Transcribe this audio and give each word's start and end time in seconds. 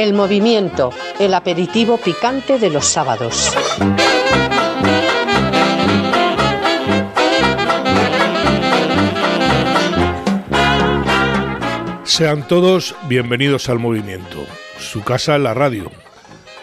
El 0.00 0.14
movimiento, 0.14 0.94
el 1.18 1.34
aperitivo 1.34 1.98
picante 1.98 2.58
de 2.58 2.70
los 2.70 2.86
sábados. 2.86 3.54
Sean 12.04 12.48
todos 12.48 12.94
bienvenidos 13.08 13.68
al 13.68 13.78
movimiento, 13.78 14.46
su 14.78 15.02
casa 15.04 15.36
en 15.36 15.42
la 15.42 15.52
radio, 15.52 15.90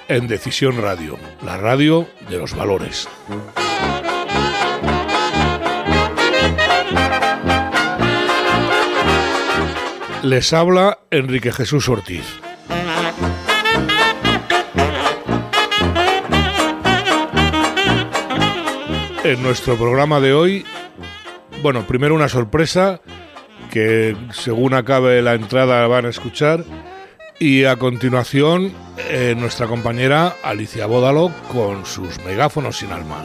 en 0.07 0.27
Decisión 0.27 0.81
Radio, 0.81 1.19
la 1.45 1.57
radio 1.57 2.07
de 2.31 2.39
los 2.39 2.55
valores. 2.55 3.07
Les 10.23 10.53
habla 10.53 10.97
Enrique 11.11 11.51
Jesús 11.51 11.87
Ortiz. 11.87 12.46
En 19.27 19.43
nuestro 19.43 19.75
programa 19.75 20.21
de 20.21 20.31
hoy, 20.31 20.65
bueno, 21.61 21.85
primero 21.85 22.15
una 22.15 22.29
sorpresa 22.29 23.01
que 23.69 24.15
según 24.31 24.73
acabe 24.73 25.21
la 25.21 25.33
entrada 25.33 25.85
van 25.85 26.05
a 26.05 26.09
escuchar 26.09 26.63
y 27.37 27.65
a 27.65 27.75
continuación 27.75 28.71
eh, 29.09 29.35
nuestra 29.37 29.67
compañera 29.67 30.33
Alicia 30.43 30.85
Bódalo 30.85 31.33
con 31.51 31.85
sus 31.85 32.23
megáfonos 32.23 32.77
sin 32.77 32.93
alma. 32.93 33.17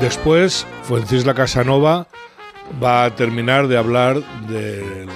Después, 0.00 0.68
Fuencisla 0.84 1.34
Casanova 1.34 2.06
va 2.80 3.06
a 3.06 3.16
terminar 3.16 3.66
de 3.66 3.76
hablar 3.76 4.22
del 4.46 5.08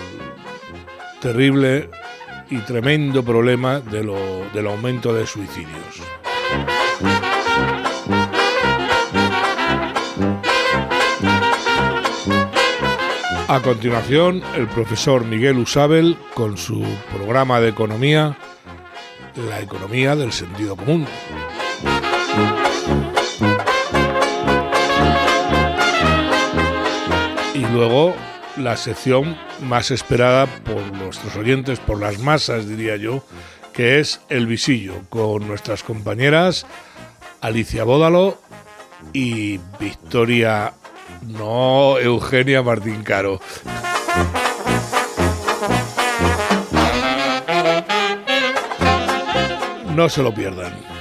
terrible 1.21 1.89
y 2.51 2.59
tremendo 2.59 3.23
problema 3.25 3.81
de 3.81 4.03
lo- 4.05 4.49
del 4.53 4.67
aumento 4.67 5.13
de 5.15 5.27
suicidios. 5.27 6.03
A 13.49 13.61
continuación, 13.61 14.43
el 14.57 14.67
profesor 14.69 15.25
Miguel 15.25 15.59
Usabel 15.59 16.17
con 16.35 16.57
su 16.57 16.83
programa 17.15 17.61
de 17.61 17.69
economía, 17.69 18.37
la 19.49 19.61
economía 19.61 20.17
del 20.17 20.33
sentido 20.33 20.77
común. 20.77 21.07
Y 27.55 27.65
luego 27.67 28.15
la 28.57 28.77
sección 28.77 29.37
más 29.63 29.91
esperada 29.91 30.47
por 30.47 30.81
nuestros 30.93 31.37
oyentes, 31.37 31.81
por 31.81 32.01
las 32.01 32.19
masas 32.19 32.69
diría 32.69 32.97
yo, 32.97 33.25
que 33.73 33.99
es 33.99 34.21
El 34.29 34.47
Visillo, 34.47 34.95
con 35.09 35.47
nuestras 35.47 35.83
compañeras 35.83 36.67
Alicia 37.41 37.85
Bódalo 37.85 38.39
y 39.13 39.59
Victoria, 39.79 40.73
no, 41.27 41.99
Eugenia 41.99 42.63
Martín 42.63 43.03
Caro. 43.03 43.41
No 49.95 50.09
se 50.09 50.23
lo 50.23 50.35
pierdan. 50.35 50.94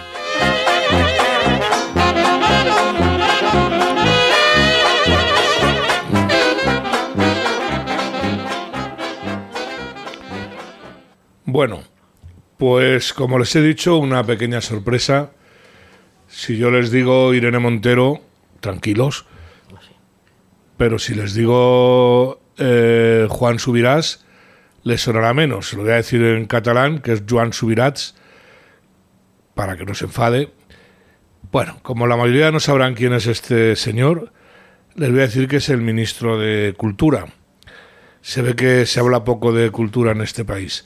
Bueno, 11.53 11.83
pues 12.57 13.13
como 13.13 13.37
les 13.37 13.55
he 13.55 13.61
dicho, 13.61 13.97
una 13.97 14.23
pequeña 14.23 14.59
sorpresa. 14.59 15.33
Si 16.27 16.57
yo 16.57 16.71
les 16.71 16.89
digo 16.89 17.31
Irene 17.31 17.59
Montero, 17.59 18.21
tranquilos. 18.59 19.27
Pero 20.77 20.97
si 20.97 21.13
les 21.13 21.35
digo 21.35 22.41
eh, 22.57 23.27
Juan 23.29 23.59
Subirás, 23.59 24.25
les 24.81 25.01
sonará 25.01 25.35
menos. 25.35 25.71
Lo 25.73 25.83
voy 25.83 25.91
a 25.91 25.97
decir 25.97 26.23
en 26.23 26.47
catalán, 26.47 27.03
que 27.03 27.13
es 27.13 27.23
Joan 27.29 27.53
Subirats, 27.53 28.15
para 29.53 29.77
que 29.77 29.85
no 29.85 29.93
se 29.93 30.05
enfade. 30.05 30.51
Bueno, 31.51 31.77
como 31.83 32.07
la 32.07 32.17
mayoría 32.17 32.51
no 32.51 32.59
sabrán 32.59 32.95
quién 32.95 33.13
es 33.13 33.27
este 33.27 33.75
señor, 33.75 34.33
les 34.95 35.11
voy 35.11 35.19
a 35.19 35.27
decir 35.27 35.47
que 35.47 35.57
es 35.57 35.69
el 35.69 35.81
ministro 35.81 36.39
de 36.39 36.73
Cultura. 36.75 37.27
Se 38.21 38.41
ve 38.41 38.55
que 38.55 38.87
se 38.87 38.99
habla 38.99 39.23
poco 39.23 39.51
de 39.53 39.69
cultura 39.69 40.13
en 40.13 40.21
este 40.21 40.45
país. 40.45 40.83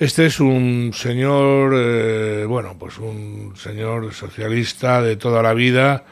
Este 0.00 0.24
es 0.24 0.40
un 0.40 0.92
señor, 0.94 1.74
eh, 1.76 2.46
bueno, 2.48 2.74
pues 2.78 2.96
un 2.96 3.52
señor 3.54 4.14
socialista 4.14 5.02
de 5.02 5.16
toda 5.16 5.42
la 5.42 5.52
vida 5.52 6.06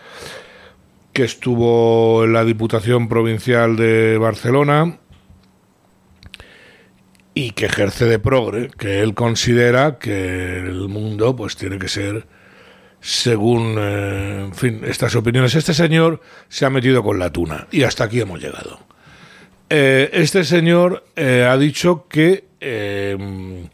que 1.15 1.25
estuvo 1.25 2.23
en 2.25 2.35
la 2.35 2.45
Diputación 2.45 3.09
Provincial 3.09 3.77
de 3.77 4.19
Barcelona 4.19 4.99
y 7.33 7.53
que 7.53 7.65
ejerce 7.65 8.05
de 8.05 8.19
progre, 8.19 8.69
que 8.77 9.01
él 9.01 9.15
considera 9.15 9.99
que 9.99 10.59
el 10.59 10.91
mundo 10.91 11.35
pues 11.35 11.57
tiene 11.57 11.79
que 11.79 11.89
ser 11.89 12.27
según, 13.01 13.77
eh, 13.79 14.45
en 14.49 14.55
fin, 14.55 14.83
estas 14.85 15.17
opiniones. 15.17 15.55
Este 15.55 15.73
señor 15.73 16.21
se 16.51 16.67
ha 16.67 16.71
metido 16.71 17.03
con 17.03 17.19
la 17.19 17.33
tuna 17.33 17.67
y 17.71 17.85
hasta 17.85 18.05
aquí 18.05 18.21
hemos 18.21 18.39
llegado. 18.39 18.81
Eh, 19.71 20.11
este 20.13 20.45
señor 20.45 21.07
ha 21.17 21.57
dicho 21.57 22.07
que 22.07 22.48
eh, 22.61 23.69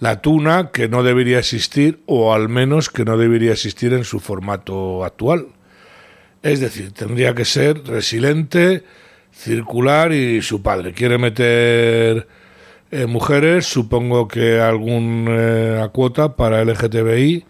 la 0.00 0.20
tuna 0.20 0.70
que 0.70 0.88
no 0.88 1.02
debería 1.02 1.38
existir 1.38 2.02
o 2.06 2.34
al 2.34 2.48
menos 2.48 2.90
que 2.90 3.04
no 3.04 3.16
debería 3.16 3.52
existir 3.52 3.92
en 3.92 4.04
su 4.04 4.20
formato 4.20 5.04
actual. 5.04 5.48
Es 6.42 6.60
decir, 6.60 6.92
tendría 6.92 7.34
que 7.34 7.44
ser 7.44 7.82
resiliente, 7.84 8.84
circular 9.32 10.12
y 10.12 10.42
su 10.42 10.62
padre. 10.62 10.92
Quiere 10.92 11.18
meter 11.18 12.28
eh, 12.90 13.06
mujeres, 13.06 13.66
supongo 13.66 14.28
que 14.28 14.60
alguna 14.60 15.88
cuota 15.88 16.36
para 16.36 16.64
LGTBI 16.64 17.44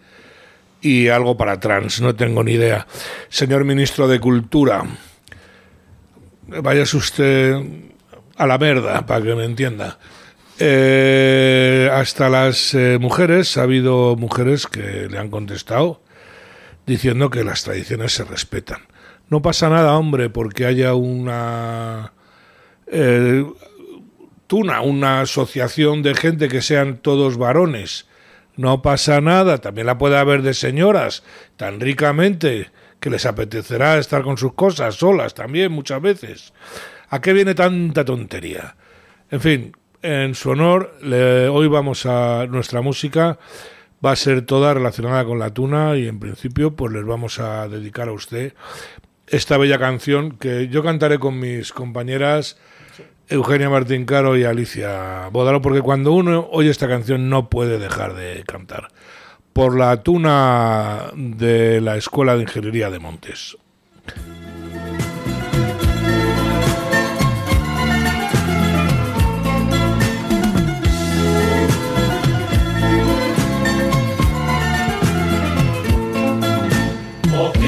y 0.81 1.07
algo 1.09 1.37
para 1.37 1.59
trans, 1.59 2.01
no 2.01 2.15
tengo 2.15 2.43
ni 2.43 2.53
idea. 2.53 2.87
Señor 3.29 3.65
ministro 3.65 4.07
de 4.07 4.19
Cultura, 4.19 4.83
vayas 6.47 6.93
usted 6.93 7.55
a 8.35 8.47
la 8.47 8.57
merda, 8.57 9.05
para 9.05 9.23
que 9.23 9.35
me 9.35 9.45
entienda. 9.45 9.99
Eh, 10.59 11.89
hasta 11.93 12.29
las 12.29 12.73
eh, 12.73 12.97
mujeres, 12.99 13.57
ha 13.57 13.63
habido 13.63 14.15
mujeres 14.15 14.65
que 14.65 15.07
le 15.07 15.19
han 15.19 15.29
contestado 15.29 16.01
diciendo 16.87 17.29
que 17.29 17.43
las 17.43 17.63
tradiciones 17.63 18.13
se 18.13 18.23
respetan. 18.23 18.79
No 19.29 19.41
pasa 19.41 19.69
nada, 19.69 19.97
hombre, 19.97 20.29
porque 20.29 20.65
haya 20.65 20.95
una 20.95 22.13
eh, 22.87 23.45
tuna, 24.47 24.81
una 24.81 25.21
asociación 25.21 26.01
de 26.01 26.15
gente 26.15 26.47
que 26.47 26.61
sean 26.61 26.97
todos 26.97 27.37
varones. 27.37 28.07
No 28.55 28.81
pasa 28.81 29.21
nada, 29.21 29.59
también 29.59 29.85
la 29.85 29.97
puede 29.97 30.17
haber 30.17 30.41
de 30.41 30.53
señoras, 30.53 31.23
tan 31.57 31.79
ricamente, 31.79 32.71
que 32.99 33.11
les 33.11 33.25
apetecerá 33.25 33.99
estar 33.99 34.23
con 34.23 34.37
sus 34.37 34.53
cosas 34.53 34.95
solas 34.95 35.35
también 35.35 35.71
muchas 35.71 36.01
veces. 36.01 36.53
¿A 37.09 37.21
qué 37.21 37.33
viene 37.33 37.53
tanta 37.53 38.03
tontería? 38.03 38.75
En 39.29 39.41
fin, 39.41 39.73
en 40.01 40.35
su 40.35 40.49
honor, 40.51 40.95
le- 41.01 41.47
hoy 41.49 41.67
vamos 41.67 42.05
a 42.05 42.45
nuestra 42.47 42.81
música 42.81 43.37
va 44.05 44.11
a 44.11 44.15
ser 44.15 44.43
toda 44.43 44.73
relacionada 44.75 45.25
con 45.25 45.39
la 45.39 45.49
tuna 45.49 45.97
y 45.97 46.07
en 46.07 46.19
principio 46.19 46.75
pues 46.75 46.93
les 46.93 47.03
vamos 47.03 47.39
a 47.39 47.67
dedicar 47.67 48.09
a 48.09 48.11
usted 48.11 48.53
esta 49.25 49.57
bella 49.57 49.79
canción 49.79 50.37
que 50.37 50.67
yo 50.67 50.83
cantaré 50.83 51.17
con 51.17 51.39
mis 51.39 51.73
compañeras 51.73 52.57
Eugenia 53.27 53.69
Martín 53.71 54.05
Caro 54.05 54.37
y 54.37 54.43
Alicia 54.43 55.29
Bodalo 55.31 55.61
porque 55.63 55.81
cuando 55.81 56.13
uno 56.13 56.47
oye 56.51 56.69
esta 56.69 56.87
canción 56.87 57.27
no 57.29 57.49
puede 57.49 57.79
dejar 57.79 58.13
de 58.13 58.43
cantar 58.45 58.89
por 59.51 59.75
la 59.75 60.03
tuna 60.03 61.05
de 61.15 61.81
la 61.81 61.97
Escuela 61.97 62.35
de 62.35 62.43
Ingeniería 62.43 62.91
de 62.91 62.99
Montes. 62.99 63.57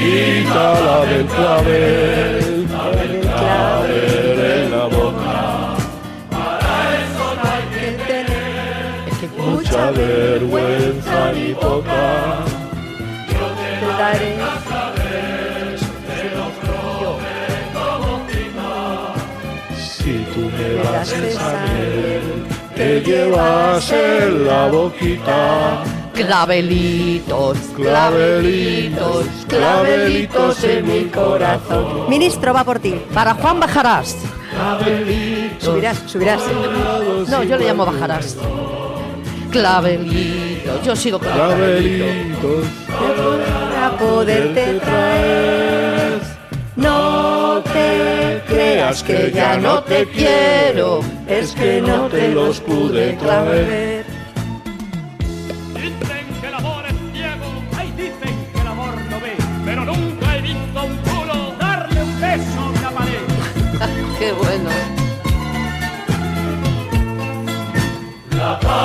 Quítala 0.00 1.04
del 1.04 1.26
clavel, 1.26 2.68
del 2.96 3.20
clavel 3.20 4.38
en 4.40 4.70
la 4.70 4.84
boca. 4.86 5.76
Mucha 9.36 9.90
vergüenza 9.90 11.32
ni 11.34 11.52
poca. 11.52 12.44
te 13.80 13.86
daré 13.98 14.36
gotas 20.82 21.10
de 21.20 21.32
sangre 21.32 22.20
que 22.74 23.00
llevas 23.02 23.92
en 23.92 24.46
la 24.46 24.66
boquita. 24.68 25.99
Clavelitos, 26.26 27.56
Clavelitos, 27.76 29.26
clavelitos 29.48 30.64
en 30.64 30.86
mi 30.86 31.04
corazón. 31.04 32.10
Ministro, 32.10 32.52
va 32.52 32.62
por 32.62 32.78
ti. 32.78 32.94
Para 33.14 33.34
Juan 33.34 33.58
Bajarás. 33.58 34.16
Subirás, 35.58 36.02
subirás. 36.06 36.42
No, 37.28 37.42
yo 37.42 37.56
le 37.56 37.64
llamo 37.64 37.86
Bajarás. 37.86 38.36
Clavelito. 39.50 40.82
Yo 40.84 40.94
sigo 40.94 41.18
con 41.18 41.28
el 41.28 41.34
clavelito. 41.34 42.46
Clavelitos. 42.46 42.66
Para 43.72 43.96
poderte 43.98 44.74
traer. 44.80 46.20
No 46.76 47.62
te 47.62 48.42
creas 48.46 49.02
que 49.02 49.32
ya 49.34 49.56
no 49.56 49.82
te 49.82 50.06
quiero. 50.06 51.00
Es 51.26 51.52
que 51.52 51.80
no 51.80 52.08
te 52.08 52.28
los 52.28 52.60
pude 52.60 53.14
traer. 53.14 54.09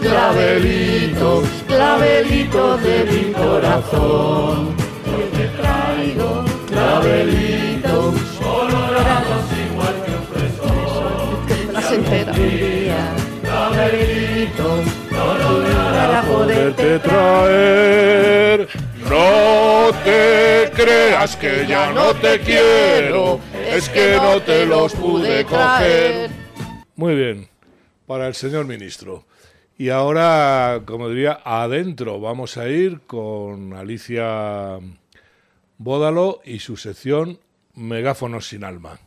clavelitos, 0.00 1.44
clavelitos 1.66 2.82
de 2.82 3.04
mi 3.04 3.32
corazón. 3.32 4.76
Te 5.36 5.48
traigo 5.48 6.44
Clavelitos, 6.68 8.14
las 11.72 11.92
enteras. 11.92 12.36
Clavelitos, 13.42 14.80
para 15.10 16.22
poderte 16.22 16.84
poderte 16.84 16.98
traer. 17.00 18.68
No 19.08 19.90
te 20.04 20.70
creas 20.74 21.36
que 21.36 21.66
ya 21.66 21.90
no 21.90 22.14
te 22.14 22.38
quiero, 22.40 23.40
es 23.66 23.88
que 23.88 24.16
no 24.16 24.40
te 24.42 24.66
los 24.66 24.92
pude 24.94 25.44
coger. 25.44 26.30
Muy 26.94 27.14
bien, 27.14 27.48
para 28.06 28.28
el 28.28 28.34
señor 28.34 28.66
ministro. 28.66 29.24
Y 29.80 29.90
ahora, 29.90 30.82
como 30.84 31.08
diría, 31.08 31.40
adentro 31.44 32.18
vamos 32.18 32.56
a 32.56 32.68
ir 32.68 33.02
con 33.06 33.74
Alicia 33.74 34.80
Bódalo 35.78 36.40
y 36.44 36.58
su 36.58 36.76
sección 36.76 37.38
Megáfonos 37.74 38.48
sin 38.48 38.64
alma. 38.64 38.98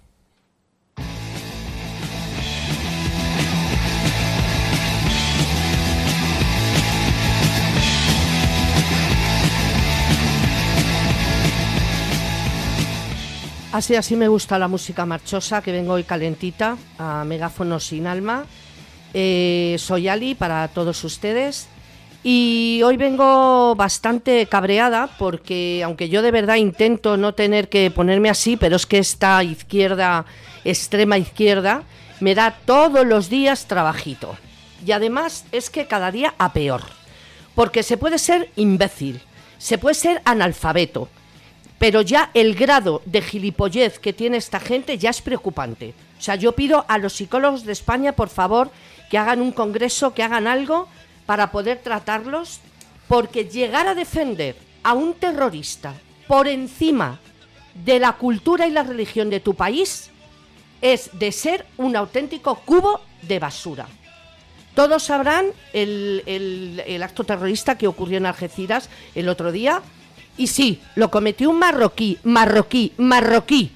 Así, 13.73 13.95
así 13.95 14.15
me 14.15 14.29
gusta 14.29 14.57
la 14.57 14.69
música 14.69 15.05
marchosa, 15.05 15.61
que 15.61 15.73
vengo 15.73 15.93
hoy 15.93 16.05
calentita, 16.05 16.77
a 16.97 17.25
megáfono 17.25 17.77
sin 17.81 18.07
alma. 18.07 18.45
Eh, 19.13 19.75
soy 19.79 20.07
Ali 20.07 20.35
para 20.35 20.67
todos 20.69 21.03
ustedes. 21.03 21.67
Y 22.23 22.81
hoy 22.85 22.97
vengo 22.97 23.73
bastante 23.75 24.45
cabreada 24.45 25.09
porque, 25.17 25.81
aunque 25.83 26.07
yo 26.07 26.21
de 26.21 26.29
verdad 26.29 26.55
intento 26.55 27.17
no 27.17 27.33
tener 27.33 27.67
que 27.67 27.89
ponerme 27.89 28.29
así, 28.29 28.57
pero 28.57 28.75
es 28.75 28.85
que 28.85 28.99
esta 28.99 29.43
izquierda, 29.43 30.25
extrema 30.63 31.17
izquierda, 31.17 31.83
me 32.19 32.35
da 32.35 32.55
todos 32.65 33.05
los 33.05 33.29
días 33.29 33.65
trabajito. 33.65 34.37
Y 34.85 34.91
además 34.91 35.45
es 35.51 35.71
que 35.71 35.87
cada 35.87 36.11
día 36.11 36.35
a 36.37 36.53
peor. 36.53 36.83
Porque 37.55 37.81
se 37.81 37.97
puede 37.97 38.19
ser 38.19 38.49
imbécil, 38.55 39.19
se 39.57 39.77
puede 39.77 39.95
ser 39.95 40.21
analfabeto, 40.23 41.09
pero 41.79 42.01
ya 42.01 42.29
el 42.35 42.53
grado 42.53 43.01
de 43.05 43.21
gilipollez 43.21 43.97
que 43.97 44.13
tiene 44.13 44.37
esta 44.37 44.59
gente 44.59 44.99
ya 44.99 45.09
es 45.09 45.21
preocupante. 45.21 45.95
O 46.19 46.21
sea, 46.21 46.35
yo 46.35 46.51
pido 46.51 46.85
a 46.87 46.99
los 46.99 47.13
psicólogos 47.13 47.65
de 47.65 47.71
España, 47.71 48.11
por 48.11 48.29
favor, 48.29 48.69
que 49.11 49.17
hagan 49.19 49.41
un 49.41 49.51
congreso, 49.51 50.13
que 50.15 50.23
hagan 50.23 50.47
algo 50.47 50.87
para 51.27 51.51
poder 51.51 51.79
tratarlos, 51.83 52.59
porque 53.07 53.45
llegar 53.45 53.87
a 53.87 53.93
defender 53.93 54.55
a 54.83 54.93
un 54.93 55.13
terrorista 55.13 55.93
por 56.27 56.47
encima 56.47 57.19
de 57.75 57.99
la 57.99 58.13
cultura 58.13 58.65
y 58.67 58.71
la 58.71 58.83
religión 58.83 59.29
de 59.29 59.39
tu 59.41 59.53
país 59.53 60.09
es 60.81 61.09
de 61.13 61.31
ser 61.31 61.65
un 61.77 61.95
auténtico 61.95 62.55
cubo 62.65 63.01
de 63.21 63.37
basura. 63.37 63.85
Todos 64.73 65.03
sabrán 65.03 65.47
el, 65.73 66.23
el- 66.25 67.03
acto 67.03 67.25
terrorista 67.25 67.77
que 67.77 67.87
ocurrió 67.87 68.17
en 68.17 68.25
Algeciras 68.25 68.89
el 69.13 69.27
otro 69.27 69.51
día. 69.51 69.81
Y 70.37 70.47
sí, 70.47 70.81
lo 70.95 71.11
cometió 71.11 71.49
un 71.49 71.59
marroquí, 71.59 72.17
marroquí, 72.23 72.93
marroquí 72.97 73.71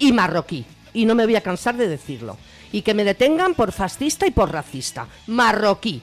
y 0.00 0.12
marroquí. 0.12 0.64
Y 0.92 1.04
no 1.04 1.14
me 1.14 1.24
voy 1.24 1.36
a 1.36 1.40
cansar 1.42 1.76
de 1.76 1.86
decirlo. 1.88 2.36
Y 2.76 2.82
que 2.82 2.92
me 2.92 3.04
detengan 3.04 3.54
por 3.54 3.72
fascista 3.72 4.26
y 4.26 4.32
por 4.32 4.52
racista. 4.52 5.06
Marroquí. 5.28 6.02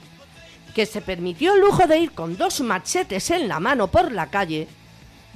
Que 0.74 0.86
se 0.86 1.02
permitió 1.02 1.54
el 1.54 1.60
lujo 1.60 1.86
de 1.86 2.00
ir 2.00 2.10
con 2.10 2.36
dos 2.36 2.62
machetes 2.62 3.30
en 3.30 3.46
la 3.46 3.60
mano 3.60 3.86
por 3.86 4.10
la 4.10 4.28
calle, 4.28 4.66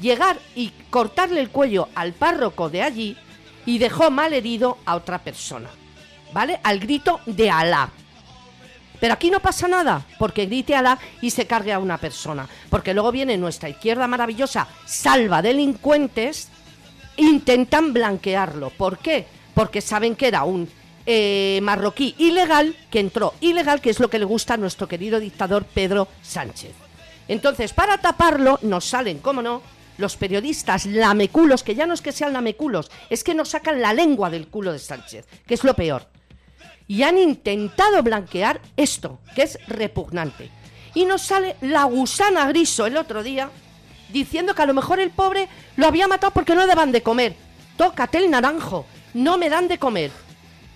llegar 0.01 0.37
y 0.57 0.73
cortarle 0.91 1.39
el 1.39 1.51
cuello 1.51 1.91
al 1.95 2.13
párroco 2.13 2.71
de 2.71 2.83
allí 2.83 3.17
y 3.67 3.79
dejó 3.79 4.11
mal 4.11 4.33
herido 4.33 4.79
a 4.85 4.97
otra 4.97 5.21
persona. 5.21 5.71
¿Vale? 6.33 6.59
Al 6.65 6.81
grito 6.81 7.21
de 7.25 7.53
Alá. 7.53 7.89
Pero 8.99 9.15
aquí 9.15 9.31
no 9.31 9.39
pasa 9.39 9.69
nada, 9.69 10.05
porque 10.19 10.47
grite 10.47 10.75
Alá 10.75 10.99
y 11.21 11.31
se 11.31 11.47
cargue 11.47 11.73
a 11.73 11.79
una 11.79 11.99
persona. 11.99 12.49
Porque 12.69 12.95
luego 12.95 13.13
viene 13.13 13.37
nuestra 13.37 13.69
izquierda 13.69 14.09
maravillosa, 14.09 14.67
salva 14.87 15.41
delincuentes, 15.41 16.49
intentan 17.17 17.93
blanquearlo. 17.93 18.71
¿Por 18.71 18.99
qué? 18.99 19.29
Porque 19.55 19.81
saben 19.81 20.17
que 20.17 20.27
era 20.27 20.43
un 20.43 20.69
eh, 21.11 21.59
marroquí 21.63 22.15
ilegal 22.19 22.77
que 22.91 23.01
entró 23.01 23.33
ilegal, 23.41 23.81
que 23.81 23.91
es 23.91 23.99
lo 23.99 24.11
que 24.11 24.19
le 24.19 24.27
gusta 24.27 24.55
a 24.55 24.59
nuestro 24.59 24.87
querido 24.87 25.19
dictador 25.19 25.65
Pedro 25.65 26.07
Sánchez. 26.23 26.75
Entonces, 27.27 27.73
para 27.73 27.99
taparlo, 27.99 28.59
nos 28.63 28.85
salen, 28.85 29.19
cómo 29.19 29.41
no, 29.43 29.63
los 29.97 30.17
periodistas 30.17 30.87
lameculos, 30.87 31.63
que 31.63 31.75
ya 31.75 31.87
no 31.87 31.95
es 31.95 32.03
que 32.03 32.13
sean 32.13 32.35
lameculos, 32.35 32.91
es 33.09 33.25
que 33.25 33.35
nos 33.35 33.49
sacan 33.49 33.81
la 33.81 33.95
lengua 33.95 34.29
del 34.29 34.49
culo 34.49 34.73
de 34.73 34.79
Sánchez, 34.79 35.27
que 35.47 35.55
es 35.55 35.65
lo 35.65 35.75
peor 35.75 36.07
y 36.89 37.03
han 37.03 37.19
intentado 37.19 38.03
blanquear 38.03 38.61
esto, 38.77 39.21
que 39.35 39.43
es 39.43 39.59
repugnante. 39.69 40.51
Y 40.95 41.05
nos 41.05 41.23
sale 41.23 41.55
la 41.61 41.85
gusana 41.85 42.49
griso 42.49 42.87
el 42.87 42.97
otro 42.97 43.23
día 43.23 43.51
diciendo 44.09 44.55
que 44.55 44.63
a 44.63 44.67
lo 44.67 44.75
mejor 44.75 44.99
el 44.99 45.11
pobre 45.11 45.49
lo 45.77 45.87
había 45.87 46.09
matado 46.09 46.33
porque 46.33 46.55
no 46.55 46.63
le 46.63 46.67
daban 46.67 46.91
de 46.91 47.03
comer. 47.03 47.37
Tócate 47.77 48.19
el 48.19 48.31
naranjo, 48.31 48.87
no 49.13 49.37
me 49.37 49.51
dan 49.51 49.69
de 49.69 49.79
comer. 49.79 50.11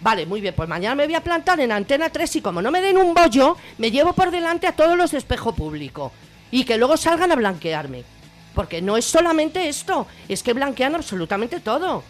Vale, 0.02 0.26
muy 0.26 0.40
bien, 0.40 0.54
pues 0.54 0.68
mañana 0.68 0.94
me 0.94 1.06
voy 1.06 1.14
a 1.14 1.22
plantar 1.22 1.60
en 1.60 1.72
Antena 1.72 2.10
3 2.10 2.36
y 2.36 2.40
como 2.42 2.60
no 2.60 2.70
me 2.70 2.80
den 2.80 2.98
un 2.98 3.14
bollo, 3.14 3.56
me 3.78 3.90
llevo 3.90 4.12
por 4.12 4.30
delante 4.30 4.66
a 4.66 4.72
todos 4.72 4.96
los 4.96 5.12
de 5.12 5.18
espejo 5.18 5.54
público. 5.54 6.12
Y 6.50 6.64
que 6.64 6.76
luego 6.76 6.96
salgan 6.96 7.32
a 7.32 7.36
blanquearme. 7.36 8.04
Porque 8.54 8.82
no 8.82 8.96
es 8.96 9.04
solamente 9.04 9.68
esto, 9.68 10.06
es 10.28 10.42
que 10.42 10.52
blanquean 10.52 10.94
absolutamente 10.94 11.60
todo 11.60 12.02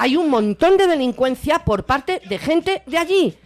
hay 0.00 0.16
un 0.16 0.30
montón 0.30 0.78
de 0.78 0.86
delincuencia 0.86 1.58
por 1.58 1.84
parte 1.84 2.22
de 2.26 2.38
gente 2.38 2.82
de 2.86 2.96
allí. 2.96 3.36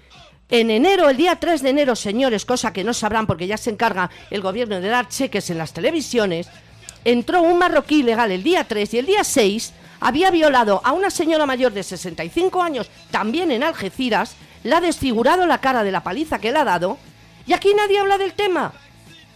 En 0.49 0.71
enero, 0.71 1.09
el 1.09 1.17
día 1.17 1.35
3 1.35 1.61
de 1.63 1.71
enero, 1.71 1.97
señores, 1.97 2.45
cosa 2.45 2.73
que 2.73 2.85
no 2.85 2.95
sabrán 2.95 3.27
porque 3.27 3.49
ya 3.49 3.57
se 3.57 3.71
encarga 3.71 4.09
el 4.31 4.41
gobierno 4.41 4.81
de 4.81 4.87
dar 4.87 5.09
cheques 5.09 5.51
en 5.51 5.59
las 5.59 5.73
televisiones, 5.73 6.49
entró 7.05 7.43
un 7.43 7.59
marroquí 7.59 8.01
ilegal 8.01 8.31
el 8.31 8.45
día 8.45 8.63
3 8.63 8.95
y 8.95 8.99
el 8.99 9.07
día 9.07 9.25
6 9.25 9.73
había 10.05 10.31
violado 10.31 10.83
a 10.85 10.93
una 10.93 11.09
señora 11.09 11.47
mayor 11.47 11.73
de 11.73 11.83
65 11.83 12.63
años, 12.63 12.91
también 13.11 13.51
en 13.51 13.63
Algeciras, 13.63 14.37
la 14.63 14.77
ha 14.77 14.81
desfigurado 14.83 15.47
la 15.47 15.63
cara 15.63 15.83
de 15.83 15.91
la 15.91 16.03
paliza 16.03 16.39
que 16.39 16.53
le 16.53 16.59
ha 16.59 16.65
dado, 16.65 16.99
y 17.47 17.55
aquí 17.55 17.73
nadie 17.75 17.99
habla 17.99 18.19
del 18.19 18.35
tema. 18.35 18.75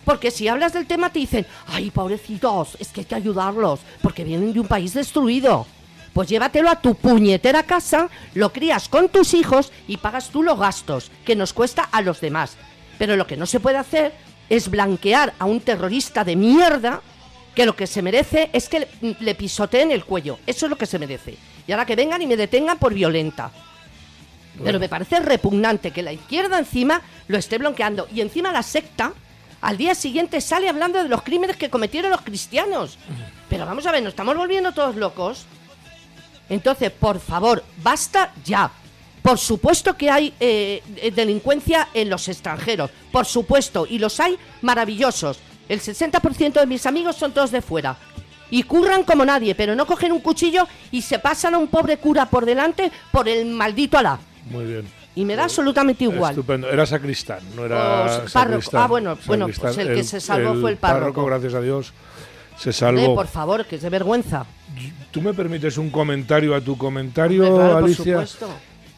Porque 0.04 0.30
si 0.30 0.46
hablas 0.46 0.75
del 0.75 0.87
tema 0.87 1.10
te 1.10 1.20
dicen, 1.20 1.46
ay, 1.68 1.90
pobrecitos, 1.90 2.76
es 2.80 2.88
que 2.88 3.00
hay 3.00 3.06
que 3.06 3.14
ayudarlos, 3.14 3.80
porque 4.02 4.25
vienen 4.25 4.52
de 4.52 4.60
un 4.60 4.68
país 4.68 4.92
destruido. 4.92 5.66
Pues 6.12 6.28
llévatelo 6.28 6.68
a 6.68 6.82
tu 6.82 6.94
puñetera 6.94 7.62
casa, 7.62 8.10
lo 8.34 8.52
crías 8.52 8.90
con 8.90 9.08
tus 9.08 9.32
hijos 9.32 9.72
y 9.87 9.96
pagas 9.96 10.28
tú 10.28 10.42
los 10.42 10.58
gastos 10.58 11.10
que 11.25 11.34
nos 11.34 11.54
cuesta 11.54 11.88
a 11.90 12.02
los 12.02 12.20
demás. 12.20 12.58
Pero 12.98 13.16
lo 13.16 13.26
que 13.26 13.38
no 13.38 13.46
se 13.46 13.60
puede 13.60 13.78
hacer 13.78 14.12
es 14.50 14.70
blanquear 14.70 15.32
a 15.38 15.46
un 15.46 15.60
terrorista 15.60 16.25
de 16.25 16.37
mierda 16.37 17.00
que 17.59 17.67
lo 17.67 17.75
que 17.75 17.88
se 17.88 18.03
merece 18.03 18.50
es 18.53 18.69
que 18.69 18.87
le, 19.19 19.35
pisoteen 19.35 19.91
el 19.91 20.05
cuello. 20.05 20.38
Eso 20.47 20.67
es 20.67 20.71
lo 20.71 20.79
que 20.79 20.87
se 20.87 20.97
merece. 20.97 21.37
Y 21.67 21.73
ahora 21.73 21.87
que 21.87 21.97
vengan 21.97 22.23
y 22.23 22.27
me 22.29 22.37
detengan 22.37 22.79
por 22.79 22.95
violenta. 22.95 23.50
Pero 24.62 24.79
me 24.79 24.88
parece 24.88 25.19
repugnante 25.19 25.91
que 25.91 26.05
la 26.05 26.12
izquierda 26.12 26.57
encima 26.57 27.03
lo 27.27 27.37
esté 27.37 27.59
bloqueando. 27.59 28.07
Y 28.15 28.21
encima 28.21 28.53
la 28.53 28.62
secta 28.62 29.12
al 29.61 29.77
día 29.77 29.97
siguiente 29.97 30.41
sale 30.41 30.69
hablando 30.69 31.03
de 31.03 31.09
los 31.09 31.23
crímenes 31.23 31.57
que 31.57 31.69
cometieron 31.69 32.12
los 32.12 32.21
cristianos. 32.21 32.97
Pero 33.50 33.67
vamos 33.67 33.85
a 33.87 33.91
ver, 33.91 34.05
¿nos 34.05 34.12
estamos 34.12 34.37
volviendo 34.37 34.71
todos 34.71 34.95
locos? 34.95 35.45
Entonces, 36.49 36.93
por 36.93 37.19
favor, 37.19 37.65
basta 37.83 38.33
ya. 38.45 38.71
Por 39.21 39.37
supuesto 39.37 39.97
que 39.97 40.11
hay 40.11 40.33
eh, 40.38 40.81
eh, 40.95 41.11
delincuencia 41.11 41.88
en 41.93 42.09
los 42.09 42.29
extranjeros, 42.29 42.93
por 43.11 43.27
supuesto, 43.27 43.85
y 43.85 43.99
los 43.99 44.21
hay 44.21 44.38
maravillosos. 44.62 45.41
El 45.68 45.80
60% 45.80 46.52
de 46.60 46.66
mis 46.66 46.87
amigos 46.87 47.16
son 47.16 47.32
todos 47.32 47.50
de 47.50 47.60
fuera. 47.62 47.96
Y 48.50 48.62
curran 48.62 49.04
como 49.04 49.25
nadie, 49.26 49.54
pero 49.54 49.75
no 49.75 49.84
cogen 49.87 50.12
un 50.12 50.20
cuchillo 50.20 50.66
y 50.90 51.02
se 51.02 51.18
pasan 51.18 51.54
a 51.54 51.58
un 51.58 51.68
pobre 51.68 51.98
cura 51.98 52.26
por 52.30 52.46
delante 52.46 52.90
por 53.12 53.28
el 53.28 53.44
maldito 53.46 53.98
Alá. 53.98 54.18
Muy 54.50 54.64
bien. 54.64 54.87
Y 55.14 55.25
me 55.25 55.37
da 55.37 55.44
absolutamente 55.44 56.04
igual. 56.04 56.30
Estupendo. 56.30 56.70
Era 56.70 56.87
sacristán, 56.87 57.40
no 57.54 57.64
era 57.66 57.76
O 57.76 58.06
párroco. 58.06 58.28
sacristán. 58.28 58.80
Ah, 58.82 58.87
bueno, 58.87 59.18
bueno, 59.26 59.48
pues 59.60 59.76
el 59.78 59.94
que 59.94 60.04
se 60.04 60.20
salvó 60.20 60.54
fue 60.60 60.70
el 60.70 60.76
párroco. 60.78 61.25
gracias 61.26 61.52
a 61.54 61.60
Dios, 61.60 61.92
se 62.56 62.70
Eh, 62.70 62.72
salvó. 62.72 63.14
por 63.14 63.26
favor, 63.26 63.66
que 63.66 63.76
es 63.76 63.82
de 63.82 63.90
vergüenza. 63.90 64.46
¿Tú 65.10 65.20
me 65.20 65.34
permites 65.34 65.76
un 65.76 65.90
comentario 65.90 66.54
a 66.54 66.60
tu 66.60 66.78
comentario, 66.78 67.42
Hombre, 67.42 67.56
claro, 67.58 67.75
por 67.75 67.84
Alicia? 67.84 68.04
supuesto. 68.26 68.48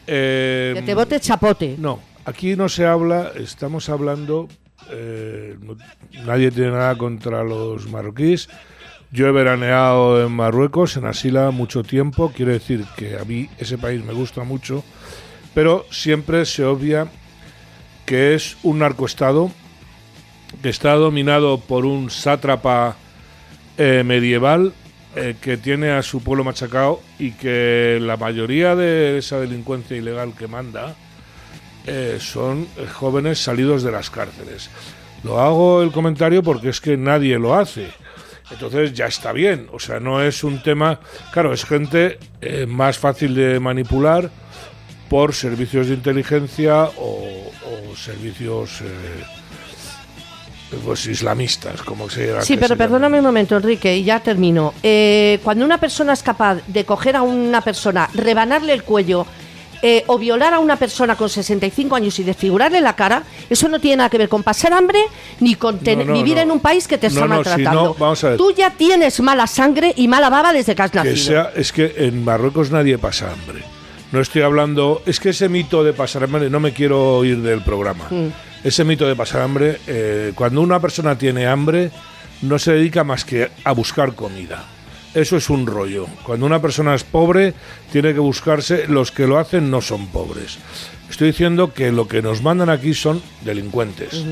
Eh, 0.07 0.71
Que 0.75 0.81
te 0.83 0.95
bote 0.95 1.19
chapote. 1.19 1.75
No, 1.77 1.99
aquí 2.25 2.55
no 2.55 2.69
se 2.69 2.85
habla, 2.85 3.31
estamos 3.35 3.89
hablando, 3.89 4.47
eh, 4.89 5.57
nadie 6.25 6.51
tiene 6.51 6.71
nada 6.71 6.97
contra 6.97 7.43
los 7.43 7.89
marroquíes. 7.89 8.49
Yo 9.11 9.27
he 9.27 9.31
veraneado 9.31 10.25
en 10.25 10.31
Marruecos, 10.31 10.95
en 10.95 11.05
Asila, 11.05 11.51
mucho 11.51 11.83
tiempo, 11.83 12.31
quiere 12.33 12.53
decir 12.53 12.85
que 12.95 13.17
a 13.17 13.25
mí 13.25 13.49
ese 13.57 13.77
país 13.77 14.03
me 14.05 14.13
gusta 14.13 14.43
mucho, 14.43 14.85
pero 15.53 15.85
siempre 15.91 16.45
se 16.45 16.63
obvia 16.63 17.07
que 18.05 18.35
es 18.35 18.57
un 18.63 18.79
narcoestado 18.79 19.51
que 20.61 20.69
está 20.69 20.93
dominado 20.93 21.59
por 21.59 21.85
un 21.85 22.09
sátrapa 22.09 22.95
eh, 23.77 24.03
medieval 24.05 24.73
eh, 25.15 25.35
que 25.41 25.57
tiene 25.57 25.91
a 25.91 26.03
su 26.03 26.23
pueblo 26.23 26.45
machacado 26.45 27.01
y 27.19 27.31
que 27.31 27.99
la 28.01 28.15
mayoría 28.15 28.75
de 28.77 29.17
esa 29.17 29.39
delincuencia 29.39 29.97
ilegal 29.97 30.33
que 30.37 30.47
manda 30.47 30.95
eh, 31.85 32.17
son 32.19 32.67
eh, 32.77 32.87
jóvenes 32.87 33.39
salidos 33.39 33.83
de 33.83 33.91
las 33.91 34.09
cárceles. 34.09 34.69
Lo 35.23 35.39
hago 35.39 35.81
el 35.81 35.91
comentario 35.91 36.43
porque 36.43 36.69
es 36.69 36.81
que 36.81 36.97
nadie 36.97 37.37
lo 37.37 37.55
hace. 37.55 37.87
Entonces 38.49 38.93
ya 38.93 39.05
está 39.05 39.31
bien. 39.31 39.67
O 39.71 39.79
sea, 39.79 39.99
no 39.99 40.21
es 40.21 40.43
un 40.43 40.61
tema. 40.61 40.99
Claro, 41.31 41.53
es 41.53 41.63
gente 41.63 42.19
eh, 42.41 42.65
más 42.65 42.97
fácil 42.97 43.35
de 43.35 43.59
manipular 43.59 44.29
por 45.09 45.33
servicios 45.33 45.87
de 45.87 45.93
inteligencia 45.95 46.85
o, 46.85 47.51
o 47.91 47.95
servicios 47.95 48.81
pues 50.85 51.05
islamistas, 51.07 51.81
como 51.81 52.09
se 52.09 52.27
llega 52.27 52.41
Sí, 52.41 52.57
pero 52.57 52.77
perdóname 52.77 53.19
un 53.19 53.25
momento, 53.25 53.57
Enrique, 53.57 53.97
y 53.97 54.03
ya 54.03 54.19
termino. 54.19 54.73
Eh, 54.81 55.39
cuando 55.43 55.65
una 55.65 55.79
persona 55.79 56.13
es 56.13 56.23
capaz 56.23 56.59
de 56.67 56.85
coger 56.85 57.15
a 57.15 57.21
una 57.21 57.61
persona, 57.61 58.09
rebanarle 58.13 58.73
el 58.73 58.83
cuello 58.83 59.25
eh, 59.81 60.03
o 60.07 60.17
violar 60.17 60.53
a 60.53 60.59
una 60.59 60.75
persona 60.75 61.15
con 61.15 61.29
65 61.29 61.95
años 61.95 62.17
y 62.19 62.23
desfigurarle 62.23 62.81
la 62.81 62.95
cara, 62.95 63.23
eso 63.49 63.67
no 63.67 63.79
tiene 63.79 63.97
nada 63.97 64.09
que 64.09 64.17
ver 64.17 64.29
con 64.29 64.43
pasar 64.43 64.73
hambre 64.73 64.99
ni 65.39 65.55
con 65.55 65.79
no, 65.83 66.13
vivir 66.13 66.35
no. 66.35 66.41
en 66.41 66.51
un 66.51 66.59
país 66.59 66.87
que 66.87 66.97
te 66.97 67.07
está 67.07 67.23
si 67.23 67.27
maltratando. 67.27 67.95
Tú 68.37 68.51
ya 68.51 68.71
tienes 68.71 69.19
mala 69.21 69.47
sangre 69.47 69.93
y 69.95 70.07
mala 70.07 70.29
baba 70.29 70.53
desde 70.53 70.75
que 70.75 70.81
has 70.81 70.91
que 70.91 70.97
nacido. 70.97 71.15
sea, 71.15 71.51
es 71.55 71.71
que 71.71 71.93
en 71.97 72.23
Marruecos 72.23 72.71
nadie 72.71 72.97
pasa 72.97 73.31
hambre. 73.31 73.63
No 74.11 74.19
estoy 74.19 74.41
hablando, 74.41 75.01
es 75.05 75.19
que 75.19 75.29
ese 75.29 75.47
mito 75.47 75.83
de 75.83 75.93
pasar 75.93 76.25
hambre, 76.25 76.49
no 76.49 76.59
me 76.59 76.73
quiero 76.73 77.23
ir 77.23 77.41
del 77.41 77.61
programa. 77.61 78.07
Mm. 78.09 78.27
Ese 78.63 78.83
mito 78.83 79.07
de 79.07 79.15
pasar 79.15 79.41
hambre, 79.41 79.79
eh, 79.87 80.33
cuando 80.35 80.61
una 80.61 80.79
persona 80.79 81.17
tiene 81.17 81.47
hambre, 81.47 81.91
no 82.41 82.59
se 82.59 82.73
dedica 82.73 83.03
más 83.03 83.23
que 83.23 83.49
a 83.63 83.71
buscar 83.71 84.13
comida. 84.13 84.65
Eso 85.13 85.37
es 85.37 85.49
un 85.49 85.67
rollo. 85.67 86.07
Cuando 86.23 86.45
una 86.45 86.61
persona 86.61 86.95
es 86.95 87.03
pobre, 87.03 87.53
tiene 87.91 88.13
que 88.13 88.19
buscarse, 88.19 88.87
los 88.87 89.11
que 89.11 89.27
lo 89.27 89.37
hacen 89.37 89.69
no 89.69 89.81
son 89.81 90.07
pobres. 90.07 90.57
Estoy 91.09 91.27
diciendo 91.27 91.73
que 91.73 91.91
lo 91.91 92.07
que 92.07 92.21
nos 92.21 92.41
mandan 92.41 92.69
aquí 92.69 92.93
son 92.93 93.21
delincuentes, 93.41 94.23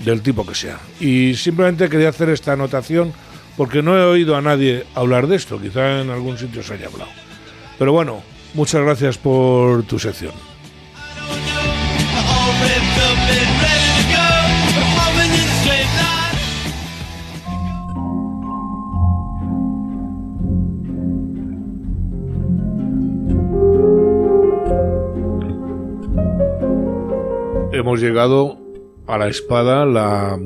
del 0.00 0.20
tipo 0.20 0.46
que 0.46 0.54
sea. 0.54 0.78
Y 1.00 1.34
simplemente 1.34 1.88
quería 1.88 2.10
hacer 2.10 2.28
esta 2.28 2.52
anotación 2.52 3.14
porque 3.56 3.82
no 3.82 3.96
he 3.98 4.04
oído 4.04 4.36
a 4.36 4.42
nadie 4.42 4.84
hablar 4.94 5.26
de 5.26 5.36
esto, 5.36 5.60
quizá 5.60 6.02
en 6.02 6.10
algún 6.10 6.36
sitio 6.38 6.62
se 6.62 6.74
haya 6.74 6.86
hablado. 6.86 7.10
Pero 7.78 7.92
bueno, 7.92 8.22
muchas 8.54 8.82
gracias 8.82 9.16
por 9.16 9.82
tu 9.84 9.98
sección. 9.98 10.32
Hemos 27.78 28.00
llegado 28.00 28.58
a 29.06 29.18
la 29.18 29.28
espada, 29.28 29.86
la 29.86 30.36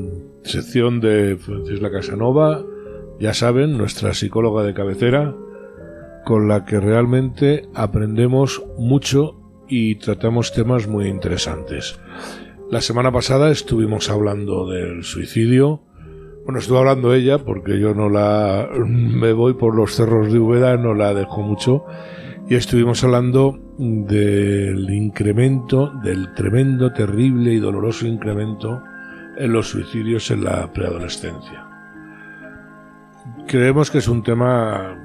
sección 0.44 1.00
de 1.00 1.38
Francisca 1.38 1.90
Casanova, 1.90 2.62
ya 3.18 3.32
saben, 3.32 3.78
nuestra 3.78 4.12
psicóloga 4.12 4.64
de 4.64 4.74
cabecera, 4.74 5.34
con 6.26 6.46
la 6.46 6.66
que 6.66 6.78
realmente 6.78 7.70
aprendemos 7.74 8.62
mucho 8.76 9.40
y 9.66 9.94
tratamos 9.94 10.52
temas 10.52 10.86
muy 10.86 11.08
interesantes. 11.08 11.98
La 12.70 12.82
semana 12.82 13.10
pasada 13.10 13.50
estuvimos 13.50 14.10
hablando 14.10 14.68
del 14.68 15.02
suicidio. 15.02 15.80
Bueno, 16.44 16.58
estuvo 16.58 16.80
hablando 16.80 17.14
ella 17.14 17.38
porque 17.38 17.80
yo 17.80 17.94
no 17.94 18.10
la 18.10 18.68
me 18.86 19.32
voy 19.32 19.54
por 19.54 19.74
los 19.74 19.94
cerros 19.94 20.30
de 20.30 20.38
Úbeda, 20.38 20.76
no 20.76 20.92
la 20.92 21.14
dejo 21.14 21.40
mucho. 21.40 21.86
Y 22.48 22.54
estuvimos 22.56 23.02
hablando 23.04 23.58
del 23.78 24.90
incremento, 24.90 25.92
del 26.02 26.34
tremendo, 26.34 26.92
terrible 26.92 27.52
y 27.54 27.58
doloroso 27.58 28.06
incremento 28.06 28.82
en 29.38 29.52
los 29.52 29.68
suicidios 29.68 30.30
en 30.30 30.44
la 30.44 30.70
preadolescencia. 30.72 31.66
Creemos 33.46 33.90
que 33.90 33.98
es 33.98 34.08
un 34.08 34.22
tema 34.22 34.98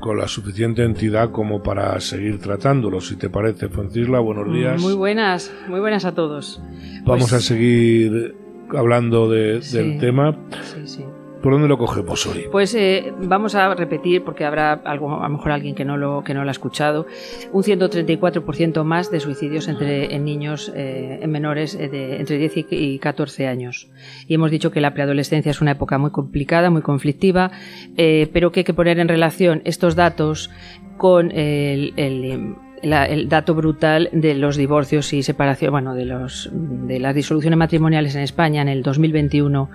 con 0.00 0.16
la 0.18 0.28
suficiente 0.28 0.84
entidad 0.84 1.30
como 1.30 1.62
para 1.62 1.98
seguir 2.00 2.40
tratándolo. 2.40 3.00
Si 3.00 3.16
te 3.16 3.30
parece, 3.30 3.68
Francisla, 3.68 4.20
buenos 4.20 4.52
días. 4.52 4.80
Muy 4.80 4.94
buenas, 4.94 5.52
muy 5.68 5.80
buenas 5.80 6.04
a 6.04 6.12
todos. 6.14 6.60
Vamos 7.04 7.30
Pues- 7.30 7.32
a 7.32 7.40
seguir 7.40 8.34
hablando 8.76 9.28
de- 9.30 9.62
Sí. 9.62 9.76
del 9.78 9.98
tema. 9.98 10.36
Sí, 10.62 10.82
sí. 10.86 11.04
¿Por 11.42 11.52
dónde 11.52 11.66
lo 11.68 11.76
cogemos 11.76 12.26
hoy? 12.26 12.44
Pues 12.52 12.74
eh, 12.74 13.12
vamos 13.20 13.54
a 13.54 13.74
repetir, 13.74 14.22
porque 14.22 14.44
habrá 14.44 14.72
algo, 14.84 15.20
a 15.22 15.28
lo 15.28 15.34
mejor 15.36 15.50
alguien 15.52 15.74
que 15.74 15.84
no 15.84 15.96
lo, 15.96 16.22
que 16.24 16.34
no 16.34 16.42
lo 16.44 16.48
ha 16.48 16.52
escuchado, 16.52 17.06
un 17.52 17.62
134% 17.64 18.84
más 18.84 19.10
de 19.10 19.20
suicidios 19.20 19.66
entre, 19.68 20.14
en 20.14 20.24
niños, 20.24 20.72
eh, 20.74 21.18
en 21.20 21.30
menores 21.30 21.74
eh, 21.74 21.88
de 21.88 22.16
entre 22.20 22.38
10 22.38 22.56
y- 22.58 22.66
y 22.70 22.98
14 22.98 23.48
años. 23.48 23.90
Y 24.28 24.34
hemos 24.34 24.50
dicho 24.50 24.70
que 24.70 24.80
la 24.80 24.94
preadolescencia 24.94 25.50
es 25.50 25.60
una 25.60 25.72
época 25.72 25.98
muy 25.98 26.10
complicada, 26.10 26.70
muy 26.70 26.82
conflictiva, 26.82 27.50
pero 27.96 28.52
que 28.52 28.60
hay 28.60 28.64
que 28.64 28.74
poner 28.74 28.98
en 29.00 29.08
relación 29.08 29.62
estos 29.64 29.96
datos 29.96 30.50
con 30.96 31.32
el- 31.32 31.92
el 31.96 33.28
dato 33.28 33.54
brutal 33.54 34.08
de 34.12 34.34
los 34.34 34.56
divorcios 34.56 35.12
y 35.12 35.22
separación, 35.22 35.70
bueno, 35.72 35.94
de 35.94 36.04
los 36.04 36.50
de 36.52 36.98
las 36.98 37.14
disoluciones 37.14 37.56
matrimoniales 37.56 38.14
en 38.16 38.22
España 38.22 38.60
en 38.62 38.68
el 38.68 38.82
2021, 38.82 39.70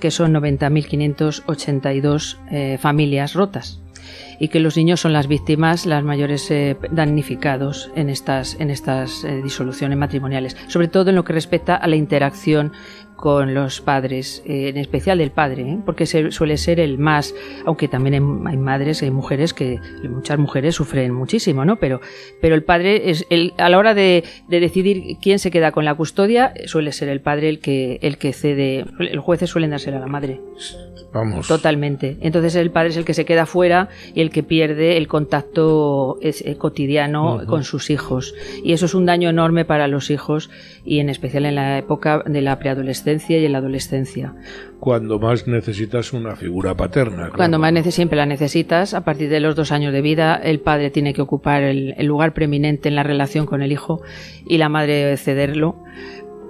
que 0.00 0.10
son 0.10 0.34
90.582 0.34 2.38
eh, 2.50 2.78
familias 2.80 3.34
rotas 3.34 3.80
y 4.40 4.48
que 4.48 4.58
los 4.60 4.76
niños 4.76 5.00
son 5.00 5.12
las 5.12 5.26
víctimas, 5.26 5.84
las 5.86 6.04
mayores 6.04 6.48
eh, 6.50 6.76
damnificados 6.90 7.90
en 7.96 8.08
estas, 8.08 8.56
en 8.60 8.70
estas 8.70 9.24
eh, 9.24 9.42
disoluciones 9.42 9.98
matrimoniales, 9.98 10.56
sobre 10.68 10.86
todo 10.88 11.10
en 11.10 11.16
lo 11.16 11.24
que 11.24 11.32
respecta 11.32 11.74
a 11.74 11.88
la 11.88 11.96
interacción 11.96 12.72
con 13.18 13.52
los 13.52 13.80
padres, 13.80 14.44
eh, 14.46 14.68
en 14.68 14.76
especial 14.76 15.18
del 15.18 15.32
padre, 15.32 15.62
¿eh? 15.62 15.78
porque 15.84 16.06
se- 16.06 16.30
suele 16.30 16.56
ser 16.56 16.78
el 16.78 16.98
más, 16.98 17.34
aunque 17.66 17.88
también 17.88 18.14
hay, 18.14 18.52
hay 18.52 18.56
madres, 18.56 19.02
hay 19.02 19.10
mujeres 19.10 19.52
que, 19.52 19.80
muchas 20.08 20.38
mujeres 20.38 20.76
sufren 20.76 21.12
muchísimo, 21.12 21.64
¿no? 21.64 21.80
Pero, 21.80 22.00
pero 22.40 22.54
el 22.54 22.62
padre 22.62 23.10
es 23.10 23.26
el, 23.28 23.54
a 23.58 23.68
la 23.70 23.78
hora 23.78 23.92
de, 23.94 24.22
de 24.46 24.60
decidir 24.60 25.16
quién 25.20 25.40
se 25.40 25.50
queda 25.50 25.72
con 25.72 25.84
la 25.84 25.96
custodia, 25.96 26.54
suele 26.66 26.92
ser 26.92 27.08
el 27.08 27.20
padre 27.20 27.48
el 27.48 27.58
que, 27.58 27.98
el 28.02 28.18
que 28.18 28.32
cede, 28.32 28.84
los 29.00 29.24
jueces 29.24 29.50
suelen 29.50 29.70
dársela 29.70 29.96
a 29.96 30.00
la 30.00 30.06
madre. 30.06 30.40
Vamos. 31.12 31.48
Totalmente. 31.48 32.18
Entonces 32.20 32.54
el 32.54 32.70
padre 32.70 32.90
es 32.90 32.96
el 32.98 33.04
que 33.04 33.14
se 33.14 33.24
queda 33.24 33.46
fuera 33.46 33.88
y 34.14 34.20
el 34.20 34.30
que 34.30 34.42
pierde 34.44 34.96
el 34.96 35.08
contacto 35.08 36.18
eh, 36.20 36.54
cotidiano 36.56 37.40
con 37.46 37.64
sus 37.64 37.90
hijos. 37.90 38.34
Y 38.62 38.74
eso 38.74 38.86
es 38.86 38.94
un 38.94 39.06
daño 39.06 39.28
enorme 39.30 39.64
para 39.64 39.88
los 39.88 40.10
hijos 40.10 40.50
y 40.84 41.00
en 41.00 41.08
especial 41.08 41.46
en 41.46 41.54
la 41.56 41.78
época 41.78 42.22
de 42.26 42.42
la 42.42 42.58
preadolescencia 42.58 43.07
y 43.40 43.44
en 43.44 43.52
la 43.52 43.58
adolescencia. 43.58 44.34
Cuando 44.80 45.18
más 45.18 45.46
necesitas 45.46 46.12
una 46.12 46.36
figura 46.36 46.74
paterna. 46.76 47.24
claro. 47.24 47.36
Cuando 47.36 47.58
más 47.58 47.72
siempre 47.94 48.16
la 48.16 48.26
necesitas, 48.26 48.94
a 48.94 49.02
partir 49.02 49.28
de 49.28 49.40
los 49.40 49.56
dos 49.56 49.72
años 49.72 49.92
de 49.92 50.02
vida, 50.02 50.36
el 50.36 50.60
padre 50.60 50.90
tiene 50.90 51.14
que 51.14 51.22
ocupar 51.22 51.62
el, 51.62 51.94
el 51.96 52.06
lugar 52.06 52.32
preeminente 52.32 52.88
en 52.88 52.94
la 52.94 53.02
relación 53.02 53.46
con 53.46 53.62
el 53.62 53.72
hijo 53.72 54.00
y 54.46 54.58
la 54.58 54.68
madre 54.68 54.94
debe 54.94 55.16
cederlo. 55.16 55.76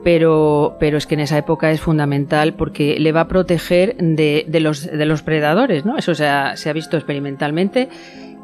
Pero, 0.05 0.77
pero 0.79 0.97
es 0.97 1.07
que 1.07 1.15
en 1.15 1.21
esa 1.21 1.37
época 1.39 1.73
es 1.73 1.81
fundamental 1.81 2.55
porque 2.55 3.01
le 3.01 3.11
va 3.11 3.23
a 3.23 3.29
proteger 3.29 3.97
de, 3.97 4.47
de 4.47 4.61
los, 4.61 4.87
de 4.87 5.05
los 5.07 5.23
predadores, 5.23 5.85
¿no? 5.85 5.99
Eso 5.99 6.15
se 6.15 6.27
ha, 6.27 6.57
se 6.57 6.71
ha 6.71 6.73
visto 6.73 6.97
experimentalmente. 6.97 7.89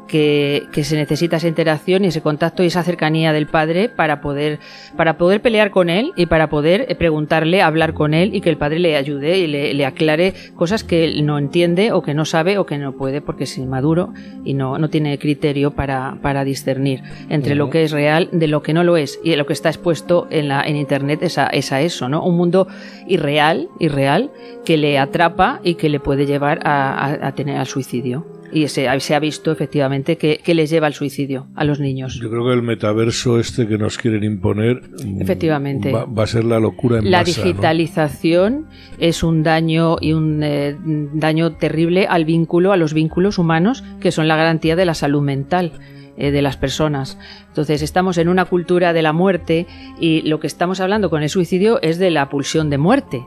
Que, 0.07 0.67
que 0.71 0.83
se 0.83 0.95
necesita 0.95 1.37
esa 1.37 1.47
interacción 1.47 2.05
y 2.05 2.09
ese 2.09 2.21
contacto 2.21 2.61
y 2.61 2.67
esa 2.67 2.83
cercanía 2.83 3.33
del 3.33 3.47
padre 3.47 3.89
para 3.89 4.21
poder, 4.21 4.59
para 4.95 5.17
poder 5.17 5.41
pelear 5.41 5.71
con 5.71 5.89
él 5.89 6.11
y 6.15 6.27
para 6.27 6.47
poder 6.47 6.85
eh, 6.89 6.95
preguntarle, 6.95 7.63
hablar 7.63 7.93
con 7.95 8.13
él 8.13 8.35
y 8.35 8.41
que 8.41 8.51
el 8.51 8.57
padre 8.57 8.77
le 8.77 8.95
ayude 8.97 9.39
y 9.39 9.47
le, 9.47 9.73
le 9.73 9.83
aclare 9.85 10.35
cosas 10.55 10.83
que 10.83 11.05
él 11.05 11.25
no 11.25 11.39
entiende 11.39 11.91
o 11.91 12.03
que 12.03 12.13
no 12.13 12.23
sabe 12.25 12.59
o 12.59 12.67
que 12.67 12.77
no 12.77 12.91
puede 12.93 13.19
porque 13.21 13.45
es 13.45 13.57
inmaduro 13.57 14.13
y 14.43 14.53
no, 14.53 14.77
no 14.77 14.89
tiene 14.91 15.17
criterio 15.17 15.71
para, 15.71 16.17
para 16.21 16.43
discernir 16.43 17.01
entre 17.29 17.55
lo 17.55 17.71
que 17.71 17.83
es 17.83 17.91
real 17.91 18.29
de 18.31 18.47
lo 18.47 18.61
que 18.61 18.73
no 18.73 18.83
lo 18.83 18.97
es 18.97 19.19
y 19.23 19.31
de 19.31 19.37
lo 19.37 19.47
que 19.47 19.53
está 19.53 19.69
expuesto 19.69 20.27
en, 20.29 20.49
la, 20.49 20.61
en 20.61 20.75
internet 20.75 21.23
es 21.23 21.39
a, 21.39 21.47
es 21.47 21.71
a 21.71 21.81
eso, 21.81 22.09
¿no? 22.09 22.23
Un 22.23 22.37
mundo 22.37 22.67
irreal, 23.07 23.69
irreal 23.79 24.29
que 24.65 24.77
le 24.77 24.99
atrapa 24.99 25.61
y 25.63 25.75
que 25.75 25.89
le 25.89 25.99
puede 25.99 26.27
llevar 26.27 26.59
a, 26.63 26.93
a- 26.93 27.27
a 27.27 27.31
tener 27.33 27.57
al 27.57 27.65
suicidio. 27.65 28.34
Y 28.55 28.69
se, 28.69 28.87
se 29.01 29.15
ha 29.15 29.19
visto 29.19 29.51
efectivamente 29.51 30.17
que, 30.17 30.39
que 30.43 30.55
les 30.55 30.69
lleva 30.69 30.87
al 30.87 30.93
suicidio 30.93 31.47
a 31.55 31.65
los 31.65 31.81
niños. 31.81 32.19
Yo 32.21 32.29
creo 32.29 32.45
que 32.45 32.53
el 32.53 32.63
metaverso 32.63 33.37
este 33.37 33.67
que 33.67 33.77
nos 33.77 33.97
quieren 33.97 34.23
imponer 34.23 34.81
mm, 35.05 35.21
Efectivamente. 35.21 35.91
va, 35.91 36.05
va 36.05 36.23
a 36.23 36.27
ser 36.27 36.45
la 36.45 36.59
locura 36.59 36.99
en 36.99 37.11
La 37.11 37.19
masa, 37.19 37.41
¿no? 37.41 37.47
digitalización 37.47 38.67
es 38.97 39.23
un 39.23 39.43
daño 39.43 39.97
y 39.99 40.13
un 40.13 40.41
eh, 40.41 40.77
daño 41.13 41.57
terrible 41.57 42.07
al 42.09 42.23
vínculo, 42.23 42.71
a 42.71 42.77
los 42.77 42.93
vínculos 42.93 43.37
humanos, 43.37 43.83
que 43.99 44.13
son 44.13 44.29
la 44.29 44.37
garantía 44.37 44.77
de 44.77 44.85
la 44.85 44.93
salud 44.93 45.21
mental 45.21 45.73
eh, 46.17 46.31
de 46.31 46.41
las 46.41 46.55
personas. 46.55 47.19
Entonces 47.49 47.81
estamos 47.81 48.17
en 48.17 48.29
una 48.29 48.45
cultura 48.45 48.93
de 48.93 49.01
la 49.01 49.11
muerte 49.11 49.67
y 49.99 50.21
lo 50.21 50.39
que 50.39 50.47
estamos 50.47 50.79
hablando 50.79 51.09
con 51.09 51.23
el 51.23 51.29
suicidio 51.29 51.81
es 51.81 51.99
de 51.99 52.09
la 52.09 52.29
pulsión 52.29 52.69
de 52.69 52.77
muerte 52.77 53.25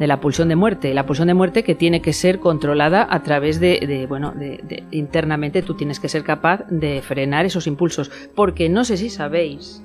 de 0.00 0.06
la 0.08 0.18
pulsión 0.20 0.48
de 0.48 0.56
muerte, 0.56 0.92
la 0.94 1.06
pulsión 1.06 1.28
de 1.28 1.34
muerte 1.34 1.62
que 1.62 1.76
tiene 1.76 2.00
que 2.02 2.12
ser 2.12 2.40
controlada 2.40 3.06
a 3.08 3.22
través 3.22 3.60
de, 3.60 3.78
de, 3.86 4.06
bueno, 4.06 4.32
de, 4.32 4.58
de- 4.64 4.82
internamente 4.90 5.62
tú 5.62 5.74
tienes 5.74 6.00
que 6.00 6.08
ser 6.08 6.24
capaz 6.24 6.64
de 6.70 7.02
frenar 7.02 7.44
esos 7.46 7.66
impulsos, 7.68 8.10
porque 8.34 8.68
no 8.68 8.84
sé 8.84 8.96
si 8.96 9.10
sabéis 9.10 9.84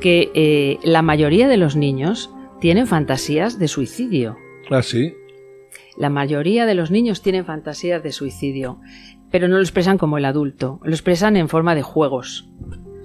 que 0.00 0.30
eh, 0.34 0.78
la 0.82 1.02
mayoría 1.02 1.48
de 1.48 1.56
los 1.56 1.76
niños 1.76 2.30
tienen 2.60 2.86
fantasías 2.86 3.58
de 3.58 3.68
suicidio. 3.68 4.36
Ah, 4.70 4.82
sí. 4.82 5.14
La 5.96 6.10
mayoría 6.10 6.66
de 6.66 6.74
los 6.74 6.90
niños 6.90 7.22
tienen 7.22 7.44
fantasías 7.44 8.02
de 8.02 8.12
suicidio, 8.12 8.80
pero 9.30 9.48
no 9.48 9.56
lo 9.56 9.62
expresan 9.62 9.98
como 9.98 10.18
el 10.18 10.24
adulto, 10.24 10.80
lo 10.82 10.90
expresan 10.92 11.36
en 11.36 11.48
forma 11.48 11.74
de 11.74 11.82
juegos. 11.82 12.48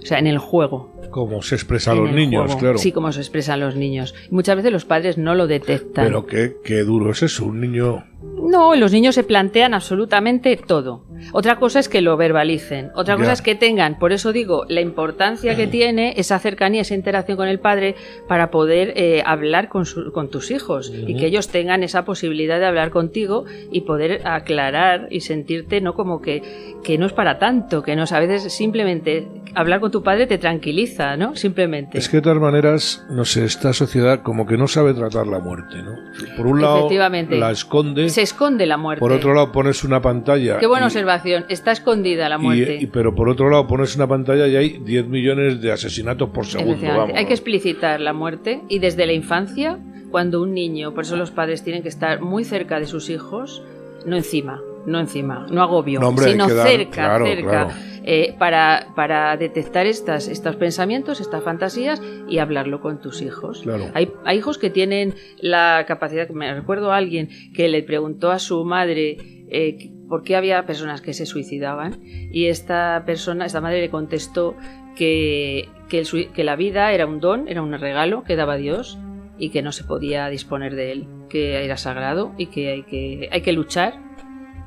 O 0.01 0.05
sea, 0.05 0.19
en 0.19 0.27
el 0.27 0.37
juego. 0.37 0.92
Como 1.09 1.41
se 1.41 1.55
expresa 1.55 1.91
a 1.91 1.95
en 1.95 2.03
los 2.03 2.11
niños, 2.13 2.45
juego. 2.45 2.59
claro. 2.59 2.77
Sí, 2.77 2.91
como 2.91 3.11
se 3.11 3.19
expresan 3.21 3.59
los 3.59 3.75
niños. 3.75 4.13
Muchas 4.31 4.55
veces 4.55 4.71
los 4.71 4.85
padres 4.85 5.17
no 5.17 5.35
lo 5.35 5.47
detectan. 5.47 6.05
Pero 6.05 6.25
qué, 6.25 6.55
qué 6.63 6.79
duro 6.83 7.11
es 7.11 7.23
eso, 7.23 7.45
un 7.45 7.61
niño... 7.61 8.05
No, 8.23 8.75
los 8.75 8.91
niños 8.93 9.15
se 9.15 9.23
plantean 9.23 9.73
absolutamente 9.73 10.55
todo. 10.57 11.05
Otra 11.33 11.57
cosa 11.59 11.79
es 11.79 11.89
que 11.89 12.01
lo 12.01 12.15
verbalicen, 12.17 12.89
otra 12.95 13.15
cosa 13.17 13.31
es 13.33 13.41
que 13.41 13.55
tengan, 13.55 13.97
por 13.99 14.11
eso 14.13 14.31
digo, 14.33 14.63
la 14.69 14.81
importancia 14.81 15.55
que 15.55 15.67
tiene 15.67 16.13
esa 16.17 16.39
cercanía, 16.39 16.81
esa 16.81 16.93
interacción 16.95 17.35
con 17.37 17.47
el 17.47 17.59
padre 17.59 17.95
para 18.27 18.49
poder 18.51 18.93
eh, 18.95 19.23
hablar 19.25 19.67
con, 19.69 19.85
su- 19.85 20.11
con 20.11 20.29
tus 20.29 20.51
hijos 20.51 20.91
y 20.95 21.15
que 21.17 21.25
ellos 21.27 21.49
tengan 21.49 21.83
esa 21.83 22.05
posibilidad 22.05 22.59
de 22.59 22.65
hablar 22.65 22.91
contigo 22.91 23.45
y 23.71 23.81
poder 23.81 24.21
aclarar 24.25 25.07
y 25.09 25.21
sentirte 25.21 25.81
no 25.81 25.93
como 25.93 26.21
que, 26.21 26.41
que 26.83 26.97
no 26.97 27.05
es 27.05 27.13
para 27.13 27.39
tanto, 27.39 27.81
que 27.81 27.95
no 27.95 28.03
es 28.03 28.11
a 28.13 28.19
veces 28.19 28.51
simplemente 28.53 29.27
hablar 29.55 29.79
con 29.79 29.91
tu 29.91 30.01
padre 30.03 30.27
te 30.27 30.37
tranquiliza, 30.37 30.92
¿no? 31.17 31.35
Simplemente. 31.35 31.97
Es 31.97 32.09
que 32.09 32.17
de 32.17 32.21
todas 32.21 32.39
maneras, 32.39 33.05
no 33.09 33.25
sé, 33.25 33.45
esta 33.45 33.73
sociedad 33.73 34.21
como 34.21 34.45
que 34.45 34.57
no 34.57 34.67
sabe 34.67 34.93
tratar 34.93 35.27
la 35.27 35.39
muerte, 35.39 35.81
¿no? 35.81 35.95
Por 36.37 36.47
un 36.47 36.61
lado 36.61 36.89
la 37.29 37.51
esconde, 37.51 38.09
Se 38.09 38.21
esconde 38.21 38.65
la 38.65 38.77
muerte. 38.77 38.99
por 38.99 39.11
otro 39.11 39.33
lado 39.33 39.51
pones 39.51 39.83
una 39.83 40.01
pantalla... 40.01 40.57
Qué 40.59 40.67
buena 40.67 40.85
y- 40.85 40.87
observación, 40.87 41.45
está 41.49 41.71
escondida 41.71 42.29
la 42.29 42.37
muerte. 42.37 42.77
y- 42.81 42.87
pero 42.87 43.13
por 43.15 43.29
otro 43.29 43.49
lado 43.49 43.67
pones 43.67 43.95
una 43.95 44.07
pantalla 44.07 44.47
y 44.47 44.55
hay 44.55 44.69
10 44.79 45.07
millones 45.07 45.61
de 45.61 45.71
asesinatos 45.71 46.29
por 46.29 46.45
segundo. 46.45 46.85
Vamos, 46.87 47.11
Hay 47.15 47.25
que 47.25 47.33
explicitar 47.33 47.99
la 47.99 48.13
muerte 48.13 48.61
y 48.69 48.79
desde 48.79 49.05
la 49.05 49.13
infancia, 49.13 49.79
cuando 50.11 50.41
un 50.41 50.53
niño, 50.53 50.93
por 50.93 51.03
eso 51.05 51.15
los 51.15 51.31
padres 51.31 51.63
tienen 51.63 51.81
que 51.83 51.89
estar 51.89 52.21
muy 52.21 52.43
cerca 52.43 52.79
de 52.79 52.85
sus 52.85 53.09
hijos, 53.09 53.63
no 54.05 54.15
encima, 54.15 54.61
no 54.85 54.99
encima, 54.99 55.47
no 55.49 55.61
agobio, 55.63 55.99
No, 55.99 56.09
hombre, 56.09 56.25
hay 56.25 56.31
sino 56.33 56.47
cerca, 56.49 56.91
claro, 56.91 57.25
cerca, 57.25 57.49
claro. 57.49 57.69
Eh, 58.03 58.35
para, 58.37 58.87
para 58.95 59.35
detectar 59.37 59.85
estas, 59.85 60.27
estos 60.27 60.55
pensamientos, 60.57 61.21
estas 61.21 61.43
fantasías 61.43 62.01
y 62.27 62.39
hablarlo 62.39 62.81
con 62.81 62.99
tus 63.01 63.21
hijos. 63.21 63.61
Claro. 63.63 63.85
Hay, 63.93 64.11
hay 64.25 64.37
hijos 64.37 64.57
que 64.57 64.69
tienen 64.69 65.13
la 65.39 65.85
capacidad, 65.87 66.29
me 66.29 66.53
recuerdo 66.53 66.91
a 66.91 66.97
alguien 66.97 67.29
que 67.55 67.67
le 67.69 67.81
preguntó 67.83 68.31
a 68.31 68.39
su 68.39 68.65
madre 68.65 69.17
eh, 69.49 69.89
por 70.09 70.23
qué 70.23 70.35
había 70.35 70.65
personas 70.65 71.01
que 71.01 71.13
se 71.13 71.25
suicidaban 71.25 71.99
y 72.03 72.47
esta 72.47 73.03
persona, 73.05 73.45
esta 73.45 73.61
madre 73.61 73.81
le 73.81 73.89
contestó 73.89 74.55
que, 74.95 75.69
que, 75.89 75.99
el 75.99 76.05
sui- 76.05 76.27
que 76.33 76.43
la 76.43 76.55
vida 76.55 76.91
era 76.91 77.05
un 77.07 77.19
don, 77.19 77.47
era 77.47 77.61
un 77.61 77.71
regalo 77.79 78.23
que 78.23 78.35
daba 78.35 78.57
Dios 78.57 78.97
y 79.39 79.49
que 79.49 79.61
no 79.63 79.71
se 79.71 79.83
podía 79.83 80.27
disponer 80.29 80.75
de 80.75 80.91
él, 80.91 81.07
que 81.29 81.63
era 81.65 81.77
sagrado 81.77 82.33
y 82.37 82.47
que 82.47 82.69
hay 82.71 82.83
que, 82.83 83.29
hay 83.31 83.41
que 83.41 83.53
luchar 83.53 83.95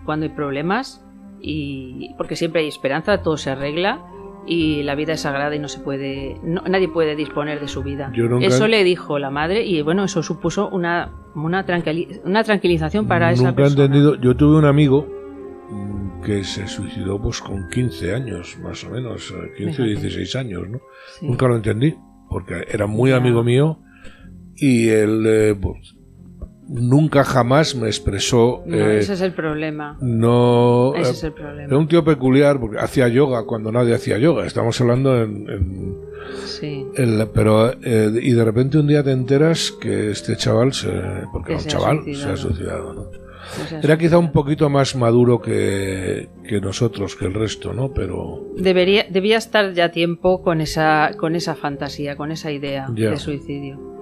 cuando 0.04 0.26
hay 0.26 0.32
problemas 0.32 1.05
y 1.40 2.14
porque 2.16 2.36
siempre 2.36 2.62
hay 2.62 2.68
esperanza, 2.68 3.22
todo 3.22 3.36
se 3.36 3.50
arregla 3.50 4.02
y 4.48 4.82
la 4.84 4.94
vida 4.94 5.12
es 5.14 5.20
sagrada 5.20 5.54
y 5.56 5.58
no 5.58 5.66
se 5.68 5.80
puede 5.80 6.36
no- 6.44 6.62
nadie 6.68 6.88
puede 6.88 7.16
disponer 7.16 7.60
de 7.60 7.68
su 7.68 7.82
vida. 7.82 8.12
Nunca- 8.14 8.46
Eso 8.46 8.68
le 8.68 8.84
dijo 8.84 9.18
la 9.18 9.30
madre 9.30 9.64
y 9.64 9.82
bueno, 9.82 10.04
eso 10.04 10.22
supuso 10.22 10.68
una 10.68 11.12
una, 11.34 11.66
tranquili- 11.66 12.20
una 12.24 12.42
tranquilización 12.44 13.06
para 13.06 13.30
esa 13.32 13.50
he 13.50 13.52
persona. 13.52 13.84
entendido. 13.84 14.14
Yo 14.14 14.34
tuve 14.36 14.56
un 14.58 14.64
amigo 14.64 15.06
que 16.24 16.44
se 16.44 16.66
suicidó 16.66 17.20
pues 17.20 17.40
con 17.40 17.68
15 17.68 18.14
años, 18.14 18.56
más 18.62 18.82
o 18.84 18.90
menos, 18.90 19.30
eh, 19.32 19.52
15 19.56 19.82
o 19.82 19.84
Fíjate. 19.84 20.00
16 20.06 20.36
años, 20.36 20.68
¿no? 20.68 20.80
Sí. 21.18 21.26
Nunca 21.26 21.46
lo 21.48 21.56
entendí, 21.56 21.94
porque 22.30 22.64
era 22.70 22.86
muy 22.86 23.10
Ya. 23.10 23.16
amigo 23.16 23.42
mío 23.44 23.80
y 24.56 24.88
él 24.88 25.24
eh, 25.26 25.54
pues, 25.60 25.95
nunca 26.68 27.24
jamás 27.24 27.74
me 27.76 27.86
expresó. 27.86 28.62
No, 28.66 28.76
eh, 28.76 28.98
ese 28.98 29.12
es 29.14 29.20
el 29.20 29.32
problema. 29.32 29.96
no, 30.00 30.94
Ese 30.94 31.08
eh, 31.10 31.12
es 31.12 31.24
el 31.24 31.32
problema. 31.32 31.64
era 31.64 31.78
un 31.78 31.88
tío 31.88 32.04
peculiar 32.04 32.58
porque 32.60 32.78
hacía 32.78 33.08
yoga 33.08 33.44
cuando 33.44 33.70
nadie 33.72 33.94
hacía 33.94 34.18
yoga. 34.18 34.46
Estamos 34.46 34.80
hablando 34.80 35.22
en, 35.22 35.48
en- 35.48 36.06
Sí. 36.44 36.84
pero 37.32 37.70
eh, 37.82 38.10
y 38.20 38.32
de 38.32 38.44
repente 38.44 38.78
un 38.78 38.88
día 38.88 39.02
te 39.04 39.12
enteras 39.12 39.70
que 39.70 40.10
este 40.10 40.36
chaval 40.36 40.72
se 40.72 40.90
porque 41.32 41.48
Que 41.48 41.52
era 41.54 41.62
un 41.62 41.68
chaval 41.68 42.00
se 42.04 42.28
ha 42.28 42.36
suicidado, 42.36 43.10
Era 43.80 43.96
quizá 43.96 44.18
un 44.18 44.32
poquito 44.32 44.68
más 44.68 44.96
maduro 44.96 45.40
que, 45.40 46.28
que 46.48 46.60
nosotros, 46.60 47.14
que 47.14 47.26
el 47.26 47.34
resto, 47.34 47.72
¿no? 47.72 47.92
Pero 47.94 48.44
Debería, 48.56 49.06
debía 49.08 49.38
estar 49.38 49.72
ya 49.72 49.92
tiempo 49.92 50.42
con 50.42 50.60
esa, 50.60 51.12
con 51.16 51.36
esa 51.36 51.54
fantasía, 51.54 52.16
con 52.16 52.32
esa 52.32 52.50
idea 52.50 52.88
Ya. 52.96 53.10
de 53.10 53.18
suicidio. 53.18 53.95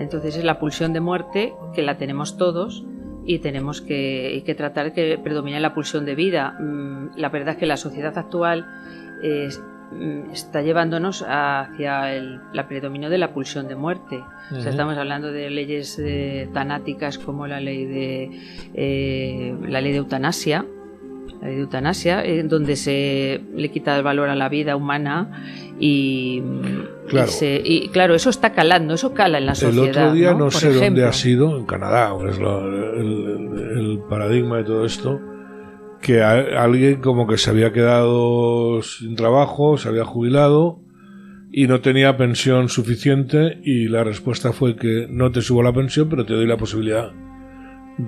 Entonces 0.00 0.36
es 0.36 0.44
la 0.44 0.58
pulsión 0.58 0.92
de 0.92 1.00
muerte 1.00 1.52
que 1.74 1.82
la 1.82 1.96
tenemos 1.98 2.36
todos 2.36 2.84
y 3.24 3.38
tenemos 3.38 3.80
que, 3.82 4.42
que 4.46 4.54
tratar 4.54 4.92
que 4.92 5.18
predomine 5.22 5.60
la 5.60 5.74
pulsión 5.74 6.04
de 6.04 6.14
vida. 6.14 6.56
Mm, 6.58 7.16
La 7.16 7.28
verdad 7.28 7.50
es 7.54 7.56
que 7.58 7.66
la 7.66 7.76
sociedad 7.76 8.16
actual 8.16 8.66
es- 9.22 9.60
mm, 9.92 10.30
está 10.32 10.62
llevándonos 10.62 11.22
hacia 11.28 12.14
el 12.14 12.40
la 12.52 12.66
predominio 12.66 13.10
de 13.10 13.18
la 13.18 13.32
pulsión 13.34 13.68
de 13.68 13.74
muerte. 13.76 14.16
O 14.52 14.60
sea, 14.60 14.70
estamos 14.70 14.96
hablando 14.96 15.30
de 15.32 15.50
leyes 15.50 15.98
eh, 16.00 16.48
tanáticas 16.52 17.18
como 17.18 17.46
la 17.46 17.60
ley 17.60 17.84
de 17.84 18.30
eh, 18.74 19.54
la 19.68 19.80
ley 19.80 19.92
de 19.92 19.98
eutanasia, 19.98 20.64
de 21.42 21.58
eutanasia, 21.60 22.24
en 22.24 22.48
donde 22.48 22.76
se 22.76 23.40
le 23.54 23.70
quita 23.70 23.96
el 23.96 24.02
valor 24.02 24.28
a 24.28 24.34
la 24.34 24.48
vida 24.48 24.76
humana 24.76 25.42
y, 25.78 26.42
Claro. 27.08 27.28
se- 27.28 27.62
y, 27.64 27.88
claro, 27.88 28.14
eso 28.14 28.28
está 28.30 28.52
calando, 28.52 28.94
eso 28.94 29.14
cala 29.14 29.38
en 29.38 29.46
la 29.46 29.52
el 29.52 29.56
sociedad. 29.56 30.04
otro 30.08 30.12
día 30.14 30.32
no, 30.32 30.38
Por 30.44 30.52
sé 30.52 30.66
dónde 30.68 30.80
ejemplo. 30.80 31.08
ha 31.08 31.12
sido, 31.12 31.58
en 31.58 31.66
Canadá, 31.66 32.12
es 32.28 32.38
lo- 32.38 32.66
el, 32.94 33.06
el- 33.06 33.78
el 33.78 33.98
paradigma 34.08 34.58
de 34.58 34.64
todo 34.64 34.84
esto, 34.84 35.18
que 36.02 36.22
a- 36.22 36.62
alguien 36.62 37.00
como 37.00 37.26
que 37.26 37.36
se 37.38 37.50
había 37.50 37.72
quedado 37.72 38.82
sin 38.82 39.16
trabajo, 39.16 39.78
se 39.78 39.88
había 39.88 40.04
jubilado 40.04 40.80
y 41.52 41.66
no 41.66 41.80
tenía 41.80 42.16
pensión 42.16 42.68
suficiente 42.68 43.58
y 43.64 43.88
la 43.88 44.04
respuesta 44.04 44.52
fue 44.52 44.76
que 44.76 45.06
no 45.10 45.32
te 45.32 45.40
subo 45.40 45.62
la 45.62 45.72
pensión, 45.72 46.08
pero 46.08 46.24
te 46.26 46.34
doy 46.34 46.46
la 46.46 46.56
posibilidad 46.56 47.10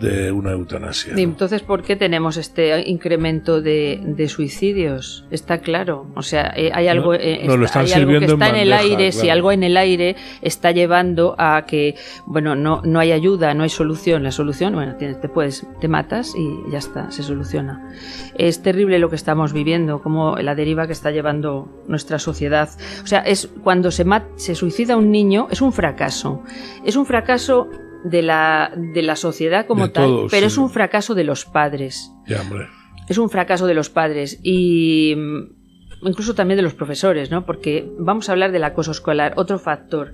de 0.00 0.32
una 0.32 0.52
eutanasia. 0.52 1.14
¿no? 1.14 1.18
entonces, 1.18 1.62
¿por 1.62 1.82
qué 1.82 1.96
tenemos 1.96 2.36
este 2.36 2.88
incremento 2.88 3.60
de, 3.60 4.00
de 4.02 4.28
suicidios? 4.28 5.24
Está 5.30 5.58
claro. 5.58 6.06
O 6.14 6.22
sea, 6.22 6.52
eh, 6.56 6.70
hay 6.72 6.88
algo, 6.88 7.12
No- 7.12 7.18
eh, 7.20 7.42
nos 7.46 7.58
lo 7.58 7.64
está- 7.64 7.82
están 7.82 7.96
hay 7.98 8.02
algo 8.02 8.12
que 8.12 8.14
sirviendo 8.20 8.34
en 8.34 8.42
está 8.42 8.48
en 8.48 8.62
el 8.62 8.72
aire. 8.72 9.12
Si 9.12 9.28
algo 9.30 9.52
en 9.52 9.62
el 9.62 9.76
aire 9.76 10.16
está 10.40 10.70
llevando 10.72 11.34
a 11.38 11.64
que, 11.66 11.94
bueno, 12.26 12.54
no, 12.54 12.80
no 12.84 12.98
hay 13.00 13.12
ayuda, 13.12 13.54
no 13.54 13.62
hay 13.62 13.68
solución. 13.68 14.22
La 14.22 14.30
solución, 14.32 14.74
bueno, 14.74 14.96
tienes- 14.96 15.20
te 15.20 15.28
puedes, 15.28 15.66
te 15.80 15.88
matas 15.88 16.34
y 16.36 16.70
ya 16.70 16.78
está, 16.78 17.10
se 17.10 17.22
soluciona. 17.22 17.90
Es 18.36 18.62
terrible 18.62 18.98
lo 18.98 19.10
que 19.10 19.16
estamos 19.16 19.52
viviendo, 19.52 20.00
como 20.02 20.36
la 20.36 20.54
deriva 20.54 20.86
que 20.86 20.92
está 20.92 21.10
llevando 21.10 21.68
nuestra 21.88 22.18
sociedad. 22.18 22.68
O 23.02 23.06
sea, 23.06 23.20
es 23.20 23.48
cuando 23.62 23.90
se, 23.90 24.04
mat- 24.04 24.28
se 24.36 24.54
suicida 24.54 24.96
un 24.96 25.10
niño, 25.10 25.48
es 25.50 25.60
un 25.60 25.72
fracaso. 25.72 26.42
Es 26.84 26.96
un 26.96 27.06
fracaso 27.06 27.68
de 28.04 28.22
la, 28.22 28.72
de 28.76 29.02
la 29.02 29.16
sociedad 29.16 29.66
como 29.66 29.86
De 29.86 29.92
tal, 29.92 30.04
todos, 30.04 30.30
pero 30.30 30.48
sí. 30.48 30.52
es 30.52 30.58
un 30.58 30.70
fracaso 30.70 31.14
de 31.14 31.24
los 31.24 31.44
padres. 31.44 32.12
Ya, 32.26 32.40
hombre. 32.40 32.68
Es 33.08 33.18
un 33.18 33.30
fracaso 33.30 33.66
de 33.66 33.74
los 33.74 33.90
padres 33.90 34.38
y 34.42 35.14
mm, 35.16 36.08
incluso 36.08 36.34
también 36.34 36.56
de 36.56 36.62
los 36.62 36.74
profesores, 36.74 37.30
¿no? 37.30 37.44
Porque 37.44 37.88
vamos 37.98 38.28
a 38.28 38.32
hablar 38.32 38.52
del 38.52 38.64
acoso 38.64 38.90
escolar, 38.90 39.34
otro 39.36 39.58
factor. 39.58 40.12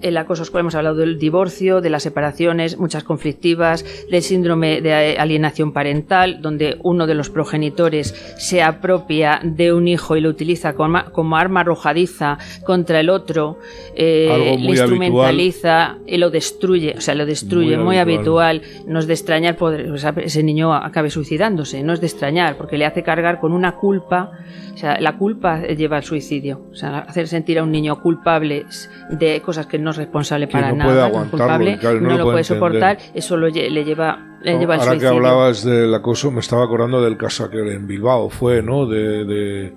El 0.00 0.16
acoso 0.16 0.42
escolar, 0.42 0.60
hemos 0.60 0.74
hablado 0.74 0.96
del 0.96 1.18
divorcio, 1.18 1.80
de 1.80 1.90
las 1.90 2.04
separaciones, 2.04 2.78
muchas 2.78 3.04
conflictivas, 3.04 3.84
del 4.10 4.22
síndrome 4.22 4.80
de 4.80 5.16
alienación 5.18 5.72
parental, 5.72 6.40
donde 6.40 6.76
uno 6.82 7.06
de 7.06 7.14
los 7.14 7.30
progenitores 7.30 8.14
se 8.38 8.62
apropia 8.62 9.40
de 9.42 9.72
un 9.72 9.88
hijo 9.88 10.16
y 10.16 10.20
lo 10.20 10.28
utiliza 10.28 10.74
como, 10.74 11.04
como 11.12 11.36
arma 11.36 11.60
arrojadiza 11.60 12.38
contra 12.64 13.00
el 13.00 13.10
otro, 13.10 13.58
eh, 13.96 14.56
muy 14.58 14.78
instrumentaliza 14.78 15.98
y 16.06 16.16
lo 16.18 16.30
destruye, 16.30 16.94
o 16.96 17.00
sea, 17.00 17.14
lo 17.14 17.26
destruye, 17.26 17.76
Muy 17.76 17.84
muy, 17.84 17.98
habitual. 17.98 18.58
habitual. 18.58 18.84
No 18.86 19.00
es 19.00 19.06
de 19.06 19.14
extrañar 19.14 19.56
poder, 19.56 19.90
o 19.90 19.98
sea, 19.98 20.14
ese 20.16 20.42
niño 20.42 20.72
acabe 20.72 21.10
suicidándose, 21.10 21.82
no 21.82 21.92
es 21.92 22.00
de 22.00 22.06
extrañar, 22.06 22.56
porque 22.56 22.78
le 22.78 22.86
hace 22.86 23.02
cargar 23.02 23.40
con 23.40 23.52
una 23.52 23.76
culpa, 23.76 24.30
o 24.74 24.76
sea, 24.76 25.00
la 25.00 25.16
culpa 25.16 25.62
lleva 25.62 25.96
al 25.96 26.04
suicidio, 26.04 26.62
o 26.70 26.74
sea, 26.74 27.00
hacer 27.00 27.26
sentir 27.26 27.58
a 27.58 27.64
un 27.64 27.72
niño 27.72 28.00
culpable 28.00 28.64
de 29.10 29.40
cosas 29.40 29.66
que 29.66 29.78
no 29.78 29.87
es 29.90 29.96
responsable 29.96 30.46
Que 30.46 30.52
para 30.52 30.70
no 30.72 30.76
nada, 30.76 31.08
puede 31.08 31.12
no 31.18 31.24
es 31.24 31.30
culpable, 31.30 31.78
no 31.82 32.00
no, 32.00 32.18
lo 32.18 32.24
puede 32.24 32.44
soportar, 32.44 32.98
eso 33.14 33.36
lo 33.36 33.48
le 33.48 33.84
lleva, 33.84 34.38
le 34.42 34.58
lleva 34.58 34.74
al 34.74 34.80
Ahora 34.80 34.92
suicidio. 34.92 35.10
que 35.10 35.16
hablabas 35.16 35.64
del 35.64 35.94
acoso, 35.94 36.30
me 36.30 36.40
estaba 36.40 36.64
acordando 36.64 37.02
del 37.02 37.16
caso 37.16 37.48
que 37.50 37.58
en 37.74 37.86
Bilbao 37.86 38.28
fue, 38.30 38.62
¿no? 38.62 38.86
De, 38.86 39.24
de- 39.24 39.74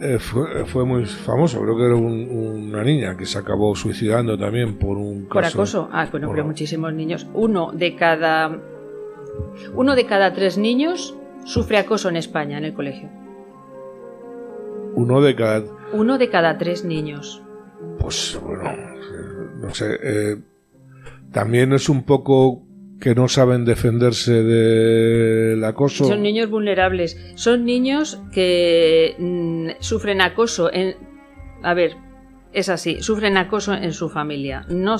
eh, 0.00 0.18
fue, 0.20 0.64
fue 0.66 0.84
muy 0.84 1.06
famoso, 1.06 1.60
creo 1.60 1.76
que 1.76 1.84
era 1.84 1.96
un- 1.96 2.68
una 2.70 2.84
niña 2.84 3.16
que 3.16 3.26
se 3.26 3.36
acabó 3.38 3.74
suicidando 3.74 4.38
también 4.38 4.78
por 4.78 4.96
un 4.96 5.22
caso. 5.24 5.32
Por 5.34 5.44
acoso. 5.44 5.88
Ah, 5.92 6.06
bueno, 6.10 6.28
por- 6.28 6.36
pero 6.36 6.46
muchísimos 6.46 6.92
niños. 6.92 7.26
Uno 7.34 7.72
de 7.72 7.96
cada. 7.96 8.56
Uno 9.74 9.94
de 9.96 10.06
cada 10.06 10.32
tres 10.32 10.56
niños 10.56 11.16
sufre 11.44 11.78
acoso 11.78 12.08
en 12.08 12.16
España 12.16 12.58
en 12.58 12.64
el 12.64 12.74
colegio. 12.74 13.08
Uno 14.94 15.20
de 15.20 15.34
cada, 15.34 15.64
Uno 15.92 16.18
de 16.18 16.28
cada 16.28 16.58
tres 16.58 16.84
niños. 16.84 17.42
Pues 17.98 18.38
bueno, 18.42 18.70
eh, 18.70 19.50
no 19.60 19.74
sé, 19.74 19.98
eh, 20.02 20.36
también 21.32 21.72
es 21.72 21.88
un 21.88 22.04
poco 22.04 22.62
que 23.00 23.14
no 23.14 23.28
saben 23.28 23.64
defenderse 23.64 24.42
del 24.42 25.62
acoso. 25.64 26.04
Son 26.04 26.22
niños 26.22 26.50
vulnerables. 26.50 27.16
Son 27.36 27.64
niños 27.64 28.20
que 28.32 29.14
mm, 29.18 29.80
sufren 29.80 30.20
acoso 30.20 30.72
en. 30.72 30.96
A 31.62 31.74
ver, 31.74 31.96
es 32.52 32.68
así. 32.68 33.02
Sufren 33.02 33.36
acoso 33.36 33.74
en 33.74 33.92
su 33.92 34.08
familia. 34.08 34.64
No 34.68 34.96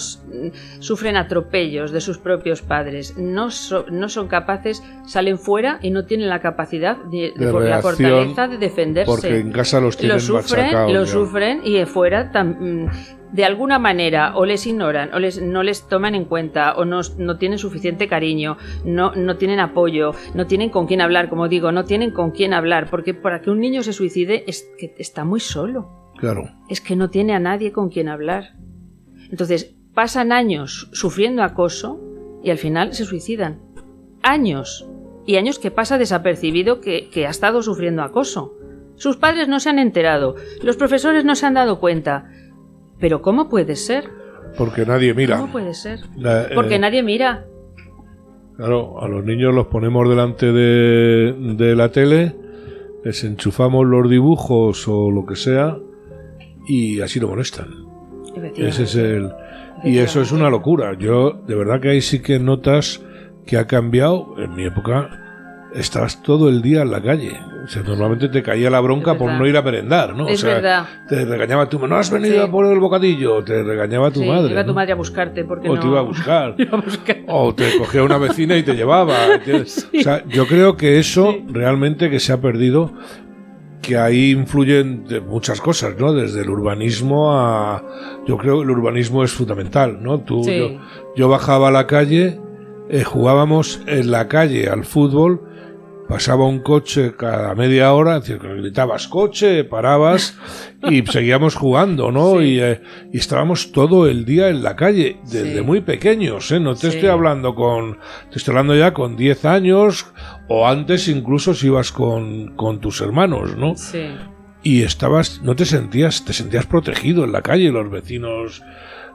sufren 0.81 1.17
atropellos 1.17 1.93
de 1.93 2.01
sus 2.01 2.19
propios 2.19 2.63
padres. 2.63 3.17
No, 3.17 3.51
so- 3.51 3.87
no 3.91 4.09
son 4.09 4.29
capaces, 4.29 4.83
salen 5.07 5.39
fuera 5.39 5.79
y 5.83 5.91
no 5.91 6.05
tienen 6.05 6.29
la 6.29 6.41
capacidad 6.41 6.97
de, 6.97 7.33
De 7.37 7.51
por 7.51 7.65
la 7.65 7.81
fortaleza 7.81 8.49
de 8.49 8.59
defenderse. 8.59 9.11
porque 9.11 9.39
en 9.39 9.53
casa 9.53 9.81
los 9.81 9.97
tienen 9.97 10.17
lo 10.17 10.21
sufren, 10.21 10.73
lo 10.95 11.05
ya. 11.05 11.07
sufren 11.11 11.61
y 11.65 11.75
de 11.75 11.87
fuera 11.87 12.33
tam- 12.33 12.57
mm, 12.59 12.91
de 13.33 13.45
alguna 13.45 13.79
manera 13.79 14.33
o 14.37 14.47
les 14.47 14.67
ignoran 14.67 15.13
o 15.13 15.19
les, 15.19 15.41
no 15.43 15.63
les 15.63 15.87
toman 15.87 16.15
en 16.15 16.25
cuenta 16.25 16.73
o 16.77 16.87
no, 16.87 17.01
no 17.19 17.37
tienen 17.37 17.59
suficiente 17.59 18.09
cariño, 18.09 18.57
no, 18.87 19.13
no 19.15 19.37
tienen 19.37 19.61
apoyo, 19.61 20.13
no 20.35 20.47
tienen 20.47 20.71
con 20.71 20.87
quién 20.87 21.03
hablar, 21.03 21.29
como 21.29 21.47
digo, 21.49 21.71
no 21.71 21.85
tienen 21.85 22.11
con 22.11 22.31
quién 22.31 22.55
hablar, 22.55 22.89
porque 22.91 23.13
para 23.13 23.43
que 23.43 23.51
un 23.51 23.61
niño 23.61 23.83
se 23.83 23.93
suicide 23.93 24.45
es 24.47 24.67
que 24.79 24.95
está 24.99 25.25
muy 25.25 25.41
solo, 25.41 26.08
Claro. 26.19 26.51
es 26.69 26.81
que 26.81 26.97
no 26.97 27.11
tiene 27.11 27.35
a 27.35 27.39
nadie 27.41 27.73
con 27.73 27.89
quien 27.91 28.09
hablar. 28.09 28.55
Entonces 29.31 29.75
pasan 29.95 30.33
años 30.33 30.89
sufriendo 30.93 31.43
acoso 31.43 32.01
y 32.43 32.51
al 32.51 32.59
final 32.59 32.93
se 32.95 33.05
suicidan. 33.05 33.61
Años. 34.23 34.89
Y 35.27 35.37
años 35.37 35.59
que 35.59 35.71
pasa 35.71 35.99
desapercibido 35.99 36.81
que, 36.81 37.09
que 37.11 37.27
ha 37.27 37.31
estado 37.31 37.63
sufriendo 37.63 38.03
acoso. 38.03 38.55
Sus 38.97 39.17
padres 39.17 39.47
no 39.49 39.61
se 39.61 39.69
han 39.71 39.79
enterado, 39.79 40.35
los 40.63 40.77
profesores 40.77 41.25
no 41.25 41.35
se 41.37 41.47
han 41.47 41.55
dado 41.55 41.79
cuenta. 41.79 42.31
Pero 42.99 43.23
¿cómo 43.23 43.49
puede 43.49 43.77
ser? 43.77 44.09
Porque 44.57 44.85
nadie 44.87 45.15
mira. 45.15 45.37
¿Cómo 45.39 45.53
puede 45.53 45.75
ser? 45.75 46.01
La- 46.17 46.49
Porque 46.55 46.77
eh, 46.77 46.79
nadie 46.81 47.03
mira. 47.03 47.45
Claro, 48.57 49.01
a 49.01 49.07
los 49.09 49.25
niños 49.25 49.55
los 49.55 49.69
ponemos 49.69 50.09
delante 50.09 50.51
de, 50.53 51.33
de 51.57 51.77
la 51.77 51.93
tele, 51.93 52.35
les 53.05 53.23
enchufamos 53.23 53.87
los 53.87 54.11
dibujos 54.11 54.89
o 54.89 55.11
lo 55.13 55.25
que 55.27 55.37
sea 55.37 55.79
y 56.69 57.01
así 57.01 57.19
lo 57.21 57.29
molestan. 57.29 57.69
Ese 58.57 58.85
es 58.85 58.95
el 58.95 59.31
y 59.85 59.99
eso 59.99 60.21
es 60.21 60.33
una 60.33 60.51
locura. 60.51 60.95
Yo 60.99 61.33
de 61.47 61.55
verdad 61.55 61.81
que 61.81 61.91
ahí 61.91 62.01
sí 62.01 62.21
que 62.21 62.39
notas 62.39 63.01
que 63.47 63.57
ha 63.57 63.67
cambiado. 63.67 64.35
En 64.39 64.55
mi 64.55 64.65
época 64.65 65.09
estabas 65.75 66.23
todo 66.23 66.49
el 66.49 66.63
día 66.63 66.83
en 66.83 66.91
la 66.91 67.01
calle. 67.03 67.33
O 67.65 67.69
sea, 67.69 67.83
normalmente 67.83 68.29
te 68.29 68.43
caía 68.43 68.71
la 68.71 68.81
bronca 68.81 69.17
por 69.19 69.31
no 69.33 69.47
ir 69.47 69.57
a 69.57 69.63
merendar, 69.63 70.15
¿no? 70.17 70.27
Es 70.29 70.43
o 70.43 70.47
sea, 70.47 70.55
verdad. 70.55 70.87
te 71.09 71.25
regañaba 71.25 71.69
tu 71.69 71.87
no 71.87 71.97
has 71.97 72.11
venido 72.11 72.35
Sí. 72.37 72.41
a 72.41 72.51
por 72.51 72.65
el 72.67 72.79
bocadillo, 72.79 73.43
te 73.45 73.63
regañaba 73.63 74.11
tu 74.11 74.21
Sí, 74.21 74.27
madre. 74.29 74.53
iba 74.53 74.65
tu 74.65 74.73
madre 74.73 74.93
a 74.93 74.95
buscarte 74.95 75.45
porque 75.45 75.69
o 75.69 75.75
no... 75.75 75.81
te 75.81 75.87
iba 75.87 75.99
a 75.99 76.03
buscar. 76.03 76.55
Iba 76.59 76.79
a 76.79 76.81
buscar. 76.81 77.17
O 77.27 77.55
te 77.55 77.77
cogía 77.77 78.03
una 78.03 78.17
vecina 78.19 78.57
y 78.57 78.63
te 78.63 78.75
llevaba. 78.75 79.15
O 79.99 80.03
sea, 80.03 80.25
yo 80.29 80.47
creo 80.47 80.77
que 80.77 80.99
eso 80.99 81.37
realmente 81.49 82.09
que 82.11 82.21
se 82.21 82.33
ha 82.33 82.41
perdido, 82.41 82.93
que 83.83 83.97
ahí 83.97 84.31
influyen 84.33 85.07
de 85.07 85.21
muchas 85.21 85.61
cosas, 85.61 85.95
¿no? 85.99 86.13
Desde 86.13 86.43
el 86.43 86.51
urbanismo 86.51 87.33
a... 87.33 87.83
Yo 88.27 88.37
creo 88.37 88.59
que 88.59 88.65
el 88.65 88.71
urbanismo 88.71 89.25
es 89.25 89.33
fundamental, 89.33 89.99
¿no? 90.03 90.21
Tú, 90.21 90.43
Sí. 90.45 90.59
yo, 90.59 90.69
yo 91.17 91.29
bajaba 91.29 91.69
a 91.69 91.71
la 91.71 91.87
calle, 91.87 92.41
eh, 92.91 93.05
jugábamos 93.05 93.81
en 93.87 94.11
la 94.11 94.29
calle 94.29 94.69
al 94.69 94.85
fútbol, 94.85 95.43
pasaba 96.09 96.47
un 96.47 96.61
coche 96.61 97.15
cada 97.17 97.55
media 97.55 97.93
hora, 97.93 98.17
es 98.17 98.23
decir, 98.25 98.39
que 98.41 98.55
gritabas 98.55 99.09
coche, 99.09 99.65
parabas 99.65 100.37
y 100.91 101.03
seguíamos 101.07 101.55
jugando, 101.55 102.11
¿no? 102.11 102.39
Sí. 102.41 102.45
Y, 102.47 102.61
eh, 102.61 102.81
y 103.13 103.19
estábamos 103.19 103.73
todo 103.73 104.09
el 104.09 104.25
día 104.25 104.49
en 104.49 104.63
la 104.63 104.75
calle, 104.75 105.19
desde 105.25 105.57
Sí. 105.59 105.61
muy 105.63 105.81
pequeños, 105.83 106.51
¿eh? 106.51 106.61
No 106.61 106.75
te 106.75 106.91
Sí. 106.91 106.97
estoy 106.97 107.11
hablando 107.11 107.55
con, 107.55 107.99
te 108.31 108.39
estoy 108.39 108.53
hablando 108.53 108.75
ya 108.75 108.95
con 108.95 109.17
10 109.17 109.45
años 109.45 110.07
o 110.49 110.67
antes 110.67 111.09
incluso 111.09 111.53
si 111.55 111.67
ibas 111.67 111.93
con, 111.93 112.57
con 112.57 112.81
tus 112.81 113.01
hermanos, 113.03 113.57
¿no? 113.57 113.77
Sí. 113.77 114.07
Y 114.63 114.83
estabas, 114.83 115.41
no 115.43 115.55
te 115.55 115.65
sentías, 115.67 116.25
te 116.25 116.33
sentías 116.33 116.67
protegido 116.67 117.25
en 117.25 117.33
la 117.33 117.43
calle, 117.43 117.71
los 117.71 117.91
vecinos 117.91 118.63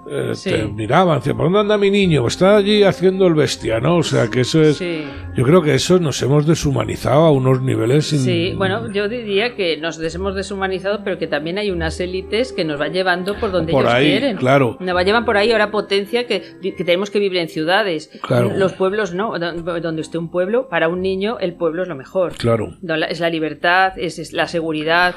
eh, 0.10 0.32
Sí. 0.34 0.50
te 0.52 0.66
miraban, 0.66 1.20
decían, 1.20 1.38
¿por 1.38 1.46
dónde 1.46 1.60
anda 1.60 1.78
mi 1.78 1.90
niño? 1.92 2.28
Está 2.28 2.58
allí 2.58 2.84
haciendo 2.84 3.28
el 3.28 3.34
bestia, 3.34 3.80
¿no? 3.80 3.98
O 3.98 4.04
sea, 4.04 4.28
que 4.30 4.42
eso 4.42 4.62
es... 4.62 4.78
Sí. 4.78 5.04
Yo 5.36 5.44
creo 5.46 5.62
que 5.62 5.74
eso 5.74 6.00
nos 6.00 6.22
hemos 6.22 6.46
deshumanizado 6.46 7.22
a 7.26 7.32
unos 7.32 7.62
niveles... 7.62 8.12
in- 8.14 8.20
Sí, 8.20 8.54
bueno, 8.58 8.92
yo 8.92 9.08
diría 9.10 9.56
que 9.56 9.78
nos 9.78 10.00
hemos 10.16 10.36
deshumanizado, 10.36 11.04
pero 11.04 11.18
que 11.18 11.28
también 11.28 11.58
hay 11.58 11.72
unas 11.72 12.00
élites 12.00 12.54
que 12.54 12.64
nos 12.66 12.78
van 12.80 12.94
llevando 12.94 13.36
por 13.40 13.52
donde 13.52 13.72
Por 13.72 13.84
ellos 13.84 13.94
ahí, 13.94 14.12
quieren. 14.12 14.38
claro. 14.38 14.78
Nos 14.80 14.96
va- 14.96 15.04
llevan 15.04 15.26
por 15.26 15.38
ahí 15.38 15.52
ahora 15.52 15.72
potencia 15.72 16.28
que, 16.28 16.44
que 16.62 16.84
tenemos 16.84 17.10
que 17.10 17.20
vivir 17.20 17.40
en 17.40 17.50
ciudades. 17.50 18.10
Claro. 18.22 18.52
Los 18.56 18.74
pueblos 18.74 19.14
no, 19.14 19.38
Don- 19.40 19.64
donde 19.82 20.02
esté 20.02 20.18
un 20.18 20.30
pueblo, 20.30 20.68
para 20.70 20.88
un 20.88 21.02
niño 21.02 21.38
el 21.40 21.54
pueblo 21.56 21.82
es 21.84 21.88
lo 21.88 21.96
mejor. 21.96 22.34
Claro. 22.38 22.76
Es 23.10 23.20
la 23.20 23.30
libertad, 23.30 23.94
es, 23.98 24.20
es 24.20 24.34
la 24.34 24.48
seguridad. 24.48 25.16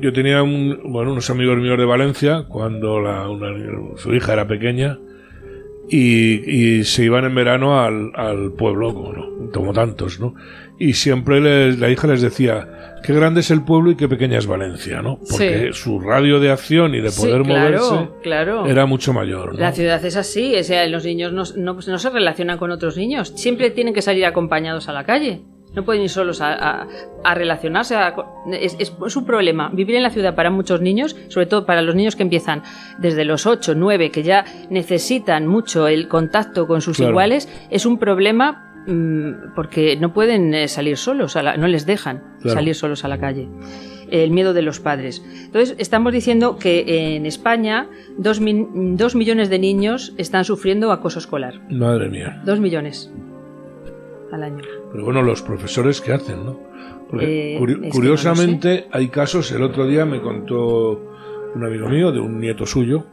Yo 0.00 0.12
tenía 0.12 0.42
un, 0.42 0.80
bueno, 0.84 1.12
unos 1.12 1.30
amigos 1.30 1.56
míos 1.58 1.78
de 1.78 1.84
Valencia 1.84 2.44
cuando 2.48 3.00
la- 3.00 3.28
una- 3.28 3.54
su 3.96 4.12
hija 4.14 4.23
era 4.32 4.46
pequeña 4.46 4.98
y, 5.88 6.78
y 6.78 6.84
se 6.84 7.04
iban 7.04 7.24
en 7.24 7.34
verano 7.34 7.80
al, 7.80 8.10
al 8.14 8.52
pueblo, 8.52 8.94
como, 8.94 9.12
¿no? 9.12 9.50
como 9.52 9.72
tantos, 9.72 10.18
¿no? 10.18 10.34
Y 10.78 10.94
siempre 10.94 11.40
les- 11.40 11.78
la 11.78 11.90
hija 11.90 12.08
les 12.08 12.20
decía, 12.22 12.96
qué 13.04 13.12
grande 13.12 13.40
es 13.40 13.50
el 13.50 13.62
pueblo 13.62 13.90
y 13.92 13.96
qué 13.96 14.08
pequeña 14.08 14.38
es 14.38 14.46
Valencia, 14.46 15.02
¿no? 15.02 15.18
Porque 15.30 15.70
Sí. 15.72 15.78
su 15.82 16.00
radio 16.00 16.40
de 16.40 16.50
acción 16.50 16.94
y 16.94 17.00
de 17.00 17.10
Sí, 17.10 17.20
poder 17.20 17.42
claro, 17.42 17.78
moverse 17.90 18.10
claro. 18.22 18.66
era 18.66 18.86
mucho 18.86 19.12
mayor, 19.12 19.52
¿no? 19.54 19.60
La 19.60 19.72
ciudad 19.72 20.02
es 20.04 20.16
así, 20.16 20.56
o 20.56 20.64
sea, 20.64 20.86
los 20.88 21.04
niños 21.04 21.32
no, 21.32 21.44
no- 21.56 21.78
no 21.86 21.98
se 21.98 22.10
relacionan 22.10 22.58
con 22.58 22.70
otros 22.72 22.96
niños, 22.96 23.32
siempre 23.36 23.70
tienen 23.70 23.94
que 23.94 24.02
salir 24.02 24.24
acompañados 24.24 24.88
a 24.88 24.92
la 24.92 25.04
calle. 25.04 25.42
No 25.74 25.84
pueden 25.84 26.02
ir 26.02 26.10
solos 26.10 26.40
a, 26.40 26.52
a- 26.54 26.86
a 27.24 27.34
relacionarse. 27.34 27.94
a- 27.96 28.14
es, 28.52 28.76
es- 28.78 28.92
es 29.06 29.16
un 29.16 29.24
problema. 29.26 29.70
Vivir 29.72 29.96
en 29.96 30.02
la 30.02 30.10
ciudad 30.10 30.34
para 30.34 30.50
muchos 30.50 30.80
niños, 30.80 31.16
sobre 31.28 31.46
todo 31.46 31.66
para 31.66 31.82
los 31.82 31.94
niños 31.94 32.14
que 32.16 32.22
empiezan 32.22 32.62
desde 32.98 33.24
los 33.24 33.46
8, 33.46 33.74
9, 33.74 34.10
que 34.10 34.22
ya 34.22 34.44
necesitan 34.70 35.46
mucho 35.46 35.88
el 35.88 36.08
contacto 36.08 36.66
con 36.66 36.80
sus 36.80 36.96
Claro. 36.98 37.10
iguales, 37.10 37.48
es 37.70 37.86
un 37.86 37.98
problema 37.98 38.70
mm, 38.86 39.54
porque 39.56 39.96
no 39.96 40.12
pueden 40.12 40.52
eh, 40.54 40.68
salir 40.68 40.96
solos, 40.98 41.36
a 41.36 41.42
la- 41.42 41.56
no 41.56 41.66
les 41.68 41.86
dejan 41.86 42.22
Claro. 42.42 42.54
salir 42.58 42.74
solos 42.74 43.04
a 43.04 43.08
la 43.08 43.18
calle. 43.18 43.48
El 44.10 44.30
miedo 44.30 44.52
de 44.52 44.60
los 44.60 44.78
padres. 44.78 45.24
Entonces, 45.46 45.74
estamos 45.78 46.12
diciendo 46.12 46.58
que 46.58 47.16
en 47.16 47.24
España 47.24 47.88
dos, 48.18 48.40
dos 48.42 49.14
millones 49.14 49.48
de 49.48 49.58
niños 49.58 50.12
están 50.18 50.44
sufriendo 50.44 50.92
acoso 50.92 51.18
escolar. 51.18 51.54
Madre 51.70 52.10
mía. 52.10 52.42
Dos 52.44 52.60
millones 52.60 53.10
al 54.30 54.42
año. 54.42 54.62
Pero 54.94 55.04
bueno, 55.04 55.22
los 55.22 55.42
profesores, 55.42 56.00
¿qué 56.00 56.12
hacen, 56.12 56.46
no? 56.46 56.58
Porque 57.10 57.56
Eh, 57.56 57.60
curi- 57.60 57.80
que 57.80 57.88
no 57.88 57.92
curiosamente 57.92 58.86
hay 58.92 59.08
casos, 59.08 59.50
el 59.52 59.62
otro 59.62 59.86
día 59.86 60.06
me 60.06 60.22
contó 60.22 61.04
un 61.54 61.64
amigo 61.66 61.88
mío, 61.90 62.12
de 62.12 62.20
un 62.20 62.38
nieto 62.40 62.64
suyo, 62.64 63.04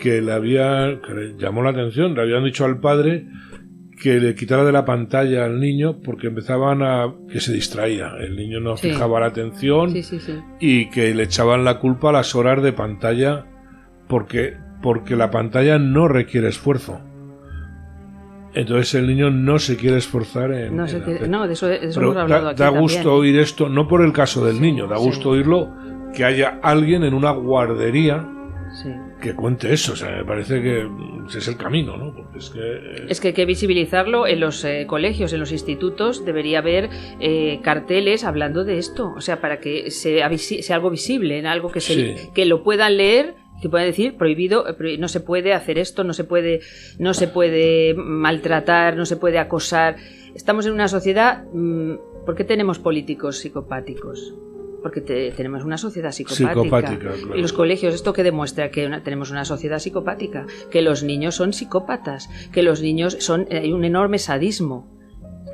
que 0.00 0.20
le 0.22 0.32
había, 0.32 1.00
que 1.06 1.14
le 1.14 1.36
llamó 1.38 1.62
la 1.62 1.70
atención, 1.70 2.14
le 2.14 2.22
habían 2.22 2.44
dicho 2.44 2.64
al 2.64 2.80
padre 2.80 3.26
que 4.02 4.20
le 4.20 4.34
quitara 4.34 4.64
de 4.64 4.72
la 4.72 4.84
pantalla 4.84 5.44
al 5.46 5.58
niño 5.60 6.00
porque 6.02 6.26
empezaban 6.26 6.82
a 6.82 7.14
que 7.30 7.40
se 7.40 7.52
distraía, 7.54 8.12
el 8.20 8.36
niño 8.36 8.60
no 8.60 8.76
Sí. 8.76 8.88
fijaba 8.90 9.20
la 9.20 9.26
atención 9.26 9.90
Sí, 9.92 10.02
sí, 10.02 10.18
sí. 10.20 10.34
y 10.60 10.90
que 10.90 11.14
le 11.14 11.22
echaban 11.22 11.64
la 11.64 11.78
culpa 11.78 12.10
a 12.10 12.12
las 12.12 12.34
horas 12.34 12.62
de 12.62 12.72
pantalla 12.74 13.46
porque 14.08 14.54
porque 14.82 15.16
la 15.16 15.30
pantalla 15.30 15.78
no 15.78 16.06
requiere 16.08 16.48
esfuerzo. 16.48 17.00
Entonces 18.56 18.94
el 18.94 19.06
niño 19.06 19.30
no 19.30 19.58
se 19.60 19.76
quiere 19.76 19.98
esforzar 19.98 20.50
en, 20.52 20.74
No, 20.76 20.86
en 20.86 21.02
qué- 21.04 21.14
hacer- 21.14 21.28
no, 21.28 21.46
de 21.46 21.52
eso, 21.52 21.66
de 21.68 21.76
eso 21.76 22.00
pero 22.00 22.06
hemos 22.12 22.16
hablado 22.22 22.44
da, 22.46 22.50
aquí 22.50 22.58
da 22.58 22.64
también. 22.66 22.82
gusto 22.82 23.14
oír 23.14 23.38
esto, 23.38 23.68
no 23.68 23.86
por 23.86 24.02
el 24.04 24.12
caso 24.12 24.44
del 24.44 24.60
niño, 24.60 24.86
da 24.88 24.96
sí. 24.96 25.04
gusto 25.04 25.30
oírlo 25.30 25.72
que 26.14 26.24
haya 26.24 26.58
alguien 26.62 27.04
en 27.04 27.14
una 27.14 27.30
guardería 27.32 28.26
Sí. 28.82 28.90
que 29.22 29.34
cuente 29.34 29.72
eso. 29.72 29.92
O 29.92 29.96
sea, 29.96 30.10
me 30.16 30.24
parece 30.24 30.60
que 30.60 30.84
mm, 30.84 31.26
ese 31.28 31.38
es 31.38 31.48
el 31.48 31.56
camino, 31.56 31.96
¿no? 31.96 32.12
Porque 32.14 32.38
es 32.38 32.50
que. 32.50 32.58
eh, 32.60 33.06
Es 33.08 33.20
que 33.20 33.28
hay 33.28 33.34
que 33.34 33.46
visibilizarlo 33.46 34.26
en 34.26 34.40
los 34.40 34.64
eh, 34.64 34.86
colegios, 34.88 35.32
en 35.32 35.40
los 35.40 35.52
institutos, 35.52 36.24
debería 36.24 36.58
haber 36.58 36.90
eh, 37.20 37.60
carteles 37.62 38.24
hablando 38.24 38.64
de 38.64 38.78
esto, 38.78 39.12
o 39.16 39.20
sea, 39.20 39.40
para 39.40 39.60
que 39.60 39.90
sea, 39.90 40.28
sea 40.36 40.76
algo 40.76 40.90
visible, 40.90 41.38
en 41.38 41.46
algo 41.46 41.70
que, 41.70 41.80
se, 41.80 42.30
que 42.34 42.44
lo 42.44 42.62
puedan 42.64 42.96
leer, 42.96 43.36
que 43.60 43.68
puedan 43.68 43.86
decir 43.86 44.16
prohibido, 44.16 44.64
eh, 44.68 44.98
no 44.98 45.08
se 45.08 45.20
puede 45.20 45.52
hacer 45.54 45.78
esto, 45.78 46.04
no 46.04 46.12
se 46.12 46.24
puede, 46.24 46.60
no 46.98 47.14
se 47.14 47.28
puede 47.28 47.94
maltratar, 47.94 48.96
no 48.96 49.06
se 49.06 49.16
puede 49.16 49.38
acosar. 49.38 49.96
Estamos 50.34 50.66
en 50.66 50.72
una 50.72 50.88
sociedad, 50.88 51.44
mm, 51.52 51.94
¿por 52.26 52.34
qué 52.34 52.44
tenemos 52.44 52.78
políticos 52.78 53.38
psicopáticos? 53.38 54.34
Porque 54.82 55.00
te- 55.00 55.32
tenemos 55.32 55.64
una 55.64 55.78
sociedad 55.78 56.12
psicopática. 56.12 56.52
Psicopática, 56.52 56.98
claro. 56.98 57.36
Y 57.36 57.40
los 57.40 57.52
colegios, 57.52 57.94
¿esto 57.94 58.12
que 58.12 58.22
demuestra? 58.22 58.70
Que 58.70 58.86
una- 58.86 59.02
tenemos 59.02 59.30
una 59.30 59.44
sociedad 59.44 59.78
psicopática, 59.78 60.46
que 60.70 60.82
los 60.82 61.02
niños 61.02 61.34
son 61.34 61.52
psicópatas, 61.52 62.28
que 62.52 62.62
los 62.62 62.82
niños 62.82 63.16
son. 63.20 63.48
hay 63.50 63.72
un 63.72 63.84
enorme 63.84 64.18
sadismo. 64.18 64.95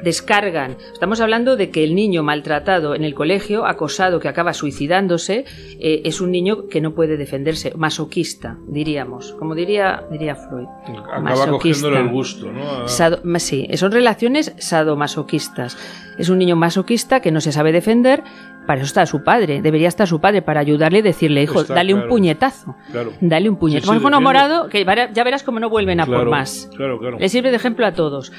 Descargan. 0.02 0.76
Estamos 0.92 1.20
hablando 1.20 1.56
de 1.56 1.70
que 1.70 1.84
el 1.84 1.94
niño 1.94 2.22
maltratado 2.22 2.94
en 2.94 3.04
el 3.04 3.14
colegio, 3.14 3.66
acosado, 3.66 4.18
que 4.20 4.28
acaba 4.28 4.52
suicidándose, 4.52 5.44
eh, 5.78 6.02
es 6.04 6.20
un 6.20 6.30
niño 6.32 6.66
que 6.68 6.80
no 6.80 6.92
puede 6.94 7.16
defenderse, 7.16 7.72
masoquista, 7.76 8.58
diríamos. 8.66 9.32
Como 9.38 9.54
diría, 9.54 10.04
diría 10.10 10.34
Freud. 10.34 10.66
acaba 10.88 11.20
masoquista. 11.20 11.50
cogiéndole 11.88 12.00
el 12.00 12.08
gusto, 12.08 12.50
¿no? 12.50 12.88
Sado- 12.88 13.20
sí, 13.38 13.68
son 13.74 13.92
relaciones 13.92 14.54
sadomasoquistas. 14.58 15.76
Es 16.18 16.28
un 16.28 16.38
niño 16.38 16.56
masoquista 16.56 17.20
que 17.20 17.30
no 17.30 17.40
se 17.40 17.52
sabe 17.52 17.70
defender. 17.72 18.22
Para 18.66 18.80
eso 18.80 18.86
está 18.86 19.04
su 19.06 19.22
padre. 19.24 19.60
Debería 19.62 19.88
estar 19.88 20.06
su 20.06 20.20
padre 20.20 20.42
para 20.42 20.60
ayudarle 20.60 20.98
y 21.00 21.02
decirle, 21.02 21.42
hijo, 21.42 21.62
Está 21.62 21.74
dale 21.74 21.94
un 21.94 22.00
claro. 22.00 22.10
puñetazo. 22.10 22.76
Claro. 22.90 23.12
Dale 23.20 23.48
un 23.50 23.56
puñetazo. 23.56 23.86
Con 23.88 23.96
un 23.96 24.02
defiende- 24.02 24.22
morado, 24.24 24.68
que 24.68 24.84
ya 25.12 25.24
verás 25.24 25.42
cómo 25.42 25.58
no 25.60 25.68
vuelven 25.70 26.00
a 26.00 26.06
Claro, 26.06 26.20
por 26.22 26.30
más. 26.30 26.70
Claro, 26.76 26.98
claro. 26.98 27.18
Le 27.18 27.28
sirve 27.28 27.50
de 27.50 27.56
ejemplo 27.56 27.84
a 27.86 27.92
todos. 27.92 28.32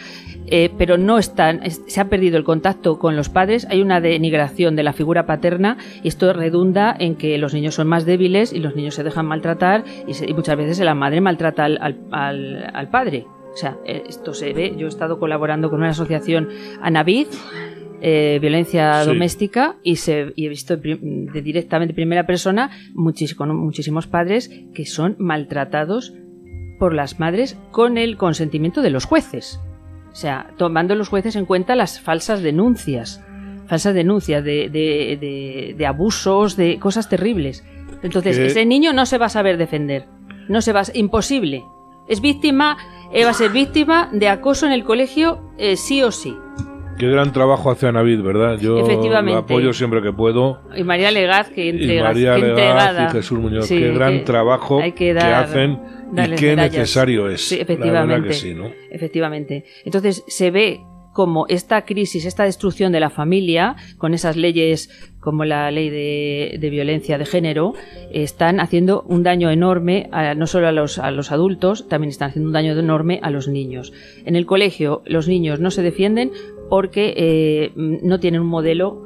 Eh, 0.47 0.69
pero 0.77 0.97
no 0.97 1.17
están, 1.17 1.61
es- 1.63 1.81
se 1.87 2.01
ha 2.01 2.09
perdido 2.09 2.37
el 2.37 2.43
contacto 2.43 2.99
con 2.99 3.15
los 3.15 3.29
padres, 3.29 3.65
hay 3.69 3.81
una 3.81 4.01
denigración 4.01 4.75
de 4.75 4.83
la 4.83 4.93
figura 4.93 5.25
paterna 5.25 5.77
y 6.03 6.07
esto 6.07 6.31
redunda 6.33 6.95
en 6.97 7.15
que 7.15 7.37
los 7.37 7.53
niños 7.53 7.75
son 7.75 7.87
más 7.87 8.05
débiles 8.05 8.53
y 8.53 8.59
los 8.59 8.75
niños 8.75 8.95
se 8.95 9.03
dejan 9.03 9.25
maltratar 9.25 9.83
y, 10.07 10.13
se- 10.13 10.29
y 10.29 10.33
muchas 10.33 10.57
veces 10.57 10.79
la 10.79 10.95
madre 10.95 11.21
maltrata 11.21 11.65
al, 11.65 11.77
al- 11.81 11.97
al- 12.11 12.71
al 12.73 12.89
padre. 12.89 13.25
O 13.53 13.55
sea, 13.57 13.77
eh, 13.85 14.03
esto 14.09 14.33
se 14.33 14.51
ve, 14.51 14.73
yo 14.77 14.87
he 14.87 14.89
estado 14.89 15.19
colaborando 15.19 15.69
con 15.69 15.79
una 15.79 15.89
asociación 15.89 16.49
Anavid, 16.81 17.27
eh, 18.05 18.37
violencia 18.41 19.01
Sí. 19.03 19.07
doméstica 19.09 19.77
y, 19.81 19.95
se, 19.95 20.33
y 20.35 20.45
he 20.45 20.49
visto 20.49 20.75
de 20.75 21.41
directamente 21.41 21.93
primera 21.93 22.25
persona 22.25 22.69
muchis- 22.93 23.33
con 23.33 23.55
muchísimos 23.55 24.07
padres 24.07 24.51
que 24.75 24.85
son 24.85 25.15
maltratados 25.19 26.13
por 26.79 26.93
las 26.93 27.19
madres 27.21 27.57
con 27.71 27.97
el 27.97 28.17
consentimiento 28.17 28.81
de 28.81 28.89
los 28.89 29.05
jueces. 29.05 29.57
O 30.11 30.15
sea, 30.15 30.51
tomando 30.57 30.95
los 30.95 31.07
jueces 31.07 31.37
en 31.37 31.45
cuenta 31.45 31.75
las 31.75 32.01
falsas 32.01 32.41
denuncias. 32.43 33.23
Falsas 33.67 33.93
denuncias 33.93 34.43
de, 34.43 34.69
de- 34.69 35.17
de- 35.19 35.75
de 35.77 35.85
abusos, 35.85 36.57
de 36.57 36.77
cosas 36.79 37.07
terribles. 37.07 37.63
Entonces, 38.03 38.37
ese 38.37 38.65
niño 38.65 38.91
no 38.91 39.05
se 39.05 39.17
va 39.17 39.27
a 39.27 39.29
saber 39.29 39.55
defender. 39.57 40.07
No 40.49 40.61
se 40.61 40.73
va 40.73 40.81
a, 40.81 40.85
imposible. 40.93 41.63
Es 42.09 42.19
víctima, 42.19 42.75
eh, 43.13 43.23
va 43.23 43.29
a 43.29 43.33
ser 43.33 43.51
víctima 43.51 44.09
de 44.11 44.27
acoso 44.27 44.65
en 44.65 44.73
el 44.73 44.83
colegio 44.83 45.39
eh, 45.57 45.77
sí 45.77 46.03
o 46.03 46.11
sí. 46.11 46.35
Qué 46.97 47.07
gran 47.09 47.33
trabajo 47.33 47.71
hace 47.71 47.87
Anavid, 47.87 48.21
¿verdad? 48.21 48.57
Yo 48.59 48.77
Efectivamente. 48.79 49.31
lo 49.33 49.37
apoyo 49.39 49.73
siempre 49.73 50.01
que 50.01 50.13
puedo. 50.13 50.61
Y 50.75 50.83
María 50.83 51.11
Legaz, 51.11 51.49
que 51.49 51.69
entrega, 51.69 52.03
María 52.03 52.37
Legaz 52.37 53.09
y 53.09 53.11
Jesús 53.13 53.39
Muñoz. 53.39 53.65
Sí, 53.67 53.77
qué 53.79 53.91
gran 53.93 54.19
que 54.19 54.25
trabajo 54.25 54.79
que 54.95 55.11
hacen 55.11 55.79
y 56.11 56.35
qué 56.35 56.55
medallas. 56.55 56.71
necesario 56.73 57.29
es. 57.29 57.41
Sí, 57.47 57.55
La 57.57 57.61
efectivamente. 57.63 58.27
que 58.29 58.33
sí, 58.35 58.53
¿no? 58.53 58.69
Efectivamente. 58.91 59.65
Entonces 59.85 60.23
se 60.27 60.51
ve 60.51 60.81
como 61.13 61.45
esta 61.47 61.85
crisis, 61.85 62.25
esta 62.25 62.43
destrucción 62.43 62.91
de 62.91 62.99
la 62.99 63.11
familia, 63.11 63.75
con 63.99 64.15
esas 64.15 64.35
leyes 64.35 64.89
como 65.19 65.45
la 65.45 65.69
ley 65.69 65.89
de, 65.91 66.57
de 66.59 66.69
violencia 66.71 67.19
de 67.19 67.25
género, 67.27 67.73
están 68.11 68.59
haciendo 68.59 69.03
un 69.03 69.21
daño 69.21 69.51
enorme 69.51 70.09
a- 70.11 70.33
no 70.33 70.47
solo 70.47 70.67
a 70.67 70.71
los, 70.71 70.97
a 70.97 71.11
los 71.11 71.31
adultos, 71.31 71.87
también 71.87 72.09
están 72.09 72.29
haciendo 72.31 72.47
un 72.49 72.53
daño 72.53 72.73
enorme 72.77 73.19
a 73.21 73.29
los 73.29 73.47
niños. 73.47 73.93
En 74.25 74.35
el 74.35 74.47
colegio 74.47 75.03
los 75.05 75.27
niños 75.27 75.59
no 75.59 75.69
se 75.69 75.83
defienden 75.83 76.31
porque 76.73 77.13
eh, 77.15 77.71
no 77.75 78.19
tienen 78.19 78.41
un 78.41 78.47
modelo 78.47 78.99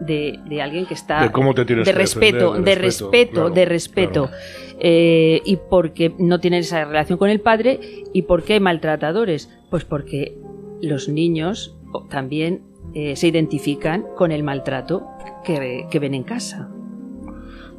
de, 0.00 0.38
de 0.46 0.60
alguien 0.60 0.84
que 0.84 0.92
está 0.92 1.22
De 1.22 1.32
cómo 1.32 1.54
te 1.54 1.64
tienes 1.64 1.86
de 1.86 1.92
que 1.92 1.98
respeto, 1.98 2.50
defender, 2.50 2.64
de 2.64 2.82
respeto, 2.82 3.32
claro, 3.32 3.50
de 3.50 3.64
respeto. 3.64 4.26
claro. 4.26 4.42
Eh, 4.78 5.40
y 5.46 5.56
porque 5.70 6.14
no 6.18 6.38
tienen 6.38 6.60
esa 6.60 6.84
relación 6.84 7.18
con 7.18 7.30
el 7.30 7.40
padre 7.40 7.80
y 8.12 8.20
por 8.20 8.42
qué 8.42 8.52
hay 8.52 8.60
maltratadores 8.60 9.48
pues 9.70 9.86
porque 9.86 10.36
los 10.82 11.08
niños 11.08 11.78
también 12.10 12.60
eh, 12.92 13.16
se 13.16 13.26
identifican 13.26 14.04
con 14.14 14.30
el 14.30 14.42
maltrato 14.42 15.06
que, 15.46 15.86
que 15.90 15.98
ven 15.98 16.12
en 16.12 16.24
casa 16.24 16.68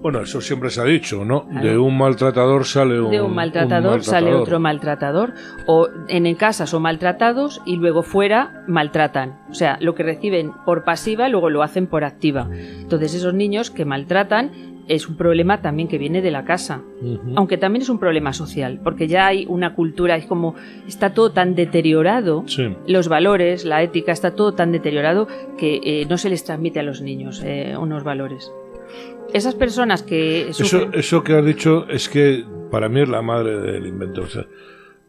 Bueno, 0.03 0.21
eso 0.21 0.41
siempre 0.41 0.69
se 0.69 0.81
ha 0.81 0.83
dicho, 0.83 1.25
¿no? 1.25 1.47
Claro. 1.47 1.67
De 1.67 1.77
un 1.79 1.97
maltratador 1.97 2.65
sale 2.65 2.99
un 3.01 3.09
de 3.09 3.21
un 3.21 3.33
maltratador, 3.33 4.03
sale 4.03 4.25
maltratador. 4.25 4.41
otro 4.41 4.59
maltratador 4.59 5.33
o 5.65 5.87
en, 6.09 6.25
en 6.27 6.35
casa 6.35 6.67
son 6.67 6.81
maltratados 6.83 7.61
y 7.65 7.77
luego 7.77 8.03
fuera 8.03 8.63
maltratan 8.67 9.39
o 9.49 9.53
sea 9.53 9.77
lo 9.79 9.95
que 9.95 10.03
reciben 10.03 10.51
por 10.65 10.83
pasiva 10.83 11.29
luego 11.29 11.49
lo 11.49 11.63
hacen 11.63 11.87
por 11.87 12.03
activa 12.03 12.49
entonces 12.51 13.15
esos 13.15 13.33
niños 13.33 13.71
que 13.71 13.85
maltratan 13.85 14.51
es 14.89 15.07
un 15.07 15.15
problema 15.15 15.61
también 15.61 15.87
que 15.87 15.97
viene 15.97 16.21
de 16.21 16.31
la 16.31 16.43
casa 16.43 16.81
aunque 17.35 17.57
también 17.57 17.81
es 17.81 17.89
un 17.89 17.99
problema 17.99 18.31
social, 18.33 18.79
porque 18.83 19.07
ya 19.07 19.27
hay 19.27 19.45
una 19.49 19.75
cultura, 19.75 20.15
es 20.15 20.25
como 20.25 20.55
está 20.87 21.13
todo 21.13 21.31
tan 21.31 21.53
deteriorado, 21.55 22.43
Sí. 22.47 22.75
los 22.87 23.07
valores, 23.09 23.65
la 23.65 23.81
ética, 23.83 24.11
está 24.13 24.35
todo 24.35 24.53
tan 24.53 24.71
deteriorado 24.71 25.27
que 25.57 25.81
eh, 25.83 26.05
no 26.09 26.17
se 26.17 26.29
les 26.29 26.43
transmite 26.45 26.79
a 26.79 26.83
los 26.83 27.01
niños 27.01 27.41
eh, 27.45 27.75
unos 27.77 28.03
valores. 28.05 28.51
Esas 29.34 29.56
personas 29.56 30.04
que 30.04 30.50
Eso, 30.50 30.91
eso 30.93 31.24
que 31.24 31.34
has 31.34 31.46
dicho 31.46 31.88
es 31.89 32.08
que 32.08 32.46
para 32.72 32.88
mí 32.88 33.02
es 33.02 33.10
la 33.10 33.22
madre 33.22 33.60
del 33.60 33.88
invento. 33.88 34.22
O 34.22 34.28
sea, 34.28 34.46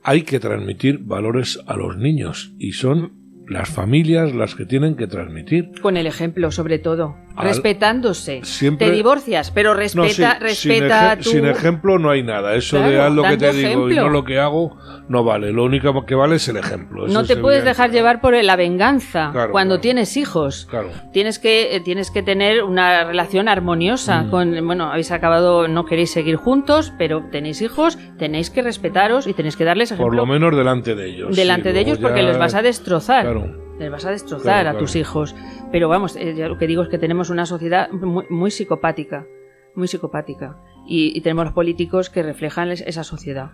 hay 0.03 0.23
que 0.23 0.41
transmitir 0.41 0.99
valores 0.99 1.61
a 1.67 1.77
los 1.77 1.97
niños 1.97 2.55
y 2.59 2.73
son 2.73 3.24
las 3.48 3.68
familias 3.68 4.35
las 4.35 4.54
que 4.54 4.64
tienen 4.64 4.96
que 4.96 5.07
transmitir. 5.07 5.70
con 5.83 5.96
el 5.96 6.07
ejemplo, 6.07 6.50
sobre 6.50 6.78
todo, 6.78 7.16
Al- 7.37 7.48
respetándose. 7.48 8.40
siempre- 8.44 8.87
Te 8.88 8.92
divorcias, 8.94 9.50
pero 9.50 9.74
respeta, 9.74 10.38
No, 10.40 10.48
sí, 10.48 10.54
sin, 10.54 10.70
respeta 10.72 11.12
eje- 11.14 11.22
tu... 11.24 11.30
sin 11.30 11.46
ejemplo 11.46 11.98
no 11.98 12.11
hay 12.11 12.22
nada. 12.22 12.54
Eso 12.54 12.78
de 12.80 13.00
haz 13.00 13.12
lo 13.12 13.22
que 13.24 13.37
te 13.37 13.52
digo 13.52 13.90
y 13.90 13.96
no 13.96 14.09
lo 14.09 14.24
que 14.24 14.38
hago 14.38 14.76
no 15.09 15.24
vale. 15.24 15.52
Lo 15.52 15.64
único 15.64 16.07
que 16.07 16.14
vale 16.14 16.37
es 16.37 16.48
el 16.48 16.57
ejemplo. 16.57 17.04
Eso 17.07 17.12
no 17.12 17.24
te 17.26 17.37
puedes 17.37 17.64
dejar 17.64 17.90
llevar 17.90 18.20
por 18.20 18.35
la 18.35 18.57
venganza 18.57 19.30
Claro, 19.33 19.52
cuando 19.52 19.78
tienes 19.80 20.16
hijos. 20.16 20.66
Tienes 21.12 21.38
que, 21.38 21.76
eh, 21.76 21.80
tienes 21.80 22.11
que 22.11 22.22
tener 22.22 22.62
una 22.62 23.04
relación 23.04 23.48
armoniosa 23.48 24.22
Mm. 24.22 24.30
con, 24.30 24.66
bueno, 24.66 24.90
habéis 24.90 25.11
acabado, 25.11 25.68
no 25.68 25.85
queréis 25.85 26.11
seguir 26.12 26.37
juntos, 26.37 26.92
pero 26.98 27.24
tenéis 27.30 27.61
hijos, 27.61 27.98
tenéis 28.18 28.48
que 28.50 28.62
respetaros 28.62 29.26
y 29.26 29.35
tenéis 29.35 29.57
que 29.57 29.64
darles 29.64 29.90
ejemplo 29.90 30.07
Por 30.07 30.16
lo 30.16 30.24
menos 30.26 30.57
delante 30.57 30.94
de 30.94 31.07
ellos. 31.11 31.37
delante 31.37 31.68
Sí, 31.70 31.74
de 31.74 31.80
ellos 31.80 31.98
porque 31.98 32.22
ya- 32.22 32.28
los 32.28 32.38
vas 32.38 32.54
a 32.54 32.62
destrozar. 32.62 33.34
Claro. 33.42 33.77
les 33.79 33.90
vas 33.90 34.05
a 34.07 34.11
destrozar 34.11 34.62
Claro, 34.62 34.77
a 34.77 34.81
tus 34.81 34.94
hijos. 34.97 35.35
Pero 35.73 35.88
vamos, 35.88 36.16
eh, 36.16 36.35
yo 36.37 36.49
lo 36.49 36.59
que 36.59 36.66
digo 36.66 36.83
es 36.83 36.88
que 36.88 36.99
tenemos 36.99 37.31
una 37.31 37.47
sociedad 37.47 37.90
muy, 37.90 38.25
muy 38.31 38.51
psicopática, 38.51 39.27
muy 39.75 39.88
psicopática. 39.88 40.57
Y, 40.87 41.16
y 41.16 41.20
tenemos 41.23 41.53
políticos 41.53 42.11
que 42.11 42.23
reflejan 42.23 42.70
es- 42.70 42.83
esa 42.87 43.05
sociedad. 43.05 43.51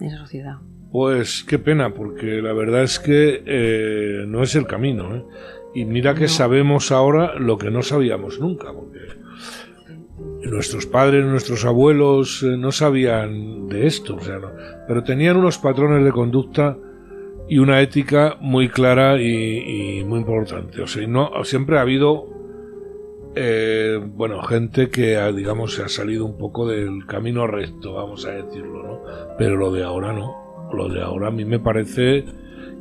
Esa 0.00 0.18
sociedad. 0.18 0.56
Pues 0.92 1.44
qué 1.44 1.58
pena, 1.58 1.92
porque 1.92 2.40
la 2.40 2.52
verdad 2.52 2.82
es 2.82 2.98
que 2.98 3.42
eh, 3.44 4.24
no 4.26 4.42
es 4.42 4.54
el 4.54 4.66
camino. 4.66 5.16
¿eh? 5.16 5.24
Y 5.74 5.84
mira 5.84 6.14
que 6.14 6.22
No. 6.22 6.28
sabemos 6.28 6.92
ahora 6.92 7.34
lo 7.38 7.58
que 7.58 7.70
no 7.70 7.82
sabíamos 7.82 8.40
nunca, 8.40 8.72
porque 8.72 8.98
nuestros 10.50 10.86
padres, 10.86 11.24
nuestros 11.24 11.64
abuelos 11.64 12.42
eh, 12.42 12.56
no 12.56 12.72
sabían 12.72 13.68
de 13.68 13.86
esto, 13.86 14.16
o 14.16 14.20
sea, 14.20 14.38
no- 14.38 14.50
pero 14.86 15.02
tenían 15.04 15.36
unos 15.36 15.58
patrones 15.58 16.04
de 16.04 16.12
conducta 16.12 16.76
y 17.48 17.58
una 17.58 17.80
ética 17.80 18.36
muy 18.40 18.68
clara 18.68 19.20
y, 19.20 20.04
muy 20.04 20.20
importante. 20.20 20.82
O 20.82 20.86
sea, 20.86 21.06
no, 21.06 21.30
siempre 21.44 21.78
ha 21.78 21.82
habido, 21.82 22.26
eh, 23.34 23.98
bueno, 24.14 24.42
gente 24.42 24.90
que, 24.90 25.20
digamos, 25.32 25.74
se 25.74 25.82
ha 25.82 25.88
salido 25.88 26.26
un 26.26 26.36
poco 26.36 26.68
del 26.68 27.06
camino 27.06 27.46
recto, 27.46 27.94
vamos 27.94 28.26
a 28.26 28.32
decirlo, 28.32 28.82
¿no? 28.82 29.00
Pero 29.38 29.56
lo 29.56 29.72
de 29.72 29.82
ahora 29.82 30.12
no. 30.12 30.70
Lo 30.72 30.88
de 30.88 31.02
ahora 31.02 31.28
a 31.28 31.30
mí 31.30 31.46
me 31.46 31.58
parece, 31.58 32.26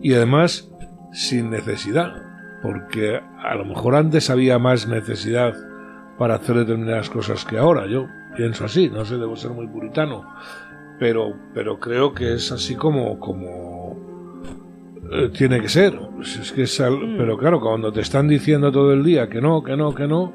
y 0.01 0.13
además 0.13 0.69
sin 1.13 1.49
necesidad, 1.49 2.21
porque 2.62 3.21
a 3.39 3.56
lo 3.56 3.63
mejor 3.63 3.95
antes 3.95 4.30
había 4.30 4.60
más 4.60 4.88
necesidad 4.88 5.53
para 6.17 6.36
hacer 6.36 6.58
determinadas 6.58 7.10
cosas 7.10 7.45
que 7.45 7.58
ahora. 7.58 7.88
Yo 7.88 8.08
pienso 8.36 8.65
así, 8.65 8.89
no 8.89 9.06
sé, 9.06 9.15
debo 9.17 9.38
ser 9.38 9.51
muy 9.51 9.67
puritano, 9.67 10.25
pero, 10.99 11.34
pero 11.53 11.80
creo 11.80 12.13
que 12.13 12.34
es 12.34 12.51
así 12.51 12.75
como, 12.75 13.19
como 13.19 13.76
eh, 15.11 15.29
tiene 15.35 15.61
que 15.61 15.69
ser. 15.69 15.93
Es 16.21 16.51
que 16.51 16.63
es 16.63 16.79
al- 16.81 17.15
Pero 17.17 17.37
claro, 17.37 17.59
cuando 17.59 17.91
te 17.91 18.01
están 18.01 18.27
diciendo 18.27 18.71
todo 18.71 18.93
el 18.93 19.03
día 19.03 19.29
que 19.29 19.41
no, 19.41 19.63
que 19.63 19.75
no, 19.77 19.93
que 19.95 20.07
no, 20.07 20.33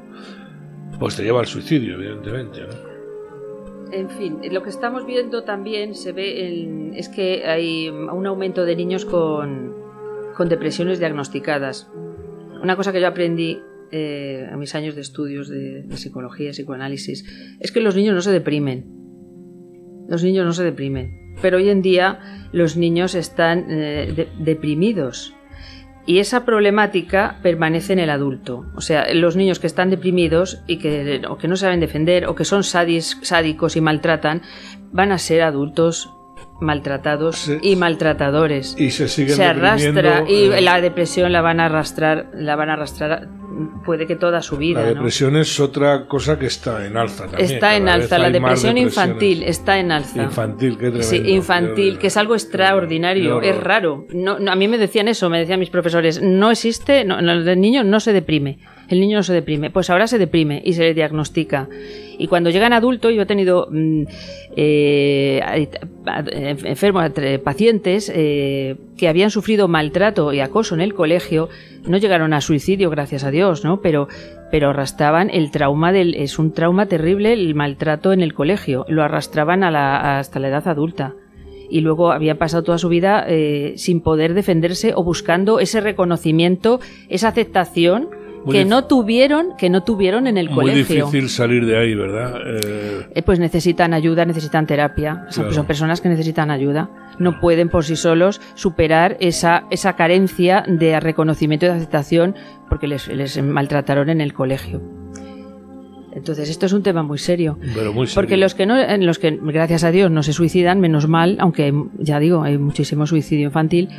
pues 0.99 1.15
te 1.15 1.23
lleva 1.23 1.39
al 1.39 1.47
suicidio, 1.47 1.95
evidentemente. 1.95 2.61
¿no? 2.61 2.93
En 3.91 4.09
fin, 4.09 4.39
lo 4.51 4.63
que 4.63 4.69
estamos 4.69 5.05
viendo 5.05 5.43
también 5.43 5.93
se 5.93 6.11
ve 6.13 6.47
en- 6.61 6.93
es 6.95 7.09
que 7.09 7.45
hay 7.45 7.89
un 7.89 8.25
aumento 8.25 8.65
de 8.65 8.75
niños 8.75 9.05
con, 9.05 9.73
con 10.35 10.49
depresiones 10.49 10.99
diagnosticadas. 10.99 11.91
Una 12.61 12.75
cosa 12.75 12.91
que 12.91 13.01
yo 13.01 13.07
aprendí 13.07 13.59
eh, 13.91 14.47
a 14.51 14.57
mis 14.57 14.73
años 14.73 14.95
de 14.95 15.01
estudios 15.01 15.49
de, 15.49 15.83
de 15.83 15.97
psicología 15.97 16.49
psicoanálisis 16.51 17.57
es 17.59 17.71
que 17.71 17.81
los 17.81 17.95
niños 17.95 18.15
no 18.15 18.21
se 18.21 18.31
deprimen. 18.31 19.02
Los 20.13 20.23
niños 20.23 20.45
no 20.45 20.53
se 20.53 20.63
deprimen. 20.63 21.33
Pero 21.41 21.57
hoy 21.57 21.69
en 21.69 21.81
día 21.81 22.19
los 22.51 22.77
niños 22.77 23.15
están 23.15 23.65
eh, 23.69 24.13
de- 24.15 24.29
deprimidos. 24.37 25.33
Y 26.05 26.19
esa 26.19 26.45
problemática 26.45 27.39
permanece 27.41 27.93
en 27.93 27.99
el 27.99 28.09
adulto. 28.09 28.65
O 28.75 28.81
sea, 28.81 29.11
los 29.13 29.35
niños 29.35 29.59
que 29.59 29.67
están 29.67 29.89
deprimidos 29.89 30.61
y 30.67 30.77
que, 30.77 31.21
o 31.27 31.37
que 31.37 31.47
no 31.47 31.55
saben 31.55 31.79
defender 31.79 32.27
o 32.27 32.35
que 32.35 32.45
son 32.45 32.63
sádicos 32.63 33.75
y 33.75 33.81
maltratan, 33.81 34.41
van 34.91 35.11
a 35.11 35.17
ser 35.17 35.41
adultos 35.41 36.13
maltratados 36.59 37.51
y 37.61 37.75
maltratadores. 37.75 38.75
Y 38.77 38.91
se 38.91 39.07
siguen 39.07 39.35
Se 39.35 39.45
arrastra 39.45 40.23
y 40.27 40.45
eh, 40.45 40.61
la 40.61 40.81
depresión 40.81 41.31
la 41.31 41.41
van 41.41 41.59
a 41.59 41.65
arrastrar, 41.65 42.29
la 42.33 42.55
van 42.55 42.69
a 42.69 42.73
arrastrar 42.73 43.29
puede 43.85 44.07
que 44.07 44.15
toda 44.15 44.41
su 44.41 44.57
vida. 44.57 44.81
La 44.81 44.87
¿no? 44.87 44.95
depresión 44.95 45.35
es 45.35 45.59
otra 45.59 46.07
cosa 46.07 46.37
que 46.39 46.47
está 46.47 46.85
en 46.85 46.97
alza 46.97 47.25
también. 47.27 47.51
Está 47.51 47.75
en 47.75 47.89
alza, 47.89 48.17
la 48.17 48.29
depresión 48.29 48.77
infantil 48.77 49.43
está 49.43 49.79
en 49.79 49.91
alza. 49.91 50.23
Infantil, 50.23 50.73
qué 50.73 50.89
tremendo. 50.89 51.03
Sí, 51.03 51.17
infantil, 51.17 51.97
que 51.99 52.07
es 52.07 52.17
algo 52.17 52.33
extraordinario, 52.33 53.41
es 53.41 53.57
raro. 53.57 54.05
No, 54.13 54.39
no, 54.39 54.51
a 54.51 54.55
mí 54.55 54.67
me 54.67 54.77
decían 54.77 55.07
eso, 55.07 55.29
me 55.29 55.39
decían 55.39 55.59
mis 55.59 55.69
profesores, 55.69 56.21
no 56.21 56.51
existe, 56.51 57.05
no, 57.05 57.21
no, 57.21 57.33
el 57.33 57.61
niño 57.61 57.83
no 57.83 57.99
se 57.99 58.13
deprime, 58.13 58.59
el 58.89 58.99
niño 58.99 59.17
no 59.17 59.23
se 59.23 59.33
deprime, 59.33 59.69
pues 59.69 59.89
ahora 59.89 60.07
se 60.07 60.17
deprime 60.17 60.61
y 60.63 60.73
se 60.73 60.81
le 60.83 60.93
diagnostica. 60.93 61.67
Y 62.17 62.27
cuando 62.27 62.49
llegan 62.51 62.73
adultos, 62.73 63.13
yo 63.13 63.23
he 63.23 63.25
tenido 63.25 63.67
mm, 63.71 64.03
eh, 64.55 65.41
a- 65.43 66.11
a- 66.19 66.23
enfermos, 66.29 67.11
eh, 67.17 67.39
pacientes 67.39 68.11
eh, 68.13 68.75
que 68.97 69.07
habían 69.07 69.31
sufrido 69.31 69.67
maltrato 69.67 70.31
y 70.33 70.39
acoso 70.39 70.75
en 70.75 70.81
el 70.81 70.93
colegio, 70.93 71.49
no 71.87 71.97
llegaron 71.97 72.33
a 72.33 72.41
suicidio, 72.41 72.89
gracias 72.89 73.23
a 73.23 73.31
Dios, 73.31 73.63
¿no? 73.63 73.81
Pero 73.81 74.07
pero 74.51 74.69
arrastraban 74.69 75.31
el 75.31 75.49
trauma 75.49 75.91
del 75.91 76.13
es 76.13 76.37
un 76.37 76.53
trauma 76.53 76.85
terrible 76.85 77.33
el 77.33 77.55
maltrato 77.55 78.13
en 78.13 78.21
el 78.21 78.35
colegio 78.35 78.85
lo 78.87 79.01
arrastraban 79.01 79.63
a 79.63 79.71
la- 79.71 80.19
hasta 80.19 80.39
la 80.39 80.49
edad 80.49 80.67
adulta 80.67 81.15
y 81.71 81.81
luego 81.81 82.11
habían 82.11 82.37
pasado 82.37 82.61
toda 82.61 82.77
su 82.77 82.87
vida 82.87 83.25
eh, 83.27 83.73
sin 83.77 84.01
poder 84.01 84.35
defenderse 84.35 84.93
o 84.95 85.03
buscando 85.03 85.59
ese 85.59 85.81
reconocimiento 85.81 86.79
esa 87.09 87.29
aceptación 87.29 88.09
Muy 88.45 88.55
que 88.57 88.65
no 88.65 88.85
tuvieron 88.85 89.55
que 89.57 89.69
no 89.69 89.83
tuvieron 89.83 90.27
en 90.27 90.37
el 90.37 90.49
Muy 90.49 90.55
colegio 90.71 91.05
difícil 91.05 91.29
salir 91.29 91.65
de 91.65 91.77
ahí, 91.77 91.95
¿verdad? 91.95 92.33
Eh, 92.45 93.07
eh, 93.15 93.21
pues 93.23 93.39
necesitan 93.39 93.93
ayuda, 93.93 94.25
necesitan 94.25 94.65
terapia. 94.67 95.25
Son, 95.29 95.43
Claro. 95.45 95.53
son 95.55 95.65
personas 95.65 96.01
que 96.01 96.09
necesitan 96.09 96.51
ayuda. 96.51 96.89
No 97.19 97.39
pueden 97.39 97.69
por 97.69 97.83
sí 97.85 97.95
solos 97.95 98.41
superar 98.55 99.17
esa, 99.19 99.63
esa 99.71 99.93
carencia 99.95 100.63
de 100.67 100.99
reconocimiento 100.99 101.65
y 101.65 101.69
de 101.69 101.75
aceptación 101.75 102.35
porque 102.69 102.87
les, 102.87 103.07
les 103.07 103.41
maltrataron 103.41 104.09
en 104.09 104.19
el 104.21 104.33
colegio. 104.33 104.81
Entonces, 106.15 106.47
esto 106.49 106.67
es 106.67 106.73
un 106.73 106.83
tema 106.83 107.01
muy 107.01 107.17
serio. 107.17 107.57
pero 107.73 107.91
muy 107.91 108.05
Porque 108.13 108.31
serio. 108.31 108.45
los 108.45 108.53
que 108.53 108.65
no, 108.67 108.77
en 108.79 109.05
los 109.05 109.17
que 109.17 109.31
gracias 109.41 109.83
a 109.83 109.89
Dios 109.91 110.11
no 110.11 110.21
se 110.21 110.31
suicidan, 110.31 110.79
menos 110.79 111.07
mal, 111.07 111.37
aunque 111.39 111.73
ya 111.97 112.19
digo, 112.19 112.43
hay 112.43 112.59
muchísimo 112.59 113.07
suicidio 113.07 113.45
infantil, 113.45 113.89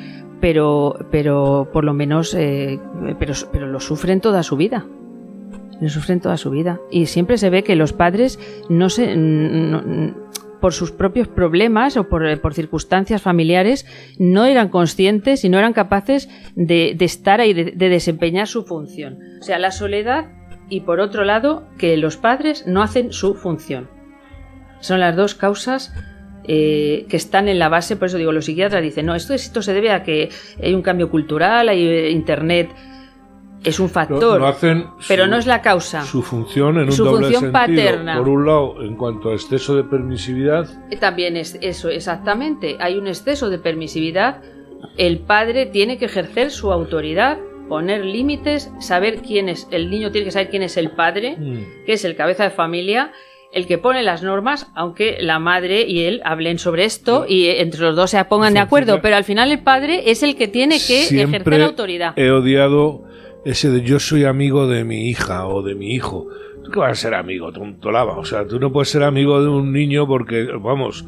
pero, 0.44 0.98
pero 1.10 1.70
por 1.72 1.84
lo 1.84 1.94
menos, 1.94 2.34
eh, 2.34 2.78
pero, 3.18 3.32
pero 3.50 3.66
lo 3.66 3.80
sufren 3.80 4.20
toda 4.20 4.42
su 4.42 4.58
vida. 4.58 4.84
Lo 5.80 5.88
sufren 5.88 6.20
toda 6.20 6.36
su 6.36 6.50
vida. 6.50 6.82
Y 6.90 7.06
siempre 7.06 7.38
se 7.38 7.48
ve 7.48 7.64
que 7.64 7.76
los 7.76 7.94
padres 7.94 8.38
no 8.68 8.90
se, 8.90 9.16
por 10.60 10.74
sus 10.74 10.92
propios 10.92 11.28
problemas 11.28 11.96
o 11.96 12.10
por, 12.10 12.38
por 12.42 12.52
circunstancias 12.52 13.22
familiares, 13.22 13.86
no 14.18 14.44
eran 14.44 14.68
conscientes 14.68 15.46
y 15.46 15.48
no 15.48 15.58
eran 15.58 15.72
capaces 15.72 16.28
de, 16.54 16.94
estar 17.00 17.40
ahí, 17.40 17.54
de 17.54 17.88
desempeñar 17.88 18.46
su 18.46 18.64
función. 18.64 19.16
O 19.40 19.42
sea, 19.42 19.58
la 19.58 19.70
soledad 19.70 20.26
y 20.68 20.82
por 20.82 21.00
otro 21.00 21.24
lado, 21.24 21.66
que 21.78 21.96
los 21.96 22.18
padres 22.18 22.66
no 22.66 22.82
hacen 22.82 23.14
su 23.14 23.34
función. 23.34 23.88
Son 24.80 25.00
las 25.00 25.16
dos 25.16 25.34
causas 25.34 25.94
eh, 26.46 27.06
que 27.08 27.16
están 27.16 27.48
en 27.48 27.58
la 27.58 27.68
base, 27.68 27.96
por 27.96 28.08
eso 28.08 28.18
digo, 28.18 28.32
los 28.32 28.44
psiquiatras 28.44 28.82
dicen, 28.82 29.06
no, 29.06 29.14
esto, 29.14 29.34
esto 29.34 29.62
se 29.62 29.72
debe 29.72 29.90
a 29.90 30.02
que 30.02 30.28
hay 30.62 30.74
un 30.74 30.82
cambio 30.82 31.10
cultural, 31.10 31.68
hay 31.68 31.86
eh, 31.86 32.10
internet, 32.10 32.70
es 33.62 33.80
un 33.80 33.88
factor, 33.88 34.40
no 34.40 34.46
hacen 34.46 34.86
pero 35.08 35.24
su- 35.24 35.30
no 35.30 35.36
es 35.38 35.46
la 35.46 35.62
causa. 35.62 36.02
Su 36.04 36.20
función 36.22 36.76
en 36.76 36.84
un 36.84 36.92
Su 36.92 37.04
doble 37.04 37.28
función 37.30 37.52
sentido. 37.52 37.52
paterna. 37.52 38.18
Por 38.18 38.28
un 38.28 38.44
lado, 38.44 38.82
en 38.82 38.94
cuanto 38.96 39.30
a 39.30 39.32
exceso 39.32 39.74
de 39.74 39.84
permisividad, 39.84 40.68
Eh, 40.90 40.98
También 40.98 41.36
es 41.38 41.56
eso, 41.62 41.88
exactamente. 41.88 42.76
Hay 42.78 42.98
un 42.98 43.06
exceso 43.06 43.48
de 43.48 43.58
permisividad. 43.58 44.42
El 44.98 45.20
padre 45.20 45.64
tiene 45.64 45.96
que 45.96 46.04
ejercer 46.04 46.50
su 46.50 46.70
autoridad, 46.72 47.38
poner 47.70 48.04
límites, 48.04 48.70
saber 48.80 49.22
quién 49.22 49.48
es. 49.48 49.66
El 49.70 49.88
niño 49.88 50.10
tiene 50.12 50.26
que 50.26 50.30
saber 50.32 50.50
quién 50.50 50.62
es 50.62 50.76
el 50.76 50.90
padre, 50.90 51.34
mm, 51.38 51.86
que 51.86 51.94
es 51.94 52.04
el 52.04 52.16
cabeza 52.16 52.44
de 52.44 52.50
familia, 52.50 53.12
el 53.54 53.66
que 53.66 53.78
pone 53.78 54.02
las 54.02 54.22
normas, 54.22 54.70
aunque 54.74 55.16
la 55.20 55.38
madre 55.38 55.86
y 55.86 56.04
él 56.04 56.20
hablen 56.24 56.58
sobre 56.58 56.84
esto 56.84 57.24
y 57.28 57.46
eh, 57.46 57.62
entre 57.62 57.80
los 57.80 57.96
dos 57.96 58.10
se 58.10 58.24
pongan 58.24 58.54
de 58.54 58.60
acuerdo. 58.60 59.00
Pero 59.00 59.16
al 59.16 59.24
final 59.24 59.50
el 59.50 59.60
padre 59.60 60.10
es 60.10 60.22
el 60.22 60.36
que 60.36 60.48
tiene 60.48 60.78
que 60.84 61.04
ejercer 61.04 61.62
autoridad. 61.62 62.12
he 62.16 62.30
odiado 62.30 63.04
ese 63.44 63.70
de 63.70 63.82
yo 63.82 64.00
soy 64.00 64.24
amigo 64.24 64.66
de 64.66 64.84
mi 64.84 65.08
hija 65.08 65.46
o 65.46 65.62
de 65.62 65.74
mi 65.74 65.94
hijo. 65.94 66.28
¿Tú 66.64 66.70
qué 66.70 66.78
vas 66.78 66.92
a 66.92 66.94
ser 66.94 67.14
amigo, 67.14 67.52
tonto 67.52 67.90
lava? 67.90 68.16
O 68.16 68.24
sea, 68.24 68.46
tú 68.46 68.58
no 68.58 68.72
puedes 68.72 68.88
ser 68.88 69.02
amigo 69.02 69.42
de 69.42 69.48
un 69.48 69.72
niño 69.72 70.06
porque, 70.06 70.48
vamos, 70.60 71.04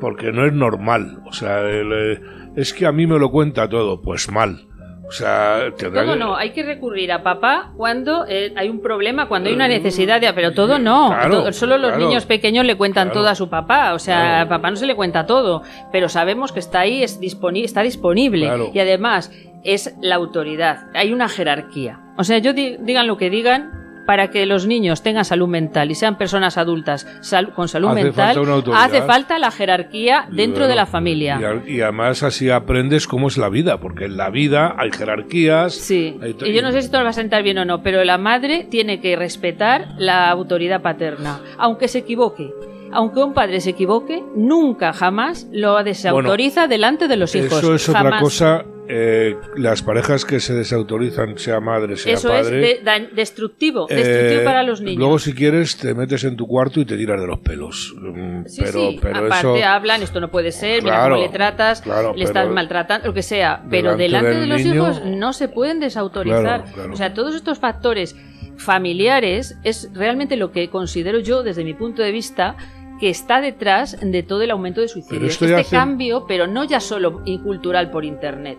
porque 0.00 0.30
no 0.30 0.46
es 0.46 0.52
normal. 0.52 1.22
O 1.26 1.32
sea, 1.32 1.60
el, 1.60 1.92
eh, 1.92 2.20
es 2.56 2.74
que 2.74 2.86
a 2.86 2.92
mí 2.92 3.06
me 3.06 3.18
lo 3.18 3.30
cuenta 3.30 3.68
todo. 3.68 4.02
Pues 4.02 4.30
mal. 4.30 4.67
O 5.08 5.12
sea, 5.12 5.70
tendrá 5.76 6.04
que- 6.04 6.16
no, 6.16 6.36
hay 6.36 6.50
que 6.50 6.62
recurrir 6.62 7.10
a 7.12 7.22
papá 7.22 7.72
cuando 7.76 8.26
eh, 8.28 8.52
hay 8.56 8.68
un 8.68 8.80
problema, 8.82 9.26
cuando 9.26 9.48
hay 9.48 9.54
una 9.54 9.66
necesidad 9.66 10.20
de... 10.20 10.30
Pero 10.34 10.52
todo 10.52 10.78
no, 10.78 11.08
Claro, 11.08 11.30
todo- 11.44 11.52
solo 11.52 11.78
los 11.78 11.92
claro. 11.92 12.04
niños 12.06 12.26
pequeños 12.26 12.66
le 12.66 12.76
cuentan 12.76 13.08
Claro. 13.08 13.20
todo 13.20 13.28
a 13.30 13.34
su 13.34 13.48
papá, 13.48 13.94
o 13.94 13.98
sea, 13.98 14.42
a 14.42 14.48
papá 14.48 14.70
no 14.70 14.76
se 14.76 14.84
le 14.86 14.94
cuenta 14.94 15.24
todo, 15.24 15.62
pero 15.90 16.10
sabemos 16.10 16.52
que 16.52 16.60
está 16.60 16.80
ahí, 16.80 17.02
es 17.02 17.20
disponi- 17.20 17.64
está 17.64 17.80
disponible 17.82 18.46
Claro. 18.46 18.70
y 18.74 18.78
además 18.80 19.32
es 19.64 19.94
la 20.02 20.16
autoridad, 20.16 20.88
hay 20.94 21.12
una 21.12 21.28
jerarquía. 21.28 22.00
O 22.18 22.24
sea, 22.24 22.38
yo 22.38 22.52
di- 22.52 22.76
digan 22.80 23.06
lo 23.06 23.16
que 23.16 23.30
digan, 23.30 23.87
para 24.08 24.30
que 24.30 24.46
los 24.46 24.66
niños 24.66 25.02
tengan 25.02 25.26
salud 25.26 25.48
mental 25.48 25.90
y 25.90 25.94
sean 25.94 26.16
personas 26.16 26.56
adultas 26.56 27.06
sal- 27.20 27.52
con 27.52 27.68
salud 27.68 27.88
Hace 27.88 28.04
mental, 28.04 28.36
falta 28.36 28.82
hace 28.82 29.02
falta 29.02 29.38
la 29.38 29.50
jerarquía 29.50 30.26
dentro 30.32 30.66
de 30.66 30.74
la 30.74 30.86
familia. 30.86 31.38
Y, 31.66 31.82
además 31.82 32.22
así 32.22 32.48
aprendes 32.48 33.06
cómo 33.06 33.28
es 33.28 33.36
la 33.36 33.50
vida, 33.50 33.80
porque 33.80 34.06
en 34.06 34.16
la 34.16 34.30
vida 34.30 34.74
hay 34.78 34.92
jerarquías. 34.92 35.74
Sí, 35.74 36.18
hay 36.22 36.34
y 36.42 36.54
yo 36.54 36.62
no 36.62 36.72
sé 36.72 36.80
si 36.80 36.86
esto 36.86 36.96
le 36.96 37.04
va 37.04 37.10
a 37.10 37.12
sentar 37.12 37.42
bien 37.42 37.58
o 37.58 37.66
no, 37.66 37.82
pero 37.82 38.02
la 38.02 38.16
madre 38.16 38.66
tiene 38.70 38.98
que 38.98 39.14
respetar 39.14 39.88
la 39.98 40.30
autoridad 40.30 40.80
paterna, 40.80 41.40
aunque 41.58 41.86
se 41.86 41.98
equivoque. 41.98 42.50
Aunque 42.90 43.22
un 43.22 43.34
padre 43.34 43.60
se 43.60 43.68
equivoque, 43.68 44.24
nunca 44.34 44.94
jamás 44.94 45.46
lo 45.52 45.84
desautoriza 45.84 46.66
delante 46.66 47.08
de 47.08 47.16
los 47.18 47.34
hijos. 47.34 47.58
Eso 47.58 47.74
es 47.74 47.86
otra 47.90 48.20
cosa 48.20 48.64
eh, 48.88 49.36
las 49.56 49.82
parejas 49.82 50.24
que 50.24 50.40
se 50.40 50.54
desautorizan, 50.54 51.36
sea 51.38 51.60
madre, 51.60 51.96
sea 51.96 52.14
Eso 52.14 52.28
padre. 52.28 52.72
es 52.72 52.78
de- 52.78 52.84
da- 52.84 52.98
destructivo, 53.14 53.86
eh, 53.90 53.94
destructivo 53.96 54.44
para 54.44 54.62
los 54.62 54.80
niños. 54.80 54.98
Luego, 54.98 55.18
si 55.18 55.34
quieres, 55.34 55.76
te 55.76 55.92
metes 55.94 56.24
en 56.24 56.36
tu 56.36 56.46
cuarto 56.46 56.80
y 56.80 56.84
te 56.86 56.96
tiras 56.96 57.20
de 57.20 57.26
los 57.26 57.38
pelos. 57.40 57.94
Mm, 58.00 58.44
Sí, 58.46 58.62
pero, 58.64 58.72
sí, 58.90 58.98
pero 59.02 59.16
aparte 59.26 59.58
eso. 59.58 59.66
hablan, 59.68 60.02
esto 60.02 60.20
no 60.20 60.30
puede 60.30 60.52
ser, 60.52 60.82
mira 60.82 61.02
cómo 61.04 61.16
le 61.16 61.28
tratas, 61.28 61.82
claro, 61.82 62.14
le 62.16 62.24
estás 62.24 62.48
maltratando, 62.48 63.06
lo 63.08 63.14
que 63.14 63.22
sea, 63.22 63.62
pero 63.70 63.96
delante 63.96 64.28
delante 64.28 64.40
de 64.40 64.46
los 64.46 64.62
niño- 64.64 64.74
hijos 64.74 65.02
no 65.04 65.32
se 65.32 65.48
pueden 65.48 65.80
desautorizar. 65.80 66.64
Claro. 66.72 66.92
O 66.92 66.96
sea, 66.96 67.12
todos 67.14 67.34
estos 67.34 67.58
factores 67.58 68.16
familiares 68.56 69.56
es 69.64 69.90
realmente 69.94 70.36
lo 70.36 70.52
que 70.52 70.68
considero 70.70 71.18
yo, 71.18 71.42
desde 71.42 71.64
mi 71.64 71.74
punto 71.74 72.02
de 72.02 72.12
vista, 72.12 72.56
que 73.00 73.10
está 73.10 73.40
detrás 73.40 73.96
de 74.02 74.22
todo 74.22 74.42
el 74.42 74.50
aumento 74.50 74.80
de 74.80 74.88
suicidios. 74.88 75.40
Este 75.40 75.54
hace- 75.54 75.76
cambio, 75.76 76.24
pero 76.26 76.46
no 76.46 76.64
ya 76.64 76.80
solo 76.80 77.22
cultural 77.44 77.90
por 77.90 78.04
Internet, 78.04 78.58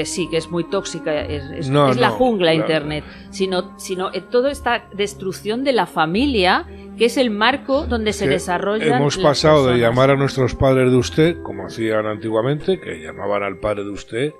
que 0.00 0.06
sí, 0.06 0.28
que 0.30 0.38
es 0.38 0.50
muy 0.50 0.64
tóxica, 0.64 1.20
es, 1.20 1.44
es- 1.50 1.68
No, 1.68 1.90
es 1.90 1.98
la 1.98 2.08
no, 2.08 2.14
jungla 2.14 2.52
claro. 2.52 2.60
Internet, 2.66 3.04
sino, 3.28 3.78
sino 3.78 4.10
toda 4.30 4.50
esta 4.50 4.86
destrucción 4.94 5.62
de 5.62 5.72
la 5.74 5.84
familia, 5.84 6.64
que 6.96 7.04
es 7.04 7.18
el 7.18 7.28
marco 7.30 7.84
donde 7.86 8.14
se 8.14 8.24
que 8.24 8.30
desarrollan 8.30 8.94
Hemos 8.96 9.18
pasado 9.18 9.66
de 9.66 9.76
llamar 9.78 10.10
a 10.10 10.16
nuestros 10.16 10.54
padres 10.54 10.90
de 10.90 10.96
usted, 10.96 11.42
como 11.42 11.66
hacían 11.66 12.06
antiguamente, 12.06 12.80
que 12.80 12.98
llamaban 13.02 13.42
al 13.42 13.58
padre 13.58 13.84
de 13.84 13.90
usted, 13.90 14.32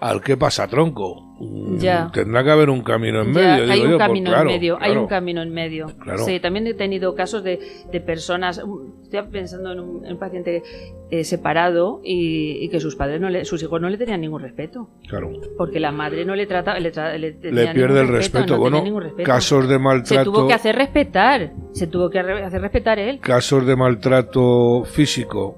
al 0.00 0.20
qué 0.22 0.36
pasa, 0.36 0.66
tronco. 0.66 1.26
Mm, 1.40 1.78
Ya. 1.78 2.10
Tendrá 2.12 2.44
que 2.44 2.50
haber 2.50 2.68
un 2.70 2.82
camino 2.82 3.22
en 3.22 3.32
Ya, 3.32 3.40
medio. 3.40 3.64
hay 3.72 3.78
digo 3.78 3.84
un 3.86 3.90
yo, 3.92 3.98
camino 3.98 4.30
claro, 4.30 4.50
en 4.50 4.54
medio, 4.56 4.74
hay 4.76 4.84
claro. 4.90 5.00
un 5.02 5.06
camino 5.08 5.42
en 5.42 5.50
medio. 5.54 5.86
Claro. 6.02 6.24
Sí, 6.24 6.38
también 6.40 6.66
he 6.66 6.74
tenido 6.74 7.14
casos 7.14 7.42
de, 7.42 7.58
de 7.90 8.00
personas, 8.00 8.62
um, 8.62 8.92
estoy 9.02 9.22
pensando 9.30 9.72
en 9.72 9.80
un, 9.80 10.04
en 10.04 10.12
un 10.12 10.18
paciente 10.18 10.62
eh, 11.10 11.24
separado 11.24 12.00
y, 12.04 12.62
y 12.64 12.68
que 12.68 12.78
sus 12.80 12.94
padres, 12.96 13.20
no 13.20 13.30
le, 13.30 13.44
sus 13.46 13.62
hijos 13.62 13.80
no 13.80 13.88
le 13.88 13.96
tenían 13.96 14.20
ningún 14.20 14.42
respeto, 14.42 14.88
Claro. 15.08 15.30
porque 15.56 15.80
la 15.80 15.92
madre 15.92 16.24
no 16.26 16.34
le 16.34 16.46
trata, 16.46 16.78
le, 16.78 16.92
tra- 16.92 17.16
le, 17.18 17.32
pierde 17.32 18.00
el 18.02 18.08
respeto, 18.08 18.38
respeto. 18.40 18.54
no 18.70 18.80
bueno, 18.80 19.00
respeto. 19.00 19.26
casos 19.26 19.66
de 19.68 19.74
se 19.74 19.78
maltrato. 19.80 20.32
tuvo 20.32 20.46
que 20.46 20.54
hacer 20.54 20.76
respetar, 20.76 21.52
se 21.72 21.86
tuvo 21.86 22.10
que 22.10 22.18
hacer 22.20 22.60
respetar 22.60 22.98
él. 22.98 23.18
casos 23.20 23.66
de 23.66 23.76
maltrato 23.76 24.84
físico 24.84 25.56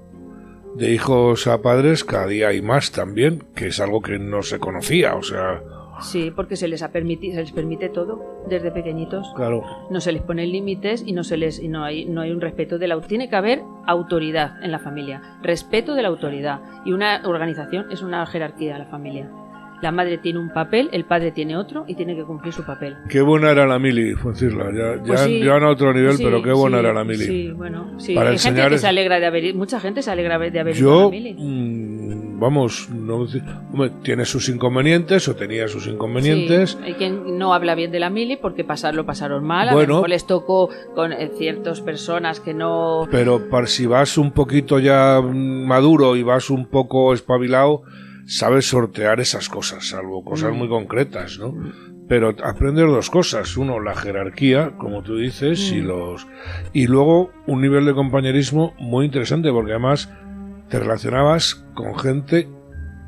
de 0.74 0.92
hijos 0.92 1.46
a 1.46 1.60
padres 1.62 2.04
cada 2.04 2.26
día 2.26 2.48
hay 2.48 2.62
más 2.62 2.92
también, 2.92 3.44
que 3.54 3.68
es 3.68 3.80
algo 3.80 4.00
que 4.02 4.18
no 4.18 4.42
se 4.42 4.58
conocía, 4.58 5.14
o 5.14 5.22
sea, 5.22 5.62
Sí, 6.00 6.32
porque 6.34 6.56
se 6.56 6.66
les 6.68 6.82
ha 6.82 6.90
permitido, 6.90 7.34
se 7.34 7.42
les 7.42 7.52
permite 7.52 7.88
todo 7.88 8.44
desde 8.48 8.72
pequeñitos. 8.72 9.32
claro, 9.36 9.62
no 9.90 10.00
se 10.00 10.12
les 10.12 10.22
ponen 10.22 10.50
límites 10.50 11.04
y 11.06 11.12
no 11.12 11.22
se 11.22 11.36
les 11.36 11.60
y 11.60 11.68
no 11.68 11.84
hay 11.84 12.06
no 12.06 12.22
hay 12.22 12.32
un 12.32 12.40
respeto 12.40 12.78
de 12.78 12.88
la 12.88 13.00
tiene 13.00 13.28
que 13.28 13.36
haber 13.36 13.62
autoridad 13.86 14.62
en 14.64 14.72
la 14.72 14.78
familia 14.78 15.38
respeto 15.42 15.94
de 15.94 16.02
la 16.02 16.08
autoridad. 16.08 16.60
Y 16.84 16.92
una 16.92 17.22
organización 17.24 17.90
es 17.92 18.02
una 18.02 18.26
jerarquía 18.26 18.72
de 18.74 18.78
la 18.80 18.86
familia 18.86 19.30
la 19.82 19.92
madre 19.92 20.18
tiene 20.18 20.38
un 20.38 20.50
papel 20.52 20.88
el 20.92 21.04
padre 21.04 21.32
tiene 21.32 21.56
otro 21.56 21.84
y 21.86 21.94
tiene 21.94 22.16
que 22.16 22.22
cumplir 22.24 22.52
su 22.54 22.64
papel 22.64 22.96
qué 23.08 23.20
buena 23.20 23.50
era 23.50 23.66
la 23.66 23.78
mili, 23.78 24.14
Fuencirla, 24.14 24.66
ya, 24.72 24.96
ya, 24.96 25.02
Pues 25.04 25.20
sí, 25.20 25.40
ya 25.44 25.56
a 25.56 25.68
otro 25.70 25.92
nivel, 25.92 26.16
sí, 26.16 26.24
pero 26.24 26.42
qué 26.42 26.52
buena 26.52 26.78
sí, 26.78 26.84
era 26.84 26.94
la 26.94 27.04
mili. 27.04 27.24
sí 27.24 27.50
bueno 27.50 27.98
sí 27.98 28.14
Para 28.14 28.30
hay 28.30 28.38
gente 28.38 28.66
que 28.68 28.74
es- 28.76 28.80
se 28.80 28.86
alegra 28.86 29.20
de 29.20 29.26
haber 29.26 29.54
mucha 29.54 29.78
gente 29.80 30.02
se 30.02 30.10
alegra 30.10 30.38
de 30.38 30.58
haber 30.60 30.76
ido 30.76 30.90
a 30.90 30.94
Yo, 30.94 31.04
la 31.04 31.10
mili 31.10 31.34
mm, 31.34 32.40
vamos, 32.40 32.88
no, 32.90 33.26
hombre, 33.72 33.90
tiene 34.02 34.24
sus 34.24 34.48
inconvenientes 34.48 35.28
o 35.28 35.36
tenía 35.36 35.68
sus 35.68 35.86
inconvenientes. 35.86 36.76
Hay 36.82 36.94
quien 36.94 37.38
no 37.38 37.54
habla 37.54 37.76
bien 37.76 37.92
de 37.92 38.00
la 38.00 38.10
mili 38.10 38.36
porque 38.36 38.64
pasar, 38.64 38.94
lo 38.96 39.06
pasaron 39.06 39.44
mal, 39.44 39.68
a 39.68 39.72
Bueno. 39.74 40.04
les 40.08 40.26
tocó 40.26 40.68
con 40.96 41.12
eh, 41.12 41.30
ciertas 41.38 41.80
personas 41.80 42.40
que 42.40 42.52
no 42.52 43.06
Pero 43.12 43.48
para, 43.48 43.68
si 43.68 43.86
vas 43.86 44.18
un 44.18 44.32
poquito 44.32 44.80
ya 44.80 45.20
mm, 45.22 45.66
maduro 45.66 46.16
y 46.16 46.22
vas 46.24 46.50
un 46.50 46.66
poco 46.66 47.14
espabilado, 47.14 47.82
sabes 48.26 48.66
sortear 48.68 49.20
esas 49.20 49.48
cosas, 49.48 49.88
salvo 49.88 50.24
cosas 50.24 50.52
Mm. 50.52 50.56
muy 50.58 50.68
concretas, 50.68 51.38
¿no? 51.38 51.54
Pero 52.08 52.34
aprendes 52.44 52.86
dos 52.86 53.10
cosas. 53.10 53.56
Uno, 53.56 53.80
la 53.80 53.94
jerarquía, 53.94 54.72
como 54.76 55.02
tú 55.02 55.16
dices, 55.16 55.72
y 55.72 55.80
Mm. 55.80 55.86
los 55.86 56.26
y 56.72 56.86
luego 56.86 57.30
un 57.46 57.60
nivel 57.62 57.84
de 57.86 57.94
compañerismo 57.94 58.74
muy 58.78 59.06
interesante, 59.06 59.50
porque 59.50 59.72
además 59.72 60.12
te 60.68 60.78
relacionabas 60.78 61.66
con 61.74 61.98
gente 61.98 62.48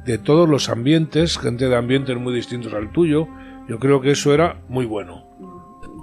de 0.04 0.18
todos 0.18 0.48
los 0.48 0.68
ambientes, 0.68 1.38
gente 1.38 1.68
de 1.68 1.76
ambientes 1.76 2.16
muy 2.18 2.34
distintos 2.34 2.72
al 2.74 2.92
tuyo. 2.92 3.26
Yo 3.68 3.78
creo 3.78 4.00
que 4.00 4.10
eso 4.10 4.32
era 4.34 4.60
muy 4.68 4.84
bueno. 4.86 5.24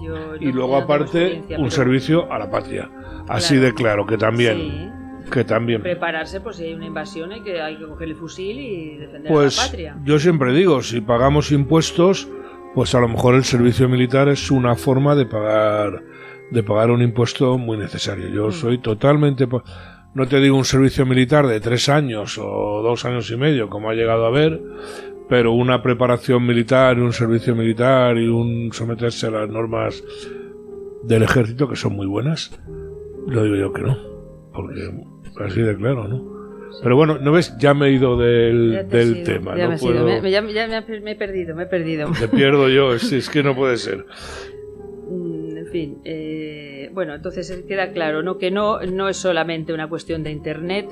yo 0.04 0.36
Y 0.38 0.52
luego 0.52 0.78
aparte 0.78 1.42
un 1.42 1.48
pero- 1.48 1.70
servicio 1.70 2.32
a 2.34 2.40
la 2.40 2.50
patria. 2.50 2.90
Así 3.28 3.54
Claro. 3.54 3.66
de 3.68 3.74
claro, 3.76 4.06
que 4.08 4.18
también, 4.18 4.58
Sí. 4.58 4.90
Que 5.32 5.44
también. 5.44 5.82
prepararse 5.82 6.42
por 6.42 6.54
si 6.54 6.66
hay 6.66 6.74
una 6.74 6.86
invasión 6.86 7.32
hay 7.32 7.42
que, 7.42 7.62
hay 7.62 7.78
que 7.78 7.86
coger 7.88 8.10
el 8.10 8.16
fusil 8.16 8.60
y 8.60 8.98
defender 8.98 9.32
a 9.32 9.34
Pues 9.34 9.58
la 9.58 9.64
patria. 9.64 9.98
yo 10.04 10.20
siempre 10.20 10.54
digo, 10.54 10.84
si 10.84 11.02
pagamos 11.02 11.52
impuestos, 11.52 12.30
pues 12.76 12.94
a 12.96 13.00
lo 13.00 13.08
mejor 13.08 13.36
el 13.36 13.44
servicio 13.44 13.90
militar 13.90 14.30
es 14.30 14.52
una 14.52 14.76
forma 14.76 15.16
de 15.16 15.26
pagar 15.26 16.04
de 16.52 16.64
pagar 16.64 16.92
un 16.92 17.02
impuesto 17.02 17.58
muy 17.58 17.78
necesario. 17.78 18.28
Yo 18.28 18.48
Mm. 18.48 18.52
soy 18.52 18.78
totalmente 18.80 19.48
no 20.14 20.28
te 20.28 20.42
digo 20.42 20.58
un 20.58 20.66
servicio 20.66 21.06
militar 21.06 21.48
de 21.48 21.62
tres 21.62 21.88
años 21.88 22.38
o 22.38 22.82
dos 22.84 23.06
años 23.06 23.32
y 23.32 23.38
medio, 23.38 23.70
como 23.70 23.90
ha 23.90 23.94
llegado 23.94 24.26
a 24.26 24.28
haber, 24.28 24.62
pero 25.30 25.54
una 25.54 25.82
preparación 25.82 26.46
militar 26.46 26.98
y 26.98 27.02
un 27.02 27.14
servicio 27.14 27.56
militar 27.56 28.18
y 28.18 28.28
un 28.28 28.74
someterse 28.74 29.28
a 29.28 29.32
las 29.32 29.50
normas 29.50 30.04
del 31.04 31.24
ejército 31.24 31.70
que 31.70 31.78
son 31.78 31.96
muy 31.96 32.06
buenas, 32.08 32.60
lo 33.28 33.44
digo 33.44 33.56
yo 33.56 33.72
que 33.72 33.82
no, 33.84 33.98
porque 34.54 34.92
así 35.40 35.62
de 35.62 35.76
claro, 35.76 36.08
¿no? 36.08 36.42
Pero 36.84 36.96
bueno, 36.96 37.18
¿no 37.20 37.32
ves? 37.32 37.56
Ya 37.60 37.74
me 37.74 37.88
he 37.88 37.92
ido 37.92 38.18
del, 38.18 38.88
del 38.90 39.24
tema. 39.24 39.56
ya 39.58 39.66
no 39.66 39.72
me 39.72 39.78
puedo- 39.78 40.06
me- 40.22 40.32
ya- 40.32 40.42
ya 40.48 40.68
me, 40.68 40.76
ha- 40.78 40.86
me 41.02 41.12
he 41.12 41.16
perdido, 41.16 41.56
me 41.56 41.64
he 41.64 41.66
perdido. 41.68 42.10
Te 42.20 42.28
pierdo 42.28 42.70
yo, 42.70 42.94
es, 42.96 43.12
es 43.12 43.30
que 43.30 43.44
no 43.44 43.56
puede 43.56 43.78
ser. 43.78 44.06
Mm, 45.10 45.58
en 45.58 45.68
fin, 45.68 45.98
eh, 46.06 46.90
bueno, 46.94 47.14
entonces 47.14 47.50
eh, 47.52 47.66
queda 47.68 47.92
claro, 47.92 48.24
¿no? 48.24 48.38
Que 48.38 48.52
no, 48.52 48.80
no 48.82 49.10
es 49.10 49.18
solamente 49.18 49.74
una 49.74 49.90
cuestión 49.90 50.24
de 50.24 50.32
internet, 50.32 50.88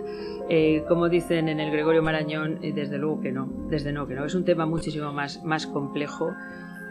eh, 0.50 0.84
como 0.88 1.10
dicen 1.10 1.48
en 1.48 1.60
el 1.60 1.72
Gregorio 1.72 2.02
Marañón, 2.04 2.60
eh, 2.62 2.74
desde 2.76 2.98
luego 2.98 3.22
que 3.22 3.32
no, 3.32 3.50
desde 3.70 3.94
no 3.94 4.08
que 4.08 4.16
no, 4.16 4.26
es 4.26 4.36
un 4.36 4.46
tema 4.46 4.66
muchísimo 4.66 5.12
más, 5.14 5.44
más 5.44 5.66
complejo 5.68 6.34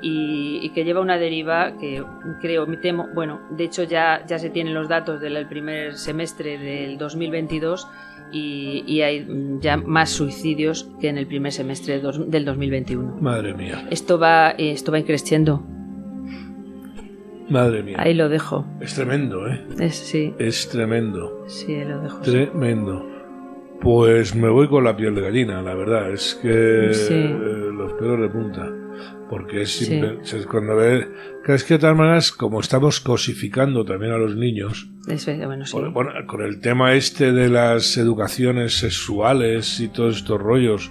y, 0.00 0.60
y 0.62 0.70
que 0.70 0.84
lleva 0.84 1.00
una 1.00 1.16
deriva 1.18 1.72
que 1.80 2.02
creo, 2.40 2.66
me 2.66 2.76
temo, 2.76 3.08
bueno, 3.14 3.40
de 3.50 3.64
hecho 3.64 3.82
ya, 3.84 4.24
ya 4.26 4.38
se 4.38 4.50
tienen 4.50 4.74
los 4.74 4.88
datos 4.88 5.20
del 5.20 5.46
primer 5.48 5.94
semestre 5.96 6.56
del 6.58 6.98
2022 6.98 7.86
y, 8.30 8.84
y 8.86 9.00
hay 9.02 9.26
ya 9.60 9.76
más 9.76 10.10
suicidios 10.10 10.88
que 11.00 11.08
en 11.08 11.18
el 11.18 11.26
primer 11.26 11.50
semestre 11.52 11.94
del 11.94 12.02
dos- 12.02 12.30
del 12.30 12.44
2021. 12.44 13.16
Madre 13.20 13.54
mía, 13.54 13.86
Esto 13.90 14.18
va, 14.18 14.50
esto 14.50 14.92
va 14.92 14.98
increciendo, 14.98 15.64
madre 17.48 17.82
mía. 17.82 17.96
ahí 17.98 18.14
lo 18.14 18.28
dejo. 18.28 18.66
Es 18.80 18.94
tremendo, 18.94 19.48
¿eh? 19.48 19.60
Es, 19.80 19.94
sí, 19.96 20.34
Es 20.38 20.68
tremendo, 20.68 21.44
sí, 21.48 21.82
lo 21.84 22.00
dejo. 22.00 22.24
sí. 22.24 22.30
tremendo. 22.30 23.06
Pues 23.80 24.34
me 24.34 24.48
voy 24.48 24.66
con 24.68 24.82
la 24.84 24.96
piel 24.96 25.14
de 25.14 25.20
gallina, 25.22 25.62
la 25.62 25.72
verdad. 25.74 26.10
Es 26.10 26.34
que 26.42 26.90
Sí. 26.92 27.14
eh, 27.14 27.70
los 27.72 27.92
pelos 27.92 28.20
de 28.20 28.28
punta. 28.28 28.68
Porque 29.28 29.62
es, 29.62 29.70
Sí. 29.76 30.00
es 30.22 30.46
cuando 30.46 30.76
ve... 30.76 31.06
que 31.44 31.54
Es 31.54 31.64
que 31.64 31.74
de 31.74 31.80
todas 31.80 31.96
maneras, 31.96 32.32
como 32.32 32.60
estamos 32.60 33.00
cosificando 33.00 33.84
también 33.84 34.12
a 34.12 34.18
los 34.18 34.34
niños, 34.36 34.90
Es- 35.08 35.26
bueno, 35.26 35.66
sí. 35.66 35.72
Con- 35.72 35.92
Bueno, 35.92 36.10
con 36.26 36.42
el 36.42 36.60
tema 36.60 36.94
este 36.94 37.32
de 37.32 37.48
las 37.48 37.96
educaciones 37.96 38.78
sexuales 38.78 39.80
y 39.80 39.88
todos 39.88 40.16
estos 40.18 40.40
rollos 40.40 40.90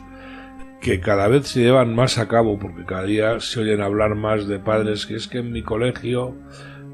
que 0.81 0.99
cada 0.99 1.27
vez 1.27 1.47
se 1.47 1.61
llevan 1.61 1.95
más 1.95 2.19
a 2.19 2.27
cabo, 2.27 2.59
porque 2.59 2.85
cada 2.85 3.03
día 3.03 3.39
se 3.39 3.59
oyen 3.61 3.81
hablar 3.81 4.13
más 4.15 4.47
de 4.47 4.59
padres 4.59 5.07
que 5.07 5.15
es 5.15 5.27
que 5.27 5.39
en 5.39 5.51
mi 5.51 5.63
colegio 5.63 6.35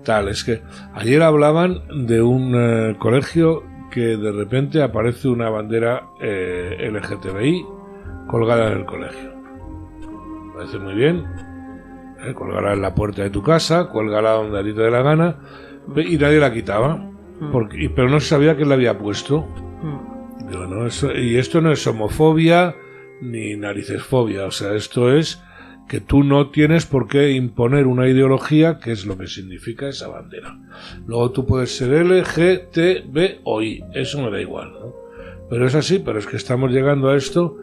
tal, 0.05 0.29
es 0.29 0.43
que 0.45 0.61
ayer 0.93 1.21
hablaban 1.21 1.81
de 2.07 2.21
un 2.21 2.53
eh, 2.55 2.95
colegio 2.99 3.63
que 3.91 4.17
de 4.17 4.31
repente 4.31 4.81
aparece 4.81 5.27
una 5.27 5.49
bandera 5.49 6.07
eh, 6.21 6.89
LGTBI 6.91 7.65
colgada 8.27 8.71
en 8.71 8.79
el 8.79 8.85
colegio. 8.85 9.33
Parece 10.55 10.77
muy 10.79 10.93
bien, 10.93 11.25
¿eh? 12.25 12.33
colgará 12.33 12.73
en 12.73 12.81
la 12.81 12.93
puerta 12.93 13.23
de 13.23 13.29
tu 13.29 13.41
casa, 13.41 13.89
colgará 13.89 14.31
donde 14.31 14.59
a 14.59 14.63
ti 14.63 14.73
te 14.73 14.81
dé 14.81 14.91
la 14.91 15.01
gana, 15.01 15.37
y 15.95 16.17
nadie 16.17 16.39
la 16.39 16.53
quitaba. 16.53 16.95
Mm, 17.39 17.51
Porque, 17.51 17.89
pero 17.93 18.09
no 18.09 18.19
se 18.19 18.27
sabía 18.27 18.55
quién 18.55 18.69
la 18.69 18.75
había 18.75 18.97
puesto. 18.97 19.41
mm. 19.81 20.47
Digo, 20.49 20.67
no, 20.67 20.85
eso- 20.85 21.13
y 21.13 21.37
esto 21.37 21.61
no 21.61 21.71
es 21.71 21.85
homofobia 21.87 22.75
ni 23.21 23.55
naricesfobia. 23.55 24.45
O 24.45 24.51
sea, 24.51 24.73
esto 24.75 25.11
es 25.11 25.41
que 25.87 25.99
tú 26.01 26.23
no 26.23 26.49
tienes 26.51 26.85
por 26.85 27.07
qué 27.07 27.31
imponer 27.31 27.87
una 27.87 28.07
ideología 28.07 28.77
que 28.79 28.91
es 28.91 29.05
lo 29.05 29.17
que 29.17 29.27
significa 29.27 29.87
esa 29.87 30.07
bandera. 30.09 30.57
Luego 31.07 31.31
tú 31.31 31.45
puedes 31.45 31.75
ser 31.75 31.93
L, 31.93 32.23
G, 32.23 32.69
T, 32.71 33.03
B 33.09 33.39
o 33.43 33.61
I. 33.61 33.83
Eso 33.93 34.21
me 34.21 34.29
da 34.31 34.39
igual, 34.41 34.71
¿no? 34.73 34.93
Pero 35.49 35.65
es 35.65 35.75
así, 35.75 35.99
pero 35.99 36.19
es 36.19 36.27
que 36.27 36.37
estamos 36.37 36.71
llegando 36.71 37.09
a 37.09 37.15
esto 37.15 37.57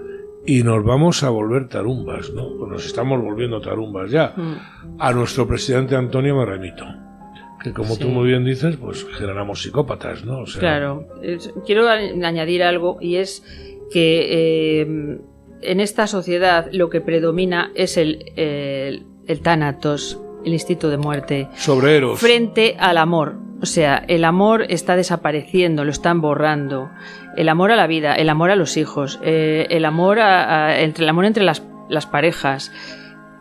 y 0.46 0.62
nos 0.62 0.84
vamos 0.84 1.22
a 1.22 1.30
volver 1.30 1.68
tarumbas, 1.68 2.30
¿no? 2.30 2.48
Pues 2.58 2.70
nos 2.70 2.86
estamos 2.86 3.20
volviendo 3.22 3.60
tarumbas 3.60 4.10
ya. 4.10 4.32
Mm. 4.36 4.56
A 4.98 5.12
nuestro 5.12 5.46
presidente 5.46 5.96
Antonio 5.96 6.36
me 6.36 6.44
remito. 6.46 6.84
Que 7.62 7.72
como 7.74 7.96
tú 7.98 8.04
Sí. 8.06 8.10
muy 8.10 8.28
bien 8.28 8.44
dices, 8.44 8.76
pues 8.76 9.04
generamos 9.18 9.62
psicópatas, 9.62 10.24
¿no? 10.24 10.40
O 10.40 10.46
sea, 10.46 10.60
Claro. 10.60 11.06
Quiero 11.66 11.88
añadir 11.90 12.62
algo 12.62 12.96
y 13.02 13.16
es 13.16 13.44
que 13.92 14.80
eh, 14.80 15.18
en 15.62 15.80
esta 15.80 16.06
sociedad 16.06 16.68
lo 16.72 16.88
que 16.88 17.02
predomina 17.02 17.70
es 17.74 17.98
el, 17.98 18.24
el, 18.36 19.04
el 19.26 19.40
tánatos, 19.40 20.18
el 20.44 20.54
instinto 20.54 20.88
de 20.88 20.96
muerte, 20.96 21.48
Sobre 21.56 21.98
Eros. 21.98 22.18
frente 22.18 22.76
al 22.78 22.96
amor. 22.96 23.34
O 23.62 23.66
sea, 23.66 24.02
el 24.08 24.24
amor 24.24 24.64
está 24.70 24.96
desapareciendo, 24.96 25.84
lo 25.84 25.90
están 25.90 26.22
borrando. 26.22 26.88
El 27.36 27.48
amor 27.48 27.70
a 27.70 27.76
la 27.76 27.86
vida, 27.86 28.14
el 28.14 28.28
amor 28.28 28.50
a 28.50 28.56
los 28.56 28.76
hijos, 28.76 29.20
eh, 29.22 29.66
el 29.70 29.84
amor 29.84 30.18
a- 30.20 30.66
a- 30.66 30.80
entre 30.80 31.04
el 31.04 31.08
amor 31.10 31.24
entre 31.24 31.44
las, 31.44 31.64
las 31.88 32.06
parejas. 32.06 32.72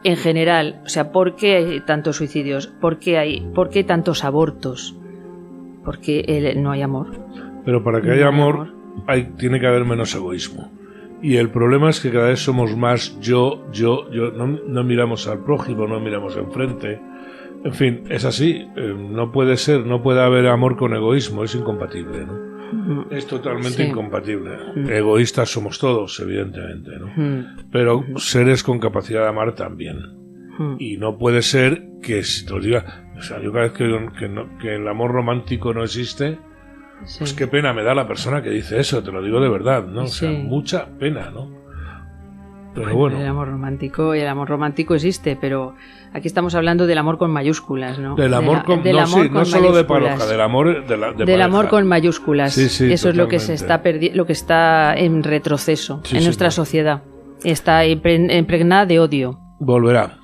En 0.04 0.16
general, 0.16 0.80
o 0.86 0.90
sea, 0.90 1.12
¿por 1.12 1.36
qué 1.36 1.56
hay 1.58 1.80
tantos 1.82 2.18
suicidios? 2.18 2.68
¿Por 2.68 3.00
qué 3.00 3.18
hay, 3.18 3.42
por 3.54 3.70
qué 3.70 3.84
tantos 3.84 4.24
abortos? 4.24 4.96
Porque 5.84 6.22
el- 6.28 6.62
no 6.62 6.72
hay 6.72 6.82
amor. 6.82 7.08
Pero 7.66 7.84
para 7.84 8.00
que 8.02 8.08
No 8.08 8.14
haya 8.14 8.24
hay 8.24 8.28
amor, 8.30 8.56
amor. 8.56 8.74
hay, 9.08 9.24
tiene 9.38 9.60
que 9.60 9.68
haber 9.68 9.86
menos 9.86 10.14
egoísmo. 10.16 10.72
Y 11.22 11.36
el 11.36 11.50
problema 11.50 11.90
es 11.90 12.00
que 12.00 12.12
cada 12.12 12.28
vez 12.28 12.40
somos 12.40 12.78
más 12.78 13.20
yo, 13.20 13.66
yo, 13.74 14.10
yo. 14.12 14.32
No, 14.32 14.48
no 14.48 14.84
miramos 14.86 15.28
al 15.28 15.40
prójimo, 15.40 15.86
no 15.86 16.00
miramos 16.00 16.38
enfrente. 16.38 17.02
En 17.66 17.74
fin, 17.74 18.04
es 18.10 18.24
así. 18.24 18.66
eh, 18.78 18.96
no 18.98 19.34
puede 19.34 19.58
ser, 19.58 19.86
no 19.86 20.02
puede 20.02 20.22
haber 20.22 20.48
amor 20.48 20.78
con 20.78 20.94
egoísmo. 20.94 21.44
Es 21.44 21.56
incompatible, 21.56 22.26
¿no? 22.26 22.49
Es 23.12 23.26
totalmente 23.28 23.84
Sí. 23.84 23.90
incompatible. 23.90 24.52
Egoístas 24.90 25.50
somos 25.50 25.80
todos, 25.80 26.20
evidentemente, 26.20 26.92
¿no? 27.00 27.08
Mm, 27.16 27.70
Pero 27.72 28.04
seres 28.18 28.64
con 28.64 28.80
capacidad 28.80 29.22
de 29.24 29.28
amar 29.30 29.54
también. 29.56 29.98
mm. 30.58 30.76
Y 30.80 30.98
no 30.98 31.18
puede 31.18 31.42
ser 31.42 31.84
que 32.02 32.24
si 32.24 32.46
te 32.46 32.54
lo 32.54 32.60
diga. 32.60 33.12
O 33.18 33.22
sea, 33.22 33.42
yo 33.42 33.52
cada 33.52 33.66
vez 33.66 33.74
que, 33.74 34.10
que 34.18 34.30
no- 34.30 34.58
que 34.60 34.76
el 34.76 34.88
amor 34.88 35.12
romántico 35.12 35.74
no 35.74 35.84
existe, 35.84 36.38
Sí. 37.06 37.20
pues 37.20 37.34
qué 37.34 37.48
pena 37.48 37.74
me 37.74 37.84
da 37.84 37.94
la 37.96 38.08
persona 38.08 38.42
que 38.42 38.50
dice 38.50 38.80
eso, 38.80 39.02
te 39.04 39.12
lo 39.12 39.22
digo 39.24 39.40
de 39.42 39.50
verdad, 39.50 39.86
¿no? 39.88 40.04
O 40.04 40.08
sea, 40.08 40.30
Sí. 40.32 40.38
mucha 40.38 40.88
pena, 40.98 41.30
¿no? 41.32 41.59
Pero 42.76 42.90
El 42.90 42.96
bueno, 42.96 43.28
amor 43.28 43.48
romántico, 43.50 44.14
el 44.14 44.28
amor 44.28 44.48
romántico 44.48 44.94
existe, 44.96 45.36
pero 45.40 45.76
aquí 46.14 46.28
estamos 46.28 46.54
hablando 46.56 46.86
del 46.88 46.98
amor 47.00 47.18
con 47.18 47.32
mayúsculas, 47.32 47.98
¿no? 48.00 48.16
del 48.16 48.30
De 48.32 48.38
amor 48.38 48.64
con, 48.64 48.84
del 48.84 48.96
no, 48.96 49.02
amor 49.02 49.24
sí, 49.24 49.28
no 49.30 49.34
con 49.36 49.46
solo 49.48 49.72
de 49.76 49.84
pareja, 49.86 50.26
del 50.28 50.40
amor 50.42 50.86
de 50.88 50.98
la, 50.98 51.12
de 51.14 51.26
del 51.26 51.42
amor 51.42 51.68
con 51.68 51.88
mayúsculas. 51.88 52.54
Sí, 52.54 52.70
sí, 52.70 52.92
Eso 52.92 53.10
es 53.10 53.16
lo 53.16 53.28
que 53.28 53.40
se 53.40 53.56
totalmente. 53.58 54.04
está 54.04 54.12
perdi- 54.12 54.16
lo 54.16 54.26
que 54.26 54.34
está 54.34 54.94
en 54.96 55.24
retroceso 55.24 56.02
en 56.12 56.24
nuestra 56.24 56.48
no. 56.48 56.52
sociedad. 56.52 57.04
Está 57.44 57.86
impre- 57.86 58.38
impregnada 58.38 58.86
de 58.86 59.00
odio. 59.00 59.40
Volverá. 59.60 60.20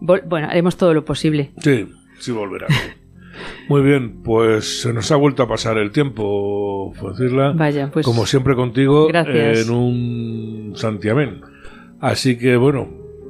Vol- 0.00 0.22
Bueno, 0.28 0.48
haremos 0.48 0.76
todo 0.76 0.94
lo 0.94 1.04
posible. 1.04 1.52
Sí, 1.58 1.88
sí 2.20 2.30
volverá. 2.32 2.66
Muy 3.68 3.82
bien, 3.82 4.22
pues 4.22 4.82
se 4.82 4.92
nos 4.92 5.10
ha 5.10 5.16
vuelto 5.16 5.42
a 5.42 5.48
pasar 5.48 5.76
el 5.78 5.90
tiempo, 5.90 6.92
Francisla. 6.94 7.52
Vaya, 7.56 7.90
pues 7.92 8.06
Como 8.06 8.26
siempre 8.26 8.54
contigo, 8.54 9.08
Gracias. 9.08 9.66
en 9.66 9.74
un 9.74 10.72
santiamén. 10.76 11.40
Así 12.04 12.36
que 12.36 12.58
bueno, 12.58 12.86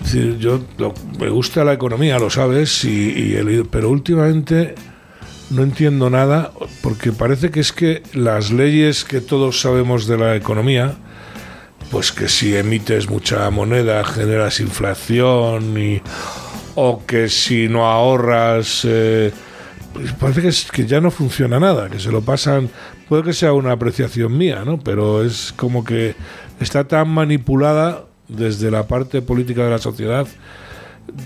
Decir, 0.04 0.38
yo 0.38 0.60
lo- 0.78 0.94
me 1.20 1.30
gusta 1.30 1.64
la 1.64 1.74
economía, 1.74 2.20
lo 2.20 2.30
sabes, 2.30 2.84
y, 2.84 3.12
y 3.12 3.36
el- 3.36 3.66
pero 3.70 3.90
últimamente 3.90 4.76
no 5.50 5.64
entiendo 5.64 6.10
nada 6.10 6.52
porque 6.82 7.12
parece 7.12 7.52
que 7.52 7.60
es 7.62 7.72
que 7.72 8.04
las 8.14 8.52
leyes 8.52 9.04
que 9.06 9.22
todos 9.22 9.62
sabemos 9.62 10.08
de 10.08 10.18
la 10.18 10.36
economía, 10.36 10.96
pues 11.92 12.12
que 12.12 12.28
si 12.28 12.56
emites 12.56 13.10
mucha 13.10 13.50
moneda 13.50 14.04
generas 14.04 14.60
inflación 14.60 15.78
y 15.78 16.02
o 16.76 17.06
que 17.06 17.30
si 17.30 17.68
no 17.70 17.86
ahorras 17.86 18.82
eh, 18.86 19.32
pues 19.94 20.12
parece 20.14 20.42
que, 20.42 20.48
es, 20.48 20.72
que 20.72 20.86
ya 20.88 21.00
no 21.00 21.12
funciona 21.12 21.60
nada, 21.60 21.88
que 21.90 22.00
se 22.00 22.12
lo 22.12 22.22
pasan, 22.22 22.68
puede 23.08 23.22
que 23.24 23.34
sea 23.34 23.54
una 23.54 23.74
apreciación 23.74 24.36
mía, 24.36 24.64
¿no? 24.66 24.80
Pero 24.80 25.24
es 25.24 25.54
como 25.56 25.84
que 25.84 26.16
está 26.60 26.88
tan 26.88 27.10
manipulada 27.10 28.06
desde 28.36 28.72
la 28.72 28.88
parte 28.88 29.22
política 29.22 29.64
de 29.64 29.70
la 29.72 29.78
sociedad. 29.80 30.28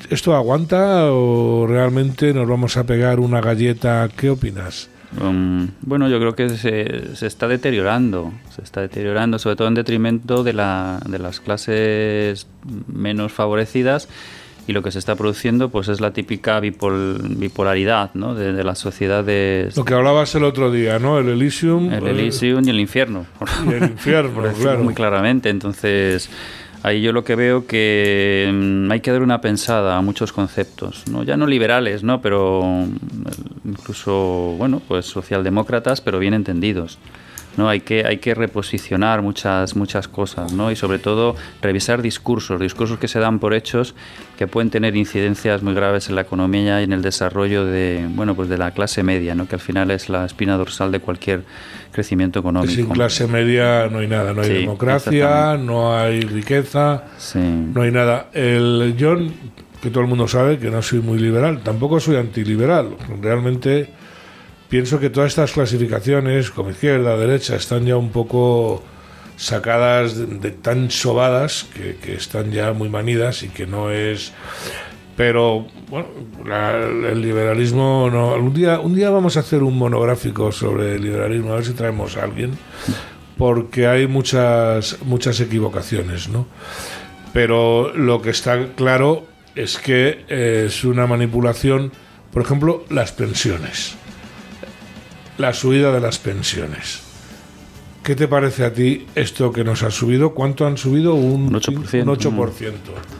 ¿Esto 0.10 0.36
aguanta 0.36 1.12
o 1.12 1.66
realmente 1.68 2.34
nos 2.34 2.48
vamos 2.48 2.78
a 2.78 2.86
pegar 2.86 3.20
una 3.20 3.42
galleta? 3.42 4.10
¿Qué 4.16 4.30
opinas? 4.30 4.90
Um, 5.22 5.70
bueno, 5.82 6.10
yo 6.10 6.20
creo 6.20 6.36
que 6.36 6.50
se, 6.50 7.16
se 7.16 7.28
está 7.28 7.48
deteriorando, 7.48 8.34
se 8.54 8.62
está 8.62 8.82
deteriorando, 8.82 9.40
sobre 9.40 9.56
todo 9.56 9.68
en 9.70 9.76
detrimento 9.76 10.44
de, 10.44 10.52
la, 10.54 11.00
de 11.08 11.20
las 11.20 11.40
clases 11.40 12.48
menos 12.92 13.32
favorecidas 13.32 14.10
y 14.68 14.74
lo 14.74 14.84
que 14.84 14.92
se 14.92 15.00
está 15.00 15.16
produciendo 15.16 15.70
pues 15.70 15.88
es 15.88 16.02
la 16.02 16.12
típica 16.12 16.60
bipol- 16.60 17.38
bipolaridad 17.38 18.10
¿no? 18.16 18.36
de, 18.36 18.52
de 18.52 18.64
las 18.66 18.80
sociedades, 18.80 19.78
Lo 19.78 19.86
que 19.86 19.94
hablabas 19.94 20.36
el 20.36 20.44
otro 20.44 20.72
día, 20.72 21.00
¿no? 21.00 21.20
El 21.20 21.30
Elysium. 21.30 21.94
el 21.94 22.06
eh, 22.06 22.10
Elysium 22.10 22.68
y 22.68 22.70
el 22.72 22.80
infierno. 22.82 23.26
y 23.66 23.74
el 23.76 23.84
infierno, 23.84 24.44
claro. 24.62 24.84
muy 24.84 24.94
claramente. 24.94 25.48
Entonces, 25.50 26.30
ahí 26.84 27.02
yo 27.02 27.12
lo 27.12 27.24
que 27.24 27.36
veo 27.36 27.68
que 27.68 28.50
mm, 28.54 28.92
hay 28.92 29.00
que 29.02 29.12
dar 29.12 29.22
una 29.22 29.42
pensada 29.42 29.98
a 29.98 30.02
muchos 30.02 30.32
conceptos, 30.34 31.04
¿no? 31.10 31.24
ya 31.24 31.38
no 31.38 31.48
liberales, 31.48 32.04
¿no? 32.04 32.22
pero 32.22 32.62
mm, 32.64 33.70
incluso, 33.70 34.56
bueno, 34.58 34.82
pues 34.88 35.06
socialdemócratas, 35.06 36.02
pero 36.02 36.20
bien 36.20 36.34
entendidos. 36.34 36.98
¿No? 37.58 37.68
Hay, 37.70 37.82
que, 37.82 38.06
hay 38.06 38.18
que 38.18 38.34
reposicionar 38.34 39.22
muchas, 39.22 39.76
muchas 39.76 40.08
cosas 40.08 40.54
¿no? 40.54 40.72
y 40.72 40.76
sobre 40.76 41.00
todo 41.00 41.36
revisar 41.62 42.02
discursos, 42.02 42.60
discursos 42.60 43.00
que 43.00 43.08
se 43.08 43.20
dan 43.20 43.40
por 43.40 43.54
hechos 43.54 43.96
que 44.38 44.48
pueden 44.48 44.70
tener 44.70 44.96
incidencias 44.96 45.64
muy 45.64 45.74
graves 45.74 46.10
en 46.10 46.16
la 46.16 46.22
economía 46.22 46.80
y 46.82 46.84
en 46.86 46.94
el 46.94 47.02
desarrollo 47.02 47.66
de, 47.66 48.06
bueno, 48.10 48.36
pues 48.36 48.48
de 48.50 48.58
la 48.58 48.72
clase 48.72 49.02
media, 49.04 49.34
¿no? 49.36 49.48
que 49.48 49.56
al 49.56 49.62
final 49.62 49.90
es 49.92 50.10
la 50.10 50.26
espina 50.26 50.56
dorsal 50.58 50.92
de 50.92 51.00
cualquier 51.00 51.44
crecimiento 51.92 52.40
económico. 52.40 52.74
sin 52.74 52.88
clase 52.90 53.28
media 53.28 53.88
no 53.90 54.00
hay 54.00 54.08
nada, 54.08 54.34
no 54.34 54.42
hay 54.44 54.48
Sí, 54.50 54.54
democracia, 54.60 55.58
no 55.58 55.98
hay 55.98 56.22
riqueza, 56.22 57.06
Sí. 57.18 57.40
no 57.40 57.82
hay 57.82 57.92
nada. 57.92 58.28
El 58.34 58.96
John, 59.00 59.34
que 59.82 59.90
todo 59.90 60.02
el 60.02 60.08
mundo 60.10 60.28
sabe 60.28 60.60
que 60.60 60.70
no 60.70 60.82
soy 60.84 61.00
muy 61.00 61.18
liberal, 61.18 61.62
tampoco 61.64 62.00
soy 62.00 62.18
antiliberal. 62.18 62.90
Realmente 63.22 63.90
pienso 64.70 65.00
que 65.00 65.10
todas 65.10 65.30
estas 65.30 65.52
clasificaciones, 65.52 66.52
como 66.52 66.70
izquierda, 66.72 67.18
derecha, 67.18 67.56
están 67.56 67.86
ya 67.86 67.96
un 67.98 68.10
poco 68.12 68.84
sacadas 69.36 70.18
de, 70.18 70.26
de 70.26 70.52
tan 70.52 70.90
sobadas 70.92 71.68
que, 71.74 72.14
están 72.16 72.52
ya 72.52 72.74
muy 72.74 72.90
manidas 72.90 73.44
y 73.44 73.50
que 73.50 73.68
no 73.68 73.92
es 73.92 74.34
Pero, 75.16 75.66
bueno, 75.90 76.08
la- 76.46 76.78
el 76.78 77.22
liberalismo, 77.22 78.08
no. 78.12 78.36
Un 78.36 78.54
día, 78.54 78.80
un 78.80 78.94
día 78.94 79.10
vamos 79.10 79.36
a 79.36 79.40
hacer 79.40 79.64
un 79.64 79.76
monográfico 79.78 80.52
sobre 80.52 80.96
el 80.96 81.02
liberalismo, 81.04 81.54
a 81.54 81.56
ver 81.56 81.66
si 81.66 81.74
traemos 81.74 82.18
a 82.18 82.24
alguien, 82.24 82.52
porque 83.36 83.88
hay 83.88 84.06
muchas, 84.08 84.98
muchas 85.06 85.40
equivocaciones, 85.40 86.30
¿no? 86.30 86.46
Pero 87.34 87.92
lo 87.96 88.22
que 88.22 88.30
está 88.30 88.74
claro 88.76 89.26
es 89.56 89.78
que 89.80 90.24
es 90.30 90.84
una 90.84 91.08
manipulación, 91.08 91.92
por 92.32 92.44
ejemplo, 92.44 92.86
las 92.90 93.12
pensiones. 93.12 93.96
La 95.38 95.54
subida 95.54 95.92
de 95.92 96.00
las 96.02 96.18
pensiones. 96.18 97.02
¿Qué 98.04 98.16
te 98.16 98.28
parece 98.28 98.64
a 98.66 98.74
ti 98.74 99.06
esto 99.16 99.52
que 99.52 99.64
nos 99.64 99.84
ha 99.84 99.92
subido? 99.92 100.34
¿Cuánto 100.34 100.66
han 100.66 100.78
subido? 100.78 101.14
Un, 101.16 101.48
Un 101.48 101.54
8%. 101.54 102.02
un 102.04 102.08
8%. 102.08 102.72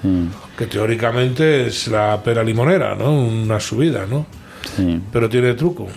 Mm, 0.04 0.26
Que 0.58 0.66
teóricamente 0.68 1.68
es 1.68 1.88
la 1.90 2.22
pera 2.24 2.44
limonera, 2.44 2.96
¿no? 2.96 3.12
Una 3.14 3.60
subida, 3.60 4.06
¿no? 4.06 4.26
sí. 4.76 5.00
Pero 5.12 5.28
tiene 5.30 5.54
truco. 5.56 5.88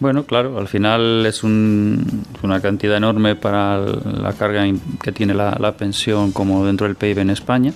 Bueno, 0.00 0.24
claro, 0.24 0.58
al 0.58 0.68
final 0.68 1.24
es 1.26 1.42
un- 1.42 2.24
una 2.42 2.60
cantidad 2.60 2.96
enorme 2.96 3.36
para 3.36 3.78
la 3.78 4.32
carga 4.34 4.64
que 5.02 5.12
tiene 5.12 5.34
la, 5.34 5.56
la 5.60 5.72
pensión 5.76 6.32
como 6.32 6.64
dentro 6.64 6.86
del 6.86 6.96
PIB 6.96 7.18
en 7.18 7.30
España. 7.30 7.72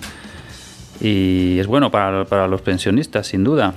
Y 1.01 1.59
es 1.59 1.67
bueno 1.67 1.91
para, 1.91 2.25
para 2.25 2.47
los 2.49 2.63
pensionistas, 2.63 3.27
sin 3.27 3.45
duda. 3.45 3.75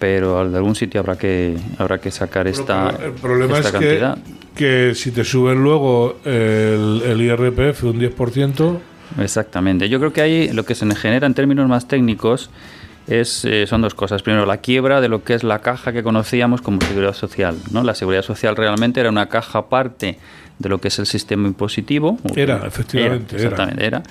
Pero 0.00 0.50
de 0.50 0.56
algún 0.56 0.74
sitio 0.74 1.00
habrá 1.00 1.16
que, 1.16 1.56
habrá 1.78 1.98
que 1.98 2.10
sacar 2.10 2.48
esta, 2.48 2.90
el 3.04 3.12
problema 3.12 3.58
esta 3.58 3.68
es 3.68 3.74
que, 3.74 3.98
cantidad. 3.98 4.18
que 4.56 4.92
si 4.96 5.12
te 5.12 5.22
suben 5.22 5.62
luego 5.62 6.16
el, 6.24 7.02
el 7.04 7.20
IRPF 7.20 7.84
un 7.84 8.00
10%, 8.00 8.80
Exactamente. 9.18 9.88
Yo 9.88 9.98
creo 9.98 10.12
que 10.12 10.20
ahí 10.20 10.52
lo 10.52 10.64
que 10.64 10.74
se 10.74 10.86
genera 10.94 11.26
en 11.26 11.34
términos 11.34 11.68
más 11.68 11.88
técnicos 11.88 12.50
es, 13.06 13.44
eh, 13.44 13.66
son 13.66 13.82
dos 13.82 13.94
cosas. 13.94 14.22
Primero, 14.22 14.46
la 14.46 14.58
quiebra 14.58 15.00
de 15.00 15.08
lo 15.08 15.24
que 15.24 15.34
es 15.34 15.42
la 15.42 15.60
caja 15.60 15.92
que 15.92 16.02
conocíamos 16.02 16.62
como 16.62 16.80
seguridad 16.80 17.14
social. 17.14 17.56
¿no? 17.72 17.82
La 17.82 17.94
seguridad 17.94 18.22
social 18.22 18.56
realmente 18.56 19.00
era 19.00 19.08
una 19.08 19.26
caja 19.26 19.60
aparte 19.60 20.18
de 20.58 20.68
lo 20.68 20.78
que 20.78 20.88
es 20.88 20.98
el 20.98 21.06
sistema 21.06 21.48
impositivo. 21.48 22.18
Era, 22.36 22.66
efectivamente, 22.66 23.36
era. 23.36 23.44
exactamente, 23.44 23.86
era. 23.86 24.02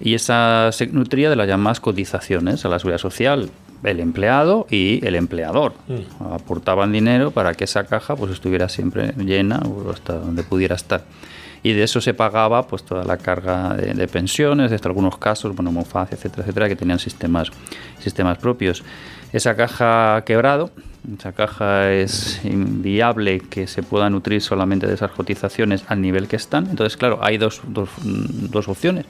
Y 0.00 0.14
esa 0.14 0.70
se 0.72 0.86
nutría 0.86 1.28
de 1.28 1.36
las 1.36 1.48
llamadas 1.48 1.80
cotizaciones 1.80 2.64
a 2.64 2.68
la 2.68 2.78
seguridad 2.78 2.98
social. 2.98 3.50
El 3.84 4.00
empleado 4.00 4.66
y 4.70 5.04
el 5.06 5.14
empleador 5.14 5.74
Mm. 5.88 6.32
aportaban 6.32 6.92
dinero 6.92 7.30
para 7.30 7.54
que 7.54 7.64
esa 7.64 7.84
caja 7.84 8.16
pues 8.16 8.32
estuviera 8.32 8.68
siempre 8.68 9.12
llena 9.16 9.60
o 9.60 9.90
hasta 9.90 10.14
donde 10.14 10.42
pudiera 10.42 10.74
estar 10.74 11.04
y 11.62 11.72
de 11.72 11.82
eso 11.82 12.00
se 12.00 12.14
pagaba 12.14 12.66
pues 12.68 12.84
toda 12.84 13.04
la 13.04 13.16
carga 13.16 13.74
de, 13.74 13.92
de 13.92 14.06
pensiones, 14.06 14.70
hasta 14.70 14.88
algunos 14.88 15.18
casos, 15.18 15.54
bueno, 15.56 15.72
Monfaz, 15.72 16.12
etcétera, 16.12 16.42
etcétera, 16.42 16.68
que 16.68 16.76
tenían 16.76 17.00
sistemas, 17.00 17.50
sistemas 17.98 18.38
propios. 18.38 18.84
Esa 19.32 19.56
caja 19.56 20.16
ha 20.16 20.24
quebrado, 20.24 20.70
esa 21.18 21.32
caja 21.32 21.92
es 21.92 22.40
inviable 22.44 23.40
que 23.40 23.66
se 23.66 23.82
pueda 23.82 24.08
nutrir 24.08 24.40
solamente 24.40 24.86
de 24.86 24.94
esas 24.94 25.10
cotizaciones 25.10 25.84
al 25.88 26.00
nivel 26.00 26.28
que 26.28 26.36
están. 26.36 26.68
Entonces, 26.70 26.96
claro, 26.96 27.18
hay 27.22 27.38
dos, 27.38 27.60
dos, 27.66 27.90
dos 28.04 28.68
opciones. 28.68 29.06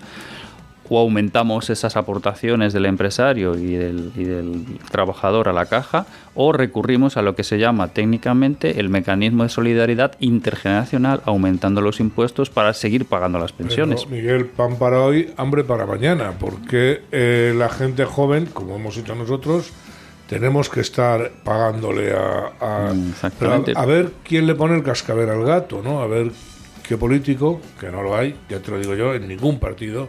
O 0.91 0.99
aumentamos 0.99 1.71
esas 1.71 1.97
aportaciones 1.97 2.73
del 2.73 2.87
empresario 2.87 3.57
y 3.59 3.75
del, 3.75 4.13
y 4.17 4.25
del 4.25 4.65
trabajador 4.91 5.49
a 5.49 5.53
la 5.53 5.67
caja, 5.67 6.07
o 6.35 6.53
recurrimos 6.53 7.17
a 7.17 7.23
lo 7.23 7.35
que 7.35 7.45
se 7.45 7.59
llama 7.59 7.89
técnicamente 7.89 8.81
el 8.81 8.89
mecanismo 8.89 9.43
de 9.43 9.49
solidaridad 9.51 10.13
intergeneracional, 10.21 11.21
aumentando 11.27 11.81
los 11.81 12.01
impuestos 12.01 12.49
para 12.51 12.73
seguir 12.75 13.05
pagando 13.07 13.39
las 13.39 13.53
pensiones. 13.53 14.05
Pero, 14.05 14.17
Miguel, 14.17 14.47
pan 14.47 14.77
para 14.77 15.01
hoy, 15.03 15.31
hambre 15.37 15.65
para 15.65 15.85
mañana, 15.87 16.33
porque 16.39 17.03
eh, 17.13 17.53
la 17.57 17.69
gente 17.69 18.05
joven, 18.05 18.47
como 18.47 18.77
hemos 18.77 18.97
hecho 18.97 19.15
nosotros, 19.15 19.73
tenemos 20.29 20.69
que 20.69 20.81
estar 20.81 21.33
pagándole 21.45 22.13
a, 22.13 22.53
a- 22.61 22.95
exactamente. 23.11 23.73
a 23.75 23.85
ver 23.87 24.13
quién 24.25 24.47
le 24.47 24.55
pone 24.55 24.75
el 24.75 24.83
cascabel 24.83 25.29
al 25.31 25.45
gato, 25.45 25.81
¿no? 25.83 26.01
A 26.01 26.07
ver 26.07 26.31
qué 26.87 26.97
político, 26.97 27.61
que 27.79 27.91
no 27.91 28.03
lo 28.03 28.17
hay, 28.17 28.35
ya 28.49 28.61
te 28.61 28.71
lo 28.71 28.79
digo 28.79 28.95
yo, 28.95 29.15
en 29.15 29.27
ningún 29.29 29.59
partido, 29.59 30.09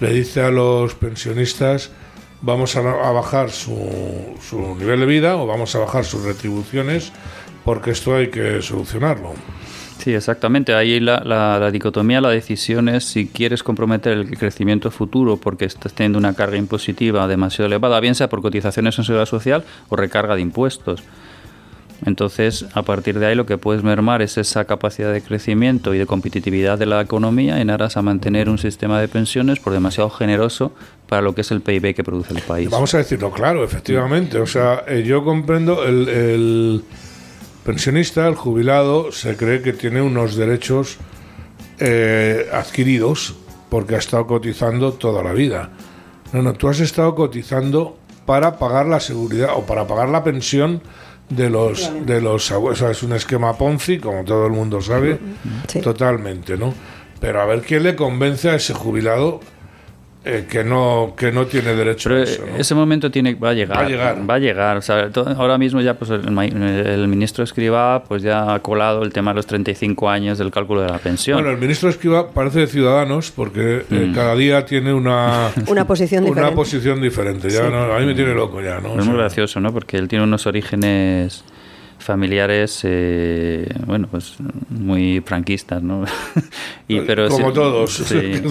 le 0.00 0.12
dice 0.12 0.42
a 0.42 0.50
los 0.50 0.94
pensionistas 0.94 1.90
vamos 2.42 2.76
a, 2.76 2.80
a 2.80 3.12
bajar 3.12 3.50
su, 3.50 3.74
su 4.46 4.76
nivel 4.76 5.00
de 5.00 5.06
vida 5.06 5.36
o 5.36 5.46
vamos 5.46 5.74
a 5.74 5.78
bajar 5.80 6.04
sus 6.04 6.22
retribuciones 6.24 7.12
porque 7.64 7.90
esto 7.90 8.14
hay 8.14 8.28
que 8.28 8.62
solucionarlo. 8.62 9.32
Sí, 9.98 10.14
exactamente. 10.14 10.72
Ahí 10.74 11.00
la, 11.00 11.20
la- 11.24 11.58
la 11.58 11.70
dicotomía, 11.72 12.20
la 12.20 12.28
decisión 12.28 12.88
es 12.88 13.04
si 13.04 13.26
quieres 13.26 13.62
comprometer 13.64 14.12
el 14.12 14.38
crecimiento 14.38 14.90
futuro 14.92 15.36
porque 15.38 15.64
estás 15.64 15.92
teniendo 15.94 16.18
una 16.18 16.34
carga 16.34 16.56
impositiva 16.58 17.26
demasiado 17.26 17.66
elevada, 17.66 17.98
bien 17.98 18.14
sea 18.14 18.28
por 18.28 18.42
cotizaciones 18.42 18.96
en 18.98 19.04
seguridad 19.04 19.26
social 19.26 19.64
o 19.88 19.96
recarga 19.96 20.36
de 20.36 20.42
impuestos. 20.42 21.02
Entonces, 22.04 22.66
a 22.74 22.82
partir 22.82 23.18
de 23.18 23.26
ahí 23.26 23.34
lo 23.34 23.46
que 23.46 23.58
puedes 23.58 23.82
mermar 23.82 24.20
es 24.22 24.36
esa 24.36 24.64
capacidad 24.64 25.12
de 25.12 25.22
crecimiento 25.22 25.94
y 25.94 25.98
de 25.98 26.06
competitividad 26.06 26.78
de 26.78 26.86
la 26.86 27.00
economía 27.00 27.60
en 27.60 27.70
aras 27.70 27.96
a 27.96 28.02
mantener 28.02 28.48
un 28.48 28.58
sistema 28.58 29.00
de 29.00 29.08
pensiones 29.08 29.60
por 29.60 29.72
demasiado 29.72 30.10
generoso 30.10 30.72
para 31.08 31.22
lo 31.22 31.34
que 31.34 31.40
es 31.40 31.50
el 31.50 31.62
PIB 31.62 31.94
que 31.94 32.04
produce 32.04 32.34
el 32.34 32.42
país. 32.42 32.68
Vamos 32.70 32.94
a 32.94 32.98
decirlo 32.98 33.30
claro, 33.30 33.64
efectivamente. 33.64 34.38
O 34.38 34.46
sea, 34.46 34.84
eh, 34.86 35.04
yo 35.06 35.24
comprendo 35.24 35.84
el, 35.84 36.84
pensionista, 37.64 38.26
el 38.28 38.34
jubilado, 38.34 39.10
se 39.10 39.36
cree 39.36 39.62
que 39.62 39.72
tiene 39.72 40.02
unos 40.02 40.36
derechos 40.36 40.98
eh, 41.78 42.48
adquiridos 42.52 43.34
porque 43.68 43.94
ha 43.94 43.98
estado 43.98 44.26
cotizando 44.26 44.92
toda 44.92 45.22
la 45.22 45.32
vida. 45.32 45.70
No, 46.32 46.42
no, 46.42 46.52
tú 46.52 46.68
has 46.68 46.80
estado 46.80 47.14
cotizando 47.14 47.96
para 48.26 48.58
pagar 48.58 48.86
la 48.86 49.00
seguridad 49.00 49.50
o 49.56 49.62
para 49.62 49.86
pagar 49.86 50.08
la 50.08 50.22
pensión 50.24 50.82
de 51.28 51.50
los 51.50 51.90
de 52.06 52.20
los 52.20 52.50
abuelos. 52.52 52.82
Es 52.82 53.02
un 53.02 53.12
esquema 53.12 53.56
Ponzi, 53.56 53.98
como 53.98 54.24
todo 54.24 54.46
el 54.46 54.52
mundo 54.52 54.80
sabe, 54.80 55.18
Sí. 55.68 55.80
totalmente, 55.80 56.56
¿no? 56.56 56.72
Pero 57.20 57.40
a 57.40 57.46
ver 57.46 57.62
quién 57.62 57.82
le 57.82 57.96
convence 57.96 58.50
a 58.50 58.54
ese 58.56 58.74
jubilado 58.74 59.40
eh, 60.28 60.44
que 60.50 60.64
no 60.64 61.14
que 61.16 61.30
no 61.30 61.46
tiene 61.46 61.74
derecho 61.74 62.08
Pero 62.08 62.20
a 62.20 62.24
eso. 62.24 62.44
¿no? 62.50 62.56
ese 62.56 62.74
momento 62.74 63.10
tiene, 63.10 63.34
va 63.36 63.50
a 63.50 63.54
llegar. 63.54 63.78
Va 63.78 63.82
a 63.84 63.88
llegar. 63.88 64.30
Va 64.30 64.34
a 64.34 64.38
llegar. 64.38 64.76
O 64.76 64.82
sea, 64.82 65.08
ahora 65.36 65.56
mismo 65.56 65.80
ya 65.80 65.94
pues 65.94 66.10
el, 66.10 66.30
ma- 66.32 66.44
el 66.44 67.06
ministro 67.06 67.44
Escribá 67.44 68.02
pues 68.02 68.22
ya 68.22 68.52
ha 68.52 68.58
colado 68.60 69.02
el 69.02 69.12
tema 69.12 69.30
de 69.30 69.36
los 69.36 69.46
35 69.46 70.08
años 70.10 70.38
del 70.38 70.50
cálculo 70.50 70.80
de 70.82 70.88
la 70.88 70.98
pensión. 70.98 71.36
Bueno, 71.38 71.52
el 71.52 71.58
ministro 71.58 71.88
Esquiva 71.88 72.30
parece 72.30 72.58
de 72.60 72.66
Ciudadanos 72.66 73.30
porque 73.30 73.84
eh, 73.90 74.06
Mm. 74.08 74.14
cada 74.14 74.34
día 74.34 74.64
tiene 74.66 74.92
una, 74.92 75.50
Una 75.68 75.86
posición 75.86 76.24
una 76.24 76.30
diferente. 76.30 76.56
posición 76.56 77.00
diferente. 77.00 77.48
Ya 77.48 77.64
Sí. 77.64 77.70
no- 77.70 77.92
a 77.94 77.98
mí 78.00 78.06
me 78.06 78.14
tiene 78.14 78.34
loco 78.34 78.60
ya, 78.60 78.80
¿no? 78.80 78.92
O 78.94 78.98
es 78.98 79.06
muy 79.06 79.16
gracioso, 79.16 79.60
¿no? 79.60 79.72
Porque 79.72 79.96
él 79.96 80.08
tiene 80.08 80.24
unos 80.24 80.46
orígenes 80.46 81.44
familiares, 82.06 82.80
eh, 82.84 83.68
bueno, 83.84 84.08
pues 84.10 84.36
muy 84.70 85.20
franquistas, 85.24 85.82
¿no? 85.82 86.04
y, 86.88 87.00
pero 87.00 87.28
como 87.28 87.48
sí- 87.48 87.54
todos. 87.54 87.92
sí. 87.94 88.42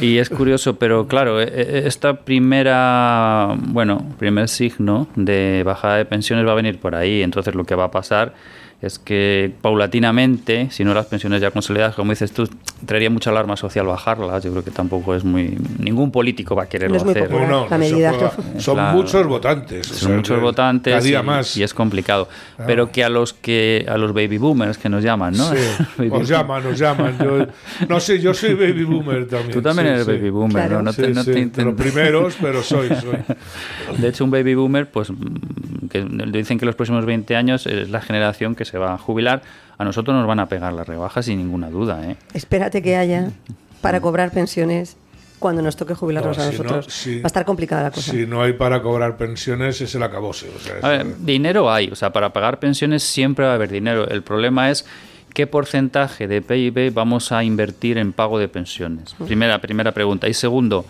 Y 0.00 0.18
es 0.18 0.28
curioso, 0.30 0.76
pero 0.76 1.06
claro, 1.06 1.40
eh, 1.40 1.48
eh, 1.50 1.82
esta 1.86 2.14
primera, 2.24 3.56
bueno, 3.68 4.04
primer 4.18 4.48
signo 4.48 5.06
de 5.14 5.62
bajada 5.64 5.96
de 5.96 6.04
pensiones 6.06 6.46
va 6.46 6.52
a 6.52 6.56
venir 6.56 6.78
por 6.80 6.94
ahí. 6.94 7.22
Entonces 7.22 7.54
lo 7.54 7.64
que 7.64 7.74
va 7.74 7.84
a 7.84 7.90
pasar 7.90 8.34
es 8.82 8.98
que 8.98 9.52
paulatinamente, 9.60 10.68
si 10.70 10.84
no 10.84 10.94
las 10.94 11.06
pensiones 11.06 11.40
ya 11.42 11.50
consolidadas, 11.50 11.94
como 11.94 12.12
dices 12.12 12.32
tú, 12.32 12.48
traería 12.86 13.10
mucha 13.10 13.28
alarma 13.30 13.56
social 13.56 13.86
bajarlas. 13.86 14.42
Yo 14.42 14.50
creo 14.52 14.64
que 14.64 14.70
tampoco 14.70 15.14
es 15.14 15.22
muy... 15.24 15.58
Ningún 15.78 16.10
político 16.10 16.54
va 16.56 16.62
a 16.62 16.66
quererlo 16.68 16.94
No 16.94 16.98
es 16.98 17.04
muy 17.04 17.10
hacer. 17.12 17.24
popular. 17.28 17.48
No, 17.50 17.64
no, 17.64 17.68
La 17.68 17.76
medida. 17.78 18.12
Son 18.58 18.76
Claro. 18.76 18.96
muchos 18.96 19.26
votantes. 19.26 19.90
o 19.90 19.94
Son 19.94 20.08
sea, 20.08 20.16
muchos 20.16 20.40
votantes 20.40 20.92
Cada 20.94 21.04
día 21.04 21.20
y, 21.20 21.22
más. 21.22 21.56
y 21.58 21.62
es 21.62 21.74
complicado. 21.74 22.28
Pero 22.66 22.90
que 22.90 23.04
a 23.04 23.10
los 23.10 23.34
que 23.34 23.84
a 23.88 23.98
los 23.98 24.14
baby 24.14 24.38
boomers 24.38 24.78
que 24.78 24.88
nos 24.88 25.02
llaman, 25.04 25.36
¿no? 25.36 25.44
Sí, 25.50 25.56
Baby 25.98 26.10
Os 26.12 26.28
llaman, 26.28 26.64
os 26.66 26.78
llaman. 26.78 27.18
Yo, 27.22 27.46
no 27.88 28.00
sé, 28.00 28.18
yo 28.18 28.32
soy 28.32 28.54
baby 28.54 28.84
boomer 28.84 29.26
también. 29.28 29.50
Tú 29.52 29.60
también 29.60 29.88
sí, 29.88 29.92
eres 29.94 30.06
sí. 30.06 30.12
baby 30.12 30.30
boomer, 30.30 30.52
Claro. 30.68 30.76
¿no? 30.78 30.82
No 30.84 30.92
Sí, 30.94 31.02
te- 31.02 31.10
no 31.10 31.22
sí, 31.22 31.32
te 31.32 31.46
de 31.60 31.64
los 31.64 31.74
primeros, 31.74 32.34
pero 32.40 32.62
soy, 32.62 32.88
soy. 33.00 33.18
De 33.98 34.08
hecho, 34.08 34.24
un 34.24 34.30
baby 34.30 34.54
boomer, 34.54 34.90
pues 34.90 35.10
mm, 35.10 35.88
que 35.90 36.02
dicen 36.32 36.58
que 36.58 36.64
los 36.66 36.74
próximos 36.76 37.04
20 37.04 37.36
años 37.36 37.66
es 37.66 37.90
la 37.90 38.00
generación 38.00 38.54
que 38.54 38.64
se 38.64 38.69
va 38.78 38.94
a 38.94 38.98
jubilar. 38.98 39.42
A 39.78 39.84
nosotros 39.84 40.14
nos 40.16 40.26
van 40.26 40.40
a 40.40 40.46
pegar 40.46 40.72
las 40.72 40.86
rebajas 40.86 41.24
sin 41.24 41.38
ninguna 41.38 41.70
duda, 41.70 42.04
¿eh? 42.08 42.16
Espérate 42.34 42.82
que 42.82 42.96
haya 42.96 43.30
para 43.80 44.00
cobrar 44.00 44.30
pensiones 44.30 44.96
cuando 45.38 45.62
nos 45.62 45.74
toque 45.76 45.94
jubilarnos 45.94 46.36
No, 46.36 46.42
a 46.44 46.50
si 46.50 46.58
no, 46.58 46.62
nosotros. 46.64 46.92
si- 46.92 47.16
Va 47.20 47.24
a 47.24 47.26
estar 47.28 47.46
complicada 47.46 47.84
la 47.84 47.90
cosa. 47.90 48.10
Si 48.12 48.26
no 48.26 48.42
hay 48.42 48.52
para 48.52 48.82
cobrar 48.82 49.16
pensiones, 49.16 49.80
es 49.80 49.94
el 49.94 50.02
acabose. 50.02 50.50
O 50.54 50.58
sea, 50.60 50.74
A 50.82 50.96
es- 50.96 51.04
ver, 51.06 51.16
dinero 51.20 51.72
hay, 51.72 51.88
o 51.88 51.94
sea, 51.96 52.12
para 52.12 52.30
pagar 52.34 52.58
pensiones 52.58 53.02
siempre 53.02 53.46
va 53.46 53.52
a 53.52 53.54
haber 53.54 53.70
dinero. 53.70 54.06
El 54.06 54.22
problema 54.22 54.70
es 54.70 54.84
qué 55.32 55.46
porcentaje 55.46 56.28
de 56.28 56.42
PIB 56.42 56.92
vamos 56.92 57.32
a 57.32 57.42
invertir 57.42 57.96
en 57.96 58.12
pago 58.12 58.38
de 58.38 58.48
pensiones. 58.48 59.14
Primera, 59.24 59.58
primera 59.62 59.92
pregunta. 59.92 60.28
Y 60.28 60.34
segundo, 60.34 60.84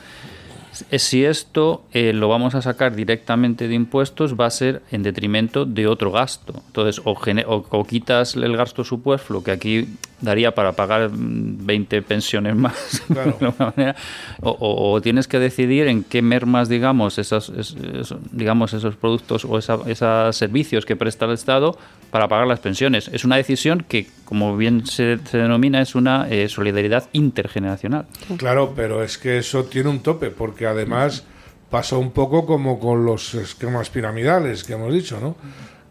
si 0.73 1.25
esto 1.25 1.85
eh, 1.93 2.13
lo 2.13 2.29
vamos 2.29 2.55
a 2.55 2.63
sacar 2.63 2.95
directamente 2.95 3.69
de 3.69 3.75
impuestos, 3.75 4.39
va 4.39 4.47
a 4.47 4.51
ser 4.51 4.83
en 4.91 5.03
detrimento 5.03 5.65
de 5.65 5.87
otro 5.87 6.13
gasto. 6.13 6.55
Entonces, 6.67 7.01
o, 7.05 7.15
gene- 7.15 7.45
o- 7.47 7.67
o 7.71 7.85
quitas 7.85 8.35
el 8.37 8.57
gasto 8.57 8.85
superfluo, 8.85 9.43
que 9.43 9.51
aquí 9.51 9.89
daría 10.21 10.55
para 10.55 10.73
pagar 10.73 11.11
mm, 11.11 11.67
20 11.67 12.03
pensiones 12.03 12.55
más, 12.55 13.03
Claro. 13.09 13.37
de 13.41 13.47
alguna 13.47 13.73
manera, 13.77 13.97
o, 14.43 14.51
o- 14.51 14.93
o 14.93 15.01
tienes 15.01 15.27
que 15.29 15.39
decidir 15.39 15.87
en 15.89 16.05
qué 16.05 16.23
mermas, 16.23 16.69
digamos, 16.69 17.19
esos, 17.19 17.49
es- 17.51 17.75
es- 17.75 18.15
digamos, 18.31 18.73
esos 18.75 18.97
productos 18.97 19.45
o 19.45 19.59
esa- 19.59 19.79
esos 19.87 20.37
servicios 20.37 20.85
que 20.87 20.95
presta 20.97 21.25
el 21.27 21.33
Estado 21.33 21.77
para 22.11 22.29
pagar 22.29 22.47
las 22.47 22.61
pensiones. 22.61 23.09
Es 23.13 23.25
una 23.25 23.37
decisión 23.37 23.85
que, 23.89 24.07
como 24.25 24.57
bien 24.57 24.85
se, 24.87 25.19
se 25.25 25.39
denomina, 25.39 25.81
es 25.81 25.95
una 25.95 26.29
eh, 26.29 26.49
solidaridad 26.49 27.09
intergeneracional. 27.13 28.07
Claro, 28.37 28.73
pero 28.77 29.03
es 29.03 29.17
que 29.19 29.39
eso 29.39 29.65
tiene 29.65 29.89
un 29.91 30.01
tope, 30.01 30.31
porque 30.31 30.60
además 30.67 31.25
pasa 31.71 31.97
un 31.97 32.11
poco 32.11 32.47
como 32.47 32.81
con 32.81 33.05
los 33.05 33.35
esquemas 33.35 33.91
piramidales 33.91 34.65
que 34.65 34.75
hemos 34.75 34.93
dicho, 34.93 35.19
¿no? 35.21 35.37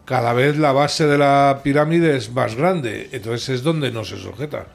Cada 0.04 0.32
vez 0.32 0.58
la 0.58 0.72
base 0.72 1.06
de 1.06 1.16
la 1.16 1.60
pirámide 1.62 2.16
es 2.16 2.32
más 2.32 2.56
grande, 2.56 3.08
entonces 3.12 3.48
es 3.48 3.62
donde 3.62 3.92
no 3.92 4.04
se 4.04 4.18
sujeta. 4.18 4.66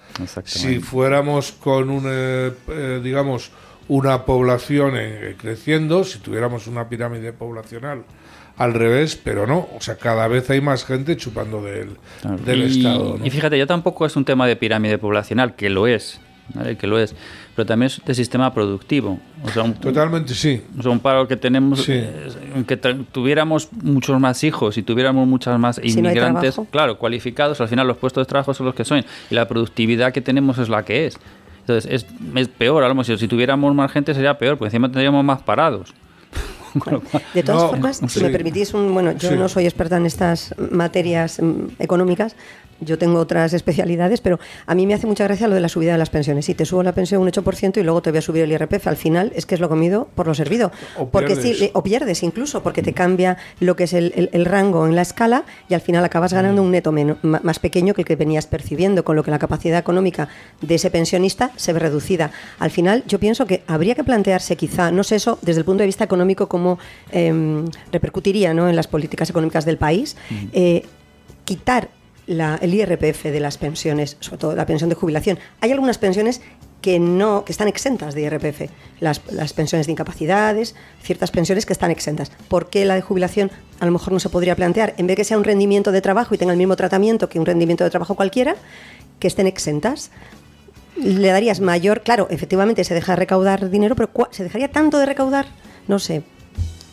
Si 0.46 0.80
fuéramos 0.80 1.52
con 1.52 1.90
un, 1.90 2.06
eh, 2.08 2.52
eh, 2.70 3.02
digamos, 3.04 3.52
una 3.88 4.24
población 4.26 4.94
eh, 4.96 5.36
creciendo, 5.38 6.04
si 6.06 6.20
tuviéramos 6.20 6.68
una 6.68 6.88
pirámide 6.88 7.34
poblacional 7.34 8.04
al 8.58 8.74
revés, 8.74 9.20
pero 9.22 9.46
no, 9.46 9.68
o 9.76 9.82
sea, 9.82 9.98
cada 9.98 10.28
vez 10.28 10.50
hay 10.50 10.62
más 10.62 10.86
gente 10.86 11.18
chupando 11.18 11.62
del, 11.62 11.98
Claro. 12.22 12.38
del 12.38 12.64
y, 12.64 12.78
Estado. 12.78 13.18
¿no? 13.20 13.26
y 13.26 13.30
fíjate, 13.30 13.58
ya 13.58 13.68
tampoco 13.68 14.06
es 14.06 14.16
un 14.16 14.24
tema 14.24 14.48
de 14.48 14.56
pirámide 14.56 14.98
poblacional, 14.98 15.56
que 15.56 15.70
lo 15.70 15.88
es, 15.88 16.22
¿vale? 16.54 16.78
que 16.78 16.88
lo 16.88 16.98
es, 16.98 17.14
pero 17.56 17.66
también 17.66 17.88
es 17.88 18.02
de 18.06 18.14
sistema 18.14 18.54
productivo. 18.54 19.20
O 19.44 19.50
sea, 19.50 19.64
un, 19.64 19.74
Totalmente 19.76 20.34
sí. 20.34 20.62
o 20.78 20.82
sea, 20.84 20.92
un 20.92 21.00
paro 21.00 21.28
que 21.28 21.38
tenemos, 21.38 21.84
Sí. 21.84 21.94
eh, 21.94 22.28
aunque 22.54 22.76
tuviéramos 22.78 23.70
muchos 23.72 24.20
más 24.20 24.44
hijos 24.44 24.78
y 24.78 24.84
tuviéramos 24.84 25.28
muchas 25.28 25.58
más 25.60 25.78
Si 25.78 25.94
no 26.02 26.10
inmigrantes, 26.10 26.56
trabajo. 26.56 26.68
claro, 26.72 26.98
cualificados, 26.98 27.62
al 27.62 27.68
final 27.68 27.88
los 27.88 27.98
puestos 27.98 28.26
de 28.26 28.30
trabajo 28.30 28.54
son 28.54 28.66
los 28.66 28.76
que 28.76 28.84
son 28.86 29.00
y 29.30 29.36
la 29.36 29.48
productividad 29.48 30.12
que 30.12 30.22
tenemos 30.22 30.58
es 30.58 30.68
la 30.70 30.84
que 30.84 31.06
es. 31.08 31.18
Entonces, 31.62 31.90
es, 31.92 32.06
es 32.36 32.48
peor, 32.48 32.84
a 32.84 32.88
lo 32.90 32.94
mejor, 32.96 33.18
si 33.18 33.28
tuviéramos 33.28 33.74
más 33.74 33.92
gente 33.92 34.14
sería 34.14 34.38
peor, 34.38 34.58
porque 34.58 34.68
encima 34.68 34.88
tendríamos 34.90 35.24
más 35.24 35.42
parados. 35.42 35.94
De 37.34 37.42
todas 37.42 37.64
No, 37.64 37.70
formas, 37.70 37.98
si 37.98 38.08
sí. 38.10 38.22
me 38.24 38.30
permitís, 38.30 38.74
un, 38.74 38.94
bueno, 38.94 39.14
yo 39.14 39.30
Sí. 39.30 39.36
no 39.38 39.48
soy 39.48 39.64
experta 39.64 39.96
en 39.98 40.06
estas 40.06 40.54
materias 40.72 41.40
mm, 41.42 41.68
económicas, 41.82 42.36
yo 42.82 42.98
tengo 42.98 43.20
otras 43.20 43.54
especialidades, 43.54 44.22
pero 44.22 44.40
a 44.66 44.76
mí 44.76 44.86
me 44.86 44.94
hace 44.94 45.08
mucha 45.08 45.24
gracia 45.24 45.48
lo 45.48 45.56
de 45.56 45.62
la 45.62 45.70
subida 45.70 45.94
de 45.94 45.98
las 45.98 46.10
pensiones. 46.10 46.46
Si 46.46 46.54
te 46.54 46.66
subo 46.66 46.84
la 46.84 46.94
pensión 46.94 47.22
un 47.22 47.28
8% 47.30 47.78
y 47.80 47.84
luego 47.84 48.02
te 48.02 48.12
voy 48.12 48.20
a 48.20 48.22
subir 48.22 48.44
el 48.44 48.52
IRPF, 48.52 48.88
al 48.88 48.98
final 48.98 49.32
es 49.36 49.46
que 49.46 49.56
es 49.56 49.62
lo 49.62 49.70
comido 49.70 50.08
por 50.14 50.28
lo 50.28 50.34
servido. 50.36 50.72
O 50.98 51.08
porque 51.10 51.36
pierdes. 51.36 51.58
sí, 51.60 51.70
o 51.74 51.84
pierdes 51.84 52.24
incluso, 52.24 52.64
porque 52.64 52.82
te 52.84 52.94
cambia 52.94 53.38
lo 53.60 53.76
que 53.76 53.86
es 53.86 53.94
el, 53.94 54.12
el- 54.16 54.30
el 54.34 54.46
rango 54.46 54.86
en 54.86 54.96
la 54.96 55.02
escala 55.04 55.46
y 55.70 55.74
al 55.74 55.82
final 55.82 56.04
acabas 56.04 56.34
ganando 56.34 56.62
un 56.62 56.72
neto 56.72 56.92
más 57.24 57.60
pequeño 57.60 57.94
que 57.94 58.02
el 58.02 58.06
que 58.08 58.16
venías 58.16 58.46
percibiendo, 58.48 59.04
con 59.06 59.16
lo 59.16 59.24
que 59.24 59.32
la 59.32 59.40
capacidad 59.40 59.80
económica 59.80 60.28
de 60.62 60.76
ese 60.76 60.90
pensionista 60.92 61.52
se 61.56 61.72
ve 61.74 61.80
reducida. 61.80 62.32
Al 62.60 62.72
final, 62.72 63.04
yo 63.08 63.20
pienso 63.20 63.46
que 63.46 63.64
habría 63.68 63.96
que 63.96 64.04
plantearse 64.04 64.56
quizá, 64.58 64.92
no 64.92 65.04
sé 65.04 65.16
eso, 65.16 65.40
desde 65.42 65.60
el 65.60 65.66
punto 65.66 65.82
de 65.82 65.88
vista 65.88 66.04
económico, 66.04 66.48
cómo 66.48 66.78
em, 67.12 67.66
repercutiría 67.92 68.54
¿no? 68.54 68.68
en 68.70 68.76
las 68.76 68.88
políticas 68.88 69.30
económicas 69.30 69.64
del 69.66 69.78
país, 69.78 70.18
eh, 70.54 70.84
quitar 71.46 71.90
la- 72.28 72.58
el 72.62 72.74
IRPF 72.74 73.26
de 73.32 73.40
las 73.40 73.58
pensiones, 73.58 74.18
sobre 74.20 74.38
todo 74.38 74.56
la 74.56 74.66
pensión 74.66 74.90
de 74.90 74.96
jubilación. 74.96 75.38
Hay 75.62 75.72
algunas 75.72 75.98
pensiones 75.98 76.42
que 76.82 77.00
no 77.00 77.46
que 77.46 77.52
están 77.52 77.68
exentas 77.68 78.14
de 78.14 78.22
IRPF, 78.22 78.70
las, 79.00 79.22
las 79.32 79.54
pensiones 79.54 79.88
de 79.88 79.94
incapacidades, 79.94 80.76
ciertas 81.02 81.32
pensiones 81.32 81.66
que 81.66 81.74
están 81.74 81.90
exentas. 81.90 82.32
¿Por 82.48 82.70
qué 82.70 82.86
la 82.86 82.94
de 82.96 83.02
jubilación 83.02 83.52
a 83.80 83.86
lo 83.88 83.92
mejor 83.92 84.14
no 84.14 84.20
se 84.20 84.30
podría 84.30 84.56
plantear, 84.56 84.94
en 84.98 85.08
vez 85.08 85.16
de 85.16 85.22
que 85.22 85.24
sea 85.24 85.38
un 85.38 85.44
rendimiento 85.44 85.92
de 85.92 86.02
trabajo 86.02 86.36
y 86.36 86.38
tenga 86.38 86.52
el 86.54 86.58
mismo 86.60 86.76
tratamiento 86.76 87.28
que 87.28 87.40
un 87.40 87.46
rendimiento 87.46 87.84
de 87.84 87.90
trabajo 87.90 88.16
cualquiera, 88.16 88.56
que 89.20 89.28
estén 89.28 89.48
exentas? 89.48 90.12
Le 90.96 91.28
darías 91.30 91.60
mayor, 91.60 92.02
claro, 92.04 92.28
efectivamente 92.30 92.84
se 92.84 92.94
deja 92.94 93.14
de 93.14 93.16
recaudar 93.18 93.70
dinero, 93.70 93.96
pero 93.96 94.12
¿cuá- 94.14 94.30
¿se 94.32 94.44
dejaría 94.44 94.72
tanto 94.72 94.98
de 95.00 95.06
recaudar? 95.08 95.48
No 95.88 96.00
sé. 96.00 96.24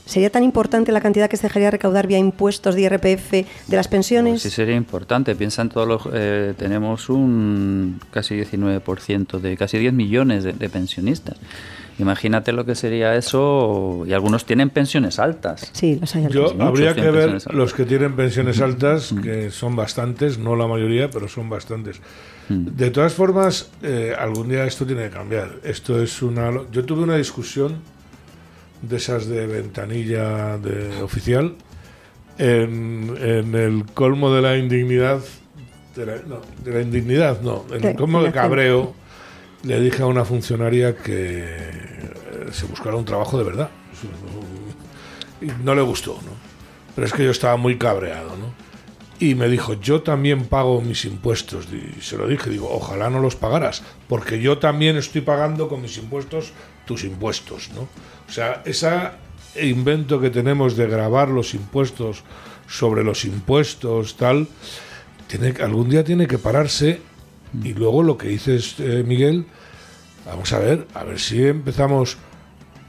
¿Sería 0.05 0.30
tan 0.30 0.42
importante 0.42 0.92
la 0.92 1.00
cantidad 1.00 1.28
que 1.30 1.36
se 1.36 1.44
dejaría 1.44 1.68
de 1.68 1.72
recaudar 1.72 2.07
vía 2.07 2.18
impuestos 2.18 2.74
de 2.74 2.82
IRPF 2.82 3.30
de 3.32 3.76
las 3.76 3.88
pensiones? 3.88 4.42
Sí 4.42 4.50
sería 4.50 4.74
importante. 4.74 5.34
Piensa 5.34 5.62
en 5.62 5.68
todos 5.68 5.86
los... 5.86 6.03
eh, 6.12 6.55
tenemos 6.57 7.09
un 7.09 8.00
casi 8.11 8.34
19% 8.34 9.40
de... 9.40 9.57
casi 9.57 9.78
10 9.78 9.92
millones 9.92 10.44
de, 10.44 10.53
de 10.53 10.68
pensionistas. 10.68 11.36
Imagínate 11.98 12.53
lo 12.53 12.64
que 12.64 12.74
sería 12.74 13.14
eso. 13.16 14.05
Y 14.07 14.12
algunos 14.12 14.44
tienen 14.44 14.70
pensiones 14.70 15.18
altas. 15.18 15.70
Sí, 15.72 15.98
las 16.00 16.14
hay 16.16 16.26
Yo 16.28 16.44
muchos 16.55 16.61
habría 16.61 16.94
que 16.94 17.11
ver 17.11 17.42
los 17.53 17.74
que 17.74 17.84
tienen 17.84 18.16
pensiones 18.16 18.61
altas, 18.61 19.14
que 19.22 19.50
son 19.50 19.76
bastantes, 19.76 20.38
no 20.38 20.57
la 20.57 20.66
mayoría, 20.66 21.11
pero 21.11 21.28
son 21.28 21.48
bastantes. 21.48 22.00
De 22.48 22.90
todas 22.90 23.14
formas, 23.14 23.70
eh, 23.82 24.14
algún 24.18 24.48
día 24.48 24.64
esto 24.64 24.84
tiene 24.84 25.05
que 25.05 25.11
cambiar. 25.11 25.61
Esto 25.62 26.03
es 26.03 26.20
una. 26.22 26.50
Yo 26.70 26.84
tuve 26.84 27.03
una 27.03 27.16
discusión 27.16 27.76
de 28.83 28.97
esas 28.97 29.26
de 29.26 29.47
ventanilla 29.47 30.59
de 30.59 31.03
oficial 31.03 31.55
en, 32.39 33.16
en 33.20 33.55
el 33.55 33.85
colmo 33.95 34.33
de 34.35 34.43
la 34.43 34.57
indignidad. 34.57 35.20
De 35.95 36.07
la, 36.07 36.16
no, 36.26 36.41
de 36.64 36.72
la 36.72 36.80
indignidad, 36.80 37.41
no, 37.43 37.64
en 37.70 37.85
el 37.85 37.97
colmo 37.97 38.22
de 38.22 38.33
cabreo. 38.33 38.95
Le 39.62 39.80
dije 39.80 40.03
a 40.03 40.07
una 40.07 40.24
funcionaria 40.24 40.97
que 40.97 41.45
eh, 41.45 42.49
se 42.51 42.66
buscara 42.66 42.97
un 42.97 43.05
trabajo 43.05 43.39
de 43.39 43.45
verdad. 43.45 43.70
Y 45.41 45.47
no 45.62 45.74
le 45.74 45.83
gustó, 45.83 46.18
¿no? 46.24 46.33
Pero 46.95 47.07
es 47.07 47.12
que 47.12 47.24
yo 47.24 47.30
estaba 47.30 47.57
muy 47.57 47.78
cabreado, 47.78 48.30
¿no? 48.37 48.53
Y 49.18 49.37
me 49.37 49.49
dijo, 49.49 49.74
yo 49.74 50.03
también 50.03 50.47
pago 50.47 50.80
mis 50.80 51.05
impuestos. 51.05 51.68
Y 51.72 52.01
se 52.01 52.16
lo 52.16 52.26
dije, 52.26 52.51
digo, 52.51 52.68
ojalá 52.72 53.09
no 53.09 53.20
los 53.20 53.37
pagaras, 53.37 53.85
porque 54.09 54.41
yo 54.41 54.59
también 54.59 54.97
estoy 54.97 55.20
pagando 55.20 55.68
con 55.68 55.80
mis 55.80 55.97
impuestos 55.99 56.53
tus 56.85 57.05
impuestos, 57.05 57.70
¿no? 57.74 57.83
O 58.28 58.33
sea, 58.33 58.62
ese 58.64 58.91
invento 59.61 60.20
que 60.20 60.30
tenemos 60.30 60.76
de 60.76 60.87
grabar 60.87 61.28
los 61.28 61.55
impuestos 61.55 62.24
sobre 62.68 63.05
los 63.05 63.24
impuestos, 63.24 64.16
tal, 64.16 64.49
tiene, 65.26 65.55
algún 65.62 65.91
día 65.91 66.05
tiene 66.05 66.26
que 66.26 66.39
pararse. 66.39 67.01
Y 67.62 67.74
luego 67.74 68.03
lo 68.03 68.16
que 68.16 68.28
dices, 68.28 68.76
eh, 68.78 69.05
Miguel, 69.07 69.45
vamos 70.24 70.53
a 70.53 70.59
ver, 70.59 70.87
a 70.95 71.05
ver 71.05 71.20
si 71.20 71.47
empezamos 71.47 72.16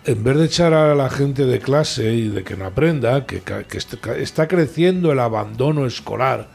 en 0.06 0.24
vez 0.24 0.38
de 0.38 0.46
echar 0.46 0.74
a 0.74 0.96
la 0.96 1.10
gente 1.10 1.46
de 1.46 1.60
clase 1.60 2.14
y 2.14 2.30
de 2.30 2.44
que 2.44 2.56
no 2.56 2.66
aprenda, 2.66 3.26
que, 3.26 3.41
que 3.41 3.78
está 4.22 4.48
creciendo 4.48 5.12
el 5.12 5.20
abandono 5.20 5.86
escolar, 5.86 6.50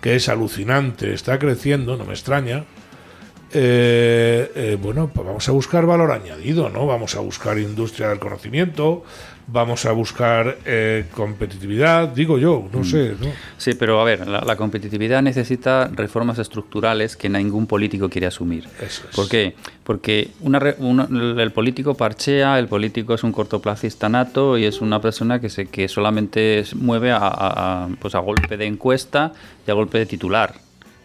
que 0.00 0.16
es 0.16 0.28
alucinante, 0.28 1.12
está 1.12 1.38
creciendo, 1.38 1.96
no 1.96 2.04
me 2.04 2.12
extraña, 2.12 2.64
eh, 3.54 4.50
eh, 4.54 4.78
bueno, 4.80 5.10
pues 5.12 5.26
vamos 5.26 5.48
a 5.48 5.52
buscar 5.52 5.86
valor 5.86 6.10
añadido, 6.12 6.68
¿no? 6.70 6.86
Vamos 6.86 7.14
a 7.16 7.20
buscar 7.20 7.58
industria 7.58 8.08
del 8.08 8.18
conocimiento, 8.18 9.04
vamos 9.46 9.84
a 9.84 9.92
buscar 9.92 10.58
eh, 10.64 11.04
competitividad, 11.14 12.08
digo 12.08 12.38
yo, 12.38 12.68
no 12.72 12.82
sé, 12.84 13.14
¿no? 13.20 13.26
Sí, 13.58 13.74
pero 13.74 14.00
a 14.00 14.04
ver, 14.04 14.26
la, 14.26 14.40
la 14.40 14.56
competitividad 14.56 15.20
necesita 15.22 15.88
reformas 15.94 16.38
estructurales 16.38 17.16
que 17.16 17.28
ningún 17.28 17.66
político 17.66 18.08
quiere 18.08 18.26
asumir. 18.26 18.66
Eso 18.80 19.02
es. 19.10 19.14
¿Por 19.16 19.28
qué? 19.28 19.54
Porque 19.84 20.30
una 20.40 20.60
una- 20.78 21.08
el 21.42 21.50
político 21.52 21.94
parchea, 21.94 22.58
el 22.58 22.68
político 22.68 23.14
es 23.14 23.22
un 23.24 23.32
cortoplacista 23.32 24.08
nato 24.08 24.56
y 24.56 24.64
es 24.64 24.80
una 24.80 25.00
persona 25.00 25.40
que 25.40 25.50
se 25.50 25.66
que 25.66 25.88
solamente 25.88 26.64
mueve 26.76 27.10
a, 27.10 27.16
a- 27.18 27.84
a, 27.84 27.88
pues 28.00 28.14
a 28.14 28.20
golpe 28.20 28.56
de 28.56 28.66
encuesta 28.66 29.32
y 29.66 29.70
a 29.70 29.74
golpe 29.74 29.98
de 29.98 30.06
titular. 30.06 30.54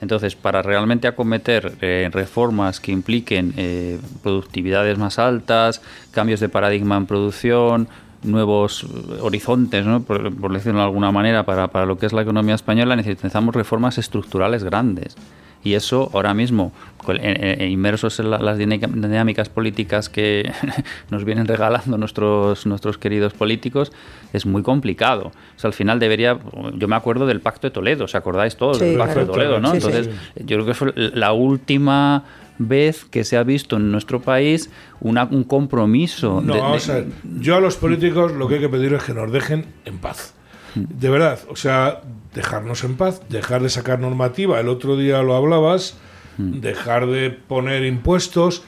Entonces, 0.01 0.35
para 0.35 0.61
realmente 0.61 1.07
acometer 1.07 1.73
eh, 1.81 2.09
reformas 2.11 2.79
que 2.79 2.91
impliquen 2.91 3.53
eh, 3.57 3.99
productividades 4.21 4.97
más 4.97 5.17
altas, 5.17 5.81
cambios 6.11 6.39
de 6.39 6.49
paradigma 6.49 6.97
en 6.97 7.05
producción, 7.05 7.87
nuevos 8.23 8.85
horizontes, 9.21 9.85
por, 10.05 10.35
por 10.35 10.53
decirlo 10.53 10.79
de 10.79 10.85
alguna 10.85 11.11
manera, 11.11 11.43
para, 11.43 11.67
para 11.69 11.85
lo 11.85 11.97
que 11.97 12.05
es 12.05 12.13
la 12.13 12.21
economía 12.21 12.55
española, 12.55 12.95
necesitamos 12.95 13.55
reformas 13.55 13.97
estructurales 13.97 14.63
grandes. 14.63 15.15
Y 15.63 15.73
eso 15.73 16.09
ahora 16.13 16.33
mismo, 16.33 16.71
con- 17.03 17.17
eh, 17.17 17.57
eh, 17.59 17.67
inmersos 17.67 18.19
en 18.19 18.29
la- 18.31 18.37
las 18.39 18.57
dinámica- 18.57 18.87
dinámicas 18.87 19.49
políticas 19.49 20.07
que 20.09 20.49
nos 21.09 21.25
vienen 21.25 21.45
regalando 21.47 21.97
nuestros, 21.97 22.65
nuestros 22.65 22.97
queridos 22.97 23.33
políticos, 23.33 23.91
es 24.33 24.45
muy 24.45 24.61
complicado. 24.63 25.27
O 25.55 25.59
sea, 25.59 25.67
al 25.69 25.73
final 25.73 25.99
debería, 25.99 26.37
yo 26.75 26.87
me 26.87 26.95
acuerdo 26.95 27.25
del 27.25 27.41
Pacto 27.41 27.67
de 27.67 27.71
Toledo, 27.71 28.05
¿os 28.05 28.15
acordáis 28.15 28.55
todos 28.55 28.77
Sí, 28.77 28.85
del 28.85 28.97
Pacto 28.97 29.13
claro. 29.13 29.27
de 29.27 29.33
Toledo, 29.33 29.59
no? 29.59 29.71
Sí, 29.73 29.81
sí. 29.81 29.87
Entonces, 29.87 30.15
yo 30.37 30.57
creo 30.57 30.65
que 30.65 30.73
fue 30.73 30.93
la 30.95 31.33
última 31.33 32.23
vez 32.59 33.05
que 33.05 33.23
se 33.23 33.37
ha 33.37 33.43
visto 33.43 33.75
en 33.77 33.91
nuestro 33.91 34.21
país 34.21 34.69
una- 34.99 35.25
un 35.25 35.43
compromiso. 35.43 36.41
No, 36.41 36.53
de- 36.53 36.59
de- 36.59 36.61
vamos 36.61 36.89
a 36.89 36.93
ver. 36.95 37.05
Yo 37.39 37.55
a 37.55 37.59
los 37.59 37.75
políticos 37.77 38.31
lo 38.31 38.47
que 38.47 38.55
hay 38.55 38.61
que 38.61 38.69
pedir 38.69 38.93
es 38.93 39.03
que 39.03 39.13
nos 39.13 39.31
dejen 39.31 39.65
en 39.85 39.97
paz. 39.99 40.33
De 40.75 41.09
verdad, 41.09 41.39
o 41.49 41.55
sea, 41.55 42.01
dejarnos 42.37 42.83
en 42.83 42.95
paz, 42.95 43.21
dejar 43.29 43.63
de 43.63 43.69
sacar 43.69 43.99
normativa. 43.99 44.59
El 44.59 44.69
otro 44.69 44.95
día 44.95 45.21
lo 45.23 45.35
hablabas, 45.35 45.97
dejar 46.37 47.07
de 47.07 47.31
poner 47.31 47.83
impuestos 47.83 48.63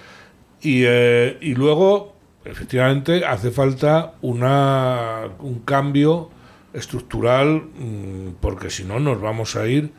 y, 0.60 0.84
eh, 0.86 1.38
y 1.40 1.54
luego, 1.54 2.16
efectivamente, 2.44 3.26
hace 3.26 3.52
falta 3.52 4.16
una, 4.22 5.30
un 5.40 5.60
cambio 5.60 6.32
estructural 6.74 7.62
mm, 7.62 8.38
porque 8.42 8.72
si 8.72 8.84
no 8.84 9.00
nos 9.00 9.22
vamos 9.22 9.56
a 9.56 9.68
ir 9.68 9.92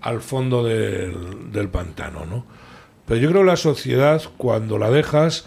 al 0.00 0.20
fondo 0.20 0.64
del, 0.64 1.52
del 1.52 1.68
pantano, 1.68 2.26
¿no? 2.26 2.44
Pero 3.06 3.20
yo 3.20 3.30
creo 3.30 3.42
que 3.42 3.46
la 3.46 3.56
sociedad, 3.56 4.20
cuando 4.36 4.78
la 4.78 4.90
dejas, 4.90 5.46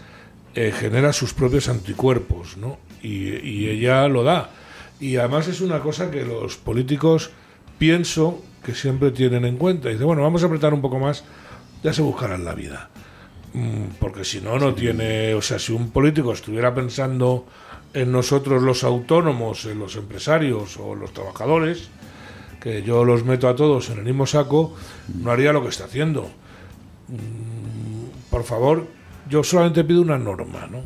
eh, 0.54 0.72
genera 0.72 1.12
sus 1.12 1.34
propios 1.34 1.68
anticuerpos, 1.68 2.56
¿no? 2.56 2.78
Y, 3.02 3.34
y 3.46 3.68
ella 3.68 4.08
lo 4.08 4.22
da. 4.22 4.50
Y 4.98 5.16
además 5.16 5.48
es 5.48 5.60
una 5.60 5.80
cosa 5.80 6.10
que 6.10 6.24
los 6.24 6.56
políticos 6.56 7.32
pienso 7.78 8.42
que 8.64 8.74
siempre 8.74 9.10
tienen 9.10 9.44
en 9.44 9.56
cuenta. 9.56 9.88
Dice, 9.88 10.04
bueno, 10.04 10.22
vamos 10.22 10.42
a 10.42 10.46
apretar 10.46 10.74
un 10.74 10.80
poco 10.80 10.98
más, 10.98 11.24
ya 11.82 11.92
se 11.92 12.02
buscarán 12.02 12.44
la 12.44 12.54
vida. 12.54 12.90
Mm, 13.54 13.96
Porque 14.00 14.24
si 14.24 14.40
no, 14.40 14.58
no 14.58 14.74
tiene. 14.74 15.34
O 15.34 15.42
sea, 15.42 15.58
si 15.58 15.72
un 15.72 15.90
político 15.90 16.32
estuviera 16.32 16.74
pensando 16.74 17.46
en 17.94 18.12
nosotros 18.12 18.62
los 18.62 18.84
autónomos, 18.84 19.64
en 19.64 19.78
los 19.78 19.96
empresarios 19.96 20.76
o 20.78 20.94
los 20.94 21.12
trabajadores, 21.12 21.88
que 22.60 22.82
yo 22.82 23.04
los 23.04 23.24
meto 23.24 23.48
a 23.48 23.54
todos 23.56 23.90
en 23.90 23.98
el 23.98 24.04
mismo 24.04 24.26
saco, 24.26 24.74
no 25.14 25.30
haría 25.30 25.52
lo 25.52 25.62
que 25.62 25.68
está 25.68 25.84
haciendo. 25.84 26.30
Mm, 27.08 28.30
Por 28.30 28.44
favor, 28.44 28.86
yo 29.30 29.42
solamente 29.44 29.84
pido 29.84 30.02
una 30.02 30.18
norma, 30.18 30.66
¿no? 30.70 30.80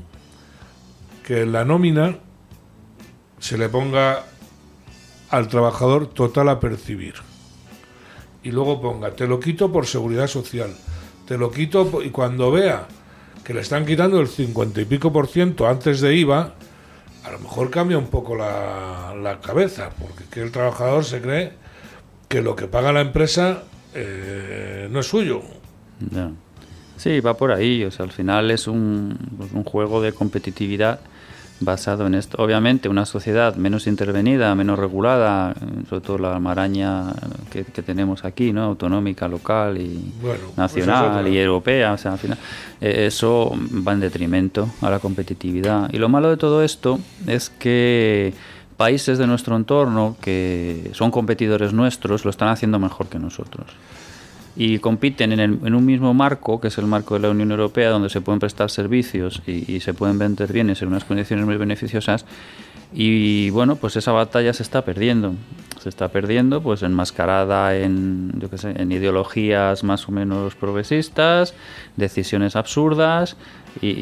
Que 1.27 1.43
en 1.43 1.53
la 1.53 1.65
nómina 1.65 2.17
se 3.39 3.57
le 3.57 3.69
ponga 3.69 4.25
al 5.31 5.49
trabajador 5.49 6.09
total 6.09 6.49
a 6.49 6.61
percibir. 6.61 7.15
Y 8.43 8.51
luego 8.51 8.81
ponga, 8.81 9.11
te 9.13 9.27
lo 9.27 9.39
quito 9.39 9.71
por 9.71 9.87
seguridad 9.87 10.27
social, 10.27 10.75
te 11.27 11.37
lo 11.39 11.51
quito 11.51 12.03
y 12.03 12.11
cuando 12.11 12.51
vea 12.51 12.87
que 13.45 13.55
le 13.55 13.61
están 13.61 13.85
quitando 13.87 14.21
el 14.21 14.29
50 14.29 14.81
y 14.81 14.85
pico 14.85 15.13
por 15.13 15.27
ciento 15.27 15.69
antes 15.69 16.01
de 16.01 16.15
IVA, 16.17 16.55
a 17.25 17.31
lo 17.31 17.39
mejor 17.39 17.71
cambia 17.71 17.99
un 17.99 18.09
poco 18.09 18.35
la, 18.35 19.15
la 19.21 19.41
cabeza, 19.41 19.91
porque 20.01 20.25
que 20.31 20.41
el 20.41 20.53
trabajador 20.53 21.05
se 21.05 21.21
cree 21.21 21.53
que 22.29 22.41
lo 22.41 22.57
que 22.57 22.67
paga 22.67 22.93
la 22.93 23.01
empresa 23.01 23.65
eh, 23.95 24.89
no 24.91 25.01
es 25.01 25.07
suyo. 25.07 25.43
Sí, 26.97 27.21
va 27.21 27.35
por 27.35 27.53
ahí. 27.53 27.85
O 27.85 27.91
sea, 27.91 28.05
al 28.05 28.13
final 28.13 28.51
es 28.51 28.69
un, 28.69 29.19
pues, 29.37 29.53
un 29.53 29.65
juego 29.65 30.01
de 30.01 30.13
competitividad 30.13 31.01
basado 31.61 32.07
en 32.07 32.15
esto. 32.15 32.43
Obviamente, 32.43 32.89
una 32.89 33.07
sociedad 33.07 33.55
menos 33.55 33.87
intervenida, 33.87 34.55
menos 34.55 34.79
regulada, 34.79 35.53
eh, 35.53 35.85
sobre 35.89 36.01
todo 36.01 36.19
la 36.19 36.39
maraña 36.41 37.13
que, 37.51 37.65
que 37.65 37.83
tenemos 37.83 38.25
aquí, 38.25 38.53
¿no? 38.53 38.65
Autonómica, 38.65 39.29
local 39.29 39.79
y 39.79 40.13
Bueno, 40.21 40.41
pues 40.47 40.57
nacional 40.57 41.29
y 41.29 41.39
europea. 41.39 41.93
O 41.93 41.99
sea, 41.99 42.13
al 42.13 42.19
final, 42.19 42.39
eh, 42.81 43.07
eso 43.07 43.53
va 43.87 43.93
en 43.93 44.01
detrimento 44.01 44.69
a 44.81 44.91
la 44.91 44.99
competitividad. 44.99 45.93
Y 45.93 45.99
lo 45.99 46.09
malo 46.09 46.31
de 46.31 46.37
todo 46.37 46.65
esto 46.65 46.99
es 47.27 47.51
que 47.51 48.33
países 48.77 49.19
de 49.19 49.27
nuestro 49.27 49.57
entorno 49.57 50.17
que 50.23 50.91
son 50.95 51.11
competidores 51.11 51.75
nuestros 51.75 52.25
lo 52.25 52.31
están 52.31 52.49
haciendo 52.49 52.79
mejor 52.79 53.09
que 53.09 53.19
nosotros 53.19 53.67
y 54.57 54.79
compiten 54.79 55.33
en, 55.33 55.41
el- 55.41 55.59
en 55.65 55.75
un 55.75 55.85
mismo 55.87 56.13
marco, 56.15 56.61
que 56.61 56.69
es 56.69 56.79
el 56.79 56.87
marco 56.87 57.15
de 57.15 57.21
la 57.21 57.31
Unión 57.31 57.51
Europea, 57.51 57.91
donde 57.91 58.09
se 58.11 58.21
pueden 58.21 58.41
prestar 58.41 58.71
servicios 58.71 59.43
y, 59.47 59.81
se 59.81 59.95
pueden 59.95 60.19
vender 60.19 60.53
bienes 60.53 60.83
en 60.83 60.89
unas 60.89 61.05
condiciones 61.05 61.47
muy 61.47 61.57
beneficiosas. 61.57 62.25
Y 62.93 63.51
bueno, 63.51 63.77
pues 63.77 63.95
esa 63.97 64.11
batalla 64.13 64.53
se 64.53 64.65
está 64.65 64.85
perdiendo. 64.85 65.35
Se 65.81 65.89
está 65.89 66.09
perdiendo, 66.09 66.61
pues 66.61 66.83
enmascarada 66.83 67.75
en, 67.77 68.33
yo 68.39 68.51
qué 68.51 68.59
sé, 68.59 68.75
en 68.77 68.93
ideologías 68.93 69.83
más 69.85 70.09
o 70.09 70.13
menos 70.13 70.55
progresistas, 70.55 71.55
decisiones 71.97 72.55
absurdas 72.57 73.37
y, 73.81 73.89
y- 73.89 73.93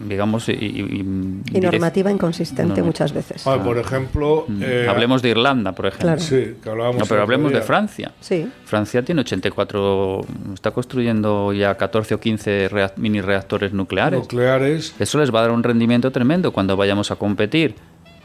y, 0.00 0.04
digamos, 0.08 0.48
y, 0.48 0.52
y- 0.52 1.42
Y 1.52 1.60
normativa 1.60 2.10
inconsistente 2.10 2.80
No. 2.80 2.86
muchas 2.86 3.12
veces. 3.12 3.46
Ah, 3.46 3.58
por 3.62 3.78
ejemplo, 3.78 4.46
eh, 4.60 4.86
Hablemos 4.88 5.22
de 5.22 5.30
Irlanda, 5.30 5.72
por 5.72 5.86
ejemplo. 5.86 6.06
Claro. 6.08 6.20
Sí, 6.20 6.54
que 6.62 6.70
hablábamos 6.70 6.98
No, 7.00 7.06
pero 7.06 7.22
hablemos 7.22 7.52
de. 7.52 7.60
Francia. 7.62 8.12
Sí. 8.20 8.48
Francia 8.64 9.02
tiene 9.04 9.22
84, 9.22 10.20
está 10.54 10.70
construyendo 10.70 11.52
ya 11.52 11.74
14 11.76 12.14
o 12.14 12.20
15 12.20 12.68
rea- 12.68 12.92
mini 12.96 13.20
reactores 13.20 13.72
nucleares. 13.72 14.20
nucleares. 14.20 14.94
Eso 14.98 15.18
les 15.18 15.34
va 15.34 15.38
a 15.40 15.42
dar 15.42 15.50
un 15.50 15.62
rendimiento 15.62 16.10
tremendo 16.10 16.52
cuando 16.52 16.76
vayamos 16.76 17.10
a 17.10 17.16
competir. 17.16 17.74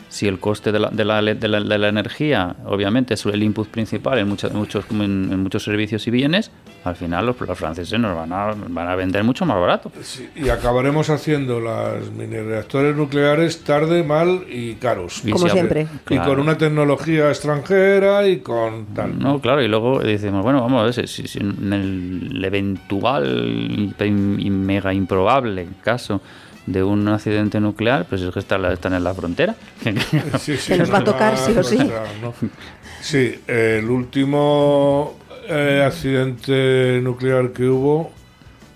Si 0.09 0.27
el 0.27 0.39
coste 0.39 0.71
de 0.71 0.79
la, 0.79 0.89
de 0.89 1.05
la, 1.05 1.21
de 1.21 1.47
la- 1.47 1.59
de 1.61 1.77
la 1.77 1.87
energía, 1.87 2.55
obviamente, 2.65 3.13
es 3.13 3.23
el 3.27 3.43
input 3.43 3.67
principal 3.67 4.17
en 4.17 4.27
muchos, 4.27 4.51
muchos, 4.53 4.83
en, 4.89 5.01
en 5.31 5.39
muchos 5.39 5.63
servicios 5.63 6.07
y 6.07 6.11
bienes, 6.11 6.49
al 6.83 6.95
final 6.95 7.27
los, 7.27 7.39
los 7.39 7.57
franceses 7.57 7.99
nos 7.99 8.15
van 8.15 8.33
a, 8.33 8.55
van 8.69 8.87
a 8.87 8.95
vender 8.95 9.23
mucho 9.23 9.45
más 9.45 9.59
barato. 9.59 9.91
Sí, 10.01 10.27
y 10.35 10.49
acabaremos 10.49 11.11
haciendo 11.11 11.59
las 11.59 12.09
mini 12.09 12.37
reactores 12.37 12.95
nucleares 12.95 13.63
tarde, 13.63 14.03
mal 14.03 14.45
y 14.49 14.73
caros. 14.75 15.21
Y 15.23 15.29
Como 15.31 15.45
si 15.45 15.51
siempre. 15.51 15.83
Y 16.05 16.15
Claro. 16.15 16.31
con 16.31 16.39
una 16.39 16.57
tecnología 16.57 17.29
extranjera 17.29 18.27
y 18.27 18.39
con 18.39 18.87
tal. 18.87 19.19
No, 19.19 19.39
claro, 19.39 19.61
y 19.61 19.67
luego 19.67 19.99
decimos, 19.99 20.41
bueno, 20.41 20.61
vamos 20.61 20.81
a 20.81 20.85
ver, 20.85 21.07
si, 21.07 21.27
si 21.27 21.37
en 21.39 21.71
el 21.71 22.43
eventual 22.43 23.93
y 23.99 24.49
mega 24.49 24.93
improbable 24.93 25.67
caso 25.83 26.21
de 26.71 26.83
un 26.83 27.07
accidente 27.07 27.59
nuclear, 27.59 28.05
pues 28.05 28.21
es 28.21 28.31
que 28.31 28.39
están, 28.39 28.63
están 28.65 28.93
en 28.93 29.03
la 29.03 29.13
frontera. 29.13 29.55
Sí, 30.39 30.57
nos 30.77 30.91
va 30.93 30.99
a 30.99 31.03
tocar 31.03 31.37
sí 31.37 31.53
o 31.57 31.63
sí. 31.63 31.77
Sí, 33.01 33.41
el 33.47 33.89
último 33.89 35.17
eh, 35.47 35.83
accidente 35.85 36.99
nuclear 37.01 37.51
que 37.51 37.63
hubo, 37.63 38.11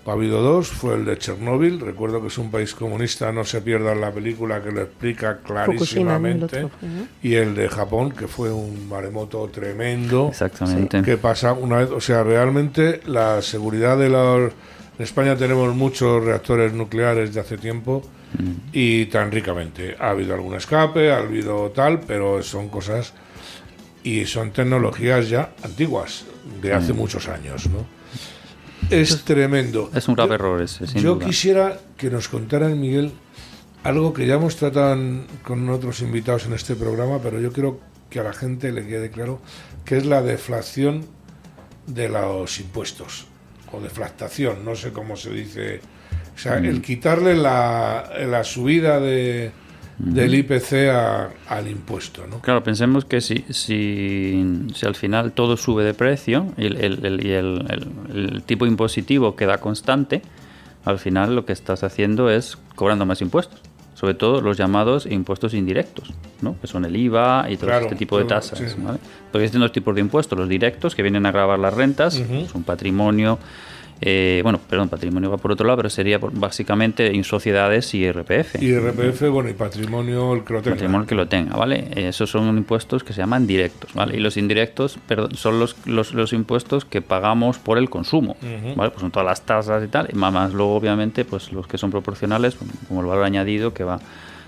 ha 0.06 0.12
habido 0.12 0.42
dos, 0.42 0.68
fue 0.68 0.94
el 0.94 1.04
de 1.04 1.16
Chernóbil. 1.18 1.80
Recuerdo 1.80 2.20
que 2.20 2.28
es 2.28 2.38
un 2.38 2.50
país 2.50 2.74
comunista, 2.74 3.32
no 3.32 3.44
se 3.44 3.60
pierdan 3.60 4.00
la 4.00 4.10
película 4.10 4.62
que 4.62 4.72
lo 4.72 4.82
explica 4.82 5.38
clarísimamente. 5.38 6.44
otro 6.44 6.70
fue, 6.80 6.88
¿no? 6.88 7.06
Y 7.22 7.34
el 7.34 7.54
de 7.54 7.68
Japón, 7.68 8.10
que 8.10 8.26
fue 8.26 8.52
un 8.52 8.88
maremoto 8.88 9.48
tremendo. 9.48 10.28
Exactamente. 10.28 11.02
que 11.02 11.16
pasa 11.16 11.52
una 11.52 11.78
vez, 11.78 11.90
o 11.90 12.00
sea, 12.00 12.24
realmente 12.24 13.00
la 13.06 13.40
seguridad 13.40 13.96
de 13.98 14.08
los... 14.08 14.52
En 14.98 15.02
España 15.04 15.36
tenemos 15.36 15.74
muchos 15.74 16.24
reactores 16.24 16.72
nucleares 16.72 17.34
de 17.34 17.40
hace 17.40 17.58
tiempo 17.58 18.02
y 18.72 19.06
tan 19.06 19.30
ricamente. 19.32 19.96
Ha 19.98 20.10
habido 20.10 20.34
algún 20.34 20.54
escape, 20.54 21.10
ha 21.12 21.18
habido 21.18 21.70
tal, 21.70 22.00
pero 22.00 22.42
son 22.42 22.68
cosas 22.68 23.12
y 24.04 24.24
son 24.26 24.52
tecnologías 24.52 25.28
ya 25.28 25.52
antiguas, 25.64 26.24
de 26.62 26.74
hace 26.74 26.92
muchos 26.92 27.28
años, 27.28 27.66
¿no? 27.68 27.86
Es 28.90 29.24
tremendo. 29.24 29.90
Es 29.94 30.06
un 30.08 30.14
grave 30.14 30.30
Yo- 30.30 30.34
error 30.34 30.62
ese, 30.62 30.86
sin 30.86 31.00
Yo 31.02 31.14
duda. 31.14 31.26
quisiera 31.26 31.78
que 31.96 32.10
nos 32.10 32.28
contaran, 32.28 32.78
Miguel, 32.78 33.12
algo 33.82 34.12
que 34.12 34.26
ya 34.26 34.34
hemos 34.34 34.56
tratado 34.56 34.96
con 35.42 35.68
otros 35.70 36.02
invitados 36.02 36.46
en 36.46 36.52
este 36.52 36.76
programa, 36.76 37.18
pero 37.22 37.40
yo 37.40 37.52
quiero 37.52 37.80
que 38.10 38.20
a 38.20 38.22
la 38.22 38.32
gente 38.32 38.70
le 38.72 38.86
quede 38.86 39.10
claro 39.10 39.40
que 39.84 39.96
es 39.96 40.06
la 40.06 40.22
deflación 40.22 41.06
de 41.86 42.08
los 42.08 42.60
impuestos 42.60 43.26
o 43.76 43.80
deflactación, 43.80 44.64
no 44.64 44.74
sé 44.74 44.92
cómo 44.92 45.16
se 45.16 45.30
dice. 45.30 45.80
O 46.34 46.38
sea, 46.38 46.56
Mm. 46.60 46.64
el 46.64 46.82
quitarle 46.82 47.36
la, 47.36 48.10
la 48.26 48.42
subida 48.44 48.98
de, 49.00 49.52
del 49.98 50.34
IPC 50.34 50.90
a- 50.90 51.30
al 51.48 51.68
impuesto, 51.68 52.26
¿no? 52.26 52.40
Claro, 52.40 52.62
pensemos 52.64 53.04
que 53.04 53.20
si, 53.20 53.44
si, 53.50 54.66
si 54.74 54.86
al 54.86 54.94
final 54.96 55.32
todo 55.32 55.56
sube 55.56 55.84
de 55.84 55.94
precio 55.94 56.52
y 56.56 56.66
el, 56.66 56.76
el- 56.76 57.04
el- 57.06 57.26
y 57.26 57.30
el- 57.32 57.66
el- 57.70 58.16
el 58.34 58.42
tipo 58.42 58.66
impositivo 58.66 59.36
queda 59.36 59.58
constante, 59.58 60.22
al 60.84 60.98
final 60.98 61.36
lo 61.36 61.46
que 61.46 61.52
estás 61.52 61.84
haciendo 61.84 62.28
es 62.30 62.58
cobrando 62.74 63.06
más 63.06 63.20
impuestos. 63.20 63.60
Sobre 64.04 64.14
todo 64.18 64.42
los 64.42 64.58
llamados 64.58 65.06
impuestos 65.06 65.54
indirectos, 65.54 66.12
¿no? 66.42 66.56
que 66.60 66.66
son 66.66 66.84
el 66.84 66.94
IVA 66.94 67.46
y 67.48 67.56
todo 67.56 67.68
Claro, 67.68 67.84
este 67.86 67.96
tipo 67.96 68.18
de 68.18 68.24
tasas. 68.26 68.58
sí. 68.58 68.66
¿vale? 68.76 68.98
Porque 69.32 69.44
existen 69.46 69.62
dos 69.62 69.72
tipos 69.72 69.94
de 69.94 70.02
impuestos, 70.02 70.38
los 70.38 70.46
directos, 70.46 70.94
que 70.94 71.00
vienen 71.02 71.24
a 71.24 71.32
grabar 71.32 71.58
las 71.58 71.72
rentas, 71.72 72.20
son 72.52 72.64
patrimonio, 72.64 73.38
eh, 74.06 74.40
bueno, 74.42 74.60
perdón, 74.68 74.90
patrimonio 74.90 75.30
va 75.30 75.38
por 75.38 75.50
otro 75.52 75.66
lado, 75.66 75.78
pero 75.78 75.88
sería 75.88 76.18
por- 76.18 76.30
básicamente 76.38 77.06
en 77.14 77.24
sociedades 77.24 77.94
y 77.94 78.00
IRPF. 78.04 78.60
Y 78.62 78.74
RPF, 78.78 79.30
bueno, 79.30 79.48
y 79.48 79.54
patrimonio, 79.54 80.34
el 80.34 80.44
que 80.44 80.52
lo 80.52 80.60
tenga. 80.60 80.76
Patrimonio 80.76 81.06
que 81.06 81.14
lo 81.14 81.26
tenga, 81.26 81.56
¿vale? 81.56 81.88
Esos 81.96 82.28
son 82.28 82.54
impuestos 82.58 83.02
que 83.02 83.14
se 83.14 83.20
llaman 83.22 83.46
directos, 83.46 83.94
¿vale? 83.94 84.16
Y 84.16 84.20
los 84.20 84.36
indirectos 84.36 84.98
perdón, 85.06 85.34
son 85.36 85.58
los, 85.58 85.74
los, 85.86 86.12
los 86.12 86.34
impuestos 86.34 86.84
que 86.84 87.00
pagamos 87.00 87.58
por 87.58 87.78
el 87.78 87.88
consumo, 87.88 88.36
¿vale? 88.76 88.90
Pues 88.90 89.00
son 89.00 89.10
todas 89.10 89.24
las 89.26 89.40
tasas 89.46 89.82
y 89.82 89.88
tal, 89.88 90.08
y 90.12 90.16
más, 90.16 90.32
más 90.34 90.52
luego 90.52 90.76
obviamente 90.76 91.24
pues 91.24 91.50
los 91.52 91.66
que 91.66 91.78
son 91.78 91.90
proporcionales, 91.90 92.58
como 92.88 93.00
el 93.00 93.06
valor 93.06 93.24
añadido 93.24 93.72
que 93.72 93.84
va 93.84 94.00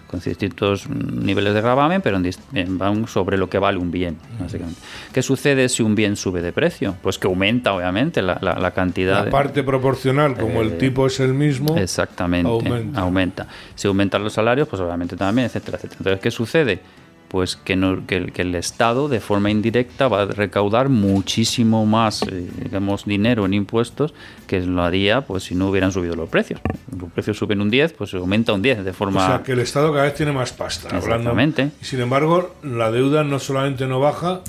con 0.06 0.20
distintos 0.20 0.88
mm, 0.88 1.24
niveles 1.24 1.52
de 1.54 1.60
gravamen, 1.60 2.00
pero 2.02 2.16
en 2.54 2.78
van 2.78 3.06
sobre 3.08 3.36
lo 3.36 3.48
que 3.50 3.58
vale 3.58 3.78
un 3.78 3.90
bien, 3.90 4.16
básicamente. 4.38 4.80
¿Qué 5.12 5.22
sucede 5.22 5.68
si 5.68 5.82
un 5.82 5.94
bien 5.94 6.16
sube 6.16 6.42
de 6.42 6.52
precio? 6.52 6.94
Pues 7.02 7.18
que 7.18 7.26
aumenta, 7.26 7.72
obviamente, 7.74 8.22
la, 8.22 8.38
la- 8.40 8.54
la 8.58 8.70
cantidad 8.70 9.18
La 9.18 9.24
de- 9.24 9.30
parte 9.30 9.62
proporcional, 9.62 10.36
como 10.38 10.62
el 10.62 10.68
Eh, 10.74 10.76
tipo 10.78 11.06
es 11.06 11.18
el 11.20 11.34
mismo, 11.34 11.76
Exactamente, 11.76 12.48
aumenta. 12.48 13.00
aumenta. 13.00 13.46
Si 13.74 13.88
aumentan 13.88 14.22
los 14.22 14.32
salarios, 14.32 14.68
pues 14.68 14.80
obviamente 14.82 15.16
también, 15.16 15.46
etcétera, 15.46 15.76
etcétera. 15.78 15.98
Entonces, 16.00 16.20
¿qué 16.22 16.30
sucede? 16.30 16.80
Pues 17.28 17.56
que, 17.56 17.74
no- 17.76 18.06
que 18.06 18.16
el, 18.16 18.32
que 18.32 18.42
el 18.42 18.54
Estado, 18.54 19.08
de 19.08 19.20
forma 19.20 19.50
indirecta, 19.50 20.06
va 20.08 20.22
a 20.22 20.26
recaudar 20.26 20.88
muchísimo 20.88 21.84
más, 21.84 22.22
eh, 22.22 22.48
digamos, 22.62 23.04
dinero 23.04 23.44
en 23.46 23.54
impuestos 23.54 24.14
que 24.46 24.60
lo 24.60 24.82
haría 24.82 25.22
pues 25.22 25.44
si 25.44 25.54
no 25.56 25.68
hubieran 25.68 25.90
subido 25.92 26.14
los 26.14 26.28
precios. 26.28 26.60
Los 26.98 27.10
precios 27.10 27.36
suben 27.36 27.60
un 27.60 27.68
10, 27.70 27.94
pues 27.94 28.14
aumenta 28.14 28.52
un 28.52 28.62
10 28.62 28.84
de 28.84 28.90
O 28.90 28.94
forma... 28.94 29.26
sea, 29.26 29.42
que 29.42 29.52
el 29.52 29.60
Estado 29.60 29.92
cada 29.92 30.04
vez 30.04 30.14
tiene 30.14 30.32
más 30.32 30.52
pasta. 30.52 30.88
hablando. 30.96 31.34
Y 31.80 31.84
sin 31.84 32.00
embargo, 32.00 32.54
la 32.62 32.90
deuda 32.92 33.24
no 33.24 33.38
solamente 33.38 33.86
no 33.86 34.00
baja, 34.00 34.40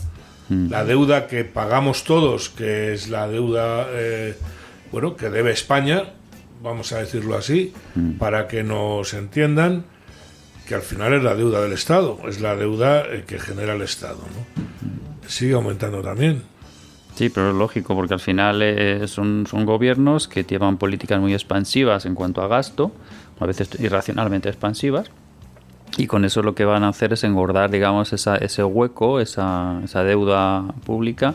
Mm. 0.50 0.72
La 0.72 0.86
deuda 0.86 1.28
que 1.28 1.44
pagamos 1.44 2.06
todos, 2.06 2.48
que 2.50 2.94
es 2.94 3.10
la 3.10 3.28
deuda, 3.28 3.86
eh, 3.92 4.34
bueno, 4.94 5.18
que 5.18 5.30
debe 5.30 5.52
España, 5.52 6.04
vamos 6.64 6.94
a 6.94 7.00
decirlo 7.00 7.36
así, 7.36 7.74
Mm. 7.96 8.12
para 8.12 8.48
que 8.48 8.64
nos 8.64 9.14
entiendan 9.14 9.84
que 10.68 10.76
al 10.76 10.82
final 10.82 11.14
es 11.14 11.24
la 11.24 11.36
deuda 11.36 11.62
del 11.62 11.72
Estado, 11.72 12.20
es 12.28 12.42
la 12.42 12.56
deuda 12.56 13.04
eh, 13.06 13.24
que 13.26 13.40
genera 13.40 13.74
el 13.74 13.82
Estado, 13.82 14.18
¿no? 14.18 15.28
Sigue 15.28 15.54
aumentando 15.54 16.02
también. 16.02 16.44
Sí, 17.16 17.30
pero 17.30 17.50
es 17.50 17.56
lógico, 17.56 17.96
porque 17.96 18.14
al 18.14 18.20
final 18.20 18.62
eh, 18.62 19.08
son, 19.08 19.48
son 19.50 19.66
gobiernos 19.66 20.28
que 20.28 20.44
llevan 20.44 20.78
políticas 20.78 21.20
muy 21.20 21.34
expansivas 21.34 22.06
en 22.06 22.16
cuanto 22.16 22.42
a 22.42 22.48
gasto, 22.48 22.92
a 23.40 23.46
veces 23.46 23.70
irracionalmente 23.80 24.50
expansivas, 24.50 25.10
y 25.98 26.06
con 26.06 26.26
eso 26.26 26.44
lo 26.44 26.54
que 26.54 26.66
van 26.66 26.84
a 26.84 26.90
hacer 26.90 27.14
es 27.14 27.24
engordar, 27.24 27.72
digamos, 27.72 28.14
esa, 28.14 28.36
ese 28.36 28.64
hueco, 28.64 29.20
esa, 29.20 29.82
esa 29.84 30.04
deuda 30.04 30.64
pública 30.86 31.34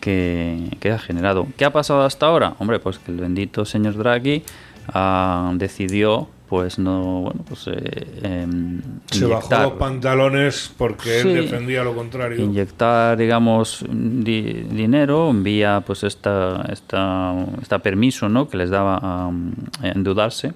que, 0.00 0.70
que 0.80 0.90
ha 0.92 0.98
generado. 0.98 1.46
¿Qué 1.56 1.64
ha 1.66 1.72
pasado 1.72 2.02
hasta 2.02 2.26
ahora? 2.26 2.54
Hombre, 2.58 2.78
pues 2.78 2.98
que 2.98 3.10
el 3.12 3.18
bendito 3.18 3.64
señor 3.66 3.96
Draghi 3.98 4.42
ah, 4.88 5.52
decidió, 5.54 6.28
pues 6.50 6.78
no, 6.80 7.20
bueno, 7.22 7.42
pues 7.48 7.68
eh, 7.68 8.18
em, 8.22 8.82
Se 9.12 9.24
bajó 9.24 9.46
inyectar- 9.48 9.62
los 9.62 9.72
pantalones 9.74 10.70
porque 10.76 11.22
Sí. 11.22 11.28
él 11.28 11.34
defendía 11.42 11.84
lo 11.84 11.94
contrario. 11.94 12.42
inyectar 12.44 13.16
digamos 13.16 13.84
di- 13.88 14.64
dinero 14.68 15.32
vía 15.32 15.82
pues 15.86 16.02
esta 16.02 16.66
esta 16.72 17.34
esta 17.62 17.78
permiso 17.78 18.28
no 18.28 18.48
que 18.48 18.56
les 18.56 18.68
daba 18.70 18.98
a, 19.00 19.28
a 19.28 19.88
endeudarse 19.88 20.52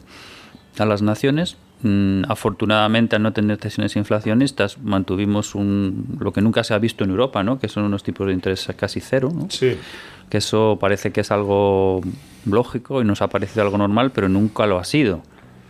a 0.79 0.85
las 0.85 1.01
naciones 1.01 1.57
Mm, 1.87 2.23
afortunadamente 2.31 3.15
al 3.17 3.23
no 3.23 3.33
tener 3.35 3.59
tensiones 3.59 3.95
inflacionistas 3.97 4.79
mantuvimos 4.79 5.55
un 5.55 6.17
lo 6.19 6.33
que 6.33 6.41
nunca 6.41 6.65
se 6.65 6.73
ha 6.73 6.79
visto 6.79 7.05
en 7.05 7.11
Europa 7.11 7.43
no 7.43 7.59
que 7.59 7.69
son 7.69 7.85
unos 7.85 8.03
tipos 8.03 8.27
de 8.27 8.33
interés 8.33 8.67
casi 8.75 9.01
cero 9.01 9.29
¿no? 9.35 9.49
Sí. 9.51 9.77
que 10.31 10.39
eso 10.39 10.79
parece 10.81 11.13
que 11.13 11.21
es 11.21 11.31
algo 11.31 12.01
lógico 12.47 13.03
y 13.03 13.05
nos 13.05 13.21
ha 13.21 13.29
parecido 13.29 13.65
algo 13.67 13.77
normal 13.77 14.13
pero 14.13 14.31
nunca 14.31 14.65
lo 14.67 14.79
ha 14.79 14.85
sido 14.85 15.21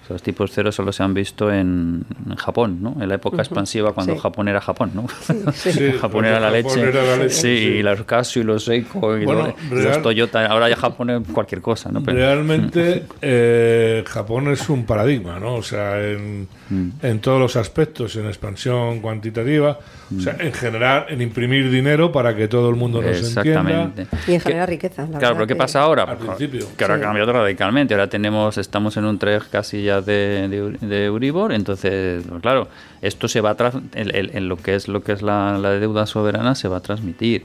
O 0.05 0.07
sea, 0.07 0.15
los 0.17 0.23
tipos 0.23 0.51
cero 0.53 0.71
solo 0.71 0.93
se 0.93 1.03
han 1.03 1.15
visto 1.15 1.51
en, 1.51 2.05
en 2.29 2.37
Japón, 2.37 2.79
¿no? 2.83 2.95
En 3.01 3.09
la 3.09 3.15
época 3.15 3.39
expansiva 3.39 3.93
cuando 3.93 4.13
Sí. 4.15 4.21
Japón 4.21 4.49
era 4.49 4.61
Japón, 4.61 4.91
¿no? 4.95 5.07
Sí, 5.55 5.93
Japón 5.99 6.27
era 6.27 6.39
la 6.39 6.51
Japón 6.51 6.63
leche. 6.77 6.89
era 6.91 7.03
la 7.05 7.17
leche, 7.17 7.31
sí, 7.31 7.41
sí. 7.59 7.65
y 7.79 7.83
los 7.83 8.03
Casio 8.05 8.43
y 8.43 8.45
los 8.45 8.65
Seiko 8.65 9.17
y, 9.17 9.25
Bueno, 9.25 9.47
los, 9.47 9.55
y 9.73 9.75
real- 9.83 9.95
los 9.95 10.03
Toyota. 10.03 10.47
Ahora 10.47 10.69
ya 10.69 10.77
Japón 10.77 11.09
es 11.11 11.23
cualquier 11.33 11.63
cosa, 11.63 11.91
¿no? 11.91 12.03
Pero- 12.03 12.19
Realmente 12.19 13.05
eh, 13.23 14.05
Japón 14.07 14.49
es 14.49 14.69
un 14.69 14.85
paradigma, 14.85 15.41
¿no? 15.41 15.55
O 15.55 15.63
sea, 15.63 15.99
en, 16.07 16.49
Mm. 16.71 16.89
en 17.03 17.21
todos 17.21 17.39
los 17.39 17.57
aspectos, 17.57 18.17
en 18.17 18.25
expansión 18.27 19.01
cuantitativa, 19.01 19.79
o 20.19 20.21
sea, 20.21 20.37
en 20.39 20.53
general, 20.53 21.07
en 21.09 21.21
imprimir 21.23 21.71
dinero 21.71 22.13
para 22.13 22.35
que 22.37 22.49
todo 22.49 22.69
el 22.71 22.77
mundo 22.77 23.01
nos 23.03 23.17
entienda. 23.17 23.41
Exactamente. 23.43 24.07
Y 24.27 24.33
en 24.35 24.39
¿Qué- 24.39 24.41
generar 24.41 24.69
riqueza. 24.69 25.07
la 25.11 25.19
Claro, 25.19 25.35
pero 25.35 25.47
¿qué 25.47 25.57
pasa 25.57 25.81
ahora? 25.83 26.03
Al 26.05 26.17
Pues, 26.17 26.37
principio. 26.37 26.67
Que 26.77 26.85
ahora 26.85 26.97
Sí. 26.97 27.01
ha 27.03 27.05
cambiado 27.05 27.33
radicalmente. 27.33 27.95
Ahora 27.95 28.09
tenemos, 28.09 28.59
estamos 28.59 28.97
en 28.97 29.05
un 29.05 29.19
3 29.19 29.45
casi 29.45 29.83
ya 29.83 30.01
de, 30.01 30.49
de, 30.49 30.87
de 30.87 31.05
Euribor. 31.07 31.53
Entonces, 31.53 32.25
pues, 32.29 32.41
claro, 32.43 32.69
esto 33.03 33.29
se 33.29 33.41
va 33.41 33.51
a 33.51 33.73
en 33.95 34.49
lo 34.49 34.57
que 34.57 34.75
es 34.75 34.89
lo 34.89 35.03
que 35.03 35.13
es 35.13 35.23
la, 35.23 35.59
la 35.59 35.71
deuda 35.71 36.07
soberana 36.07 36.55
se 36.55 36.69
va 36.69 36.79
a 36.79 36.81
transmitir. 36.81 37.43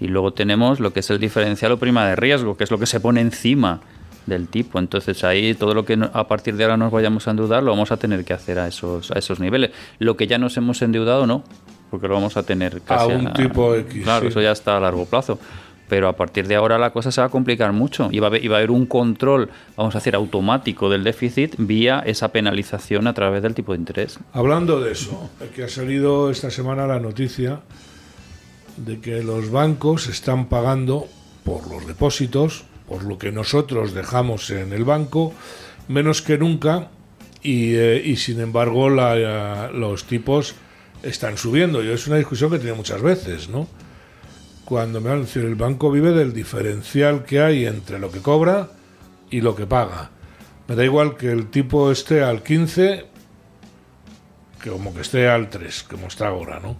Y 0.00 0.08
luego 0.08 0.32
tenemos 0.32 0.80
lo 0.80 0.92
que 0.92 1.00
es 1.00 1.10
el 1.10 1.20
diferencial 1.20 1.72
o 1.72 1.76
prima 1.78 2.06
de 2.08 2.16
riesgo, 2.16 2.56
que 2.56 2.64
es 2.64 2.70
lo 2.70 2.78
que 2.78 2.86
se 2.86 2.98
pone 2.98 3.20
encima 3.20 3.80
del 4.26 4.48
tipo. 4.48 4.78
Entonces 4.78 5.22
ahí 5.24 5.54
todo 5.54 5.74
lo 5.74 5.84
que 5.84 5.96
no- 5.96 6.10
a 6.12 6.26
partir 6.28 6.56
de 6.56 6.64
ahora 6.64 6.76
nos 6.76 6.90
vayamos 6.92 7.26
a 7.26 7.32
endeudar 7.32 7.62
lo 7.62 7.70
vamos 7.72 7.90
a 7.92 7.96
tener 7.96 8.24
que 8.24 8.32
hacer 8.32 8.58
a 8.58 8.66
esos, 8.68 9.10
a 9.10 9.18
esos 9.18 9.38
niveles. 9.40 9.70
Lo 9.98 10.16
que 10.16 10.26
ya 10.26 10.38
nos 10.38 10.56
hemos 10.56 10.80
endeudado 10.82 11.26
no, 11.26 11.44
porque 11.92 12.08
lo 12.08 12.14
vamos 12.14 12.36
a 12.36 12.42
tener 12.42 12.80
casi 12.80 13.12
un 13.12 13.32
tipo 13.34 13.74
X, 13.76 14.02
Claro, 14.02 14.22
sí. 14.22 14.28
eso 14.28 14.40
ya 14.40 14.50
está 14.50 14.76
a 14.78 14.80
largo 14.80 15.04
plazo. 15.06 15.38
Pero 15.88 16.08
a 16.08 16.16
partir 16.16 16.48
de 16.48 16.54
ahora 16.56 16.78
la 16.78 16.90
cosa 16.90 17.12
se 17.12 17.20
va 17.20 17.26
a 17.26 17.30
complicar 17.30 17.72
mucho 17.74 18.08
y 18.10 18.18
va 18.18 18.28
a 18.28 18.30
haber, 18.30 18.42
y 18.42 18.48
va 18.48 18.56
a 18.56 18.58
haber 18.60 18.70
un 18.70 18.86
control, 18.86 19.50
vamos 19.76 19.94
a 19.94 19.98
decir, 19.98 20.14
automático 20.14 20.88
del 20.88 21.04
déficit 21.04 21.54
vía 21.58 22.02
esa 22.06 22.28
penalización 22.32 23.06
a 23.06 23.12
través 23.12 23.42
del 23.42 23.52
tipo 23.54 23.72
de 23.74 23.78
interés. 23.80 24.18
Hablando 24.32 24.80
de 24.80 24.92
eso, 24.92 25.28
que 25.54 25.64
ha 25.64 25.68
salido 25.68 26.30
esta 26.30 26.50
semana 26.50 26.86
la 26.86 26.98
noticia 26.98 27.60
de 28.78 29.00
que 29.00 29.22
los 29.22 29.50
bancos 29.50 30.06
están 30.08 30.46
pagando 30.46 31.06
por 31.44 31.68
los 31.70 31.86
depósitos, 31.86 32.64
por 32.88 33.04
lo 33.04 33.18
que 33.18 33.30
nosotros 33.30 33.92
dejamos 33.92 34.48
en 34.48 34.72
el 34.72 34.84
banco, 34.84 35.34
menos 35.88 36.22
que 36.22 36.38
nunca, 36.38 36.88
y, 37.42 37.74
eh, 37.74 38.00
y 38.02 38.16
sin 38.16 38.40
embargo 38.40 38.88
la- 38.88 39.70
los 39.74 40.04
tipos 40.04 40.54
están 41.02 41.36
subiendo. 41.36 41.82
Y 41.82 41.88
es 41.88 42.06
una 42.06 42.16
discusión 42.16 42.50
que 42.50 42.58
tiene 42.58 42.74
muchas 42.74 43.02
veces, 43.02 43.48
¿no? 43.48 43.68
Cuando 44.64 45.00
me 45.00 45.10
decir, 45.16 45.44
el 45.44 45.56
banco 45.56 45.90
vive 45.90 46.12
del 46.12 46.32
diferencial 46.32 47.24
que 47.24 47.40
hay 47.40 47.66
entre 47.66 47.98
lo 47.98 48.10
que 48.10 48.20
cobra 48.20 48.70
y 49.30 49.40
lo 49.40 49.54
que 49.54 49.66
paga. 49.66 50.10
Me 50.68 50.76
da 50.76 50.84
igual 50.84 51.16
que 51.16 51.30
el 51.30 51.48
tipo 51.50 51.90
esté 51.90 52.22
al 52.22 52.42
15 52.42 53.12
que 54.62 54.70
como 54.70 54.94
que 54.94 55.00
esté 55.02 55.28
al 55.28 55.50
3, 55.50 55.82
como 55.90 56.06
está 56.06 56.28
ahora, 56.28 56.60
¿no? 56.60 56.76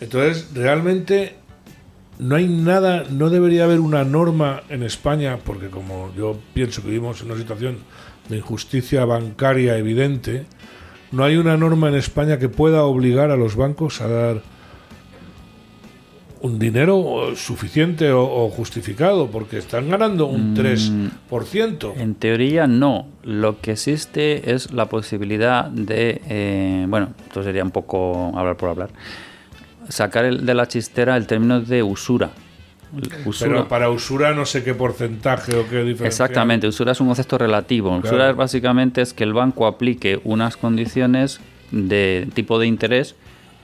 Entonces, 0.00 0.48
realmente 0.52 1.36
no 2.18 2.36
hay 2.36 2.48
nada, 2.48 3.04
no 3.08 3.30
debería 3.30 3.64
haber 3.64 3.80
una 3.80 4.04
norma 4.04 4.64
en 4.68 4.82
España, 4.82 5.38
porque 5.42 5.68
como 5.68 6.12
yo 6.14 6.38
pienso 6.52 6.82
que 6.82 6.88
vivimos 6.88 7.20
en 7.22 7.30
una 7.30 7.40
situación 7.40 7.78
de 8.28 8.38
injusticia 8.38 9.04
bancaria 9.04 9.78
evidente, 9.78 10.46
no 11.12 11.24
hay 11.24 11.36
una 11.36 11.56
norma 11.56 11.88
en 11.88 11.94
España 11.94 12.38
que 12.38 12.48
pueda 12.48 12.82
obligar 12.84 13.30
a 13.30 13.36
los 13.36 13.56
bancos 13.56 14.00
a 14.00 14.08
dar 14.08 14.42
un 16.42 16.58
dinero 16.58 17.32
suficiente 17.34 18.12
o, 18.12 18.22
o 18.22 18.50
justificado, 18.50 19.28
porque 19.30 19.58
están 19.58 19.88
ganando 19.88 20.26
un 20.26 20.54
3%. 20.54 21.92
En 21.96 22.14
teoría 22.14 22.66
no. 22.66 23.06
Lo 23.24 23.60
que 23.60 23.72
existe 23.72 24.52
es 24.52 24.72
la 24.72 24.86
posibilidad 24.86 25.64
de, 25.64 26.20
eh, 26.28 26.86
bueno, 26.88 27.08
esto 27.26 27.42
sería 27.42 27.64
un 27.64 27.70
poco 27.72 28.32
hablar 28.36 28.56
por 28.56 28.68
hablar, 28.68 28.90
sacar 29.88 30.24
el- 30.26 30.44
de 30.46 30.54
la 30.54 30.68
chistera 30.68 31.16
el 31.16 31.26
término 31.26 31.60
de 31.60 31.82
usura. 31.82 32.30
Usura. 33.24 33.50
Pero 33.50 33.68
para 33.68 33.90
usura 33.90 34.32
no 34.34 34.46
sé 34.46 34.62
qué 34.62 34.74
porcentaje 34.74 35.54
o 35.56 35.62
qué 35.68 35.78
diferencia. 35.82 36.06
Exactamente, 36.06 36.66
usura 36.68 36.92
es 36.92 37.00
un 37.00 37.08
concepto 37.08 37.36
relativo. 37.38 37.90
Claro. 38.00 38.06
Usura 38.06 38.30
es 38.30 38.36
básicamente 38.36 39.00
es 39.02 39.12
que 39.12 39.24
el 39.24 39.32
banco 39.32 39.66
aplique 39.66 40.20
unas 40.24 40.56
condiciones 40.56 41.40
de 41.72 42.28
tipo 42.34 42.58
de 42.58 42.66
interés 42.66 43.16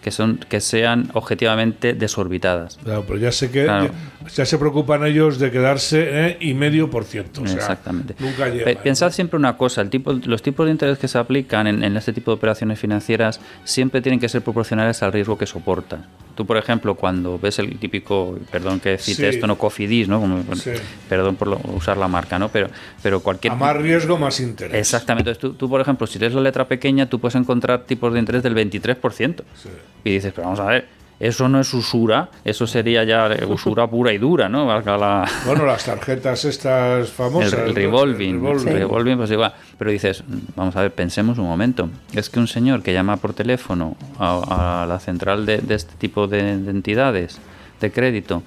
que 0.02 0.10
son 0.10 0.38
que 0.48 0.60
sean 0.60 1.10
objetivamente 1.14 1.94
desorbitadas. 1.94 2.76
Claro, 2.82 3.04
pero 3.06 3.20
ya 3.20 3.30
sé 3.30 3.52
que 3.52 3.62
Claro. 3.64 3.90
ya, 4.24 4.28
ya 4.28 4.44
se 4.44 4.58
preocupan 4.58 5.06
ellos 5.06 5.38
de 5.38 5.52
quedarse 5.52 6.08
eh, 6.10 6.36
y 6.40 6.54
medio 6.54 6.90
por 6.90 7.04
ciento. 7.04 7.42
O 7.42 7.46
sea, 7.46 7.56
Exactamente. 7.58 8.16
Nunca 8.18 8.48
llega. 8.48 8.82
Pensad 8.82 9.12
siempre 9.12 9.36
una 9.38 9.56
cosa, 9.56 9.80
el 9.80 9.90
tipo, 9.90 10.12
los 10.12 10.42
tipos 10.42 10.66
de 10.66 10.72
interés 10.72 10.98
que 10.98 11.06
se 11.06 11.18
aplican 11.18 11.68
en, 11.68 11.84
en 11.84 11.96
este 11.96 12.12
tipo 12.12 12.32
de 12.32 12.34
operaciones 12.34 12.80
financieras 12.80 13.40
siempre 13.62 14.00
tienen 14.02 14.18
que 14.18 14.28
ser 14.28 14.42
proporcionales 14.42 15.00
al 15.04 15.12
riesgo 15.12 15.38
que 15.38 15.46
soportan. 15.46 16.06
Tú, 16.34 16.46
por 16.46 16.56
ejemplo, 16.56 16.94
cuando 16.94 17.38
ves 17.38 17.58
el 17.58 17.78
típico, 17.78 18.38
perdón 18.50 18.80
que 18.80 18.96
cite 18.98 19.22
Sí. 19.30 19.36
esto, 19.36 19.46
no 19.46 19.58
Cofidis, 19.58 20.08
¿no? 20.08 20.20
Como- 20.20 20.42
Sí. 20.56 20.70
Perdón 21.08 21.36
por 21.36 21.48
lo- 21.48 21.60
usar 21.74 21.96
la 21.96 22.08
marca, 22.08 22.38
¿no? 22.38 22.48
Pero, 22.48 22.68
pero 23.02 23.20
cualquier... 23.20 23.52
A 23.52 23.56
más 23.56 23.76
riesgo, 23.76 24.16
más 24.16 24.40
interés. 24.40 24.74
Exactamente. 24.74 25.30
Entonces, 25.30 25.40
tú, 25.52 25.54
tú, 25.58 25.68
por 25.68 25.80
ejemplo, 25.80 26.06
si 26.06 26.18
lees 26.18 26.32
la 26.32 26.40
letra 26.40 26.66
pequeña, 26.66 27.06
tú 27.08 27.18
puedes 27.20 27.34
encontrar 27.34 27.84
tipos 27.84 28.12
de 28.14 28.18
interés 28.20 28.42
del 28.42 28.54
23%. 28.54 29.44
Sí. 29.54 29.68
Y 30.04 30.10
dices, 30.14 30.32
pero 30.34 30.46
vamos 30.46 30.60
a 30.60 30.64
ver, 30.66 30.88
eso 31.24 31.48
no 31.48 31.60
es 31.60 31.72
usura, 31.72 32.28
eso 32.44 32.66
sería 32.66 33.04
ya 33.04 33.30
usura 33.48 33.86
pura 33.86 34.12
y 34.12 34.18
dura, 34.18 34.48
¿no? 34.48 34.66
Valga 34.66 34.98
la... 34.98 35.30
Bueno, 35.46 35.64
las 35.64 35.84
tarjetas 35.84 36.44
estas 36.44 37.10
famosas. 37.10 37.52
El, 37.52 37.58
el 37.60 37.66
¿no? 37.68 37.74
revolving, 37.74 38.44
El 38.46 38.62
revolving. 38.64 39.16
pues 39.16 39.30
igual. 39.30 39.52
Pero 39.78 39.90
dices, 39.90 40.24
vamos 40.56 40.74
a 40.76 40.82
ver, 40.82 40.92
pensemos 40.92 41.38
un 41.38 41.46
momento. 41.46 41.88
Es 42.12 42.28
que 42.28 42.40
un 42.40 42.48
señor 42.48 42.82
que 42.82 42.92
llama 42.92 43.16
por 43.18 43.34
teléfono 43.34 43.96
a, 44.18 44.82
a 44.82 44.86
la 44.86 44.98
central 44.98 45.46
de, 45.46 45.58
de 45.58 45.74
este 45.76 45.94
tipo 45.96 46.26
de, 46.26 46.58
de 46.58 46.70
entidades 46.70 47.38
de 47.80 47.90
crédito 47.92 48.42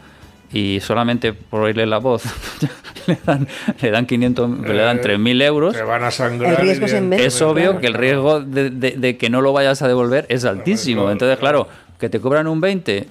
y 0.52 0.80
solamente 0.80 1.34
por 1.34 1.62
oírle 1.62 1.86
la 1.86 1.98
voz 1.98 2.24
le 3.08 3.18
dan, 3.26 3.48
le 3.82 3.92
dan 3.92 4.06
500, 4.06 4.60
le 4.60 4.76
dan 4.78 4.98
Eh, 5.00 5.02
3.000 5.18 5.42
euros. 5.44 5.74
Te 5.76 5.82
van 5.84 6.04
a 6.04 6.12
sangrar. 6.12 6.52
El 6.52 6.58
riesgo 6.58 6.86
es. 6.86 6.94
Es 6.94 7.42
obvio 7.42 7.64
claro. 7.72 7.80
que 7.80 7.88
el 7.88 7.94
riesgo 7.94 8.42
de, 8.42 8.70
de- 8.70 8.92
de 8.98 9.18
que 9.18 9.30
no 9.30 9.42
lo 9.42 9.54
vayas 9.54 9.82
a 9.82 9.88
devolver 9.88 10.26
es 10.30 10.46
altísimo. 10.46 11.10
Entonces, 11.12 11.38
claro. 11.40 11.68
Que 12.00 12.10
te 12.10 12.20
cobran 12.20 12.48
un 12.48 12.62
20, 12.62 13.08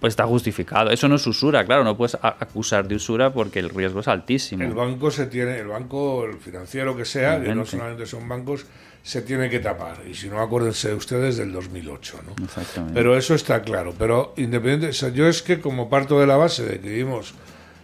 pues 0.00 0.12
está 0.12 0.26
justificado. 0.26 0.90
Eso 0.90 1.08
no 1.08 1.16
es 1.16 1.26
usura, 1.26 1.64
claro, 1.64 1.84
no 1.84 1.96
puedes 1.96 2.16
acusar 2.22 2.86
de 2.86 2.96
usura 2.96 3.32
porque 3.32 3.58
el 3.58 3.70
riesgo 3.70 4.00
es 4.00 4.08
altísimo. 4.08 4.62
El 4.62 4.74
banco 4.74 5.10
se 5.10 5.26
tiene, 5.26 5.58
el 5.58 5.68
banco, 5.68 6.24
el 6.24 6.38
financiero 6.38 6.96
que 6.96 7.04
sea, 7.04 7.42
que 7.42 7.54
no 7.54 7.64
solamente 7.64 8.06
son 8.06 8.28
bancos, 8.28 8.66
se 9.02 9.22
tiene 9.22 9.48
que 9.48 9.58
tapar. 9.58 10.02
Y 10.08 10.14
si 10.14 10.28
no, 10.28 10.40
acuérdense 10.40 10.92
ustedes 10.94 11.36
del 11.38 11.52
2008, 11.52 12.20
¿no? 12.26 12.44
Exactamente. 12.44 12.94
Pero 12.94 13.16
eso 13.16 13.34
está 13.34 13.62
claro. 13.62 13.94
Pero 13.98 14.34
independiente, 14.36 14.88
o 14.88 14.92
sea, 14.92 15.08
yo 15.08 15.26
es 15.26 15.42
que 15.42 15.60
como 15.60 15.88
parto 15.88 16.20
de 16.20 16.26
la 16.26 16.36
base 16.36 16.64
de 16.64 16.80
que 16.80 16.88
vivimos 16.88 17.34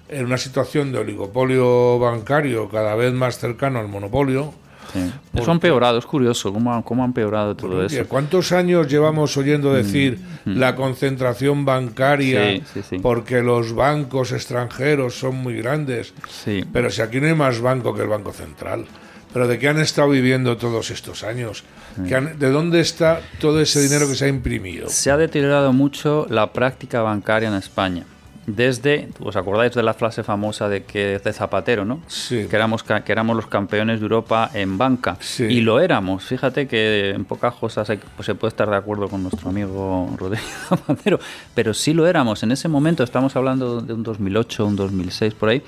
en 0.09 0.27
una 0.27 0.39
situación 0.39 0.93
de 0.93 0.99
oligopolio 0.99 1.99
bancario 1.99 2.69
cada 2.69 2.95
vez 2.95 3.13
más 3.13 3.39
cercano 3.39 3.81
al 3.81 3.89
monopolio, 3.89 4.53
Sí. 4.95 5.13
Eso 5.35 5.51
ha 5.51 5.55
empeorado, 5.55 5.99
es 5.99 6.07
curioso 6.07 6.53
cómo 6.53 6.73
ha, 6.73 6.83
cómo 6.83 7.03
ha 7.03 7.07
empeorado 7.07 7.55
todo 7.55 7.85
eso. 7.85 8.07
¿Cuántos 8.09 8.53
años 8.53 8.87
llevamos 8.89 9.37
oyendo 9.37 9.75
decir 9.75 10.19
la 10.47 10.75
concentración 10.77 11.65
bancaria 11.67 12.53
Sí, 12.53 12.63
sí, 12.73 12.81
sí. 12.91 12.99
porque 13.01 13.43
los 13.43 13.75
bancos 13.75 14.33
extranjeros 14.33 15.15
son 15.19 15.37
muy 15.37 15.55
grandes? 15.57 16.15
Sí. 16.31 16.65
Pero 16.73 16.91
si 16.91 17.03
aquí 17.03 17.21
no 17.21 17.27
hay 17.27 17.35
más 17.35 17.61
banco 17.61 17.93
que 17.95 18.03
el 18.03 18.09
Banco 18.09 18.33
Central. 18.33 18.87
¿Pero 19.33 19.49
de 19.49 19.59
qué 19.59 19.69
han 19.69 19.81
estado 19.81 20.11
viviendo 20.11 20.57
todos 20.57 20.93
estos 20.93 21.25
años? 21.25 21.65
¿Qué 22.07 22.15
han- 22.15 22.39
¿De 22.39 22.51
dónde 22.51 22.79
está 22.81 23.21
todo 23.41 23.61
ese 23.61 23.83
dinero 23.83 24.07
que 24.09 24.15
se 24.15 24.27
ha 24.27 24.29
imprimido? 24.29 24.89
Se 24.89 25.11
ha 25.11 25.17
deteriorado 25.17 25.73
mucho 25.73 26.27
la 26.31 26.53
práctica 26.53 27.03
bancaria 27.03 27.49
en 27.49 27.57
España. 27.57 28.05
Desde, 28.47 29.09
¿os 29.21 29.37
acordáis 29.37 29.73
de 29.75 29.83
la 29.83 29.95
frase 29.95 30.23
famosa 30.23 30.69
de 30.69 30.83
que 30.85 31.19
de 31.19 31.33
Zapatero, 31.33 31.87
no? 31.87 32.01
Sí. 32.09 32.47
Que 32.51 32.57
éramos, 32.57 32.83
que 32.83 33.11
éramos 33.11 33.37
los 33.37 33.47
campeones 33.47 34.01
de 34.01 34.05
Europa 34.05 34.51
en 34.53 34.77
banca. 34.77 35.17
Sí. 35.21 35.45
Y 35.45 35.61
lo 35.63 35.81
éramos. 35.81 36.25
Fíjate 36.25 36.69
que 36.69 37.11
en 37.11 37.25
pocas 37.25 37.55
cosas 37.55 37.89
hay- 37.89 38.01
pues 38.17 38.27
se 38.27 38.35
puede 38.35 38.51
estar 38.51 38.69
de 38.69 38.77
acuerdo 38.77 39.09
con 39.09 39.23
nuestro 39.23 39.49
amigo 39.49 40.15
Rodríguez 40.19 40.45
Zapatero, 40.69 41.19
pero 41.55 41.73
sí 41.73 41.95
lo 41.95 42.07
éramos. 42.07 42.43
En 42.43 42.53
ese 42.53 42.69
momento, 42.69 43.03
estamos 43.03 43.35
hablando 43.35 43.81
de 43.81 43.95
un 43.95 44.03
2008, 44.03 44.67
un 44.67 44.77
2006, 44.77 45.33
por 45.35 45.49
ahí, 45.49 45.63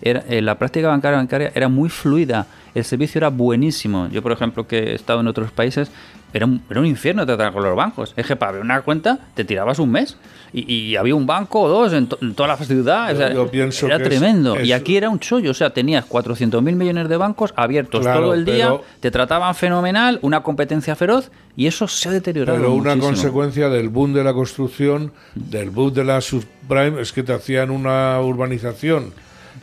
era, 0.00 0.22
eh, 0.28 0.40
la 0.40 0.54
práctica 0.56 0.86
bancaria, 0.88 1.18
bancaria 1.18 1.50
era 1.54 1.68
muy 1.68 1.88
fluida. 1.88 2.46
El 2.76 2.84
servicio 2.84 3.18
era 3.18 3.28
buenísimo. 3.30 4.08
Yo, 4.08 4.22
por 4.22 4.30
ejemplo, 4.30 4.68
que 4.68 4.78
he 4.92 4.94
estado 4.94 5.18
en 5.20 5.26
otros 5.26 5.50
países, 5.50 5.90
era 6.32 6.46
un, 6.46 6.62
era 6.70 6.80
un 6.80 6.86
infierno 6.86 7.26
tratar 7.26 7.52
con 7.52 7.62
los 7.62 7.74
bancos. 7.76 8.12
Es 8.16 8.26
que 8.26 8.36
para 8.36 8.50
abrir 8.50 8.64
una 8.64 8.80
cuenta 8.82 9.18
te 9.34 9.44
tirabas 9.44 9.78
un 9.78 9.90
mes. 9.90 10.16
Y, 10.52 10.72
y 10.72 10.96
había 10.96 11.14
un 11.14 11.26
banco 11.26 11.60
o 11.60 11.68
dos 11.68 11.92
en, 11.92 12.08
to- 12.08 12.18
en 12.22 12.34
toda 12.34 12.48
la 12.48 12.56
ciudad. 12.56 13.08
o 13.10 13.12
Yo- 13.12 13.16
sea, 13.18 13.32
yo 13.32 13.50
pienso 13.50 13.86
era 13.86 13.96
es- 13.96 14.02
tremendo. 14.02 14.60
y 14.60 14.72
aquí 14.72 14.96
era 14.96 15.08
un 15.08 15.20
chollo. 15.20 15.52
O 15.52 15.54
sea, 15.54 15.70
tenías 15.70 16.04
400.000 16.08 16.60
millones 16.74 17.08
de 17.08 17.16
bancos 17.16 17.52
abiertos 17.56 18.00
Claro, 18.02 18.20
todo 18.22 18.34
el 18.34 18.44
día. 18.44 18.66
pero- 18.66 18.84
te 19.00 19.10
trataban 19.12 19.54
fenomenal, 19.54 20.18
una 20.22 20.42
competencia 20.42 20.96
feroz. 20.96 21.30
Y 21.56 21.66
eso 21.66 21.86
se 21.88 22.08
ha 22.08 22.12
deteriorado. 22.12 22.58
Pero 22.58 22.72
una 22.72 22.90
muchísimo. 22.96 23.06
consecuencia 23.06 23.68
del 23.68 23.88
boom 23.90 24.12
de 24.14 24.24
la 24.24 24.32
construcción, 24.32 25.12
del 25.34 25.70
boom 25.70 25.92
de 25.94 26.04
la 26.04 26.20
subprime, 26.20 27.00
es 27.00 27.12
que 27.12 27.22
te 27.22 27.32
hacían 27.32 27.70
una 27.70 28.18
urbanización 28.20 29.12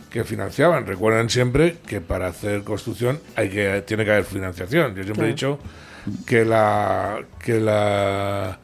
que 0.09 0.24
financiaban. 0.24 0.86
Recuerden 0.86 1.30
siempre 1.30 1.78
que 1.86 1.99
para 2.01 2.28
hacer 2.28 2.63
construcción 2.63 3.20
hay 3.36 3.49
que 3.49 3.84
tiene 3.86 4.05
que 4.05 4.11
haber 4.11 4.24
financiación. 4.26 4.95
Yo 4.95 5.03
siempre 5.03 5.26
he 5.26 5.30
dicho 5.30 5.59
que 6.26 6.45
la 6.45 7.20
que 7.43 7.60
la 7.60 8.60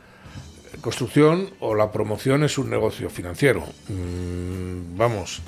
construcción 0.82 1.50
o 1.62 1.76
la 1.76 1.92
promoción 1.92 2.44
es 2.44 2.58
un 2.58 2.70
negocio 2.70 3.10
financiero. 3.10 3.64
Mm, 3.88 4.98
vamos, 4.98 5.42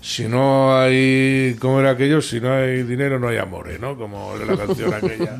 si 0.00 0.26
no 0.26 0.76
hay, 0.76 1.56
¿cómo 1.60 1.80
era 1.80 1.90
aquello? 1.90 2.22
Si 2.22 2.40
no 2.40 2.52
hay 2.52 2.84
dinero 2.84 3.18
no 3.18 3.28
hay 3.28 3.36
amore, 3.36 3.78
¿no? 3.78 3.98
Como 3.98 4.34
la 4.36 4.56
canción 4.56 4.94
aquella. 4.94 5.38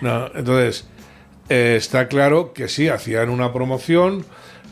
No, 0.00 0.28
entonces, 0.34 0.86
eh, 1.50 1.74
está 1.76 2.08
claro 2.08 2.54
que 2.54 2.68
sí, 2.68 2.88
hacían 2.88 3.28
una 3.28 3.52
promoción 3.52 4.24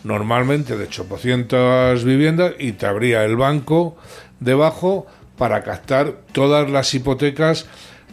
normalmente 0.03 0.79
de 0.79 0.85
800 0.85 2.03
viviendas 2.05 2.55
y 2.59 2.72
te 2.72 2.87
abría 2.87 3.24
el 3.24 3.37
banco 3.37 3.97
debajo 4.41 5.07
para 5.37 5.62
captar 5.62 6.14
todas 6.33 6.70
las 6.70 6.95
hipotecas 6.95 7.66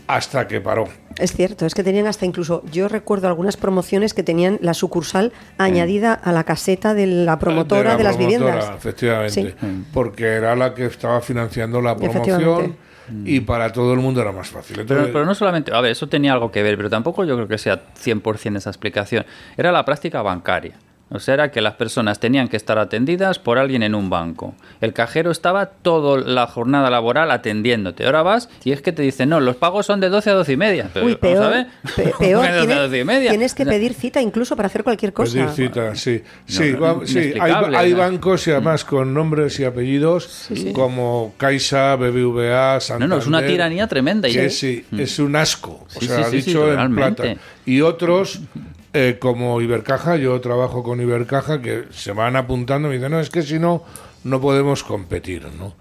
hasta 0.07 0.47
que 0.47 0.61
paró. 0.61 0.87
Es 1.17 1.33
cierto, 1.33 1.65
es 1.65 1.73
que 1.75 1.83
tenían 1.83 2.07
hasta 2.07 2.25
incluso, 2.25 2.63
yo 2.71 2.87
recuerdo 2.87 3.27
algunas 3.27 3.55
promociones 3.57 4.13
que 4.13 4.23
tenían 4.23 4.57
la 4.61 4.73
sucursal 4.73 5.31
añadida 5.57 6.13
a 6.13 6.31
la 6.31 6.43
caseta 6.43 6.93
de 6.93 7.05
la 7.07 7.39
promotora 7.39 7.95
de, 7.95 8.03
la 8.03 8.09
las 8.11 8.17
promotora, 8.17 8.39
viviendas. 8.55 8.75
Efectivamente, 8.77 9.55
Sí. 9.59 9.83
porque 9.93 10.25
era 10.25 10.55
la 10.55 10.73
que 10.73 10.85
estaba 10.85 11.21
financiando 11.21 11.81
la 11.81 11.95
promoción 11.95 12.25
Efectivamente. 12.41 12.77
y 13.25 13.39
para 13.41 13.71
todo 13.71 13.93
el 13.93 13.99
mundo 13.99 14.21
era 14.21 14.31
más 14.31 14.49
fácil. 14.49 14.75
Pero, 14.77 14.81
Entonces, 14.83 15.09
pero 15.13 15.25
no 15.25 15.35
solamente, 15.35 15.73
a 15.73 15.81
ver, 15.81 15.91
eso 15.91 16.07
tenía 16.07 16.33
algo 16.33 16.51
que 16.51 16.63
ver, 16.63 16.75
pero 16.77 16.89
tampoco 16.89 17.23
yo 17.25 17.35
creo 17.35 17.47
que 17.47 17.57
sea 17.57 17.81
100% 17.95 18.57
esa 18.57 18.69
explicación. 18.69 19.25
Era 19.57 19.71
la 19.71 19.85
práctica 19.85 20.21
bancaria. 20.21 20.73
O 21.13 21.19
sea, 21.19 21.35
era 21.35 21.51
que 21.51 21.61
las 21.61 21.75
personas 21.75 22.19
tenían 22.19 22.47
que 22.47 22.57
estar 22.57 22.79
atendidas 22.79 23.37
por 23.39 23.57
alguien 23.59 23.83
en 23.83 23.93
un 23.93 24.09
banco. 24.09 24.55
El 24.81 24.93
cajero 24.93 25.29
estaba 25.31 25.67
toda 25.67 26.19
la 26.21 26.47
jornada 26.47 26.89
laboral 26.89 27.29
atendiéndote. 27.31 28.05
Ahora 28.05 28.23
vas 28.23 28.49
y 28.63 28.71
es 28.71 28.81
que 28.81 28.91
te 28.91 29.03
dicen, 29.03 29.29
no, 29.29 29.39
los 29.39 29.55
pagos 29.55 29.85
son 29.85 29.99
de 29.99 30.09
12 30.09 30.31
a 30.31 30.33
12 30.33 30.53
y 30.53 30.57
media. 30.57 30.89
Pero, 30.93 31.05
Uy, 31.05 31.15
peor, 31.15 31.53
pe- 31.95 32.03
¿Cómo 32.03 32.17
peor 32.19 32.19
que 32.19 32.25
de 32.27 32.33
12 32.33 32.47
a 32.49 32.59
tiene- 32.65 32.75
12 32.81 32.99
y 32.99 33.03
media? 33.05 33.29
tienes 33.29 33.53
que 33.53 33.65
pedir 33.65 33.93
cita 33.93 34.21
incluso 34.21 34.55
para 34.55 34.67
hacer 34.67 34.83
cualquier 34.83 35.13
cosa. 35.13 35.33
pedir 35.33 35.49
cita, 35.49 35.95
sí. 35.95 36.23
Sí, 36.45 36.71
no, 36.73 36.79
va- 36.79 36.99
sí, 37.05 37.33
hay, 37.39 37.91
¿no? 37.93 37.97
bancos 37.99 38.47
y 38.47 38.51
además 38.51 38.83
con 38.83 39.13
nombres 39.13 39.59
y 39.59 39.65
apellidos 39.65 40.49
como 40.73 41.33
Caixa, 41.37 41.95
BBVA, 41.95 42.73
No, 42.75 42.79
Santander. 42.81 43.09
no, 43.09 43.17
es 43.21 43.27
una 43.27 43.45
tiranía 43.45 43.87
tremenda. 43.87 44.27
y- 44.27 44.33
que 44.33 44.49
sí, 44.49 44.83
es 44.97 45.19
un 45.19 45.35
asco, 45.35 45.85
o 45.95 45.99
Sí, 45.99 46.07
sea, 46.07 46.23
sí, 46.25 46.31
sí, 46.37 46.41
sí, 46.41 46.47
dicho 46.49 46.73
en 46.73 46.95
plata. 46.95 47.35
Y 47.65 47.81
otros, 47.81 48.41
eh, 48.93 49.17
como 49.19 49.59
Ibercaja, 49.61 50.15
yo 50.17 50.39
trabajo 50.41 50.83
con 50.83 51.01
Ibercaja, 51.01 51.61
que 51.61 51.85
se 51.91 52.11
van 52.11 52.35
apuntando 52.35 52.87
y 52.87 52.91
me 52.91 52.95
dicen, 52.97 53.11
no, 53.11 53.19
es 53.19 53.29
que 53.29 53.41
si 53.41 53.59
no, 53.59 53.83
no 54.23 54.39
podemos 54.39 54.83
competir, 54.83 55.47
¿no? 55.57 55.73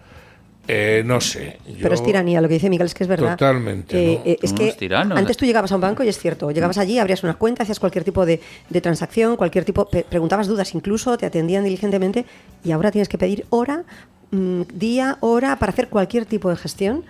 Eh, 0.69 1.03
no 1.05 1.21
sé. 1.21 1.59
Pero 1.83 1.95
es 1.95 2.03
tiranía, 2.05 2.41
lo 2.41 2.47
que 2.47 2.55
dice 2.55 2.71
Miguel 2.71 2.87
es 2.87 2.95
que 2.95 3.03
es 3.03 3.09
verdad. 3.09 3.33
Totalmente, 3.37 3.97
Eh, 3.99 4.15
¿no? 4.25 4.31
eh, 4.31 4.39
es 4.41 4.53
que 4.53 4.73
tiranos. 4.73 5.19
antes 5.19 5.37
tú 5.37 5.45
llegabas 5.45 5.73
a 5.73 5.75
un 5.75 5.81
banco 5.81 6.05
y 6.05 6.09
es 6.09 6.17
cierto, 6.19 6.53
llegabas 6.53 6.79
allí, 6.79 6.99
abrías 7.01 7.25
una 7.25 7.35
cuenta, 7.35 7.65
hacías 7.65 7.81
cualquier 7.81 8.05
tipo 8.05 8.25
de, 8.25 8.41
de 8.71 8.81
transacción, 8.81 9.37
cualquier 9.37 9.65
tipo, 9.65 9.87
pe- 9.89 10.05
preguntabas 10.09 10.47
dudas 10.47 10.73
incluso, 10.77 11.19
te 11.19 11.27
atendían 11.27 11.65
diligentemente 11.65 12.25
y 12.65 12.71
ahora 12.71 12.93
tienes 12.93 13.09
que 13.09 13.19
pedir 13.19 13.45
hora, 13.51 13.83
mm, 14.31 14.63
día, 14.73 15.17
hora 15.21 15.57
para 15.59 15.73
hacer 15.73 15.89
cualquier 15.89 16.27
tipo 16.27 16.49
de 16.49 16.57
gestión. 16.57 17.05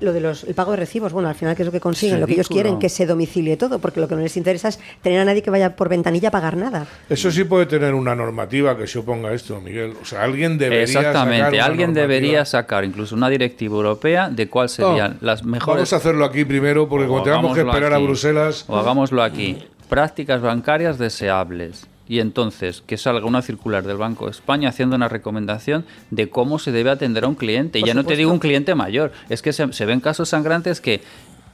Lo 0.00 0.12
de 0.12 0.20
los, 0.20 0.44
el 0.44 0.54
pago 0.54 0.72
de 0.72 0.78
recibos, 0.78 1.12
bueno, 1.12 1.28
al 1.28 1.34
final 1.36 1.54
que 1.54 1.62
es 1.62 1.66
lo 1.66 1.72
que 1.72 1.80
consiguen, 1.80 2.20
lo 2.20 2.26
que 2.26 2.32
ellos 2.34 2.48
quieren, 2.48 2.78
que 2.78 2.88
se 2.88 3.06
domicilie 3.06 3.56
todo, 3.56 3.78
porque 3.78 4.00
lo 4.00 4.08
que 4.08 4.16
no 4.16 4.20
les 4.22 4.36
interesa 4.36 4.68
es 4.68 4.80
tener 5.02 5.20
a 5.20 5.24
nadie 5.24 5.40
que 5.40 5.50
vaya 5.50 5.76
por 5.76 5.88
ventanilla 5.88 6.28
a 6.28 6.30
pagar 6.32 6.56
nada. 6.56 6.86
Eso 7.08 7.30
sí 7.30 7.44
puede 7.44 7.66
tener 7.66 7.94
una 7.94 8.14
normativa 8.14 8.76
que 8.76 8.86
se 8.86 8.98
oponga 8.98 9.28
a 9.30 9.34
esto, 9.34 9.60
Miguel. 9.60 9.94
O 10.02 10.04
sea, 10.04 10.24
alguien 10.24 10.58
debería 10.58 10.86
sacar 10.88 11.06
Exactamente, 11.10 11.56
una 11.56 11.64
alguien 11.64 11.90
normativa. 11.90 12.02
debería 12.02 12.44
sacar 12.44 12.84
incluso 12.84 13.14
una 13.14 13.28
directiva 13.28 13.76
europea 13.76 14.28
de 14.30 14.48
cuál 14.48 14.68
serían 14.68 15.12
Oh, 15.20 15.24
las 15.24 15.44
mejores 15.44 15.76
Vamos 15.76 15.92
a 15.92 15.96
hacerlo 15.96 16.24
aquí 16.24 16.44
primero, 16.44 16.88
porque 16.88 17.06
O 17.06 17.08
como 17.08 17.22
tengamos 17.22 17.54
que 17.54 17.60
esperar 17.60 17.92
a. 17.94 17.98
Bruselas. 17.98 18.64
O 18.68 18.76
hagámoslo 18.76 19.22
aquí. 19.22 19.58
Prácticas 19.88 20.40
bancarias 20.42 20.98
deseables. 20.98 21.86
Y 22.08 22.20
entonces 22.20 22.82
que 22.86 22.96
salga 22.96 23.26
una 23.26 23.42
circular 23.42 23.84
del 23.84 23.96
Banco 23.96 24.26
de 24.26 24.32
España 24.32 24.68
haciendo 24.68 24.96
una 24.96 25.08
recomendación 25.08 25.84
de 26.10 26.28
cómo 26.28 26.58
se 26.58 26.72
debe 26.72 26.90
atender 26.90 27.24
a 27.24 27.28
un 27.28 27.34
cliente. 27.34 27.78
Y 27.78 27.84
ya 27.84 27.94
no 27.94 28.04
te 28.04 28.16
digo 28.16 28.30
un 28.30 28.38
cliente 28.38 28.74
mayor. 28.74 29.12
Es 29.28 29.42
que 29.42 29.52
se, 29.52 29.72
se 29.72 29.86
ven 29.86 30.00
casos 30.00 30.28
sangrantes 30.28 30.80
que 30.80 31.00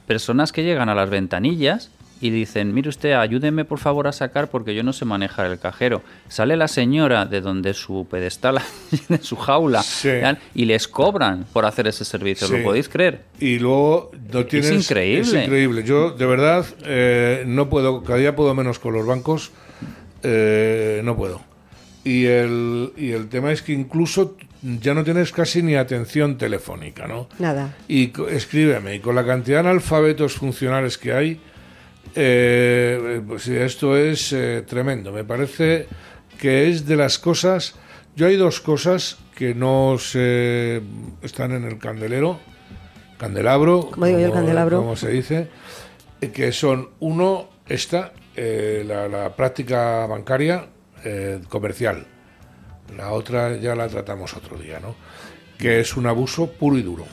personas 0.07 0.51
que 0.51 0.63
llegan 0.63 0.89
a 0.89 0.95
las 0.95 1.09
ventanillas 1.09 1.89
y 2.21 2.29
dicen, 2.29 2.73
mire 2.73 2.87
usted, 2.87 3.13
ayúdeme 3.13 3.65
por 3.65 3.79
favor 3.79 4.07
a 4.07 4.11
sacar 4.11 4.49
porque 4.49 4.75
yo 4.75 4.83
no 4.83 4.93
sé 4.93 5.05
manejar 5.05 5.47
el 5.47 5.57
cajero. 5.57 6.03
Sale 6.27 6.55
la 6.55 6.67
señora 6.67 7.25
de 7.25 7.41
donde 7.41 7.73
su 7.73 8.05
pedestal, 8.09 8.59
de 9.09 9.17
su 9.17 9.35
jaula, 9.35 9.83
y 10.53 10.65
les 10.65 10.87
cobran 10.87 11.45
por 11.51 11.65
hacer 11.65 11.87
ese 11.87 12.05
servicio. 12.05 12.47
Sí. 12.47 12.57
¿Lo 12.57 12.63
podéis 12.63 12.89
creer? 12.89 13.23
Y 13.39 13.57
luego 13.57 14.11
no 14.31 14.45
tienes. 14.45 14.71
increíble. 14.71 15.21
Es 15.21 15.33
increíble. 15.33 15.83
Yo, 15.83 16.11
de 16.11 16.25
verdad, 16.27 16.65
eh, 16.85 17.43
no 17.47 17.69
puedo. 17.69 18.03
Cada 18.03 18.19
día 18.19 18.35
puedo 18.35 18.53
menos 18.53 18.77
con 18.77 18.93
los 18.93 19.05
bancos. 19.05 19.51
Eh, 20.23 21.01
no 21.03 21.15
puedo. 21.15 21.41
Y 22.03 22.25
el, 22.25 22.93
y 22.97 23.11
el 23.11 23.29
tema 23.29 23.51
es 23.51 23.61
que 23.61 23.73
incluso 23.73 24.35
ya 24.61 24.93
no 24.93 25.03
tienes 25.03 25.31
casi 25.31 25.61
ni 25.61 25.75
atención 25.75 26.37
telefónica, 26.37 27.07
¿no? 27.07 27.27
Nada. 27.39 27.75
Y 27.87 28.11
escríbeme, 28.29 28.95
y 28.95 28.99
con 28.99 29.15
la 29.15 29.25
cantidad 29.25 29.63
de 29.63 29.69
alfabetos 29.69 30.33
funcionales 30.33 30.97
que 30.97 31.13
hay, 31.13 31.39
eh, 32.15 33.21
pues 33.27 33.47
esto 33.47 33.97
es 33.97 34.33
eh, 34.33 34.63
tremendo. 34.67 35.11
Me 35.11 35.23
parece 35.23 35.87
que 36.39 36.69
es 36.69 36.85
de 36.85 36.95
las 36.95 37.19
cosas. 37.19 37.75
Yo 38.15 38.27
hay 38.27 38.35
dos 38.35 38.61
cosas 38.61 39.17
que 39.35 39.55
no 39.55 39.97
se 39.99 40.81
están 41.21 41.51
en 41.51 41.63
el 41.63 41.77
candelero, 41.77 42.39
candelabro, 43.17 43.89
Como 43.91 44.05
digo 44.05 44.19
yo, 44.19 44.27
el 44.27 44.33
candelabro. 44.33 44.77
como 44.77 44.95
se 44.95 45.09
dice, 45.09 45.47
que 46.33 46.51
son 46.51 46.89
uno 46.99 47.49
esta 47.67 48.13
eh, 48.35 48.83
la, 48.85 49.07
la 49.07 49.35
práctica 49.35 50.05
bancaria 50.07 50.67
eh, 51.03 51.39
comercial. 51.49 52.05
La 52.95 53.11
otra 53.11 53.57
ya 53.57 53.75
la 53.75 53.87
tratamos 53.87 54.35
otro 54.35 54.57
día, 54.57 54.79
¿no? 54.79 54.95
Que 55.57 55.79
es 55.79 55.95
un 55.95 56.07
abuso 56.07 56.51
puro 56.51 56.77
y 56.77 56.81
duro. 56.81 57.05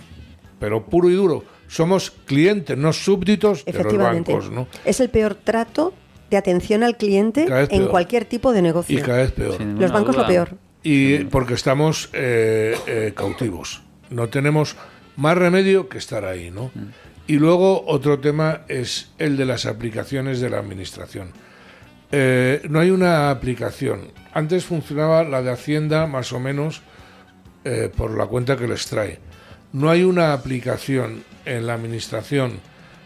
Pero 0.58 0.86
puro 0.86 1.08
y 1.10 1.14
duro. 1.14 1.44
Somos 1.68 2.10
clientes, 2.10 2.76
no 2.76 2.92
súbditos 2.92 3.64
de 3.64 3.72
los 3.72 3.80
Efectivamente. 3.80 4.32
bancos, 4.32 4.50
¿no? 4.50 4.66
Es 4.84 5.00
el 5.00 5.10
peor 5.10 5.34
trato 5.34 5.92
de 6.30 6.36
atención 6.36 6.82
al 6.82 6.96
cliente 6.96 7.46
en 7.70 7.86
cualquier 7.88 8.24
tipo 8.24 8.52
de 8.52 8.62
negocio. 8.62 8.98
Y 8.98 9.02
cada 9.02 9.18
vez 9.18 9.32
peor. 9.32 9.60
Los 9.60 9.92
bancos 9.92 10.16
lo 10.16 10.26
peor. 10.26 10.56
Y 10.82 11.24
porque 11.24 11.54
estamos 11.54 12.08
eh, 12.12 12.76
eh, 12.86 13.12
cautivos. 13.14 13.82
No 14.10 14.28
tenemos 14.28 14.76
más 15.16 15.36
remedio 15.36 15.88
que 15.88 15.98
estar 15.98 16.24
ahí, 16.24 16.50
¿no? 16.50 16.70
Y 17.28 17.38
luego 17.38 17.84
otro 17.86 18.18
tema 18.20 18.62
es 18.68 19.10
el 19.18 19.36
de 19.36 19.44
las 19.44 19.66
aplicaciones 19.66 20.40
de 20.40 20.48
la 20.48 20.60
administración. 20.60 21.30
Eh, 22.10 22.62
no 22.70 22.80
hay 22.80 22.88
una 22.88 23.28
aplicación. 23.28 24.12
Antes 24.32 24.64
funcionaba 24.64 25.22
la 25.24 25.42
de 25.42 25.50
Hacienda 25.50 26.06
más 26.06 26.32
o 26.32 26.40
menos 26.40 26.80
eh, 27.64 27.92
por 27.94 28.16
la 28.16 28.24
cuenta 28.24 28.56
que 28.56 28.66
les 28.66 28.86
trae. 28.86 29.18
No 29.74 29.90
hay 29.90 30.04
una 30.04 30.32
aplicación 30.32 31.22
en 31.44 31.66
la 31.66 31.74
administración 31.74 32.60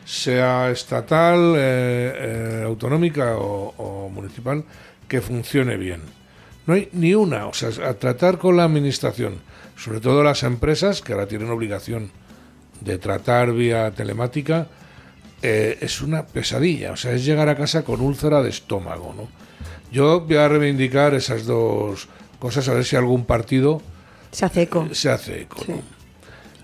sea 0.04 0.70
estatal, 0.70 1.54
eh, 1.56 2.62
autonómica 2.64 3.36
o, 3.36 3.74
o 3.76 4.08
municipal, 4.08 4.64
que 5.08 5.20
funcione 5.20 5.76
bien. 5.76 6.00
No 6.66 6.74
hay 6.74 6.88
ni 6.92 7.12
una, 7.14 7.48
o 7.48 7.54
sea, 7.54 7.70
a 7.88 7.94
tratar 7.94 8.38
con 8.38 8.56
la 8.56 8.64
administración, 8.64 9.40
sobre 9.76 9.98
todo 9.98 10.22
las 10.22 10.44
empresas 10.44 11.02
que 11.02 11.12
ahora 11.12 11.26
tienen 11.26 11.50
obligación 11.50 12.12
de 12.84 12.98
tratar 12.98 13.52
vía 13.52 13.90
telemática, 13.92 14.66
eh, 15.42 15.78
es 15.80 16.00
una 16.02 16.24
pesadilla, 16.26 16.92
o 16.92 16.96
sea, 16.96 17.12
es 17.12 17.24
llegar 17.24 17.48
a 17.48 17.56
casa 17.56 17.82
con 17.82 18.00
úlcera 18.00 18.42
de 18.42 18.50
estómago, 18.50 19.14
¿no? 19.16 19.28
Yo 19.90 20.20
voy 20.20 20.36
a 20.36 20.48
reivindicar 20.48 21.14
esas 21.14 21.44
dos 21.46 22.08
cosas, 22.38 22.68
a 22.68 22.74
ver 22.74 22.84
si 22.84 22.96
algún 22.96 23.24
partido 23.24 23.82
Se 24.30 24.44
hace 24.46 24.62
eco. 24.62 24.88
se 24.92 25.10
hace 25.10 25.42
eco. 25.42 25.58
Sí. 25.64 25.72
¿no? 25.72 25.82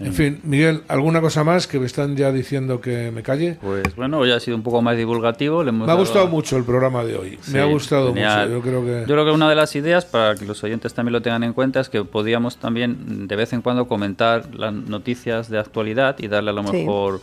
En 0.00 0.12
fin, 0.14 0.40
Miguel, 0.44 0.82
¿alguna 0.86 1.20
cosa 1.20 1.42
más 1.42 1.66
que 1.66 1.80
me 1.80 1.86
están 1.86 2.16
ya 2.16 2.30
diciendo 2.30 2.80
que 2.80 3.10
me 3.10 3.22
calle? 3.24 3.58
Pues 3.60 3.96
bueno, 3.96 4.18
hoy 4.18 4.30
ha 4.30 4.38
sido 4.38 4.56
un 4.56 4.62
poco 4.62 4.80
más 4.80 4.96
divulgativo. 4.96 5.64
le 5.64 5.70
hemos 5.70 5.86
Me 5.86 5.92
ha 5.92 5.94
dado- 5.96 5.98
gustado 5.98 6.28
mucho 6.28 6.56
el 6.56 6.62
programa 6.64 7.02
de 7.04 7.16
hoy. 7.16 7.38
Sí, 7.42 7.52
me 7.52 7.60
ha 7.60 7.64
gustado 7.64 8.08
genial. 8.14 8.48
mucho. 8.48 8.58
Yo 8.58 8.62
creo 8.62 8.84
que. 8.84 9.00
Yo 9.08 9.14
creo 9.14 9.24
que 9.24 9.30
una 9.32 9.48
de 9.50 9.56
las 9.56 9.74
ideas, 9.74 10.04
para 10.04 10.36
que 10.36 10.44
los 10.44 10.62
oyentes 10.62 10.94
también 10.94 11.14
lo 11.14 11.20
tengan 11.22 11.42
en 11.42 11.52
cuenta, 11.52 11.80
es 11.80 11.88
que 11.88 12.04
podíamos 12.04 12.58
también 12.58 13.26
de 13.26 13.34
vez 13.36 13.52
en 13.52 13.60
cuando 13.62 13.88
comentar 13.88 14.54
las 14.54 14.72
noticias 14.72 15.50
de 15.50 15.58
actualidad 15.58 16.16
y 16.20 16.28
darle 16.28 16.50
a 16.50 16.52
lo 16.52 16.64
Sí. 16.68 16.76
mejor 16.76 17.20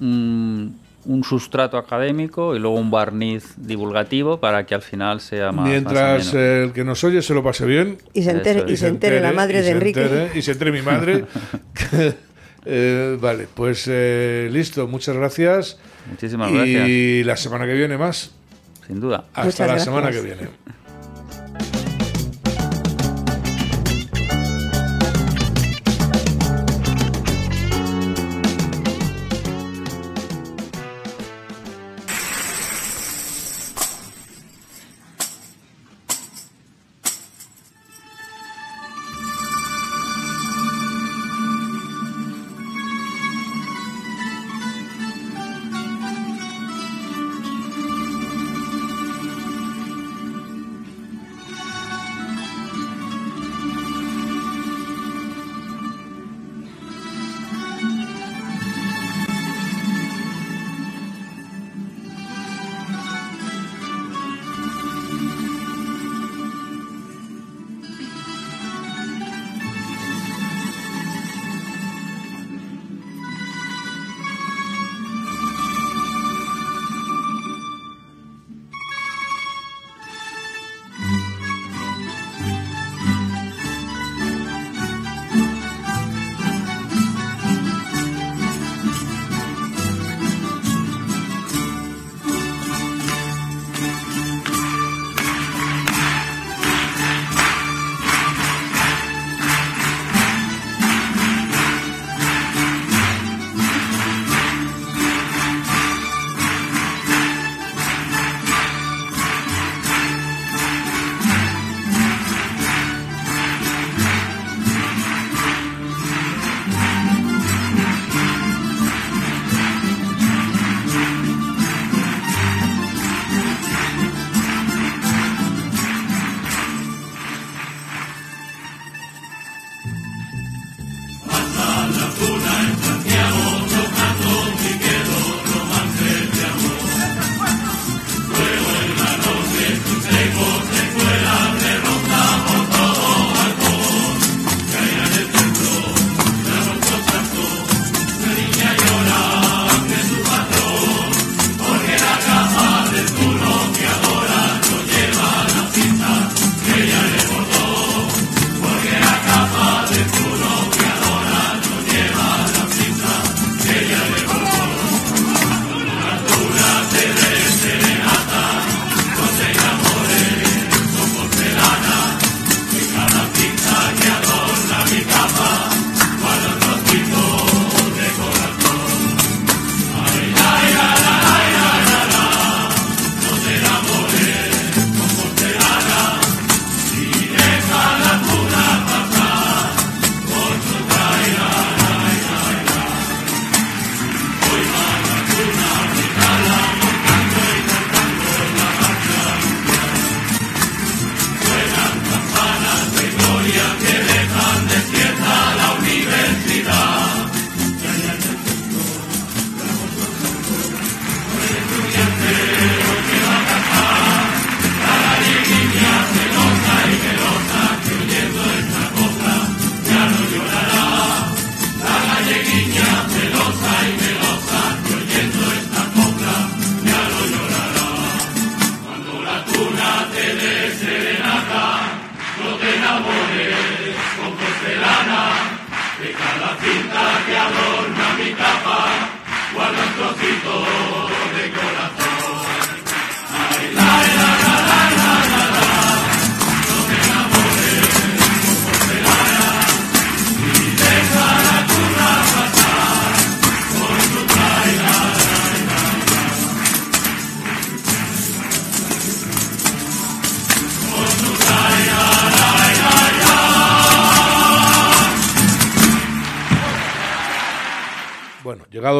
un, 0.00 0.78
un 1.06 1.22
sustrato 1.24 1.76
académico 1.76 2.54
y 2.56 2.58
luego 2.58 2.76
un 2.76 2.90
barniz 2.90 3.54
divulgativo 3.56 4.38
para 4.40 4.64
que 4.66 4.74
al 4.74 4.82
final 4.82 5.20
sea 5.20 5.52
más. 5.52 5.68
Mientras 5.68 6.26
más 6.26 6.34
el 6.34 6.72
que 6.72 6.84
nos 6.84 7.02
oye 7.04 7.20
se 7.22 7.34
lo 7.34 7.42
pase 7.42 7.66
bien. 7.66 7.98
Y 8.12 8.22
se 8.22 8.30
entere, 8.30 8.64
y 8.70 8.76
se 8.76 8.88
entere 8.88 9.20
la 9.20 9.32
madre 9.32 9.58
y 9.60 9.62
de 9.62 9.70
Enrique. 9.70 10.00
entere- 10.04 10.30
y 10.36 10.42
se 10.42 10.52
entere 10.52 10.72
mi 10.72 10.82
madre. 10.82 11.24
Eh, 12.66 13.18
vale, 13.20 13.46
pues 13.52 13.84
eh, 13.88 14.48
listo, 14.50 14.88
muchas 14.88 15.14
gracias. 15.14 15.78
Muchísimas 16.10 16.50
y 16.50 16.54
gracias. 16.54 17.26
la 17.26 17.36
semana 17.36 17.66
que 17.66 17.74
viene 17.74 17.98
más. 17.98 18.30
Sin 18.86 19.00
duda. 19.00 19.24
Hasta 19.34 19.44
Muchas 19.44 19.68
la 19.68 19.78
semana 19.78 20.10
que 20.10 20.20
viene. 20.22 20.48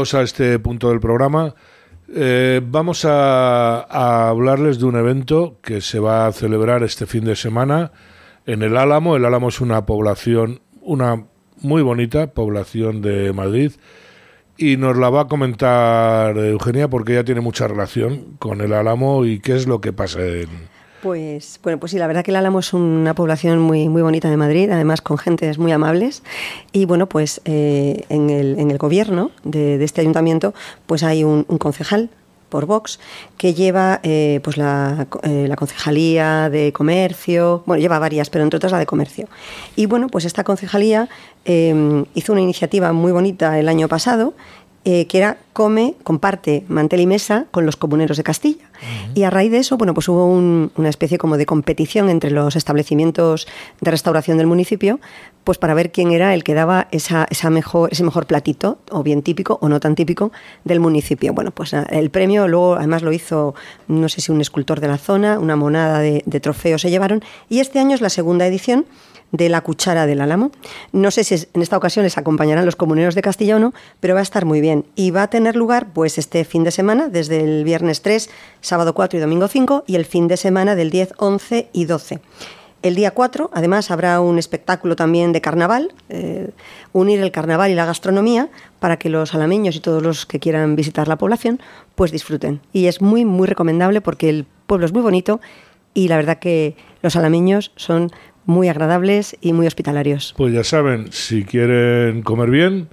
Llegados 0.05 0.15
a 0.15 0.23
este 0.23 0.59
punto 0.59 0.91
del 0.91 1.01
programa, 1.01 1.55
eh, 2.15 2.61
vamos 2.63 3.05
a, 3.05 3.81
a 3.81 4.29
hablarles 4.29 4.79
de 4.79 4.85
un 4.85 4.97
evento 4.97 5.59
que 5.63 5.81
se 5.81 5.99
va 5.99 6.27
a 6.27 6.33
celebrar 6.33 6.83
este 6.83 7.07
fin 7.07 7.25
de 7.25 7.37
semana 7.37 7.93
en 8.47 8.63
el 8.63 8.77
Álamo. 8.77 9.17
El 9.17 9.25
Álamo 9.25 9.49
es 9.49 9.61
una 9.61 9.87
población, 9.87 10.61
una 10.83 11.25
muy 11.61 11.83
bonita 11.83 12.27
población 12.33 13.01
de 13.01 13.33
Madrid. 13.33 13.73
Y 14.57 14.77
nos 14.77 14.97
la 14.97 15.11
va 15.11 15.23
a 15.23 15.27
comentar 15.27 16.37
Eugenia 16.37 16.89
porque 16.89 17.13
ella 17.13 17.25
tiene 17.25 17.41
mucha 17.41 17.67
relación 17.67 18.37
con 18.39 18.61
el 18.61 18.73
Álamo 18.73 19.25
y 19.25 19.41
qué 19.41 19.57
es 19.57 19.67
lo 19.67 19.81
que 19.81 19.93
pasa 19.93 20.21
en, 20.21 20.49
Pues, 21.05 21.61
bueno, 21.63 21.79
pues 21.79 21.93
sí, 21.93 21.99
la 21.99 22.07
verdad 22.07 22.25
que 22.25 22.31
el 22.31 22.37
Álamo 22.37 22.61
es 22.61 22.73
una 22.73 23.15
población 23.15 23.59
muy, 23.59 23.91
muy 23.91 24.01
bonita 24.01 24.31
de 24.31 24.39
Madrid, 24.39 24.71
además 24.71 25.03
con 25.03 25.19
gentes 25.19 25.59
muy 25.59 25.71
amables. 25.71 26.23
Y 26.73 26.87
bueno, 26.87 27.11
pues 27.11 27.43
eh, 27.45 28.07
en, 28.09 28.31
el, 28.31 28.59
en 28.59 28.71
el 28.71 28.79
gobierno 28.79 29.31
de, 29.43 29.85
este 29.85 30.01
ayuntamiento, 30.01 30.55
pues 30.87 31.03
hay 31.03 31.23
un, 31.23 31.45
concejal 31.45 32.09
por 32.49 32.65
Vox 32.65 33.01
que 33.37 33.53
lleva 33.53 34.01
eh, 34.03 34.41
pues 34.43 34.57
la, 34.57 35.07
eh, 35.25 35.45
la 35.47 35.57
concejalía 35.57 36.49
de 36.49 36.73
comercio, 36.73 37.63
bueno, 37.67 37.83
lleva 37.83 37.99
varias, 37.99 38.31
pero 38.31 38.43
entre 38.43 38.57
otras 38.57 38.73
la 38.73 38.79
de 38.79 38.87
comercio. 38.87 39.29
Y 39.77 39.85
bueno, 39.85 40.09
pues 40.09 40.25
esta 40.25 40.43
concejalía 40.43 41.11
hizo 41.45 42.33
una 42.33 42.41
iniciativa 42.41 42.95
muy 42.95 43.13
bonita 43.13 43.59
el 43.59 43.69
año 43.69 43.89
pasado 43.89 44.33
que 44.85 45.07
era 45.13 45.37
come, 45.55 45.95
comparte 46.03 46.65
mantel 46.69 47.01
y 47.01 47.07
mesa 47.07 47.47
con 47.51 47.65
los 47.65 47.77
comuneros 47.77 48.19
de 48.19 48.23
Castilla. 48.25 48.65
Y 49.15 49.23
a 49.23 49.31
raíz 49.31 49.51
de 49.51 49.59
eso, 49.59 49.79
bueno, 49.79 49.95
pues 49.95 50.09
hubo 50.09 50.27
un- 50.27 50.71
una 50.77 50.91
especie 50.91 51.17
como 51.17 51.39
de 51.39 51.47
competición 51.47 52.11
entre 52.11 52.31
los 52.31 52.57
establecimientos 52.57 53.47
de 53.81 53.91
restauración 53.91 54.37
del 54.37 54.47
municipio, 54.49 55.01
pues 55.45 55.57
para 55.59 55.73
ver 55.75 55.93
quién 55.93 56.11
era 56.11 56.35
el 56.35 56.43
que 56.43 56.55
daba 56.55 56.89
esa, 56.91 57.27
esa 57.31 57.51
mejor, 57.51 57.91
ese 57.93 58.03
mejor 58.03 58.27
platito, 58.27 58.79
o 58.91 59.03
bien 59.03 59.23
típico 59.23 59.59
o 59.63 59.69
no 59.69 59.79
tan 59.81 59.95
típico, 59.95 60.33
del 60.65 60.81
municipio. 60.81 61.33
Bueno, 61.33 61.51
pues 61.53 61.73
ah, 61.73 61.87
el 61.91 62.11
premio 62.11 62.49
luego 62.49 62.75
además 62.75 63.03
lo 63.03 63.13
hizo, 63.13 63.55
no 63.89 64.09
sé 64.09 64.21
si 64.21 64.33
un 64.33 64.41
escultor 64.41 64.81
de 64.81 64.89
la 64.89 64.99
zona, 64.99 65.39
una 65.39 65.55
monada 65.57 66.01
de, 66.01 66.23
de 66.27 66.41
trofeos 66.41 66.83
se 66.83 66.91
llevaron, 66.91 67.23
y 67.49 67.61
este 67.61 67.79
año 67.79 67.95
es 67.95 68.01
la 68.01 68.11
segunda 68.11 68.47
edición 68.47 68.87
de 69.33 69.49
la 69.49 69.63
cuchara 69.63 70.07
del 70.07 70.21
álamo. 70.21 70.53
No 70.93 71.11
sé 71.11 71.25
si 71.25 71.35
en 71.35 71.61
esta 71.61 71.77
ocasión 71.77 72.05
les 72.05 72.17
acompañarán 72.19 72.65
los 72.65 72.77
comuneros 72.77 73.17
de 73.17 73.23
Castilla 73.23 73.57
o 73.57 73.59
no, 73.59 73.75
pero 73.99 74.15
va 74.15 74.21
a 74.21 74.23
estar 74.23 74.45
muy 74.45 74.61
bien. 74.61 74.85
Y 74.95 75.11
va 75.11 75.25
a 75.25 75.29
tener 75.29 75.44
lugar 75.53 75.89
pues 75.93 76.19
este 76.19 76.45
fin 76.45 76.65
de 76.65 76.71
semana, 76.71 77.09
desde 77.09 77.41
el 77.41 77.65
viernes 77.65 78.03
3, 78.03 78.31
sábado 78.61 78.95
4 78.95 79.19
y 79.19 79.21
domingo 79.21 79.49
5, 79.49 79.85
y 79.87 79.97
el 79.97 80.05
fin 80.05 80.29
de 80.29 80.37
semana 80.37 80.75
del 80.75 80.91
10, 80.91 81.15
11 81.19 81.69
y 81.73 81.85
12. 81.85 82.21
El 82.85 82.97
día 82.97 83.13
4, 83.13 83.51
además, 83.55 83.91
habrá 83.91 84.21
un 84.21 84.39
espectáculo 84.39 84.95
también 84.95 85.33
de 85.33 85.41
carnaval, 85.41 85.95
eh, 86.11 86.51
unir 86.93 87.19
el 87.21 87.33
carnaval 87.33 87.71
y 87.71 87.75
la 87.75 87.87
gastronomía 87.87 88.51
para 88.79 88.99
que 88.99 89.09
los 89.09 89.35
alameños 89.35 89.75
y 89.75 89.81
todos 89.81 90.03
los 90.03 90.27
que 90.27 90.39
quieran 90.39 90.77
visitar 90.77 91.09
la 91.09 91.17
población 91.17 91.61
pues 91.95 92.13
disfruten. 92.13 92.61
Y 92.75 92.87
es 92.87 93.01
muy, 93.01 93.25
muy 93.25 93.49
recomendable 93.49 94.03
porque 94.03 94.29
el 94.29 94.47
pueblo 94.67 94.85
es 94.85 94.93
muy 94.93 95.01
bonito 95.01 95.41
y 95.95 96.09
la 96.09 96.17
verdad 96.17 96.39
que 96.39 96.77
los 97.01 97.17
alameños 97.17 97.73
son 97.77 98.11
muy 98.45 98.69
agradables 98.69 99.37
y 99.41 99.55
muy 99.55 99.67
hospitalarios. 99.67 100.35
Pues 100.37 100.53
ya 100.53 100.65
saben, 100.65 101.11
si 101.11 101.45
quieren 101.45 102.21
comer 102.21 102.51
bien, 102.51 102.89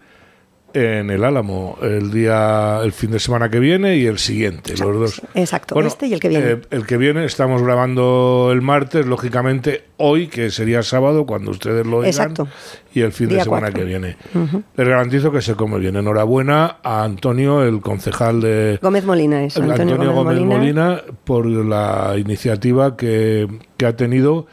en 0.73 1.09
el 1.09 1.23
Álamo, 1.23 1.77
el 1.81 2.11
día, 2.11 2.79
el 2.83 2.91
fin 2.91 3.11
de 3.11 3.19
semana 3.19 3.49
que 3.49 3.59
viene 3.59 3.97
y 3.97 4.05
el 4.05 4.17
siguiente, 4.19 4.75
los 4.77 4.99
dos. 4.99 5.21
Exacto, 5.35 5.79
este 5.81 6.07
y 6.07 6.13
el 6.13 6.19
que 6.19 6.29
viene. 6.29 6.51
eh, 6.51 6.61
el 6.71 6.85
que 6.85 6.97
viene, 6.97 7.25
estamos 7.25 7.61
grabando 7.61 8.49
el 8.51 8.61
martes, 8.61 9.05
lógicamente 9.05 9.83
hoy, 9.97 10.27
que 10.27 10.49
sería 10.49 10.83
sábado, 10.83 11.25
cuando 11.25 11.51
ustedes 11.51 11.85
lo 11.85 11.97
oigan, 11.97 12.09
Exacto. 12.09 12.47
y 12.93 13.01
el 13.01 13.11
fin 13.11 13.29
de 13.29 13.43
semana 13.43 13.71
que 13.71 13.83
viene. 13.83 14.17
Ujú. 14.33 14.63
Les 14.75 14.87
garantizo 14.87 15.31
que 15.31 15.41
se 15.41 15.55
come 15.55 15.79
bien. 15.79 15.95
Enhorabuena 15.95 16.77
a 16.83 17.03
Antonio, 17.03 17.63
el 17.63 17.81
concejal 17.81 18.41
de, 18.41 18.79
Gómez 18.81 19.05
Molina 19.05 19.43
es. 19.43 19.57
Antonio, 19.57 19.93
Antonio, 19.93 20.13
Gómez 20.13 20.39
Molina. 20.39 20.57
Molina, 20.57 21.01
por 21.23 21.45
la 21.45 22.15
iniciativa 22.17 22.97
que, 22.97 23.47
que 23.77 23.85
ha 23.85 23.95
tenido 23.95 24.47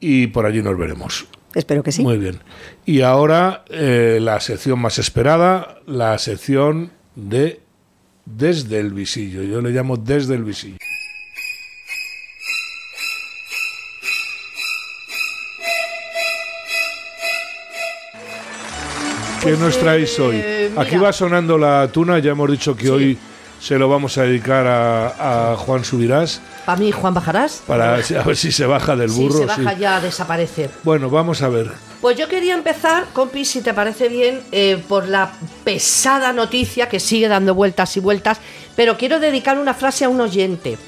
y 0.00 0.28
por 0.28 0.46
allí 0.46 0.62
nos 0.62 0.78
veremos. 0.78 1.26
Espero 1.54 1.82
que 1.82 1.92
sí. 1.92 2.02
Muy 2.02 2.18
bien. 2.18 2.38
Y 2.88 3.02
ahora 3.02 3.64
eh, 3.68 4.18
la 4.18 4.40
sección 4.40 4.78
más 4.78 4.98
esperada, 4.98 5.76
la 5.84 6.16
sección 6.16 6.90
de 7.16 7.60
Desde 8.24 8.80
el 8.80 8.94
Visillo. 8.94 9.42
Yo 9.42 9.60
le 9.60 9.72
llamo 9.72 9.98
Desde 9.98 10.34
el 10.36 10.42
Visillo. 10.44 10.78
¿Qué 19.42 19.52
nos 19.52 19.78
traéis 19.78 20.18
hoy? 20.18 20.36
eh, 20.42 20.70
Aquí 20.76 20.96
va 20.96 21.12
sonando 21.12 21.56
la 21.58 21.88
tuna, 21.92 22.18
ya 22.18 22.32
hemos 22.32 22.50
dicho 22.50 22.76
que 22.76 22.90
hoy 22.90 23.18
se 23.60 23.78
lo 23.78 23.88
vamos 23.88 24.18
a 24.18 24.22
dedicar 24.22 24.66
a, 24.66 25.52
a 25.52 25.56
Juan 25.56 25.84
Subirás 25.84 26.40
Para 26.66 26.78
mí, 26.78 26.92
Juan 26.92 27.14
Bajarás. 27.14 27.62
para 27.66 27.94
a 27.94 28.22
ver 28.24 28.36
si 28.36 28.52
se 28.52 28.66
baja 28.66 28.96
del 28.96 29.10
Si 29.10 29.20
burro. 29.22 29.38
se 29.38 29.46
baja 29.46 29.74
sí. 29.74 29.80
ya, 29.80 30.00
desaparece. 30.00 30.70
Bueno, 30.82 31.08
vamos 31.08 31.42
a 31.42 31.48
ver. 31.48 31.70
Pues 32.00 32.16
yo 32.16 32.28
quería 32.28 32.54
empezar, 32.54 33.06
compi, 33.12 33.44
si 33.44 33.60
te 33.60 33.74
parece 33.74 34.08
bien, 34.08 34.40
eh, 34.52 34.80
por 34.88 35.08
la 35.08 35.32
pesada 35.64 36.32
noticia 36.32 36.88
que 36.88 37.00
sigue 37.00 37.26
dando 37.26 37.54
vueltas 37.54 37.96
y 37.96 38.00
vueltas, 38.00 38.38
pero 38.76 38.96
quiero 38.96 39.18
dedicar 39.18 39.58
una 39.58 39.74
frase 39.74 40.04
a 40.04 40.08
un 40.08 40.20
oyente 40.20 40.78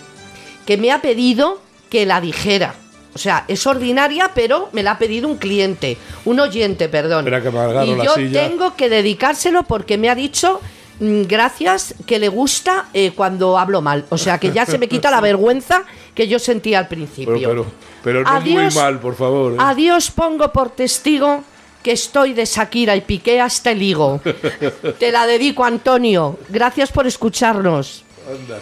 que 0.67 0.77
me 0.77 0.93
ha 0.93 1.03
pedido 1.03 1.61
que 1.91 2.07
la 2.07 2.21
dijera. 2.21 2.75
O 3.13 3.19
sea, 3.19 3.45
es 3.49 3.67
ordinaria, 3.67 4.31
pero 4.37 4.69
me 4.73 4.85
la 4.85 4.93
ha 4.93 4.99
pedido 4.99 5.27
un 5.27 5.37
cliente, 5.37 5.97
un 6.25 6.39
oyente, 6.39 6.89
perdón. 6.89 7.25
Que 7.25 7.31
me 7.51 7.87
y 7.87 7.97
la 7.97 8.05
yo 8.05 8.15
silla. 8.15 8.49
tengo 8.49 8.77
que 8.77 8.89
dedicárselo 8.89 9.65
porque 9.65 9.99
me 9.99 10.09
ha 10.11 10.15
dicho 10.15 10.61
gracias 11.01 11.95
que 12.07 12.19
le 12.19 12.29
gusta 12.29 12.89
eh, 12.93 13.13
cuando 13.15 13.59
hablo 13.59 13.81
mal. 13.81 14.05
O 14.11 14.19
sea, 14.19 14.39
que 14.39 14.53
ya 14.53 14.67
se 14.67 14.79
me 14.79 14.89
quita 14.89 15.11
la 15.11 15.21
vergüenza 15.23 15.85
que 16.15 16.29
yo 16.29 16.39
sentía 16.39 16.79
al 16.79 16.89
principio. 16.89 17.35
Pero, 17.35 17.49
pero, 17.49 17.67
pero 18.03 18.23
no 18.23 18.31
Adiós. 18.31 18.75
muy 18.75 18.83
mal, 18.83 19.01
por 19.01 19.17
favor. 19.17 19.53
¿eh? 19.55 19.57
A 19.59 19.75
Dios 19.75 20.11
pongo 20.11 20.53
por 20.53 20.71
testigo 20.71 21.43
que 21.83 21.93
estoy 21.93 22.35
de 22.35 22.45
Shakira 22.45 22.95
y 22.97 23.01
piqué 23.01 23.41
hasta 23.41 23.71
el 23.71 23.83
higo. 23.83 24.21
Te 24.99 25.11
la 25.11 25.27
dedico, 25.27 25.65
Antonio. 25.65 26.39
Gracias 26.49 26.93
por 26.93 27.07
escucharnos. 27.07 28.05
Anda. 28.29 28.61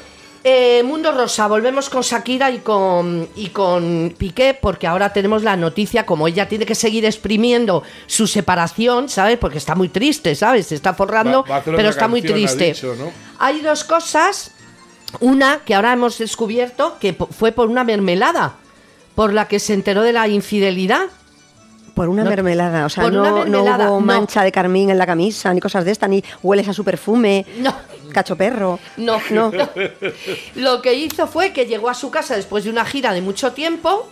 Eh, 0.50 0.82
Mundo 0.82 1.12
Rosa, 1.12 1.46
volvemos 1.46 1.90
con 1.90 2.00
Shakira 2.00 2.50
y 2.50 2.60
con, 2.60 3.28
y 3.36 3.48
con 3.50 4.14
Piqué, 4.16 4.56
porque 4.58 4.86
ahora 4.86 5.12
tenemos 5.12 5.42
la 5.42 5.56
noticia, 5.56 6.06
como 6.06 6.26
ella 6.26 6.48
tiene 6.48 6.64
que 6.64 6.74
seguir 6.74 7.04
exprimiendo 7.04 7.82
su 8.06 8.26
separación, 8.26 9.10
¿sabes? 9.10 9.36
Porque 9.36 9.58
está 9.58 9.74
muy 9.74 9.90
triste, 9.90 10.34
¿sabes? 10.34 10.68
Se 10.68 10.74
está 10.74 10.94
forrando, 10.94 11.42
Va- 11.44 11.58
va 11.58 11.62
pero 11.62 11.90
está 11.90 12.08
muy 12.08 12.20
ha 12.20 12.22
triste. 12.22 12.64
dicho, 12.68 12.94
¿no? 12.98 13.12
Hay 13.38 13.60
dos 13.60 13.84
cosas. 13.84 14.52
Una 15.20 15.60
que 15.66 15.74
ahora 15.74 15.92
hemos 15.92 16.16
descubierto 16.16 16.96
que 16.98 17.12
fue 17.12 17.52
por 17.52 17.68
una 17.68 17.84
mermelada, 17.84 18.54
por 19.14 19.34
la 19.34 19.48
que 19.48 19.58
se 19.58 19.74
enteró 19.74 20.00
de 20.02 20.14
la 20.14 20.28
infidelidad. 20.28 21.08
Por 21.98 22.08
una 22.08 22.22
No, 22.22 22.30
mermelada, 22.30 22.86
o 22.86 22.88
sea, 22.88 23.10
no, 23.10 23.22
mermelada, 23.44 23.90
hubo 23.90 24.00
mancha 24.00 24.44
de 24.44 24.52
carmín 24.52 24.88
en 24.90 24.98
la 24.98 25.04
camisa, 25.06 25.52
ni 25.52 25.60
cosas 25.60 25.84
de 25.84 25.90
esta, 25.90 26.06
ni 26.06 26.22
hueles 26.44 26.68
a 26.68 26.72
su 26.72 26.84
perfume, 26.84 27.44
No. 27.58 27.74
cacho 28.12 28.36
perro. 28.36 28.78
No, 28.96 29.18
No. 29.30 29.50
no. 29.50 29.68
Lo 30.54 30.80
que 30.80 30.94
hizo 30.94 31.26
fue 31.26 31.52
que 31.52 31.66
llegó 31.66 31.90
a 31.90 31.94
su 31.94 32.10
casa 32.12 32.36
después 32.36 32.62
de 32.62 32.70
una 32.70 32.84
gira 32.84 33.12
de 33.12 33.20
mucho 33.20 33.52
tiempo 33.52 34.08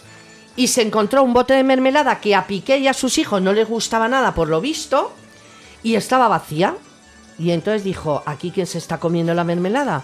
y 0.56 0.66
se 0.68 0.82
encontró 0.82 1.22
un 1.22 1.32
bote 1.32 1.54
de 1.54 1.62
mermelada 1.62 2.18
que 2.20 2.34
a 2.34 2.46
Piqué 2.48 2.78
y 2.78 2.88
a 2.88 2.92
sus 2.92 3.18
hijos 3.18 3.40
no 3.40 3.52
les 3.52 3.68
gustaba 3.68 4.08
nada 4.08 4.34
por 4.34 4.48
lo 4.48 4.60
visto 4.60 5.12
y 5.84 5.94
estaba 5.94 6.26
vacía. 6.28 6.74
Y 7.38 7.52
entonces 7.52 7.84
dijo, 7.84 8.22
¿aquí 8.26 8.50
quién 8.50 8.66
se 8.66 8.78
está 8.78 8.98
comiendo 8.98 9.32
la 9.32 9.44
mermelada? 9.44 10.02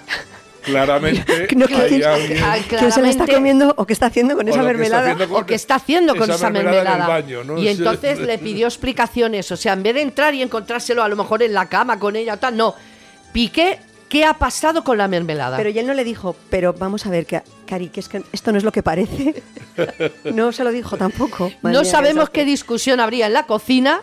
Claramente 0.62 1.48
No, 1.56 1.66
que 1.66 1.74
hay 1.76 2.02
alguien 2.02 2.42
Ah, 2.42 2.56
¿Quién 2.68 2.92
se 2.92 3.02
la 3.02 3.10
está 3.10 3.26
comiendo 3.26 3.74
o 3.76 3.86
qué 3.86 3.92
está 3.92 4.06
haciendo 4.06 4.36
con 4.36 4.48
esa 4.48 4.60
que 4.60 4.64
mermelada? 4.66 5.16
con 5.26 5.36
o 5.36 5.46
qué 5.46 5.54
está 5.54 5.74
haciendo 5.76 6.14
con 6.16 6.30
esa 6.30 6.50
mermelada. 6.50 6.94
en 6.96 7.00
el 7.02 7.08
baño, 7.08 7.44
¿no? 7.44 7.58
Y 7.58 7.68
entonces 7.68 8.18
le 8.20 8.38
pidió 8.38 8.66
explicaciones. 8.66 9.50
O 9.52 9.56
sea, 9.56 9.72
en 9.74 9.82
vez 9.82 9.94
de 9.94 10.02
entrar 10.02 10.34
y 10.34 10.42
encontrárselo 10.42 11.02
a 11.02 11.08
lo 11.08 11.16
mejor 11.16 11.42
en 11.42 11.52
la 11.54 11.66
cama 11.68 11.98
con 11.98 12.16
ella 12.16 12.34
o 12.34 12.38
tal, 12.38 12.56
no. 12.56 12.74
Piqué, 13.32 13.78
¿qué 14.08 14.24
ha 14.24 14.34
pasado 14.34 14.84
con 14.84 14.98
la 14.98 15.08
mermelada? 15.08 15.56
Pero 15.56 15.70
y 15.70 15.78
él 15.78 15.86
no 15.86 15.94
le 15.94 16.04
dijo, 16.04 16.36
pero 16.50 16.72
vamos 16.74 17.06
a 17.06 17.10
ver, 17.10 17.24
que, 17.26 17.42
Cari, 17.66 17.88
que 17.88 18.00
es 18.00 18.08
que 18.08 18.22
esto 18.32 18.52
no 18.52 18.58
es 18.58 18.64
lo 18.64 18.72
que 18.72 18.82
parece. 18.82 19.42
No 20.24 20.52
se 20.52 20.64
lo 20.64 20.70
dijo 20.70 20.96
tampoco. 20.98 21.50
Madre 21.62 21.76
no 21.78 21.82
mía, 21.82 21.90
sabemos 21.90 22.28
qué 22.30 22.44
discusión 22.44 23.00
habría 23.00 23.26
en 23.26 23.32
la 23.32 23.46
cocina, 23.46 24.02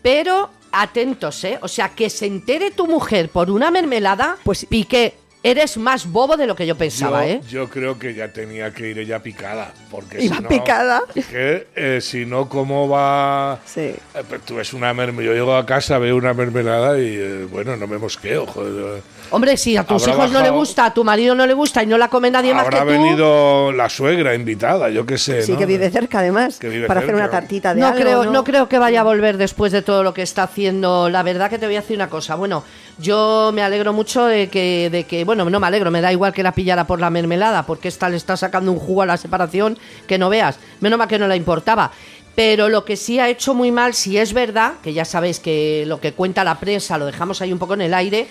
pero 0.00 0.50
atentos, 0.70 1.42
¿eh? 1.44 1.58
O 1.60 1.66
sea, 1.66 1.88
que 1.88 2.08
se 2.08 2.26
entere 2.26 2.70
tu 2.70 2.86
mujer 2.86 3.28
por 3.30 3.50
una 3.50 3.70
mermelada, 3.72 4.36
Pues- 4.44 4.64
Piqué, 4.66 5.14
eres 5.50 5.76
más 5.76 6.06
bobo 6.10 6.36
de 6.36 6.46
lo 6.46 6.54
que 6.54 6.66
yo 6.66 6.76
pensaba, 6.76 7.26
yo, 7.26 7.32
¿eh? 7.32 7.40
yo 7.48 7.68
creo 7.68 7.98
que 7.98 8.14
ya 8.14 8.32
tenía 8.32 8.72
que 8.72 8.90
ir 8.90 8.98
ella 8.98 9.20
picada. 9.22 9.72
Porque 9.90 10.22
Iba 10.22 10.36
si 10.36 10.42
no, 10.42 10.48
picada. 10.48 11.02
Que, 11.14 11.66
eh, 11.74 12.00
si 12.00 12.26
no, 12.26 12.48
¿cómo 12.48 12.88
va? 12.88 13.60
Sí. 13.64 13.80
Eh, 13.80 14.22
pues 14.28 14.42
tú 14.42 14.56
ves 14.56 14.72
una 14.72 14.92
mermelada. 14.94 15.34
Yo 15.34 15.40
llego 15.40 15.56
a 15.56 15.66
casa, 15.66 15.98
veo 15.98 16.16
una 16.16 16.34
mermelada 16.34 16.98
y, 16.98 17.16
eh, 17.16 17.46
bueno, 17.50 17.76
no 17.76 17.86
me 17.86 17.98
mosqueo, 17.98 18.46
joder. 18.46 19.02
Hombre, 19.30 19.56
si 19.56 19.76
a 19.76 19.84
tus 19.84 20.02
Habrá 20.02 20.14
hijos 20.14 20.32
no 20.32 20.42
le 20.42 20.50
gusta, 20.50 20.86
a 20.86 20.94
tu 20.94 21.04
marido 21.04 21.34
no 21.34 21.46
le 21.46 21.52
gusta 21.54 21.82
y 21.82 21.86
no 21.86 21.98
la 21.98 22.08
come 22.08 22.30
nadie 22.30 22.54
más 22.54 22.68
que 22.68 22.76
Habrá 22.76 22.94
tú. 22.96 23.02
venido 23.02 23.72
la 23.72 23.88
suegra 23.88 24.34
invitada, 24.34 24.88
yo 24.90 25.04
qué 25.04 25.18
sé. 25.18 25.42
Sí, 25.42 25.52
¿no? 25.52 25.58
que 25.58 25.66
vive 25.66 25.90
cerca 25.90 26.20
además, 26.20 26.58
Que 26.58 26.68
vive 26.68 26.86
para 26.86 27.00
hacer 27.00 27.10
cerca. 27.10 27.22
una 27.24 27.30
tartita 27.30 27.74
de 27.74 27.80
No 27.80 27.88
algo, 27.88 28.00
creo, 28.00 28.24
¿no? 28.24 28.30
no 28.32 28.44
creo 28.44 28.68
que 28.68 28.78
vaya 28.78 29.00
a 29.00 29.04
volver 29.04 29.36
después 29.36 29.72
de 29.72 29.82
todo 29.82 30.02
lo 30.02 30.14
que 30.14 30.22
está 30.22 30.44
haciendo. 30.44 31.10
La 31.10 31.22
verdad 31.22 31.50
que 31.50 31.58
te 31.58 31.66
voy 31.66 31.76
a 31.76 31.80
decir 31.80 31.96
una 31.96 32.08
cosa. 32.08 32.34
Bueno, 32.36 32.64
yo 32.98 33.50
me 33.54 33.62
alegro 33.62 33.92
mucho 33.92 34.24
de 34.24 34.48
que, 34.48 34.88
de 34.90 35.04
que, 35.04 35.24
bueno, 35.24 35.44
no 35.48 35.60
me 35.60 35.66
alegro, 35.66 35.90
me 35.90 36.00
da 36.00 36.10
igual 36.12 36.32
que 36.32 36.42
la 36.42 36.52
pillara 36.52 36.86
por 36.86 37.00
la 37.00 37.10
mermelada, 37.10 37.64
porque 37.64 37.88
esta 37.88 38.08
le 38.08 38.16
está 38.16 38.36
sacando 38.36 38.72
un 38.72 38.78
jugo 38.78 39.02
a 39.02 39.06
la 39.06 39.16
separación 39.16 39.78
que 40.06 40.18
no 40.18 40.28
veas. 40.30 40.58
Menos 40.80 40.98
mal 40.98 41.08
que 41.08 41.18
no 41.18 41.28
la 41.28 41.36
importaba. 41.36 41.90
Pero 42.34 42.68
lo 42.68 42.84
que 42.84 42.96
sí 42.96 43.18
ha 43.18 43.28
hecho 43.28 43.52
muy 43.52 43.72
mal, 43.72 43.94
si 43.94 44.16
es 44.16 44.32
verdad, 44.32 44.74
que 44.80 44.92
ya 44.92 45.04
sabéis 45.04 45.40
que 45.40 45.82
lo 45.88 46.00
que 46.00 46.12
cuenta 46.12 46.44
la 46.44 46.54
prensa 46.60 46.96
lo 46.96 47.06
dejamos 47.06 47.42
ahí 47.42 47.52
un 47.52 47.58
poco 47.58 47.74
en 47.74 47.80
el 47.80 47.92
aire, 47.94 48.28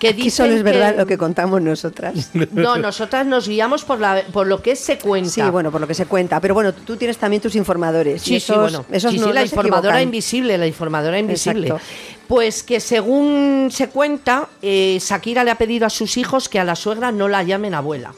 que 0.00 0.08
Aquí 0.08 0.22
dicen 0.22 0.46
solo 0.46 0.56
es 0.56 0.62
verdad 0.64 0.92
que- 0.92 0.98
lo 0.98 1.06
que 1.06 1.18
contamos 1.18 1.62
nosotras. 1.62 2.30
No, 2.52 2.76
nosotras 2.76 3.26
nos 3.26 3.46
guiamos 3.46 3.84
por, 3.84 4.00
la, 4.00 4.22
por 4.32 4.46
lo 4.46 4.60
que 4.62 4.74
se 4.74 4.98
cuenta. 4.98 5.30
Sí, 5.30 5.42
bueno, 5.42 5.70
por 5.70 5.80
lo 5.80 5.86
que 5.86 5.94
se 5.94 6.06
cuenta. 6.06 6.40
Pero 6.40 6.54
bueno, 6.54 6.72
tú 6.72 6.96
tienes 6.96 7.18
también 7.18 7.40
tus 7.42 7.54
informadores. 7.54 8.22
Sí, 8.22 8.36
y 8.36 8.40
sí, 8.40 8.52
bueno. 8.52 8.84
esos 8.90 9.12
sí, 9.12 9.18
no, 9.18 9.26
sí, 9.28 9.32
la 9.32 9.40
no 9.40 9.46
informadora 9.46 10.02
invisible, 10.02 10.58
la 10.58 10.66
informadora 10.66 11.18
invisible. 11.18 11.68
Exacto. 11.68 11.86
Pues 12.26 12.62
que 12.62 12.80
según 12.80 13.68
se 13.70 13.88
cuenta, 13.90 14.48
eh, 14.62 14.98
Shakira 15.00 15.44
le 15.44 15.50
ha 15.50 15.56
pedido 15.56 15.86
a 15.86 15.90
sus 15.90 16.16
hijos 16.16 16.48
que 16.48 16.58
a 16.58 16.64
la 16.64 16.74
suegra 16.76 17.12
no 17.12 17.28
la 17.28 17.42
llamen 17.42 17.74
abuela. 17.74 18.08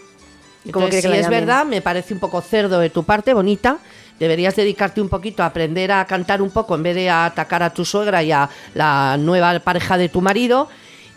¿Cómo 0.71 0.87
Entonces, 0.87 1.01
quiere 1.01 1.17
que 1.17 1.23
si 1.23 1.25
es 1.25 1.29
verdad, 1.31 1.67
me 1.67 1.83
parece 1.83 2.15
un 2.15 2.21
poco 2.21 2.41
cerdo 2.41 2.79
de 2.79 2.91
tu 2.91 3.03
parte, 3.03 3.35
bonita. 3.35 3.79
Deberías 4.21 4.55
dedicarte 4.55 5.01
un 5.01 5.09
poquito 5.09 5.43
a 5.43 5.47
aprender 5.47 5.91
a 5.91 6.05
cantar 6.07 6.41
un 6.41 6.51
poco 6.51 6.77
en 6.77 6.85
vez 6.85 6.95
de 6.95 7.11
a 7.11 7.25
atacar 7.25 7.65
a 7.65 7.71
tu 7.75 7.85
suegra 7.85 8.23
y 8.23 8.31
a 8.31 8.49
la 8.75 9.17
nueva 9.19 9.59
pareja 9.59 9.99
de 9.99 10.09
tu 10.09 10.21
marido, 10.21 10.69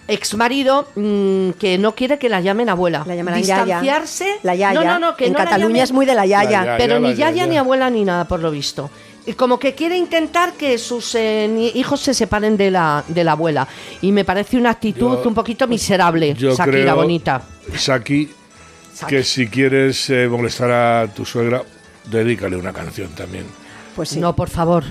ex 0.08 0.36
marido, 0.36 0.88
mm, 0.96 1.52
que 1.52 1.78
no 1.78 1.96
quiere 1.96 2.18
que 2.20 2.30
la 2.30 2.42
llamen 2.42 2.70
abuela. 2.70 3.04
La 3.08 3.16
llamarán 3.16 3.42
yaya. 3.42 3.64
Distanciarse. 3.66 4.28
La 4.44 4.56
yaya. 4.56 4.74
No, 4.84 4.84
no, 4.84 5.00
no, 5.12 5.16
que 5.18 5.26
en 5.28 5.34
no 5.34 5.40
la 5.40 5.46
Cataluña 5.46 5.70
llamen- 5.80 5.84
es 5.84 5.92
muy 5.92 6.06
de 6.06 6.16
la 6.16 6.26
yaya. 6.26 6.44
La 6.44 6.66
yaya. 6.66 6.78
pero 6.78 7.00
la 7.00 7.08
ni 7.10 7.16
yaya 7.16 7.32
yaya. 7.32 7.48
ni 7.48 7.58
abuela 7.58 7.90
ni 7.90 8.04
nada, 8.06 8.26
por 8.26 8.40
lo 8.40 8.52
visto. 8.52 8.90
Y 9.28 9.34
como 9.34 9.58
que 9.58 9.74
quiere 9.74 9.98
intentar 9.98 10.54
que 10.54 10.78
sus 10.78 11.16
eh, 11.16 11.72
hijos 11.74 12.00
se 12.00 12.14
separen 12.14 12.56
de 12.58 12.70
la, 12.70 13.04
de 13.08 13.24
la 13.24 13.32
abuela. 13.32 13.68
Y 14.02 14.12
me 14.12 14.24
parece 14.24 14.58
una 14.58 14.70
actitud 14.70 15.18
Yo- 15.24 15.28
un 15.28 15.34
poquito 15.34 15.68
miserable, 15.68 16.36
Yo 16.36 16.52
Shakira 16.56 16.72
creo, 16.84 16.96
bonita. 16.96 17.42
Saki, 17.76 18.30
Saki. 18.94 19.16
que 19.16 19.24
si 19.24 19.48
quieres 19.48 20.08
eh, 20.12 20.28
molestar 20.30 20.72
a 20.72 21.08
tu 21.12 21.26
suegra, 21.26 21.64
dedícale 22.06 22.56
una 22.56 22.72
canción 22.72 23.10
también. 23.16 23.46
Pues 23.96 24.10
sí. 24.10 24.20
No, 24.20 24.36
por 24.36 24.50
favor. 24.52 24.84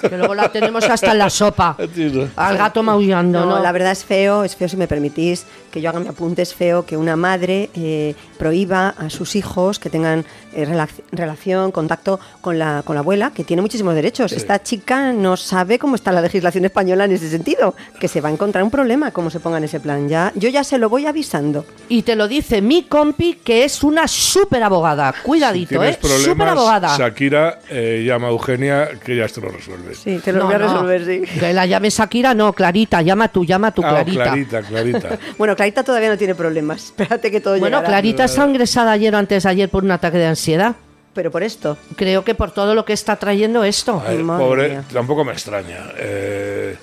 Que 0.00 0.16
luego 0.16 0.34
la 0.34 0.50
tenemos 0.50 0.84
hasta 0.84 1.12
en 1.12 1.18
la 1.18 1.30
sopa. 1.30 1.76
Al 2.36 2.56
gato 2.58 2.82
maullando, 2.82 3.40
No, 3.40 3.46
¿no? 3.56 3.62
la 3.62 3.72
verdad 3.72 3.92
es 3.92 4.04
feo, 4.04 4.44
es 4.44 4.54
feo 4.56 4.68
si 4.68 4.76
me 4.76 4.86
permitís 4.86 5.46
que 5.70 5.80
yo 5.80 5.90
haga 5.90 5.98
mi 5.98 6.06
apunte, 6.06 6.40
es 6.42 6.54
feo 6.54 6.86
que 6.86 6.96
una 6.96 7.16
madre 7.16 7.68
eh, 7.74 8.14
prohíba 8.38 8.90
a 8.90 9.10
sus 9.10 9.34
hijos 9.34 9.80
que 9.80 9.90
tengan 9.90 10.24
eh, 10.52 10.64
relac- 10.68 11.02
relación, 11.10 11.72
contacto 11.72 12.20
con 12.40 12.60
la, 12.60 12.82
con 12.84 12.94
la 12.94 13.00
abuela, 13.00 13.32
que 13.34 13.42
tiene 13.42 13.60
muchísimos 13.60 13.92
derechos. 13.96 14.30
Esta 14.30 14.62
chica 14.62 15.12
no 15.12 15.36
sabe 15.36 15.80
cómo 15.80 15.96
está 15.96 16.12
la 16.12 16.20
legislación 16.20 16.64
española 16.64 17.06
en 17.06 17.12
ese 17.12 17.28
sentido, 17.28 17.74
que 17.98 18.06
se 18.06 18.20
va 18.20 18.28
a 18.28 18.32
encontrar 18.32 18.62
un 18.62 18.70
problema 18.70 19.10
como 19.10 19.30
se 19.30 19.40
ponga 19.40 19.58
en 19.58 19.64
ese 19.64 19.80
plan. 19.80 20.08
Ya, 20.08 20.30
yo 20.36 20.48
ya 20.48 20.62
se 20.62 20.78
lo 20.78 20.88
voy 20.88 21.06
avisando. 21.06 21.66
Y 21.88 22.02
te 22.02 22.14
lo 22.14 22.28
dice 22.28 22.62
mi 22.62 22.84
compi, 22.84 23.34
que 23.42 23.64
es 23.64 23.82
una 23.82 24.06
súper 24.06 24.62
abogada. 24.62 25.12
Cuidadito, 25.24 25.70
Tienes 25.80 25.96
¿eh? 25.96 26.18
Súper 26.24 26.48
abogada. 26.48 26.96
Shakira, 26.96 27.58
eh, 27.68 28.04
llama 28.06 28.28
a 28.28 28.30
Eugenia, 28.30 28.90
que 29.04 29.16
ya 29.16 29.26
te 29.26 29.40
lo 29.40 29.48
resuelve. 29.48 29.63
Sí, 29.94 30.20
te 30.24 30.32
lo 30.32 30.40
No, 30.40 30.46
voy 30.46 30.54
a 30.54 30.58
no, 30.58 30.64
resolver, 30.68 31.04
sí. 31.04 31.38
Que 31.40 31.52
la 31.52 31.66
llame 31.66 31.90
Shakira, 31.90 32.34
no, 32.34 32.52
Clarita, 32.52 33.02
llama 33.02 33.28
tú, 33.28 33.44
llama 33.44 33.72
tú, 33.72 33.82
Ah, 33.84 33.90
Clarita. 33.90 34.24
Clarita, 34.24 34.62
Clarita. 34.62 35.18
Bueno, 35.38 35.56
Clarita 35.56 35.82
todavía 35.84 36.08
no 36.10 36.18
tiene 36.18 36.34
problemas. 36.34 36.84
Espérate 36.98 37.30
que 37.30 37.40
todo 37.40 37.58
Bueno, 37.58 37.78
llegará. 37.78 37.86
Clarita 37.88 38.24
está 38.24 38.46
ingresada 38.46 38.92
ayer 38.92 39.14
o 39.14 39.18
antes 39.18 39.42
de 39.42 39.48
ayer 39.48 39.68
por 39.68 39.84
un 39.84 39.90
ataque 39.90 40.18
de 40.18 40.26
ansiedad. 40.26 40.74
Pero 41.14 41.30
por 41.30 41.42
esto. 41.44 41.78
Creo 41.96 42.24
que 42.24 42.34
por 42.34 42.50
todo 42.50 42.74
lo 42.74 42.84
que 42.84 42.92
está 42.92 43.16
trayendo 43.16 43.62
esto. 43.62 44.02
Ay, 44.04 44.18
pobre, 44.24 44.68
mía. 44.70 44.84
tampoco 44.92 45.24
me 45.24 45.32
extraña. 45.32 45.78
Eh, 45.96 46.76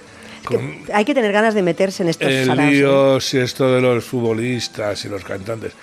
con 0.46 0.84
Hay 0.94 1.04
que 1.06 1.14
tener 1.14 1.32
ganas 1.34 1.54
de 1.54 1.62
meterse 1.62 2.02
en 2.04 2.10
estos 2.10 2.30
el 2.30 2.46
saraos, 2.48 3.26
¿eh? 3.26 3.28
si 3.30 3.38
esto 3.40 3.72
de 3.74 3.82
los 3.82 4.04
futbolistas 4.06 5.04
y 5.06 5.10
los 5.10 5.24
cantantes, 5.26 5.74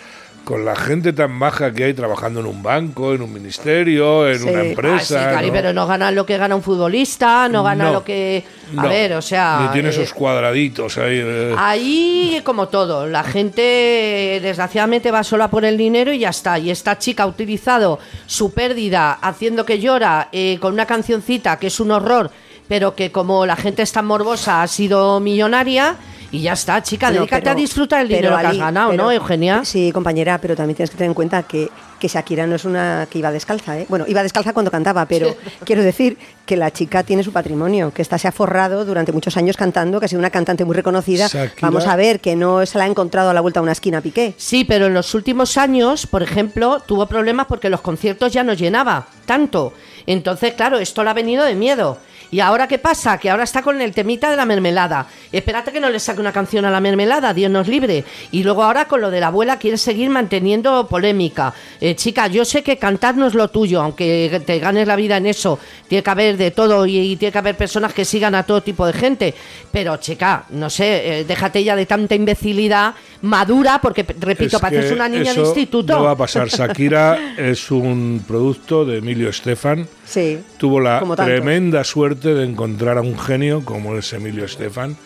con 0.48 0.64
la 0.64 0.74
gente 0.74 1.12
tan 1.12 1.38
baja 1.38 1.74
que 1.74 1.84
hay 1.84 1.92
trabajando 1.92 2.40
en 2.40 2.46
un 2.46 2.62
banco, 2.62 3.12
en 3.12 3.20
un 3.20 3.30
ministerio, 3.30 4.26
en 4.26 4.38
Sí. 4.38 4.48
una 4.48 4.60
Ah, 4.60 4.62
Ah, 4.62 4.66
empresa. 4.66 5.04
sí, 5.20 5.34
Cari, 5.34 5.48
¿no? 5.48 5.52
pero 5.52 5.72
no 5.74 5.86
gana 5.86 6.10
lo 6.10 6.24
que 6.24 6.38
gana 6.38 6.56
un 6.56 6.62
futbolista, 6.62 7.50
no 7.50 7.62
gana 7.62 7.84
No, 7.84 7.92
lo 7.92 8.02
que... 8.04 8.42
A 8.78 8.82
no. 8.84 8.88
ver, 8.88 9.12
o 9.12 9.20
sea... 9.20 9.60
Ni 9.66 9.68
tiene 9.74 9.88
eh, 9.88 9.92
esos 9.92 10.14
cuadraditos 10.14 10.96
ahí. 10.96 11.20
eh. 11.22 11.54
Ahí, 11.58 12.40
como 12.44 12.68
todo, 12.68 13.06
la 13.06 13.24
gente 13.24 14.40
desgraciadamente 14.42 15.10
va 15.10 15.22
sola 15.22 15.48
por 15.50 15.66
el 15.66 15.76
dinero 15.76 16.12
y 16.14 16.20
ya 16.20 16.30
está. 16.30 16.58
Y 16.58 16.70
esta 16.70 16.98
chica 16.98 17.24
ha 17.24 17.26
utilizado 17.26 17.98
su 18.26 18.52
pérdida 18.54 19.12
haciendo 19.20 19.66
que 19.66 19.78
llora 19.80 20.28
eh, 20.32 20.58
con 20.62 20.72
una 20.72 20.86
cancioncita 20.86 21.58
que 21.58 21.66
es 21.66 21.78
un 21.78 21.90
horror, 21.90 22.30
pero 22.68 22.94
que 22.94 23.10
como 23.12 23.44
la 23.46 23.56
gente 23.56 23.82
es 23.82 23.92
tan 23.92 24.06
morbosa 24.06 24.62
ha 24.62 24.66
sido 24.68 25.20
millonaria 25.20 25.96
y 26.30 26.42
ya 26.42 26.52
está, 26.52 26.82
chica, 26.82 27.08
No, 27.10 27.16
dedícate 27.20 27.42
pero- 27.42 27.52
a 27.52 27.54
disfrutar 27.54 28.00
el 28.02 28.08
pero, 28.08 28.18
dinero 28.30 28.38
que 28.38 28.46
has 28.46 28.58
ganado, 28.58 28.90
pero- 28.90 29.02
¿no, 29.04 29.12
Eugenia? 29.12 29.64
Sí, 29.64 29.90
compañera, 29.92 30.38
pero 30.40 30.54
también 30.56 30.76
tienes 30.76 30.90
que 30.90 30.96
tener 30.96 31.08
en 31.10 31.14
cuenta 31.14 31.42
que, 31.44 31.70
que 31.98 32.06
Shakira 32.08 32.46
no 32.46 32.54
es 32.54 32.64
una 32.64 33.06
que 33.10 33.18
iba 33.18 33.32
descalza, 33.32 33.78
¿eh? 33.78 33.86
Bueno, 33.88 34.04
iba 34.06 34.22
descalza 34.22 34.52
cuando 34.52 34.70
cantaba, 34.70 35.06
pero 35.06 35.34
quiero 35.64 35.82
decir 35.82 36.16
que 36.46 36.56
la 36.56 36.70
chica 36.70 37.02
tiene 37.02 37.22
su 37.24 37.32
patrimonio, 37.32 37.92
que 37.92 38.02
esta 38.02 38.18
se 38.18 38.28
ha 38.28 38.32
forrado 38.32 38.84
durante 38.84 39.10
muchos 39.12 39.36
años 39.36 39.56
cantando, 39.56 39.98
que 39.98 40.06
ha 40.06 40.08
sido 40.08 40.18
una 40.20 40.30
cantante 40.30 40.64
muy 40.64 40.74
reconocida. 40.76 41.26
Shakira- 41.28 41.60
Vamos 41.62 41.86
a 41.86 41.96
ver, 41.96 42.20
que 42.20 42.36
no 42.36 42.64
se 42.66 42.78
la 42.78 42.84
ha 42.84 42.86
encontrado 42.86 43.30
a 43.30 43.34
la 43.34 43.40
vuelta 43.40 43.60
a 43.60 43.62
una 43.62 43.72
esquina 43.72 44.00
Piqué. 44.00 44.34
Sí, 44.36 44.64
pero 44.64 44.86
en 44.86 44.94
los 44.94 45.14
últimos 45.14 45.56
años, 45.56 46.06
por 46.06 46.22
ejemplo, 46.22 46.80
tuvo 46.86 47.06
problemas 47.06 47.46
porque 47.46 47.68
los 47.70 47.80
conciertos 47.80 48.32
ya 48.32 48.44
no 48.44 48.52
llenaba 48.52 49.06
tanto. 49.26 49.72
Entonces, 50.06 50.54
claro, 50.54 50.78
esto 50.78 51.02
le 51.04 51.10
ha 51.10 51.14
venido 51.14 51.44
de 51.44 51.54
miedo. 51.54 51.98
¿Y 52.30 52.40
ahora 52.40 52.68
qué 52.68 52.78
pasa? 52.78 53.18
Que 53.18 53.30
ahora 53.30 53.44
está 53.44 53.62
con 53.62 53.80
el 53.80 53.92
temita 53.92 54.30
de 54.30 54.36
la 54.36 54.44
mermelada. 54.44 55.06
Espérate 55.32 55.72
que 55.72 55.80
no 55.80 55.88
le 55.88 55.98
saque 55.98 56.20
una 56.20 56.32
canción 56.32 56.64
a 56.64 56.70
la 56.70 56.80
mermelada, 56.80 57.32
Dios 57.32 57.50
nos 57.50 57.68
libre. 57.68 58.04
Y 58.30 58.42
luego 58.42 58.62
ahora 58.62 58.86
con 58.86 59.00
lo 59.00 59.10
de 59.10 59.20
la 59.20 59.28
abuela 59.28 59.58
quiere 59.58 59.78
seguir 59.78 60.10
manteniendo 60.10 60.86
polémica. 60.88 61.54
Eh, 61.80 61.94
chica, 61.94 62.26
yo 62.26 62.44
sé 62.44 62.62
que 62.62 62.76
cantar 62.76 63.16
no 63.16 63.26
es 63.26 63.34
lo 63.34 63.48
tuyo, 63.48 63.80
aunque 63.80 64.42
te 64.44 64.58
ganes 64.58 64.86
la 64.86 64.96
vida 64.96 65.16
en 65.16 65.26
eso. 65.26 65.58
Tiene 65.88 66.02
que 66.02 66.10
haber 66.10 66.36
de 66.36 66.50
todo 66.50 66.84
y, 66.86 66.98
y 66.98 67.16
tiene 67.16 67.32
que 67.32 67.38
haber 67.38 67.56
personas 67.56 67.92
que 67.92 68.04
sigan 68.04 68.34
a 68.34 68.42
todo 68.42 68.62
tipo 68.62 68.86
de 68.86 68.92
gente. 68.92 69.34
Pero, 69.72 69.96
chica, 69.96 70.44
no 70.50 70.68
sé, 70.68 71.20
eh, 71.20 71.24
déjate 71.24 71.64
ya 71.64 71.76
de 71.76 71.86
tanta 71.86 72.14
imbecilidad 72.14 72.94
madura, 73.22 73.80
porque, 73.80 74.04
repito, 74.18 74.56
Es 74.56 74.62
pareces 74.62 74.92
una 74.92 75.08
niña 75.08 75.32
de 75.32 75.40
instituto. 75.40 75.94
No 75.96 76.04
va 76.04 76.12
a 76.12 76.16
pasar. 76.16 76.48
Shakira 76.48 77.34
es 77.36 77.70
un 77.70 78.22
producto 78.26 78.84
de 78.84 78.98
Emilio 78.98 79.28
Estefan. 79.30 79.86
Sí. 80.04 80.38
Tuvo 80.56 80.80
la 80.80 81.02
tremenda 81.16 81.84
suerte 81.84 82.17
de 82.20 82.44
encontrar 82.44 82.98
a 82.98 83.02
un 83.02 83.18
genio 83.18 83.64
como 83.64 83.96
es 83.96 84.12
Emilio 84.12 84.44
Estefan, 84.44 84.96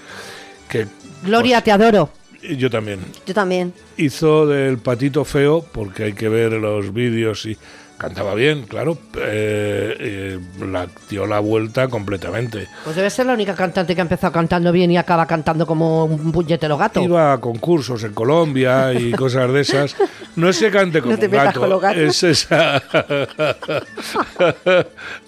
que 0.69 0.87
Gloria, 1.23 1.61
te 1.61 1.71
adoro. 1.73 2.11
yo 2.57 2.71
también 2.71 3.01
Yo 3.27 3.35
también. 3.35 3.73
hizo 3.97 4.47
del 4.47 4.79
patito 4.79 5.25
feo, 5.25 5.65
porque 5.73 6.05
hay 6.05 6.13
que 6.15 6.29
ver 6.29 6.53
los 6.53 6.93
vídeos 6.95 7.45
y 7.47 7.57
cantaba 7.99 8.35
bien, 8.35 8.65
claro, 8.65 8.99
eh, 9.17 9.97
eh, 10.01 10.39
la 10.69 10.89
dio 11.09 11.25
la 11.25 11.39
vuelta 11.39 11.87
completamente. 11.87 12.67
Pues 12.83 12.97
debe 12.97 13.09
ser 13.11 13.27
la 13.27 13.35
única 13.35 13.55
cantante 13.55 13.95
que 13.95 14.01
ha 14.01 14.03
empezado 14.03 14.33
cantando 14.33 14.73
bien 14.73 14.91
y 14.91 14.97
acaba 14.97 15.25
cantando 15.27 15.65
como 15.69 16.07
un 16.07 16.33
puñetero 16.33 16.77
gato. 16.77 17.01
Iba 17.01 17.35
a 17.35 17.39
concursos 17.39 18.03
en 18.03 18.13
Colombia 18.13 18.93
y 18.93 19.13
cosas 19.17 19.53
de 19.53 19.61
esas. 19.61 19.95
No 20.35 20.49
es 20.49 20.59
que 20.59 20.73
cante 20.73 21.01
como 21.01 21.13
No 21.13 21.19
te 21.21 21.27
un 21.27 21.33
gato, 21.33 21.61
con 21.61 21.71
los 21.71 21.81
gatos. 21.81 22.03
es 22.03 22.23
esa. 22.25 22.83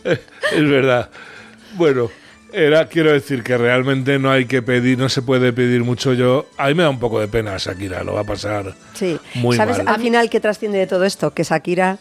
es 0.05 0.69
verdad. 0.69 1.09
Bueno, 1.77 2.11
era, 2.53 2.87
quiero 2.89 3.13
decir 3.13 3.43
que 3.43 3.57
realmente 3.59 4.19
no 4.19 4.31
hay 4.31 4.47
que 4.47 4.63
pedir, 4.63 4.97
no 4.99 5.09
se 5.09 5.23
puede 5.23 5.53
pedir 5.53 5.83
mucho. 5.83 6.13
Yo, 6.13 6.47
a 6.57 6.69
mí 6.69 6.75
me 6.75 6.83
da 6.85 6.91
un 6.91 6.99
poco 7.01 7.19
de 7.21 7.29
pena 7.29 7.57
Shakira, 7.59 8.05
lo 8.05 8.15
va 8.15 8.21
a 8.21 8.25
pasar 8.25 8.75
Sí. 8.95 9.19
muy 9.35 9.57
¿Sabes 9.57 9.79
mal. 9.79 9.89
al 9.89 10.01
final 10.01 10.31
qué 10.31 10.41
trasciende 10.41 10.79
de 10.79 10.87
todo 10.87 11.05
esto? 11.05 11.33
Que 11.33 11.43
Shakira 11.43 11.99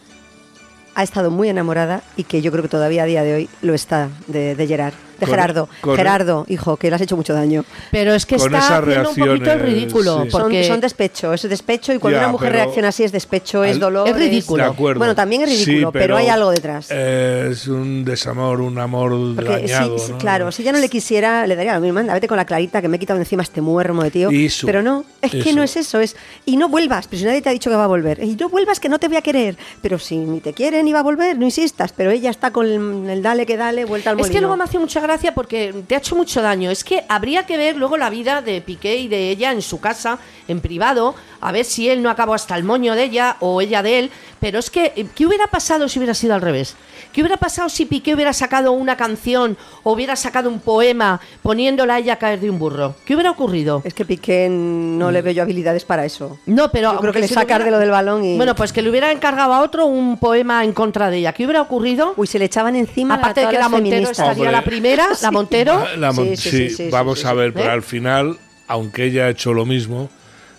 ha 0.95 1.01
estado 1.03 1.31
muy 1.31 1.49
enamorada 1.49 2.03
y 2.17 2.23
que 2.25 2.41
yo 2.43 2.51
creo 2.51 2.61
que 2.61 2.69
todavía 2.69 3.03
a 3.03 3.05
día 3.07 3.23
de 3.23 3.33
hoy 3.33 3.49
lo 3.63 3.73
está 3.73 4.09
de, 4.27 4.55
de 4.55 4.67
Gerard. 4.67 4.93
De 5.19 5.25
Con- 5.25 5.29
Gerardo. 5.29 5.69
con- 5.81 5.95
Gerardo, 5.95 6.45
hijo, 6.49 6.77
que 6.77 6.89
le 6.89 6.95
has 6.95 7.01
hecho 7.01 7.15
mucho 7.17 7.33
daño. 7.33 7.65
Pero 7.91 8.13
es 8.13 8.25
que 8.25 8.35
está 8.35 8.77
haciendo 8.77 9.09
un 9.09 9.15
poquito 9.15 9.51
el 9.51 9.59
ridículo. 9.59 10.23
sí. 10.23 10.29
Porque 10.31 10.63
Son, 10.63 10.73
son 10.73 10.81
despecho, 10.81 11.33
es 11.33 11.41
despecho 11.47 11.93
y 11.93 11.99
cuando 11.99 12.17
Ya, 12.19 12.23
una 12.25 12.31
mujer 12.31 12.51
pero 12.51 12.63
reacciona 12.63 12.87
así 12.89 13.03
es 13.03 13.11
despecho, 13.11 13.63
es 13.63 13.73
al- 13.73 13.79
dolor. 13.79 14.07
Es 14.09 14.15
ridículo. 14.15 14.63
Acuerdo. 14.65 14.99
Bueno, 14.99 15.15
también 15.15 15.43
es 15.43 15.49
ridículo, 15.49 15.87
Sí, 15.89 15.93
pero, 15.93 16.17
hay 16.17 16.27
algo 16.29 16.51
detrás. 16.51 16.87
eh, 16.89 17.49
es 17.51 17.67
un 17.67 18.03
desamor, 18.05 18.61
un 18.61 18.77
amor 18.79 19.11
Porque 19.35 19.49
dañado. 19.49 19.97
sí, 19.99 20.11
¿no? 20.13 20.17
claro, 20.17 20.51
si 20.51 20.63
ya 20.63 20.71
no 20.71 20.79
le 20.79 20.89
quisiera, 20.89 21.45
le 21.47 21.55
daría 21.55 21.75
lo 21.75 21.81
mismo. 21.81 21.99
Anda, 21.99 22.13
vete 22.13 22.27
con 22.27 22.37
la 22.37 22.45
clarita 22.45 22.81
que 22.81 22.87
me 22.87 22.97
he 22.97 22.99
quitado 22.99 23.19
encima 23.19 23.43
este 23.43 23.61
muermo 23.61 24.03
de 24.03 24.11
tío. 24.11 24.29
Eso, 24.31 24.65
pero 24.65 24.81
no, 24.81 25.03
es 25.21 25.31
que 25.31 25.53
no 25.53 25.63
es 25.63 25.75
eso, 25.77 25.99
es. 25.99 26.15
Y 26.45 26.57
no 26.57 26.69
vuelvas, 26.69 27.07
pero 27.07 27.19
si 27.19 27.25
nadie 27.25 27.41
te 27.41 27.49
ha 27.49 27.51
dicho 27.53 27.69
que 27.69 27.75
va 27.75 27.83
a 27.85 27.87
volver. 27.87 28.23
Y 28.23 28.35
no 28.35 28.49
vuelvas 28.49 28.79
que 28.79 28.89
no 28.89 28.99
te 28.99 29.07
voy 29.07 29.17
a 29.17 29.21
querer. 29.21 29.57
Pero 29.81 29.99
si 29.99 30.17
ni 30.17 30.39
te 30.39 30.53
quiere 30.53 30.81
ni 30.83 30.93
va 30.93 30.99
a 30.99 31.03
volver, 31.03 31.37
no 31.37 31.45
insistas. 31.45 31.91
Pero 31.93 32.11
ella 32.11 32.29
está 32.29 32.51
con 32.51 32.65
el, 32.65 33.09
el 33.09 33.21
dale 33.21 33.45
que 33.45 33.57
dale, 33.57 33.85
vuelta 33.85 34.09
al 34.11 34.19
Es 34.19 34.23
que 34.27 34.33
molino. 34.33 34.41
luego 34.41 34.57
me 34.57 34.63
hace 34.63 34.79
mucha 34.79 34.99
gracia 35.03 35.35
porque 35.35 35.73
te 35.87 35.95
ha 35.95 35.99
hecho 35.99 36.15
mucho 36.15 36.41
daño. 36.41 36.71
Es 36.71 36.83
que 36.83 37.03
habría 37.07 37.45
que 37.45 37.57
ver 37.57 37.77
luego 37.77 37.97
la 37.97 38.09
vida 38.09 38.41
de 38.41 38.61
Piqué 38.61 38.95
y 38.95 39.07
de 39.07 39.29
ella 39.29 39.51
en 39.51 39.61
su 39.61 39.79
casa, 39.79 40.17
en 40.47 40.61
privado, 40.61 41.13
a 41.43 41.51
ver 41.51 41.65
si 41.65 41.89
él 41.89 42.01
no 42.01 42.09
acabó 42.09 42.33
hasta 42.33 42.55
el 42.55 42.63
moño 42.63 42.95
de 42.95 43.03
ella 43.03 43.37
o 43.39 43.61
ella 43.61 43.83
de 43.83 43.99
él. 43.99 44.11
Pero 44.39 44.59
es 44.59 44.69
que, 44.69 44.91
¿qué 45.15 45.25
hubiera 45.25 45.47
pasado 45.47 45.87
si 45.87 45.99
hubiera 45.99 46.13
sido 46.13 46.33
al 46.33 46.41
revés? 46.41 46.75
¿Qué 47.13 47.21
hubiera 47.21 47.37
pasado 47.37 47.69
si 47.69 47.85
Piqué 47.85 48.15
hubiera 48.15 48.33
sacado 48.33 48.71
una 48.71 48.97
canción 48.97 49.55
o 49.83 49.91
hubiera 49.93 50.15
sacado 50.15 50.49
un 50.49 50.59
poema 50.59 51.21
poniéndola 51.43 51.95
a 51.95 51.99
ella 51.99 52.13
a 52.13 52.15
caer 52.17 52.39
de 52.39 52.49
un 52.49 52.57
burro? 52.57 52.95
¿Qué 53.05 53.13
hubiera 53.13 53.29
ocurrido? 53.29 53.81
Es 53.85 53.93
que 53.93 54.03
Piqué 54.03 54.47
no 54.49 55.11
le 55.11 55.21
veo 55.21 55.31
yo 55.31 55.43
habilidades 55.43 55.85
para 55.85 56.05
eso. 56.05 56.39
No, 56.47 56.71
pero 56.71 56.91
Yo 56.93 56.99
creo 56.99 57.13
que 57.13 57.19
le 57.19 57.27
sacar 57.27 57.61
hubiera- 57.61 57.65
de 57.65 57.71
lo 57.71 57.79
del 57.79 57.91
balón 57.91 58.23
y. 58.25 58.35
Bueno, 58.35 58.55
pues 58.55 58.73
que 58.73 58.81
le 58.81 58.89
hubiera 58.89 59.11
encargado 59.11 59.53
a 59.53 59.61
otro 59.61 59.85
un 59.85 60.17
poema 60.17 60.63
en 60.63 60.73
contra 60.73 61.09
de 61.11 61.17
ella. 61.17 61.33
¿Qué 61.33 61.45
hubiera 61.45 61.61
ocurrido? 61.61 62.13
Uy, 62.17 62.25
se 62.25 62.39
le 62.39 62.45
echaban 62.45 62.75
encima 62.75 63.15
Aparte 63.15 63.41
a 63.41 63.45
de 63.45 63.51
que 63.51 63.59
la 63.59 63.69
Montero 63.69 63.89
feministas. 63.91 64.17
estaría 64.19 64.33
Hombre. 64.41 64.51
la 64.51 64.63
primera, 64.63 65.07
la 65.21 65.31
Montero. 65.31 65.85
La 65.97 66.11
mon- 66.11 66.25
Sí, 66.29 66.37
sí, 66.37 66.49
sí, 66.49 66.69
sí, 66.69 66.75
sí, 66.75 66.89
vamos 66.89 67.19
sí, 67.19 67.27
a 67.27 67.33
ver, 67.33 67.53
pero 67.53 67.69
¿Eh? 67.69 67.73
al 67.73 67.83
final, 67.83 68.39
aunque 68.67 69.05
ella 69.05 69.25
ha 69.25 69.29
hecho 69.29 69.53
lo 69.53 69.65
mismo, 69.67 70.09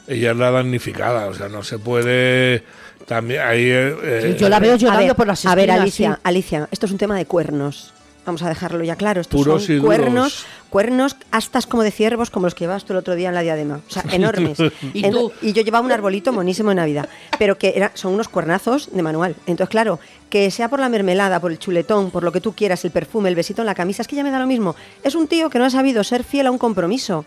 ella 0.06 0.30
es 0.32 0.36
la 0.36 0.50
damnificada. 0.50 1.26
O 1.26 1.34
sea, 1.34 1.48
no 1.48 1.62
se 1.62 1.78
puede. 1.78 2.62
También 3.06 3.42
ahí. 3.42 3.64
eh, 3.66 3.96
eh, 4.02 4.36
Yo 4.38 4.48
la 4.48 4.60
veo 4.60 4.74
A 4.74 4.76
llorando 4.76 5.06
ver, 5.06 5.16
por 5.16 5.26
las 5.26 5.44
a 5.46 5.54
ver, 5.54 5.70
Alicia, 5.70 6.14
sí. 6.14 6.20
Alicia, 6.24 6.68
esto 6.70 6.86
es 6.86 6.92
un 6.92 6.98
tema 6.98 7.16
de 7.16 7.26
cuernos. 7.26 7.92
Vamos 8.26 8.42
a 8.42 8.48
dejarlo 8.48 8.82
ya 8.82 8.96
claro. 8.96 9.20
Estos 9.20 9.38
Puros 9.38 9.64
y 9.64 9.66
son 9.66 9.76
duros. 9.82 9.86
cuernos, 9.86 10.46
cuernos 10.70 11.16
astas 11.30 11.66
como 11.66 11.82
de 11.82 11.90
ciervos, 11.90 12.30
como 12.30 12.46
los 12.46 12.54
que 12.54 12.60
llevabas 12.64 12.86
tú 12.86 12.94
el 12.94 12.98
otro 13.00 13.14
día 13.16 13.28
en 13.28 13.34
la 13.34 13.42
diadema. 13.42 13.80
O 13.86 13.90
sea, 13.92 14.02
enormes. 14.12 14.58
¿Y 14.94 15.04
y 15.42 15.52
yo 15.52 15.62
llevaba 15.62 15.84
un 15.84 15.92
arbolito 15.92 16.32
monísimo 16.32 16.70
de 16.70 16.76
Navidad. 16.76 17.06
Pero 17.38 17.58
que 17.58 17.74
era, 17.76 17.90
son 17.92 18.14
unos 18.14 18.28
cuernazos 18.28 18.88
de 18.90 19.02
manual. 19.02 19.36
Entonces, 19.46 19.68
claro, 19.70 20.00
que 20.30 20.50
sea 20.50 20.70
por 20.70 20.80
la 20.80 20.88
mermelada, 20.88 21.38
por 21.38 21.52
el 21.52 21.58
chuletón, 21.58 22.10
por 22.10 22.22
lo 22.22 22.32
que 22.32 22.40
tú 22.40 22.54
quieras, 22.54 22.82
el 22.86 22.92
perfume, 22.92 23.28
el 23.28 23.34
besito 23.34 23.60
en 23.60 23.66
la 23.66 23.74
camisa, 23.74 24.00
es 24.00 24.08
que 24.08 24.16
ya 24.16 24.24
me 24.24 24.30
da 24.30 24.38
lo 24.38 24.46
mismo. 24.46 24.74
Es 25.02 25.14
un 25.14 25.28
tío 25.28 25.50
que 25.50 25.58
no 25.58 25.66
ha 25.66 25.70
sabido 25.70 26.02
ser 26.02 26.24
fiel 26.24 26.46
a 26.46 26.50
un 26.50 26.56
compromiso 26.56 27.26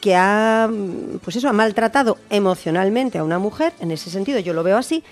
que 0.00 0.14
ha, 0.14 0.68
mm, 0.70 1.18
pues 1.18 1.36
eso, 1.36 1.48
ha 1.48 1.52
maltratado 1.52 2.18
emocionalmente 2.30 3.18
a 3.18 3.24
una 3.24 3.38
mujer, 3.38 3.72
en 3.80 3.90
ese 3.90 4.10
sentido 4.10 4.38
yo 4.38 4.52
lo 4.52 4.62
veo 4.62 4.76
así, 4.76 5.02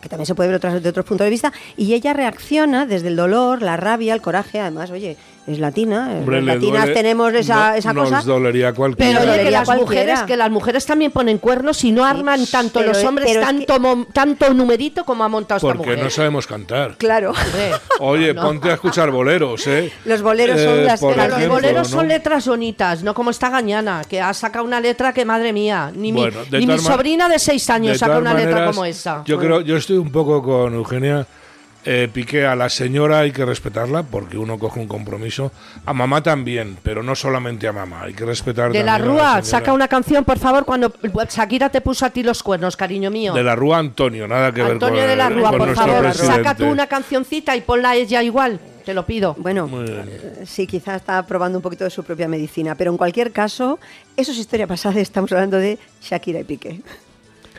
que 0.00 0.08
también 0.08 0.26
se 0.26 0.34
puede 0.34 0.48
ver 0.48 0.56
otras, 0.56 0.82
de 0.82 0.88
otros 0.88 1.06
puntos 1.06 1.24
de 1.24 1.30
vista, 1.30 1.52
y 1.76 1.94
ella 1.94 2.12
reacciona 2.12 2.86
desde 2.86 3.08
el 3.08 3.16
dolor, 3.16 3.62
la 3.62 3.76
rabia, 3.76 4.14
el 4.14 4.20
coraje, 4.20 4.60
además, 4.60 4.90
oye, 4.90 5.16
es 5.48 5.58
latina, 5.58 6.10
eh, 6.14 6.18
hombre, 6.18 6.42
las 6.42 6.56
latinas 6.56 6.82
duele- 6.84 6.94
tenemos 6.94 7.34
esa, 7.34 7.70
no- 7.70 7.74
esa 7.76 7.92
nos 7.92 8.08
cosa. 8.10 8.22
dolería 8.22 8.72
cualquiera. 8.72 9.10
Pero 9.10 9.20
oye, 9.22 9.26
que 9.30 9.36
dolería 9.38 9.58
las 9.60 9.66
cualquiera. 9.66 10.02
mujeres, 10.12 10.22
que 10.26 10.36
las 10.36 10.50
mujeres 10.50 10.86
también 10.86 11.10
ponen 11.10 11.38
cuernos 11.38 11.82
y 11.84 11.92
no 11.92 12.04
arman 12.04 12.44
tanto 12.46 12.82
los 12.82 12.98
es- 12.98 13.04
hombres 13.04 13.30
es 13.30 13.40
tanto, 13.40 13.80
mo- 13.80 14.06
tanto 14.12 14.52
numerito 14.54 15.04
como 15.04 15.24
ha 15.24 15.28
montado 15.28 15.56
esta 15.58 15.68
porque 15.68 15.90
mujer. 15.90 16.04
no 16.04 16.10
sabemos 16.10 16.46
cantar. 16.46 16.96
Claro. 16.98 17.32
Oye, 18.00 18.34
no. 18.34 18.42
ponte 18.42 18.70
a 18.70 18.74
escuchar 18.74 19.10
boleros, 19.10 19.66
¿eh? 19.66 19.92
Los 20.04 20.22
boleros 20.22 20.60
son 20.60 20.84
las- 20.84 21.00
por 21.00 21.14
pero 21.14 21.38
Los 21.38 21.48
boleros 21.48 21.90
¿no? 21.90 21.98
son 21.98 22.08
letras 22.08 22.46
bonitas, 22.46 23.02
no 23.02 23.14
como 23.14 23.30
esta 23.30 23.48
gañana, 23.50 24.02
que 24.08 24.20
ha 24.20 24.32
sacado 24.34 24.64
una 24.64 24.80
letra 24.80 25.12
que 25.12 25.24
madre 25.24 25.52
mía, 25.52 25.90
ni 25.94 26.12
mi, 26.12 26.20
Bueno, 26.20 26.40
ni 26.50 26.66
mi 26.66 26.78
sobrina 26.78 27.28
de 27.28 27.38
seis 27.38 27.68
años 27.70 27.92
De 27.94 27.98
saca 27.98 28.18
una 28.18 28.34
letra 28.34 28.66
como 28.66 28.84
esa. 28.84 29.22
Yo 29.24 29.38
creo, 29.38 29.60
yo 29.60 29.76
estoy 29.76 29.96
un 29.96 30.10
poco 30.12 30.42
con 30.42 30.74
Eugenia. 30.74 31.26
Eh, 31.90 32.06
Piqué 32.12 32.44
a 32.44 32.54
la 32.54 32.68
señora 32.68 33.20
hay 33.20 33.32
que 33.32 33.46
respetarla 33.46 34.02
porque 34.02 34.36
uno 34.36 34.58
coge 34.58 34.78
un 34.78 34.86
compromiso. 34.86 35.52
A 35.86 35.94
mamá 35.94 36.22
también, 36.22 36.76
pero 36.82 37.02
no 37.02 37.14
solamente 37.14 37.66
a 37.66 37.72
mamá. 37.72 38.02
Hay 38.02 38.12
que 38.12 38.26
respetar 38.26 38.70
de 38.70 38.84
la 38.84 38.98
Rúa, 38.98 39.42
saca 39.42 39.72
una 39.72 39.88
canción, 39.88 40.22
por 40.22 40.38
favor, 40.38 40.66
cuando 40.66 40.92
Shakira 41.30 41.70
te 41.70 41.80
puso 41.80 42.04
a 42.04 42.10
ti 42.10 42.22
los 42.22 42.42
cuernos, 42.42 42.76
cariño 42.76 43.10
mío. 43.10 43.32
De 43.32 43.42
la 43.42 43.56
Rúa 43.56 43.78
Antonio, 43.78 44.28
nada 44.28 44.52
que 44.52 44.60
ver 44.60 44.78
con 44.78 44.84
Antonio 44.84 45.08
de 45.08 45.16
la 45.16 45.30
Rúa, 45.30 45.50
por 45.50 45.74
favor, 45.74 46.00
presidente. 46.00 46.36
saca 46.36 46.54
tú 46.54 46.66
una 46.66 46.88
cancioncita 46.88 47.56
y 47.56 47.62
ponla 47.62 47.92
a 47.92 47.96
ella 47.96 48.22
igual, 48.22 48.60
te 48.84 48.92
lo 48.92 49.06
pido. 49.06 49.34
Bueno, 49.38 49.70
eh, 49.86 50.42
sí, 50.44 50.66
quizás 50.66 50.96
está 50.96 51.24
probando 51.24 51.56
un 51.56 51.62
poquito 51.62 51.84
de 51.84 51.90
su 51.90 52.04
propia 52.04 52.28
medicina, 52.28 52.74
pero 52.74 52.90
en 52.90 52.98
cualquier 52.98 53.32
caso, 53.32 53.78
eso 54.14 54.32
es 54.32 54.36
historia 54.36 54.66
pasada, 54.66 55.00
estamos 55.00 55.32
hablando 55.32 55.56
de 55.56 55.78
Shakira 56.02 56.40
y 56.40 56.44
Piqué. 56.44 56.82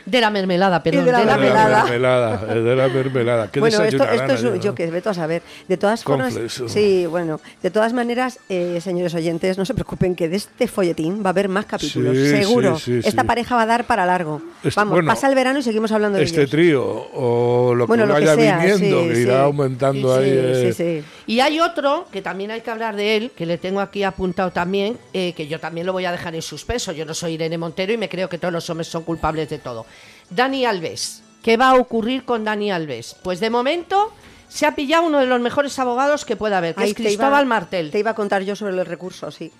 De 0.06 0.20
la 0.20 0.30
mermelada, 0.30 0.82
perdón. 0.82 1.04
de 1.04 1.12
la 1.12 1.18
De 1.20 1.24
la 1.26 1.36
mermelada. 1.36 1.82
mermelada, 1.84 2.46
de 2.54 2.76
la 2.76 2.88
mermelada. 2.88 3.48
¿Qué 3.50 3.60
bueno, 3.60 3.82
esto, 3.84 4.04
esto 4.04 4.32
es 4.32 4.42
yo 4.62 4.70
no? 4.70 4.74
que 4.74 4.90
veto 4.90 5.10
a 5.10 5.14
saber. 5.14 5.42
De 5.68 5.76
todas 5.76 6.02
formas, 6.04 6.34
sí, 6.66 7.06
bueno, 7.06 7.40
de 7.62 7.70
todas 7.70 7.92
maneras, 7.92 8.38
eh, 8.48 8.78
señores 8.82 9.14
oyentes, 9.14 9.58
no 9.58 9.64
se 9.64 9.74
preocupen 9.74 10.14
que 10.16 10.28
de 10.28 10.36
este 10.36 10.66
folletín 10.68 11.22
va 11.24 11.28
a 11.28 11.30
haber 11.30 11.48
más 11.48 11.66
capítulos, 11.66 12.16
Sí, 12.16 12.28
seguro. 12.28 12.78
sí, 12.78 13.02
sí, 13.02 13.08
Esta 13.08 13.22
sí. 13.22 13.26
pareja 13.26 13.56
va 13.56 13.62
a 13.62 13.66
dar 13.66 13.84
para 13.84 14.06
largo. 14.06 14.40
Este- 14.64 14.78
Vamos, 14.80 14.92
bueno, 14.94 15.08
pasa 15.08 15.28
el 15.28 15.34
verano 15.34 15.58
y 15.58 15.62
seguimos 15.62 15.92
hablando 15.92 16.18
de 16.18 16.24
Este 16.24 16.40
ellos. 16.40 16.50
trío, 16.50 16.84
o 16.84 17.74
lo 17.74 17.84
que 17.86 17.88
Bueno, 17.88 18.06
lo 18.06 18.14
que 18.14 18.20
vaya 18.20 18.34
sea, 18.34 18.58
viniendo, 18.58 19.02
sí, 19.02 19.08
que 19.08 19.14
sí. 19.16 19.20
irá 19.22 19.42
aumentando 19.42 20.16
Sí, 20.16 20.22
ahí. 20.24 20.30
eh, 20.32 20.72
sí, 20.72 21.00
sí. 21.00 21.04
Y 21.30 21.38
hay 21.38 21.60
otro, 21.60 22.08
que 22.10 22.22
también 22.22 22.50
hay 22.50 22.60
que 22.60 22.72
hablar 22.72 22.96
de 22.96 23.16
él, 23.16 23.30
que 23.36 23.46
le 23.46 23.56
tengo 23.56 23.78
aquí 23.80 24.02
apuntado 24.02 24.50
también, 24.50 24.98
eh, 25.12 25.32
que 25.32 25.46
yo 25.46 25.60
también 25.60 25.86
lo 25.86 25.92
voy 25.92 26.04
a 26.04 26.10
dejar 26.10 26.34
en 26.34 26.42
suspenso. 26.42 26.90
Yo 26.90 27.04
no 27.04 27.14
soy 27.14 27.34
Irene 27.34 27.56
Montero 27.56 27.92
y 27.92 27.96
me 27.96 28.08
creo 28.08 28.28
que 28.28 28.36
todos 28.36 28.52
los 28.52 28.68
hombres 28.68 28.88
son 28.88 29.04
culpables 29.04 29.48
de 29.48 29.58
todo. 29.58 29.86
Dani 30.28 30.64
Alves. 30.64 31.22
¿Qué 31.44 31.56
va 31.56 31.70
a 31.70 31.74
ocurrir 31.76 32.24
con 32.24 32.42
Dani 32.42 32.72
Alves? 32.72 33.14
Pues 33.22 33.38
de 33.38 33.48
momento 33.48 34.12
se 34.48 34.66
ha 34.66 34.74
pillado 34.74 35.04
uno 35.06 35.20
de 35.20 35.26
los 35.26 35.40
mejores 35.40 35.78
abogados 35.78 36.24
que 36.24 36.34
pueda 36.34 36.58
haber, 36.58 36.74
que 36.74 36.82
es 36.82 36.94
te 36.96 37.02
iba- 37.02 37.08
Cristóbal 37.10 37.46
Martel. 37.46 37.92
Te 37.92 38.00
iba 38.00 38.10
a 38.10 38.14
contar 38.16 38.42
yo 38.42 38.56
sobre 38.56 38.72
el 38.74 38.84
recurso, 38.84 39.30
sí. 39.30 39.52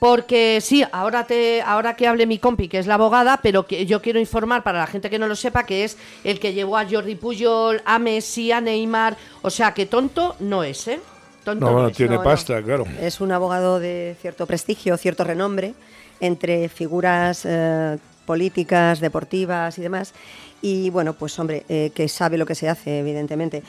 Porque 0.00 0.60
sí, 0.62 0.82
ahora 0.92 1.26
te, 1.26 1.60
ahora 1.60 1.94
que 1.94 2.08
hable 2.08 2.26
mi 2.26 2.38
compi, 2.38 2.68
que 2.68 2.78
es 2.78 2.86
la 2.86 2.94
abogada, 2.94 3.38
pero 3.42 3.66
que 3.66 3.84
yo 3.84 4.00
quiero 4.00 4.18
informar 4.18 4.62
para 4.62 4.78
la 4.78 4.86
gente 4.86 5.10
que 5.10 5.18
no 5.18 5.28
lo 5.28 5.36
sepa 5.36 5.64
que 5.66 5.84
es 5.84 5.98
el 6.24 6.40
que 6.40 6.54
llevó 6.54 6.78
a 6.78 6.86
Jordi 6.88 7.14
Puyol, 7.16 7.82
a 7.84 7.98
Messi, 7.98 8.50
a 8.50 8.62
Neymar, 8.62 9.16
o 9.42 9.50
sea 9.50 9.74
que 9.74 9.84
tonto 9.84 10.36
no 10.40 10.64
es, 10.64 10.88
¿eh? 10.88 11.00
Tonto 11.44 11.66
No, 11.66 11.82
no, 11.82 11.88
es. 11.88 11.96
tiene 11.96 12.14
no, 12.14 12.22
no. 12.22 12.24
pasta, 12.24 12.62
claro. 12.62 12.86
Es 12.98 13.20
un 13.20 13.30
abogado 13.30 13.78
de 13.78 14.16
cierto 14.20 14.46
prestigio, 14.46 14.96
cierto 14.96 15.22
renombre 15.22 15.74
entre 16.18 16.70
figuras 16.70 17.42
eh, 17.44 17.98
políticas, 18.24 19.00
deportivas 19.00 19.78
y 19.78 19.82
demás. 19.82 20.14
Y 20.62 20.90
bueno, 20.90 21.14
pues 21.14 21.38
hombre, 21.38 21.64
eh, 21.70 21.90
que 21.94 22.06
sabe 22.08 22.36
lo 22.36 22.44
que 22.44 22.54
se 22.54 22.68
hace, 22.68 22.98
evidentemente. 22.98 23.62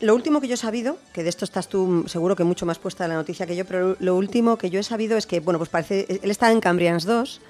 Lo 0.00 0.14
último 0.14 0.40
que 0.40 0.48
yo 0.48 0.54
he 0.54 0.56
sabido, 0.56 0.98
que 1.12 1.22
de 1.22 1.28
esto 1.28 1.44
estás 1.44 1.68
tú 1.68 2.04
seguro 2.08 2.34
que 2.34 2.42
mucho 2.42 2.66
más 2.66 2.78
puesta 2.80 3.04
en 3.04 3.10
la 3.10 3.16
noticia 3.16 3.46
que 3.46 3.54
yo, 3.54 3.64
pero 3.64 3.96
lo- 4.00 4.16
último 4.16 4.58
que 4.58 4.68
yo 4.68 4.80
he 4.80 4.82
sabido 4.82 5.16
es 5.16 5.26
que, 5.26 5.38
bueno, 5.38 5.58
pues 5.58 5.70
parece, 5.70 6.04
él 6.22 6.30
está 6.30 6.50
en 6.50 6.60
Cambrians 6.60 7.04
2. 7.04 7.40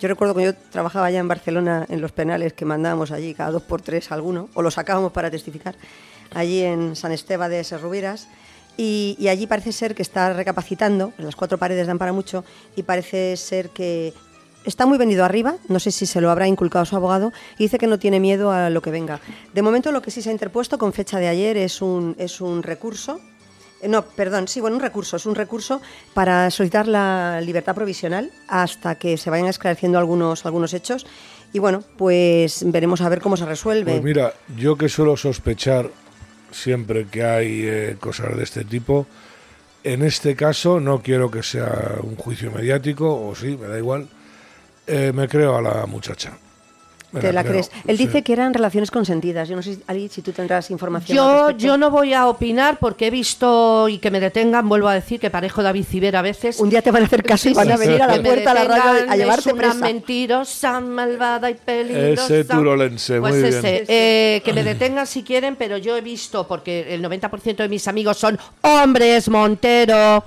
Yo 0.00 0.08
recuerdo 0.08 0.34
que 0.34 0.42
yo 0.44 0.54
trabajaba 0.72 1.06
allá 1.06 1.20
en 1.20 1.28
Barcelona 1.28 1.86
en 1.88 2.00
los 2.00 2.10
penales 2.10 2.52
que 2.54 2.64
mandábamos 2.64 3.12
allí 3.12 3.34
cada 3.34 3.52
dos 3.52 3.62
por 3.62 3.80
tres 3.80 4.10
alguno, 4.10 4.48
o 4.54 4.62
lo 4.62 4.72
sacábamos 4.72 5.12
para 5.12 5.30
testificar, 5.30 5.76
allí 6.34 6.62
en 6.62 6.96
San 6.96 7.12
Esteban 7.12 7.50
de 7.52 7.62
Serrubiras. 7.62 8.26
Y, 8.76 9.14
y 9.20 9.28
allí 9.28 9.46
parece 9.46 9.70
ser 9.70 9.94
que 9.94 10.02
está 10.02 10.32
recapacitando, 10.32 11.12
las 11.18 11.36
cuatro 11.36 11.58
paredes 11.58 11.86
dan 11.86 11.98
para 11.98 12.12
mucho, 12.12 12.44
y 12.74 12.82
parece 12.82 13.36
ser 13.36 13.70
que 13.70 14.12
está 14.64 14.86
muy 14.86 14.98
vendido 14.98 15.24
arriba, 15.24 15.56
no 15.68 15.78
sé 15.78 15.90
si 15.90 16.06
se 16.06 16.20
lo 16.20 16.30
habrá 16.30 16.48
inculcado 16.48 16.84
su 16.84 16.96
abogado, 16.96 17.32
y 17.58 17.64
dice 17.64 17.78
que 17.78 17.86
no 17.86 17.98
tiene 17.98 18.20
miedo 18.20 18.50
a 18.50 18.70
lo 18.70 18.82
que 18.82 18.90
venga. 18.90 19.20
De 19.52 19.62
momento 19.62 19.92
lo 19.92 20.02
que 20.02 20.10
sí 20.10 20.22
se 20.22 20.30
ha 20.30 20.32
interpuesto 20.32 20.78
con 20.78 20.92
fecha 20.92 21.18
de 21.18 21.28
ayer 21.28 21.56
es 21.56 21.82
un, 21.82 22.14
es 22.18 22.40
un 22.40 22.62
recurso, 22.62 23.20
eh, 23.84 23.88
no, 23.88 24.02
perdón, 24.02 24.48
sí, 24.48 24.60
bueno, 24.60 24.76
un 24.76 24.82
recurso, 24.82 25.16
es 25.16 25.26
un 25.26 25.34
recurso 25.34 25.82
para 26.14 26.50
solicitar 26.50 26.88
la 26.88 27.40
libertad 27.42 27.74
provisional 27.74 28.30
hasta 28.48 28.94
que 28.94 29.16
se 29.18 29.28
vayan 29.30 29.46
esclareciendo 29.46 29.98
algunos, 29.98 30.46
algunos 30.46 30.72
hechos. 30.72 31.06
Y 31.52 31.58
bueno, 31.58 31.84
pues 31.96 32.64
veremos 32.66 33.00
a 33.02 33.08
ver 33.08 33.20
cómo 33.20 33.36
se 33.36 33.44
resuelve. 33.44 33.92
Pues 33.92 34.02
mira, 34.02 34.32
yo 34.56 34.76
que 34.76 34.88
suelo 34.88 35.16
sospechar 35.16 35.90
siempre 36.50 37.06
que 37.06 37.24
hay 37.24 37.60
eh, 37.64 37.96
cosas 38.00 38.36
de 38.36 38.42
este 38.42 38.64
tipo, 38.64 39.06
en 39.84 40.02
este 40.02 40.34
caso 40.34 40.80
no 40.80 41.02
quiero 41.02 41.30
que 41.30 41.42
sea 41.42 41.98
un 42.02 42.16
juicio 42.16 42.50
mediático, 42.50 43.28
o 43.28 43.34
sí, 43.34 43.58
me 43.60 43.68
da 43.68 43.78
igual, 43.78 44.08
eh, 44.86 45.12
me 45.14 45.28
creo 45.28 45.56
a 45.56 45.62
la 45.62 45.86
muchacha. 45.86 46.36
Me 47.14 47.20
¿Te 47.20 47.32
la 47.32 47.44
crees? 47.44 47.70
Él 47.86 47.96
sí. 47.96 48.06
dice 48.06 48.24
que 48.24 48.32
eran 48.32 48.52
relaciones 48.52 48.90
consentidas. 48.90 49.48
Yo 49.48 49.54
no 49.54 49.62
sé, 49.62 49.78
Ali, 49.86 50.08
si 50.08 50.20
tú 50.20 50.32
tendrás 50.32 50.68
información. 50.72 51.16
Yo, 51.16 51.50
yo 51.52 51.78
no 51.78 51.88
voy 51.88 52.12
a 52.12 52.26
opinar 52.26 52.78
porque 52.80 53.06
he 53.06 53.10
visto 53.10 53.88
y 53.88 53.98
que 53.98 54.10
me 54.10 54.18
detengan, 54.18 54.68
vuelvo 54.68 54.88
a 54.88 54.94
decir 54.94 55.20
que 55.20 55.30
parejo 55.30 55.62
David 55.62 55.84
Ciber 55.84 56.16
a 56.16 56.22
veces. 56.22 56.58
Un 56.58 56.70
día 56.70 56.82
te 56.82 56.90
van 56.90 57.04
a 57.04 57.06
hacer 57.06 57.22
caso 57.24 57.48
y 57.48 57.54
van 57.54 57.70
a 57.70 57.76
venir 57.76 58.02
a 58.02 58.08
la 58.08 58.20
puerta 58.20 58.50
a 58.50 58.54
la 58.54 58.64
radio 58.64 59.12
a 59.12 59.16
llevarte 59.16 59.50
es 59.50 59.54
una 59.54 59.62
presa. 59.62 59.74
mentirosa, 59.78 60.80
malvada 60.80 61.50
y 61.50 61.54
peligrosa. 61.54 62.24
Ese 62.24 62.44
turolense, 62.44 63.20
pues 63.20 63.34
muy 63.34 63.42
bien. 63.44 63.54
ese, 63.54 63.84
eh, 63.86 64.42
que 64.44 64.52
me 64.52 64.64
detengan 64.64 65.06
si 65.06 65.22
quieren, 65.22 65.54
pero 65.54 65.78
yo 65.78 65.96
he 65.96 66.00
visto, 66.00 66.48
porque 66.48 66.92
el 66.92 67.00
90% 67.00 67.56
de 67.58 67.68
mis 67.68 67.86
amigos 67.86 68.16
son 68.16 68.36
hombres, 68.62 69.28
Montero, 69.28 70.24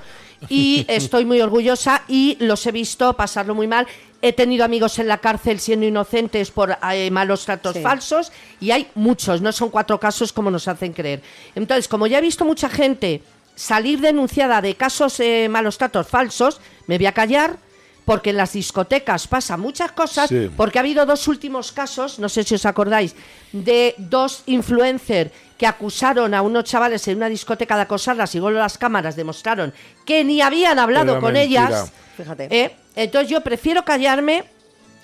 y 0.48 0.86
estoy 0.90 1.26
muy 1.26 1.42
orgullosa 1.42 2.04
y 2.08 2.38
los 2.40 2.66
he 2.66 2.72
visto 2.72 3.14
pasarlo 3.14 3.56
muy 3.56 3.68
mal. 3.68 3.88
He 4.22 4.34
tenido 4.34 4.66
amigos 4.66 4.98
en 4.98 5.08
la 5.08 5.20
cárcel 5.20 5.60
siendo 5.60 5.86
inocentes 5.86 6.50
por 6.50 6.76
eh, 6.92 7.12
malos 7.12 7.46
tratos 7.46 7.76
Sí. 7.76 7.82
falsos 7.84 8.32
y 8.60 8.72
hay 8.72 8.88
muchos, 8.96 9.42
no 9.42 9.52
son 9.52 9.70
cuatro 9.70 10.00
casos 10.00 10.34
como 10.34 10.50
nos 10.50 10.68
hacen 10.68 10.92
creer. 10.94 11.22
Entonces, 11.54 11.88
como 11.88 12.08
ya 12.08 12.18
he 12.18 12.22
visto 12.22 12.44
mucha 12.44 12.68
gente 12.68 13.22
salir 13.56 14.00
denunciada 14.02 14.60
de 14.62 14.76
casos 14.76 15.20
eh, 15.20 15.48
malos 15.50 15.78
tratos 15.78 16.08
falsos, 16.08 16.60
me 16.88 16.98
voy 16.98 17.06
a 17.06 17.12
callar 17.12 17.58
porque 18.06 18.30
en 18.32 18.38
las 18.38 18.54
discotecas 18.54 19.28
pasan 19.28 19.60
muchas 19.60 19.92
cosas, 19.92 20.30
Sí. 20.30 20.50
porque 20.56 20.80
ha 20.80 20.82
habido 20.82 21.06
dos 21.06 21.28
últimos 21.28 21.72
casos, 21.72 22.18
no 22.20 22.30
sé 22.30 22.44
si 22.44 22.56
os 22.56 22.66
acordáis, 22.66 23.16
de 23.52 23.94
dos 23.98 24.44
influencers 24.46 25.30
que 25.58 25.68
acusaron 25.68 26.34
a 26.34 26.42
unos 26.42 26.64
chavales 26.64 27.08
en 27.08 27.18
una 27.18 27.30
discoteca 27.30 27.76
de 27.76 27.82
acosarlas 27.84 28.34
y 28.34 28.40
luego 28.40 28.58
las 28.58 28.78
cámaras 28.78 29.16
demostraron 29.16 29.74
que 30.06 30.24
ni 30.24 30.42
habían 30.42 30.80
hablado 30.80 31.14
Era 31.14 31.20
con 31.22 31.34
mentira. 31.34 31.68
ellas. 31.68 31.92
Fíjate. 32.18 32.48
¿eh? 32.52 32.72
Entonces 32.96 33.30
yo 33.30 33.42
prefiero 33.42 33.86
callarme 33.86 34.44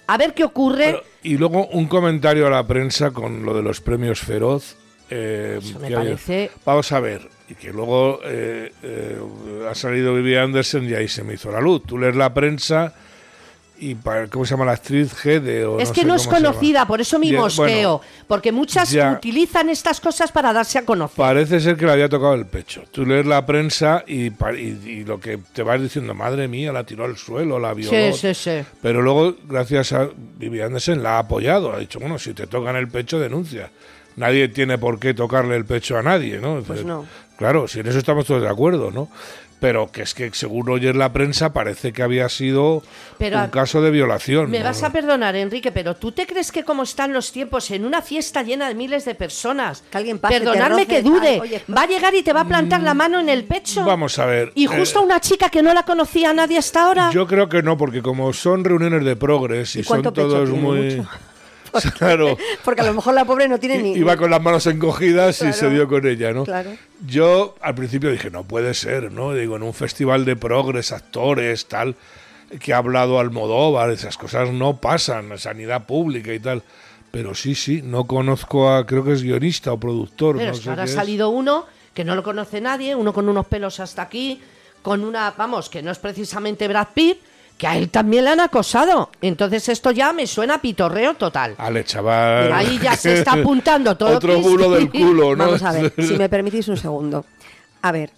a 0.08 0.18
ver 0.18 0.34
qué 0.34 0.44
ocurre. 0.44 0.86
Pero- 0.86 1.04
y 1.24 1.38
luego 1.38 1.68
un 1.68 1.86
comentario 1.88 2.48
a 2.48 2.50
la 2.50 2.68
prensa 2.68 3.12
con 3.12 3.46
lo 3.46 3.54
de 3.54 3.62
los 3.62 3.80
premios 3.80 4.20
Feroz. 4.20 4.76
eh, 5.10 5.60
Eso 5.62 5.80
me 5.80 5.92
parece- 5.92 6.50
Vamos 6.66 6.92
a 6.92 7.00
ver, 7.00 7.22
y 7.48 7.56
que 7.56 7.72
luego 7.72 8.20
eh, 8.26 8.72
eh, 8.82 9.18
ha 9.70 9.76
salido 9.76 10.16
Vivi 10.16 10.36
Anderson 10.36 10.90
y 10.90 10.94
ahí 10.96 11.08
se 11.08 11.24
me 11.24 11.36
hizo 11.36 11.52
la 11.52 11.62
luz. 11.62 11.84
Tú 11.86 11.98
lees 12.00 12.16
la 12.16 12.34
prensa 12.34 12.94
y, 13.80 13.96
pa- 13.96 14.28
¿cómo 14.28 14.46
se 14.46 14.52
llama 14.52 14.66
la 14.66 14.74
actriz? 14.74 15.14
Gede 15.14 15.66
o 15.66 15.80
es 15.80 15.90
no 15.90 15.94
que 15.94 16.02
sé 16.02 16.08
no 16.08 16.16
es 16.16 16.28
conocida, 16.28 16.86
por 16.88 17.02
eso 17.02 17.20
Ya, 17.22 17.40
mosqueo. 17.40 17.98
bueno, 18.00 18.02
porque 18.28 18.52
muchas 18.52 18.92
ya. 18.92 19.14
utilizan 19.14 19.70
estas 19.70 20.00
cosas 20.00 20.32
para 20.32 20.54
darse 20.54 20.80
a 20.80 20.86
conocer. 20.86 21.18
Parece 21.18 21.60
ser 21.60 21.76
que 21.76 21.86
le 21.86 21.92
había 21.92 22.08
tocado 22.10 22.34
el 22.36 22.46
pecho. 22.46 22.84
Tú 22.92 23.06
lees 23.06 23.26
la 23.26 23.46
prensa 23.46 24.04
y, 24.08 24.30
pa- 24.30 24.54
y- 24.54 24.80
y 24.86 25.04
lo 25.04 25.20
que 25.20 25.38
te 25.54 25.64
vas 25.64 25.82
diciendo, 25.82 26.14
madre 26.14 26.48
mía, 26.48 26.72
la 26.72 26.84
tiró 26.86 27.06
al 27.06 27.18
suelo, 27.18 27.60
la 27.60 27.74
violó. 27.74 28.14
Sí, 28.14 28.14
sí, 28.14 28.34
sí. 28.34 28.66
Pero 28.82 29.02
luego, 29.02 29.36
gracias 29.46 29.92
a 29.94 30.08
Vivi 30.38 30.62
Anderson, 30.62 31.02
la 31.04 31.16
ha 31.16 31.20
apoyado. 31.20 31.74
Ha 31.74 31.80
dicho, 31.80 32.00
bueno, 32.00 32.18
si 32.20 32.34
te 32.34 32.48
tocan 32.48 32.76
el 32.76 32.88
pecho, 32.88 33.20
denuncia. 33.20 33.70
Nadie 34.16 34.48
tiene 34.48 34.78
por 34.78 35.00
qué 35.00 35.14
tocarle 35.16 35.56
el 35.56 35.66
pecho 35.66 35.98
a 35.98 36.04
nadie, 36.04 36.38
¿no? 36.38 36.62
Pues 36.62 36.86
no. 36.86 37.06
Claro, 37.36 37.68
si 37.68 37.80
en 37.80 37.88
eso 37.88 37.98
estamos 37.98 38.26
todos 38.26 38.44
de 38.44 38.48
acuerdo, 38.48 38.92
¿no? 38.92 39.10
Pero 39.64 39.90
que 39.90 40.02
es 40.02 40.14
que 40.14 40.30
según 40.34 40.70
oyes 40.70 40.94
la 40.94 41.14
prensa 41.14 41.54
parece 41.54 41.94
que 41.94 42.04
había 42.04 42.28
sido 42.28 42.84
Pero 43.18 43.40
un 43.40 43.48
caso 43.48 43.82
de 43.82 43.92
violación. 43.92 44.52
Me 44.52 44.60
¿no? 44.60 44.66
vas 44.66 44.84
a 44.84 44.92
perdonar, 44.92 45.38
Enrique, 45.38 45.72
pero 45.72 45.96
¿tú 45.96 46.12
te 46.12 46.28
crees 46.28 46.52
que 46.52 46.66
como 46.66 46.84
están 46.84 47.14
los 47.14 47.32
tiempos 47.32 47.72
en 47.72 47.86
una 47.86 48.02
fiesta 48.02 48.44
llena 48.44 48.68
de 48.68 48.76
miles 48.76 49.06
de 49.06 49.16
personas? 49.16 49.82
Que 49.90 50.00
alguien 50.00 50.20
pase, 50.20 50.38
Perdonadme 50.38 50.86
que 50.86 51.02
dude. 51.02 51.30
ay, 51.30 51.40
oye. 51.40 51.64
Va 51.74 51.84
a 51.84 51.88
llegar 51.88 52.14
y 52.14 52.24
te 52.24 52.34
va 52.34 52.42
a 52.42 52.46
plantar 52.46 52.82
la 52.82 52.94
mano 52.94 53.22
en 53.22 53.30
el 53.30 53.46
pecho. 53.46 53.86
Vamos 53.86 54.20
a 54.20 54.26
ver. 54.26 54.52
Y 54.54 54.66
eh, 54.66 54.68
justo 54.68 55.02
una 55.02 55.22
chica 55.22 55.48
que 55.48 55.64
no 55.64 55.74
la 55.74 55.84
conocía 55.84 56.32
a 56.32 56.34
nadie 56.34 56.58
hasta 56.58 56.86
ahora. 56.86 57.12
Yo 57.12 57.26
creo 57.26 57.48
que 57.48 57.64
no, 57.64 57.78
porque 57.78 58.02
como 58.02 58.34
son 58.34 58.66
reuniones 58.66 59.06
de 59.06 59.16
progres 59.16 59.78
y, 59.78 59.80
¿Y 59.80 59.84
son 59.86 60.02
todos 60.02 60.50
tiene? 60.50 60.62
muy... 60.62 60.96
Mucho. 60.98 61.10
claro. 61.98 62.38
Porque 62.64 62.82
a 62.82 62.86
lo 62.86 62.94
mejor 62.94 63.14
la 63.14 63.26
pobre 63.26 63.48
no 63.48 63.60
tiene 63.60 63.80
ni. 63.80 63.94
Iba 63.94 64.18
con 64.18 64.30
las 64.30 64.42
manos 64.42 64.66
encogidas 64.68 65.42
y 65.42 65.54
se 65.54 65.70
dio 65.70 65.88
con 65.88 66.08
ella, 66.08 66.34
¿no? 66.34 66.44
Claro. 66.44 66.72
Yo 67.06 67.56
al 67.62 67.76
principio 67.76 68.12
dije, 68.12 68.30
no 68.30 68.44
puede 68.44 68.74
ser, 68.74 69.12
¿no? 69.12 69.34
Digo, 69.34 69.56
en 69.56 69.64
un 69.64 69.74
festival 69.74 70.26
de 70.26 70.36
progres, 70.36 70.92
actores, 70.92 71.68
tal, 71.68 71.96
que 72.60 72.74
ha 72.74 72.78
hablado 72.78 73.20
Almodóvar, 73.20 73.92
esas 73.92 74.18
cosas 74.18 74.52
no 74.52 74.78
pasan, 74.78 75.38
sanidad 75.38 75.86
pública 75.86 76.34
y 76.34 76.40
tal. 76.40 76.64
Pero 77.12 77.36
sí, 77.36 77.54
sí, 77.54 77.82
no 77.84 78.06
conozco 78.06 78.72
a, 78.72 78.86
creo 78.88 79.04
que 79.04 79.12
es 79.12 79.22
guionista 79.22 79.72
o 79.72 79.80
productor. 79.80 80.38
Pero 80.38 80.52
no 80.52 80.58
sé 80.58 80.70
ahora 80.70 80.84
ha 80.84 80.88
salido 80.88 81.30
uno 81.30 81.66
que 81.94 82.04
no 82.04 82.16
lo 82.16 82.24
conoce 82.24 82.60
nadie, 82.60 82.96
uno 82.96 83.14
con 83.14 83.30
unos 83.30 83.46
pelos 83.46 83.80
hasta 83.80 84.02
aquí, 84.02 84.42
con 84.82 85.04
una, 85.04 85.32
vamos, 85.32 85.70
que 85.70 85.84
no 85.84 85.92
es 85.92 86.00
precisamente 86.00 86.68
Brad 86.68 86.88
Pitt, 86.94 87.20
que 87.64 87.68
a 87.68 87.78
él 87.78 87.90
también 87.90 88.26
le 88.26 88.32
han 88.32 88.42
acosado. 88.42 89.10
Entonces 89.22 89.70
esto 89.70 89.92
ya 89.92 90.12
me 90.12 90.28
suena 90.28 90.56
a 90.56 90.62
pitorreo 90.62 91.14
total. 91.14 91.56
Ale, 91.58 91.86
chaval. 91.86 92.52
Ahí 92.52 92.78
ya 92.78 92.94
se 92.98 93.14
está 93.20 93.34
apuntando 93.40 93.96
todo 93.96 94.18
Otro 94.18 94.38
bulo 94.42 94.70
del 94.72 94.90
culo, 94.92 95.34
¿no? 95.34 95.46
Vamos 95.46 95.64
a 95.64 95.72
ver, 95.72 95.94
si 95.98 96.18
me 96.18 96.28
permitís 96.28 96.68
un 96.68 96.76
segundo. 96.76 97.24
A 97.82 97.94
ver, 97.94 98.10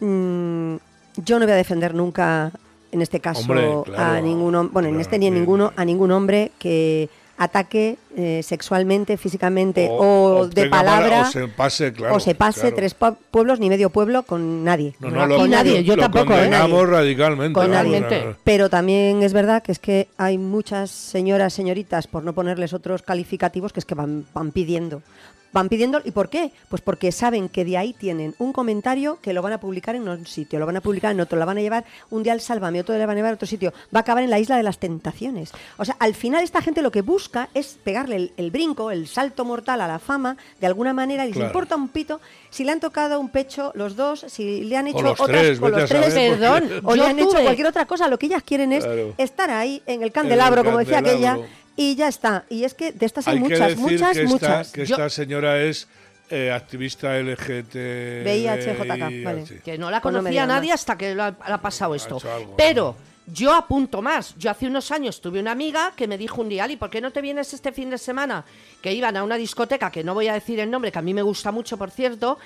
mm, 0.00 0.76
yo 1.16 1.38
no 1.38 1.44
voy 1.44 1.52
a 1.52 1.56
defender 1.56 1.94
nunca, 1.94 2.50
en 2.90 3.02
este 3.02 3.20
caso, 3.20 3.42
Hombre, 3.42 3.68
claro, 3.84 4.14
a 4.14 4.20
ningún 4.22 4.54
hom- 4.54 4.70
bueno, 4.72 4.88
en 4.88 4.98
este 4.98 5.18
ni 5.18 5.26
en 5.26 5.34
sí. 5.34 5.38
ninguno, 5.40 5.72
a 5.76 5.84
ningún 5.84 6.10
hombre 6.10 6.52
que 6.58 7.10
ataque 7.42 7.96
eh, 8.16 8.40
sexualmente, 8.42 9.16
físicamente 9.16 9.88
o, 9.90 10.36
o 10.40 10.48
de 10.48 10.68
mala- 10.68 10.82
palabra 10.98 11.20
o 11.22 11.24
se 11.32 11.48
pase, 11.48 11.92
claro, 11.92 12.16
o 12.16 12.20
se 12.20 12.34
pase 12.34 12.60
claro. 12.60 12.76
tres 12.76 12.98
pue- 12.98 13.16
pueblos 13.30 13.58
ni 13.60 13.68
medio 13.68 13.90
pueblo 13.90 14.22
con 14.22 14.64
nadie. 14.64 14.94
No, 15.00 15.10
no, 15.10 15.26
lo, 15.26 15.36
Con 15.38 15.50
nadie, 15.50 15.82
yo 15.84 15.96
lo 15.96 16.02
tampoco, 16.02 16.32
¿eh? 16.34 16.36
condenamos 16.42 16.88
radicalmente. 16.88 17.54
Con 17.54 17.70
vamos, 17.70 17.84
nadie. 17.84 18.00
no, 18.00 18.30
no. 18.30 18.36
Pero 18.44 18.68
también 18.70 19.22
es 19.22 19.32
verdad 19.32 19.62
que 19.62 19.72
es 19.72 19.78
que 19.78 20.08
hay 20.18 20.38
muchas 20.38 20.90
señoras, 20.90 21.52
señoritas, 21.52 22.06
por 22.06 22.22
no 22.22 22.32
ponerles 22.34 22.72
otros 22.72 23.02
calificativos, 23.02 23.72
que 23.72 23.80
es 23.80 23.86
que 23.86 23.94
van, 23.94 24.24
van 24.34 24.52
pidiendo. 24.52 25.02
Van 25.52 25.68
pidiendo, 25.68 26.00
¿y 26.04 26.12
por 26.12 26.30
qué? 26.30 26.50
Pues 26.70 26.80
porque 26.80 27.12
saben 27.12 27.48
que 27.50 27.64
de 27.64 27.76
ahí 27.76 27.92
tienen 27.92 28.34
un 28.38 28.52
comentario 28.54 29.18
que 29.20 29.32
lo 29.34 29.42
van 29.42 29.52
a 29.52 29.60
publicar 29.60 29.94
en 29.94 30.08
un 30.08 30.26
sitio, 30.26 30.58
lo 30.58 30.64
van 30.66 30.76
a 30.76 30.80
publicar 30.80 31.12
en 31.12 31.20
otro, 31.20 31.38
lo 31.38 31.44
van 31.44 31.58
a 31.58 31.60
llevar 31.60 31.84
un 32.10 32.22
día 32.22 32.32
al 32.32 32.40
Sálvame, 32.40 32.80
otro 32.80 32.94
día 32.94 33.02
lo 33.04 33.06
van 33.08 33.16
a 33.16 33.18
llevar 33.18 33.32
a 33.32 33.34
otro 33.34 33.46
sitio. 33.46 33.72
Va 33.94 33.98
a 33.98 34.02
acabar 34.02 34.22
en 34.24 34.30
la 34.30 34.38
isla 34.38 34.56
de 34.56 34.62
las 34.62 34.78
tentaciones. 34.78 35.52
O 35.76 35.84
sea, 35.84 35.96
al 35.98 36.14
final 36.14 36.42
esta 36.42 36.62
gente 36.62 36.80
lo 36.80 36.90
que 36.90 37.02
busca 37.02 37.50
es 37.52 37.78
pegarle 37.84 38.16
el, 38.16 38.32
el 38.38 38.50
brinco, 38.50 38.90
el 38.90 39.06
salto 39.08 39.44
mortal 39.44 39.80
a 39.82 39.88
la 39.88 39.98
fama, 39.98 40.36
de 40.60 40.66
alguna 40.66 40.92
manera, 40.94 41.24
y 41.24 41.28
les 41.28 41.36
Claro. 41.36 41.48
importa 41.48 41.76
un 41.76 41.88
pito 41.88 42.20
si 42.50 42.64
le 42.64 42.72
han 42.72 42.80
tocado 42.80 43.20
un 43.20 43.28
pecho 43.28 43.72
los 43.74 43.94
dos, 43.96 44.24
si 44.28 44.62
le 44.64 44.76
han 44.76 44.86
hecho 44.86 45.02
los 45.02 45.20
otras, 45.20 45.38
tres, 45.38 45.60
o 45.60 45.68
los 45.68 45.88
tres, 45.88 46.14
Perdón, 46.14 46.80
o 46.84 46.94
le 46.96 47.04
han 47.06 47.18
hecho 47.18 47.30
tuve- 47.30 47.42
cualquier 47.42 47.66
otra 47.66 47.84
cosa. 47.86 48.08
Lo 48.08 48.18
que 48.18 48.26
ellas 48.26 48.42
quieren 48.42 48.72
es 48.72 48.84
Claro. 48.84 49.14
estar 49.18 49.50
ahí 49.50 49.82
en 49.86 50.02
el 50.02 50.12
candelabro, 50.12 50.64
como 50.64 50.78
decía 50.78 50.98
aquella. 50.98 51.38
Y 51.76 51.94
ya 51.96 52.08
está. 52.08 52.44
Y 52.48 52.64
es 52.64 52.74
que 52.74 52.92
de 52.92 53.06
estas 53.06 53.26
hay, 53.28 53.36
Hay 53.38 53.42
que 53.42 53.48
muchas, 53.48 53.68
decir 53.68 53.78
muchas, 53.82 54.12
que 54.12 54.22
esta, 54.22 54.32
muchas. 54.32 54.72
que 54.72 54.86
Yo- 54.86 54.94
esta 54.96 55.10
señora 55.10 55.62
es 55.62 55.88
eh, 56.30 56.50
activista 56.50 57.16
LGBT. 57.18 57.74
VIH, 58.24 58.74
vale. 59.24 59.44
Que 59.64 59.76
no 59.78 59.90
la 59.90 60.00
Pues 60.00 60.12
no 60.14 60.20
conocía 60.20 60.46
nadie 60.46 60.72
hasta 60.72 60.96
que 60.96 61.14
le 61.14 61.22
ha, 61.22 61.58
pasado 61.60 61.94
esto. 61.94 62.18
algo, 62.34 62.54
Pero 62.56 62.96
yo 63.26 63.52
apunto 63.52 64.00
más. 64.00 64.34
Yo 64.38 64.50
hace 64.50 64.66
unos 64.66 64.90
años 64.90 65.20
tuve 65.20 65.40
una 65.40 65.52
amiga 65.52 65.92
que 65.94 66.08
me 66.08 66.16
dijo 66.16 66.40
un 66.40 66.48
día, 66.48 66.64
Ali, 66.64 66.76
¿por 66.76 66.88
qué 66.90 67.00
no 67.00 67.10
te 67.10 67.20
vienes 67.20 67.52
este 67.52 67.70
fin 67.72 67.90
de 67.90 67.98
semana? 67.98 68.44
Que 68.80 68.92
iban 68.94 69.16
a 69.16 69.24
una 69.24 69.36
discoteca, 69.36 69.90
que 69.90 70.02
no 70.04 70.14
voy 70.14 70.28
a 70.28 70.32
decir 70.34 70.58
el 70.60 70.70
nombre, 70.70 70.90
que 70.90 70.98
a 70.98 71.02
mí 71.02 71.12
me 71.12 71.22
gusta 71.22 71.52
mucho, 71.52 71.76
por 71.76 71.90
cierto, 71.90 72.38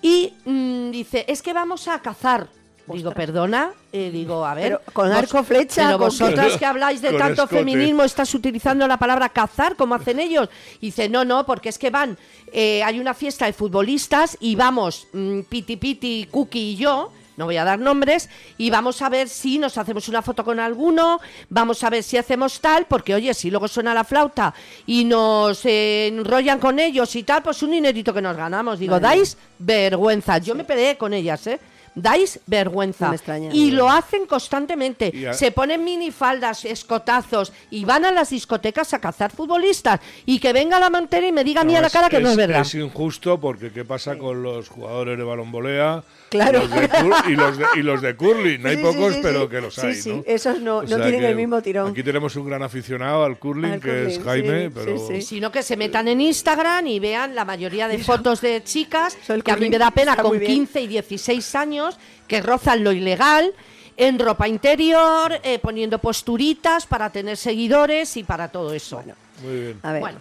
y 0.00 0.32
mm, 0.44 0.90
dice, 0.90 1.24
es 1.28 1.42
que 1.42 1.52
vamos 1.52 1.88
a 1.88 2.00
cazar. 2.00 2.48
Digo, 2.88 3.10
perdona, 3.12 3.72
Eh, 3.92 4.10
digo, 4.12 4.44
a 4.46 4.54
ver. 4.54 4.64
Pero 4.64 4.80
con 4.92 5.10
arco, 5.10 5.42
flecha, 5.42 5.86
Pero 5.86 5.98
con- 5.98 6.06
vosotras 6.08 6.56
que 6.58 6.64
habláis 6.66 7.00
de 7.02 7.08
Con 7.10 7.18
tanto 7.18 7.42
escote. 7.44 7.56
feminismo, 7.58 8.04
estás 8.04 8.32
utilizando 8.34 8.86
la 8.86 8.96
palabra 8.96 9.28
cazar 9.30 9.74
como 9.74 9.94
hacen 9.96 10.20
ellos. 10.20 10.48
Y 10.80 10.86
dice, 10.86 11.08
no, 11.08 11.24
no, 11.24 11.44
porque 11.46 11.68
es 11.70 11.78
que 11.78 11.90
van, 11.90 12.16
eh, 12.52 12.82
hay 12.84 13.00
una 13.00 13.14
fiesta 13.14 13.46
de 13.46 13.52
futbolistas 13.52 14.36
y 14.40 14.54
vamos, 14.54 15.08
mm, 15.12 15.40
Piti 15.48 15.76
Piti, 15.76 16.28
Cookie 16.30 16.72
y 16.72 16.76
yo, 16.76 17.10
no 17.36 17.44
voy 17.46 17.56
a 17.58 17.64
dar 17.64 17.78
nombres, 17.78 18.28
y 18.56 18.70
vamos 18.70 19.02
a 19.02 19.08
ver 19.10 19.28
si 19.28 19.58
nos 19.58 19.76
hacemos 19.76 20.08
una 20.08 20.22
foto 20.22 20.42
con 20.44 20.58
alguno, 20.60 21.20
vamos 21.50 21.82
a 21.84 21.90
ver 21.90 22.02
si 22.02 22.16
hacemos 22.16 22.60
tal, 22.60 22.86
porque 22.86 23.14
oye, 23.14 23.34
si 23.34 23.50
luego 23.50 23.68
suena 23.68 23.92
la 23.94 24.04
flauta 24.04 24.54
y 24.86 25.04
nos 25.04 25.64
eh, 25.66 26.06
enrollan 26.06 26.58
con 26.58 26.78
ellos 26.78 27.14
y 27.16 27.24
tal, 27.24 27.42
pues 27.42 27.62
un 27.62 27.72
dinerito 27.72 28.14
que 28.14 28.22
nos 28.22 28.36
ganamos. 28.36 28.78
Digo, 28.78 28.98
dais 29.00 29.36
vergüenza. 29.58 30.38
Yo 30.38 30.54
me 30.54 30.64
peleé 30.64 30.96
con 30.96 31.12
ellas, 31.12 31.46
¿eh? 31.46 31.58
Dais 31.96 32.38
vergüenza. 32.46 33.06
No 33.06 33.10
me 33.12 33.16
extraña. 33.16 33.50
y 33.52 33.70
lo 33.70 33.88
hacen 33.90 34.26
constantemente. 34.26 35.32
Se 35.32 35.50
ponen 35.50 35.82
minifaldas, 35.82 36.64
escotazos 36.66 37.52
y 37.70 37.86
van 37.86 38.04
a 38.04 38.12
las 38.12 38.30
discotecas 38.30 38.92
a 38.92 39.00
cazar 39.00 39.32
futbolistas. 39.32 40.00
Y 40.26 40.38
que 40.38 40.52
venga 40.52 40.78
la 40.78 40.90
mantera 40.90 41.26
y 41.26 41.32
me 41.32 41.42
diga 41.42 41.62
a 41.62 41.64
mí 41.64 41.74
a 41.74 41.80
la 41.80 41.90
cara 41.90 42.10
que 42.10 42.20
no 42.20 42.30
es 42.30 42.36
verdad. 42.36 42.60
Es 42.60 42.74
injusto 42.74 43.40
porque 43.40 43.72
¿qué 43.72 43.84
pasa 43.84 44.18
con 44.18 44.42
los 44.42 44.68
jugadores 44.68 45.16
de 45.16 45.24
balonvolea? 45.24 46.04
Claro. 46.28 46.58
Y 46.58 46.62
los 46.68 46.70
de, 46.80 46.88
cur- 46.90 47.28
y 47.28 47.36
los 47.36 47.58
de, 47.58 47.64
y 47.76 47.82
los 47.82 48.02
de 48.02 48.16
curling. 48.16 48.66
Hay 48.66 48.76
Sí, 48.76 48.82
pocos, 48.82 49.14
sí, 49.14 49.20
pero 49.22 49.42
sí. 49.42 49.48
que 49.48 49.60
los 49.60 49.78
hay, 49.78 49.94
sí, 49.94 50.12
¿no? 50.12 50.22
esos 50.26 50.60
no- 50.60 50.78
O 50.78 50.82
no 50.82 50.96
tienen 50.96 51.24
el 51.24 51.36
mismo 51.36 51.62
tirón. 51.62 51.90
Aquí 51.92 52.02
tenemos 52.02 52.34
un 52.36 52.46
gran 52.46 52.62
aficionado 52.62 53.24
al 53.24 53.38
curling, 53.38 53.72
Al 53.74 53.80
que 53.80 54.06
es 54.08 54.20
Jaime, 54.22 54.66
sí, 54.66 54.72
pero... 54.74 54.98
sí, 54.98 55.04
sí. 55.16 55.22
Sino 55.22 55.52
que 55.52 55.62
se 55.62 55.76
metan 55.76 56.08
en 56.08 56.20
Instagram 56.20 56.86
y 56.88 56.98
vean 56.98 57.34
la 57.34 57.44
mayoría 57.44 57.86
de 57.88 57.98
fotos 58.04 58.40
de 58.40 58.62
chicas 58.64 59.16
que 59.44 59.50
a 59.52 59.56
mí 59.56 59.70
me 59.70 59.78
da 59.78 59.90
pena 59.92 60.12
está 60.12 60.22
con 60.22 60.32
muy 60.32 60.38
bien. 60.40 60.52
15 60.66 60.80
y 60.82 60.86
16 60.88 61.54
años 61.54 61.96
que 62.26 62.40
rozan 62.42 62.82
lo 62.82 62.90
ilegal 62.92 63.52
en 63.96 64.18
ropa 64.18 64.46
interior, 64.48 65.38
eh, 65.42 65.58
poniendo 65.60 65.98
posturitas 65.98 66.86
para 66.86 67.10
tener 67.10 67.36
seguidores 67.36 68.16
y 68.16 68.24
para 68.24 68.48
todo 68.48 68.72
eso. 68.74 69.02
Muy 69.42 69.54
bien. 69.60 69.78
A 69.82 69.92
ver, 69.92 70.00
Bueno, 70.00 70.18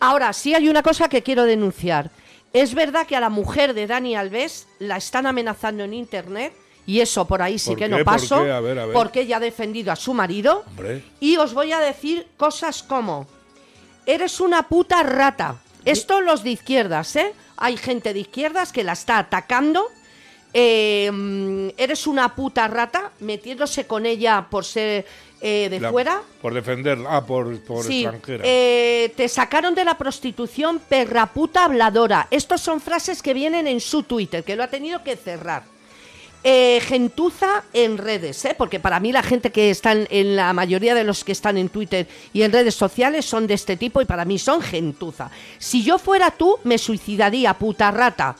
ahora 0.00 0.32
sí 0.32 0.54
hay 0.54 0.68
una 0.68 0.82
cosa 0.82 1.08
que 1.08 1.22
quiero 1.22 1.44
denunciar. 1.44 2.10
Es 2.54 2.74
verdad 2.74 3.06
que 3.06 3.16
a 3.16 3.20
la 3.20 3.28
mujer 3.30 3.74
de 3.74 3.86
Dani 3.86 4.14
Alves 4.16 4.66
la 4.78 4.96
están 4.96 5.26
amenazando 5.26 5.84
en 5.84 5.92
internet 5.92 6.54
y 6.86 7.00
eso 7.00 7.26
por 7.26 7.42
ahí 7.42 7.58
sí 7.58 7.70
¿Por 7.70 7.78
que 7.78 7.84
qué? 7.84 7.88
no 7.90 7.96
¿Por 7.96 8.04
paso 8.04 8.42
qué? 8.44 8.52
A 8.52 8.60
ver, 8.60 8.78
a 8.78 8.86
ver. 8.86 8.94
porque 8.94 9.22
ella 9.22 9.38
ha 9.38 9.40
defendido 9.40 9.90
a 9.90 9.96
su 9.96 10.14
marido 10.14 10.62
Hombre. 10.68 11.02
y 11.18 11.36
os 11.36 11.52
voy 11.52 11.72
a 11.72 11.80
decir 11.80 12.26
cosas 12.36 12.82
como 12.82 13.26
eres 14.06 14.40
una 14.40 14.68
puta 14.68 15.02
rata. 15.02 15.56
Esto 15.84 16.20
los 16.20 16.42
de 16.44 16.50
izquierdas, 16.50 17.16
¿eh? 17.16 17.34
Hay 17.56 17.76
gente 17.76 18.14
de 18.14 18.20
izquierdas 18.20 18.72
que 18.72 18.84
la 18.84 18.92
está 18.92 19.18
atacando 19.18 19.86
eh, 20.56 21.10
mm, 21.12 21.70
eres 21.76 22.06
una 22.06 22.34
puta 22.36 22.68
rata, 22.68 23.10
metiéndose 23.18 23.88
con 23.88 24.06
ella 24.06 24.46
por 24.48 24.64
ser 24.64 25.04
eh, 25.46 25.68
de 25.68 25.78
La- 25.78 25.90
fuera. 25.90 26.22
Por 26.40 26.54
defender, 26.54 26.98
ah, 27.06 27.26
por, 27.26 27.60
por 27.60 27.84
Sí, 27.84 28.00
extranjera. 28.04 28.44
eh, 28.46 29.12
te 29.14 29.28
sacaron 29.28 29.74
de 29.74 29.84
la 29.84 29.98
prostitución 29.98 30.78
perra 30.88 31.26
puta 31.26 31.66
habladora. 31.66 32.28
Estos 32.30 32.62
son 32.62 32.80
frases 32.80 33.20
que 33.20 33.34
vienen 33.34 33.66
en 33.66 33.80
su 33.80 34.04
Twitter, 34.04 34.42
que 34.42 34.56
lo 34.56 34.62
ha 34.62 34.68
tenido 34.68 35.02
que 35.04 35.16
cerrar. 35.16 35.64
Eh, 36.46 36.80
gentuza 36.86 37.62
en 37.74 37.96
redes, 37.98 38.44
¿eh? 38.46 38.54
porque 38.56 38.78
para 38.80 39.00
mí 39.00 39.12
la 39.12 39.22
gente 39.22 39.50
que 39.52 39.68
están 39.70 40.06
en 40.10 40.36
la 40.36 40.52
mayoría 40.54 40.94
de 40.94 41.04
los 41.04 41.24
que 41.24 41.32
están 41.32 41.56
en 41.58 41.68
Twitter 41.70 42.06
y 42.34 42.42
en 42.42 42.52
redes 42.52 42.74
sociales 42.74 43.24
son 43.26 43.46
de 43.46 43.54
este 43.54 43.76
tipo 43.78 44.00
y 44.00 44.04
para 44.06 44.24
mí 44.26 44.38
son 44.38 44.60
gentuza. 44.62 45.30
Si 45.58 45.82
yo 45.82 45.98
fuera 45.98 46.30
tú, 46.30 46.58
me 46.64 46.76
suicidaría, 46.78 47.52
puta 47.54 47.90
rata. 47.90 48.36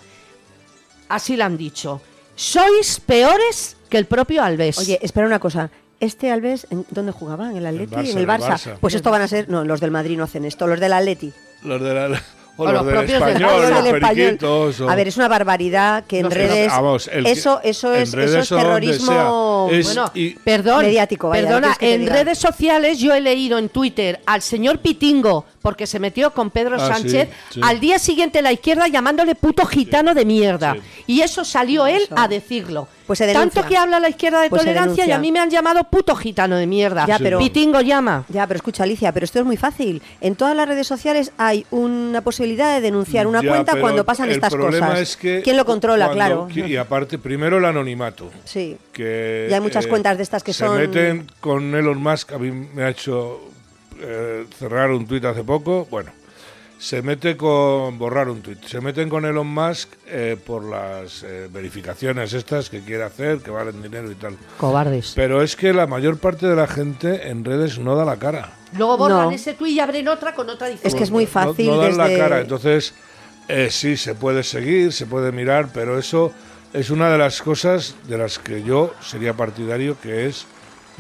Así 1.09 1.37
lo 1.37 1.45
han 1.45 1.57
dicho. 1.57 2.01
Sois 2.35 3.01
peores 3.01 3.77
que 3.89 3.97
el 3.99 4.07
propio 4.07 4.43
Alves. 4.43 4.79
Oye, 4.79 4.99
espera 5.03 5.27
una 5.27 5.39
cosa. 5.39 5.71
Este 6.05 6.31
Alves, 6.31 6.67
¿en 6.71 6.85
dónde 6.91 7.13
jugaba? 7.13 7.51
¿En 7.51 7.57
el 7.57 7.67
Atleti? 7.67 7.95
Barça, 7.95 8.11
¿En 8.11 8.19
el 8.19 8.27
Barça? 8.27 8.49
Barça. 8.55 8.77
Pues 8.81 8.95
esto 8.95 9.11
van 9.11 9.23
a 9.23 9.29
ser... 9.29 9.49
No, 9.49 9.65
los 9.65 9.81
del 9.81 9.91
Madrid 9.91 10.17
no 10.19 10.25
hacen 10.25 10.45
esto, 10.45 10.67
los 10.67 10.79
del 10.81 10.93
Atleti. 10.93 11.33
Los 11.63 11.81
de 11.83 11.95
la- 11.95 12.23
o 12.57 12.63
O 12.63 12.67
los 12.67 12.75
los 12.75 12.87
del 12.87 12.95
propios 12.95 13.21
del 13.21 13.29
español, 13.31 13.63
los 13.71 13.85
del 13.85 13.95
español. 13.97 14.39
o- 14.45 14.89
A 14.89 14.95
ver, 14.95 15.09
es 15.09 15.17
una 15.17 15.27
barbaridad 15.27 16.05
que 16.07 16.21
en 16.21 16.31
redes... 16.31 16.69
Vamos, 16.71 17.09
el 17.13 17.25
que- 17.25 17.33
eso, 17.33 17.61
eso 17.65 17.93
en 17.93 18.03
es, 18.03 18.13
redes 18.13 18.45
eso 18.45 18.57
es 18.57 18.63
terrorismo... 18.63 19.69
es- 19.73 19.87
Bueno, 19.87 20.11
y- 20.15 20.35
perdón, 20.37 20.85
mediático, 20.85 21.31
vaya, 21.31 21.43
perdona, 21.49 21.73
¿qué 21.73 21.79
quieres 21.79 21.79
que 21.79 21.87
te 21.87 21.95
en 21.95 22.01
diga? 22.03 22.13
redes 22.15 22.39
sociales 22.39 22.99
yo 23.01 23.13
he 23.13 23.21
leído 23.21 23.59
en 23.59 23.71
Twitter 23.71 24.21
al 24.27 24.41
señor 24.41 24.79
Pitingo, 24.79 25.47
porque 25.63 25.89
se 25.89 25.99
metió 25.99 26.31
con 26.33 26.51
Pedro 26.51 26.77
Ah, 26.79 26.87
Sánchez, 26.87 27.29
sí, 27.49 27.55
sí. 27.55 27.61
al 27.65 27.81
día 27.81 27.99
siguiente 27.99 28.41
la 28.41 28.53
izquierda 28.53 28.87
llamándole 28.87 29.35
puto 29.35 29.67
gitano 29.67 30.15
de 30.15 30.25
mierda. 30.25 30.75
sí. 30.75 30.81
Y 31.09 31.21
eso 31.23 31.45
salió 31.45 31.89
él 31.89 32.03
Eso. 32.03 32.15
a 32.17 32.29
decirlo. 32.29 32.87
Pues 33.07 33.19
se 33.19 33.27
denuncia. 33.27 33.51
Tanto 33.63 33.69
que 33.69 33.77
habla 33.77 34.01
la 34.01 34.09
izquierda 34.09 34.41
de 34.41 34.49
Pues 34.49 34.63
se 34.63 34.69
tolerancia 34.69 35.07
y 35.07 35.11
a 35.13 35.19
mí 35.19 35.31
me 35.31 35.39
han 35.39 35.51
llamado 35.51 35.85
puto 35.85 36.17
gitano 36.17 36.57
de 36.57 36.67
mierda. 36.67 37.05
Ya, 37.07 37.19
Sí. 37.19 37.23
pero- 37.23 37.39
Pitingo 37.39 37.81
llama. 37.83 38.25
Ya, 38.31 38.47
pero 38.47 38.57
escucha, 38.57 38.83
Alicia, 38.85 39.13
pero 39.13 39.25
esto 39.25 39.39
es 39.41 39.45
muy 39.45 39.57
fácil. 39.59 40.01
En 40.23 40.37
todas 40.37 40.57
las 40.57 40.67
redes 40.67 40.87
sociales 40.87 41.33
hay 41.37 41.67
una 41.71 42.23
posibilidad 42.23 42.75
de 42.75 42.81
denunciar 42.81 43.27
una 43.27 43.43
Ya, 43.43 43.49
cuenta 43.51 43.79
cuando 43.81 44.05
pasan 44.05 44.29
el 44.31 44.37
estas 44.37 44.53
problema 44.55 44.87
cosas. 44.89 45.01
es 45.03 45.17
que 45.17 45.43
¿Quién 45.43 45.57
lo 45.57 45.65
controla? 45.67 46.07
cuando- 46.07 46.47
claro. 46.49 46.69
Y 46.69 46.77
aparte, 46.77 47.19
primero 47.19 47.59
el 47.59 47.65
anonimato. 47.67 48.31
Sí. 48.45 48.77
Que, 48.93 49.49
Y 49.51 49.53
hay 49.53 49.61
muchas 49.61 49.87
cuentas 49.87 50.17
de 50.17 50.23
estas 50.23 50.43
que 50.43 50.53
se 50.55 50.65
son- 50.65 50.77
meten 50.79 51.27
con 51.41 51.75
Elon 51.75 51.99
Musk. 52.03 52.33
A 52.33 52.39
mí 52.39 52.51
me 52.51 52.85
ha 52.85 52.89
hecho 52.89 53.41
eh, 54.01 54.47
cerrar 54.59 54.91
un 54.91 55.07
tuit 55.07 55.25
hace 55.25 55.45
poco. 55.45 55.87
Bueno, 55.91 56.11
se 56.85 57.01
mete 57.01 57.35
con 57.35 57.97
borrar 57.99 58.29
un 58.29 58.43
tuit. 58.43 58.63
Se 58.67 58.79
meten 58.79 59.09
con 59.09 59.25
Elon 59.25 59.47
Musk 59.47 59.89
eh, 60.07 60.37
por 60.45 60.63
las 60.65 61.23
eh, 61.23 61.49
verificaciones 61.51 62.35
estas 62.35 62.69
que 62.69 62.81
quiere 62.83 63.05
hacer, 63.05 63.39
que 63.39 63.51
valen 63.51 63.81
dinero 63.83 64.11
y 64.11 64.15
tal. 64.17 64.37
Cobardes. 64.59 65.15
Pero 65.17 65.41
es 65.41 65.57
que 65.57 65.73
la 65.73 65.87
mayor 65.87 66.19
parte 66.19 66.47
de 66.47 66.55
la 66.55 66.67
gente 66.67 67.31
en 67.31 67.43
redes 67.43 67.79
no 67.79 67.97
da 67.97 68.05
la 68.05 68.19
cara. 68.19 68.53
Luego 68.77 68.99
borran 68.99 69.23
No. 69.23 69.31
ese 69.31 69.55
tuit 69.55 69.77
y 69.77 69.81
abren 69.81 70.09
otra 70.09 70.35
con 70.35 70.51
otra 70.51 70.67
diferencia. 70.67 70.89
Es 70.89 70.95
que 70.95 71.05
es 71.05 71.11
muy 71.11 71.25
No- 71.25 71.31
fácil 71.31 71.67
No, 71.69 71.79
dan 71.79 71.97
desde- 71.97 72.13
la 72.19 72.19
cara. 72.23 72.41
Entonces, 72.43 72.93
eh, 73.49 73.69
sí, 73.71 73.97
se 73.97 74.15
puede 74.15 74.43
seguir, 74.43 74.93
se 74.93 75.07
puede 75.07 75.33
mirar, 75.33 75.71
pero 75.73 75.99
eso 75.99 76.33
es 76.75 76.91
una 76.91 77.09
de 77.09 77.17
las 77.17 77.41
cosas 77.41 77.95
de 78.09 78.19
las 78.19 78.39
que 78.39 78.63
yo 78.63 78.93
sería 79.01 79.33
partidario, 79.33 79.97
que 80.03 80.27
es 80.27 80.45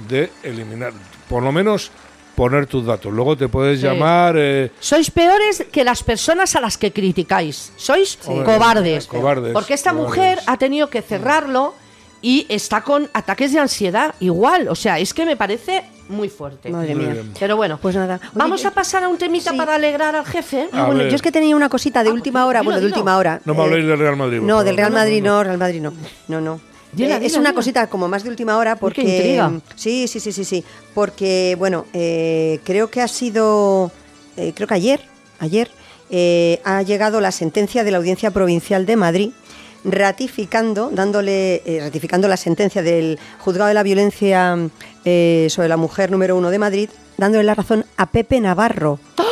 de 0.08 0.30
eliminar, 0.44 0.94
por 1.28 1.42
lo 1.42 1.52
menos 1.52 1.90
poner 2.34 2.66
tus 2.66 2.84
datos. 2.86 3.12
Luego 3.12 3.36
te 3.36 3.48
puedes 3.48 3.80
Sí. 3.80 3.86
llamar... 3.86 4.34
eh, 4.38 4.70
Sois 4.80 5.10
peores 5.10 5.64
que 5.70 5.84
las 5.84 6.02
personas 6.02 6.54
a 6.56 6.60
las 6.60 6.76
que 6.78 6.92
criticáis. 6.92 7.72
Sois 7.76 8.16
cobardes. 8.24 9.06
cobardes, 9.06 9.52
Porque 9.52 9.74
esta 9.74 9.90
cobardes. 9.90 10.08
mujer 10.08 10.38
ha 10.46 10.56
tenido 10.56 10.88
que 10.90 11.02
cerrarlo 11.02 11.74
y 12.22 12.46
está 12.48 12.80
con 12.82 13.08
ataques 13.12 13.52
de 13.52 13.60
ansiedad 13.60 14.14
igual. 14.20 14.68
O 14.68 14.74
sea, 14.74 14.98
es 14.98 15.12
que 15.12 15.26
me 15.26 15.36
parece 15.36 15.84
muy 16.08 16.28
fuerte. 16.28 16.68
Madre 16.70 16.94
mía. 16.94 17.16
Pero 17.38 17.56
bueno, 17.56 17.78
Pues 17.80 17.94
nada. 17.96 18.16
Oye, 18.22 18.30
vamos 18.34 18.64
eh, 18.64 18.66
a 18.68 18.70
pasar 18.70 19.04
a 19.04 19.08
un 19.08 19.16
temita 19.18 19.50
sí. 19.52 19.56
para 19.56 19.74
alegrar 19.74 20.14
al 20.16 20.24
jefe. 20.26 20.68
Bueno, 20.72 21.02
yo 21.04 21.16
es 21.16 21.22
que 21.22 21.32
tenía 21.32 21.54
una 21.56 21.68
cosita 21.68 22.02
de 22.02 22.10
Ah, 22.10 22.12
última 22.12 22.44
hora, 22.46 22.60
dilo, 22.60 22.64
bueno, 22.70 22.80
de 22.80 22.86
dilo. 22.86 22.96
última 22.96 23.16
hora. 23.16 23.40
No 23.44 23.54
me 23.54 23.60
Eh, 23.60 23.64
habléis 23.64 23.86
del 23.86 23.98
Real 23.98 24.16
Madrid. 24.16 24.40
No, 24.40 24.48
favor. 24.48 24.64
del 24.64 24.76
Real 24.76 24.92
Madrid 24.92 25.22
no. 25.22 25.30
no, 25.36 25.44
Real 25.44 25.58
Madrid 25.58 25.80
no. 25.80 25.92
No, 26.28 26.40
no. 26.40 26.60
Dila, 26.96 27.16
Eh, 27.16 27.26
es 27.26 27.32
una 27.34 27.50
dila. 27.50 27.54
cosita 27.54 27.86
como 27.88 28.08
más 28.08 28.22
de 28.24 28.30
última 28.30 28.56
hora 28.56 28.76
porque 28.76 29.02
qué 29.04 29.16
intriga. 29.16 29.52
sí, 29.76 30.06
sí, 30.08 30.20
sí, 30.20 30.32
sí, 30.32 30.44
sí, 30.44 30.64
porque 30.94 31.56
bueno, 31.58 31.86
eh, 31.92 32.60
creo 32.64 32.90
que 32.90 33.00
ha 33.00 33.08
sido 33.08 33.90
eh, 34.36 34.52
creo 34.54 34.66
que 34.68 34.74
ayer, 34.74 35.00
ayer 35.40 35.70
ha 36.64 36.82
llegado 36.82 37.20
la 37.20 37.32
sentencia 37.32 37.82
de 37.82 37.90
la 37.90 37.96
Audiencia 37.98 38.30
Provincial 38.30 38.86
de 38.86 38.94
Madrid 38.96 39.30
ratificando, 39.84 40.90
dándole, 40.92 41.62
ratificando 41.80 42.28
la 42.28 42.36
sentencia 42.36 42.82
del 42.82 43.18
Juzgado 43.40 43.68
de 43.68 43.74
la 43.74 43.82
Violencia 43.82 44.56
sobre 45.04 45.68
la 45.68 45.76
Mujer 45.76 46.10
número 46.10 46.36
uno 46.36 46.50
de 46.50 46.58
Madrid, 46.58 46.88
dándole 47.18 47.44
la 47.44 47.54
razón 47.54 47.84
a 47.96 48.06
Pepe 48.06 48.40
Navarro. 48.40 48.98
Ah, 49.18 49.24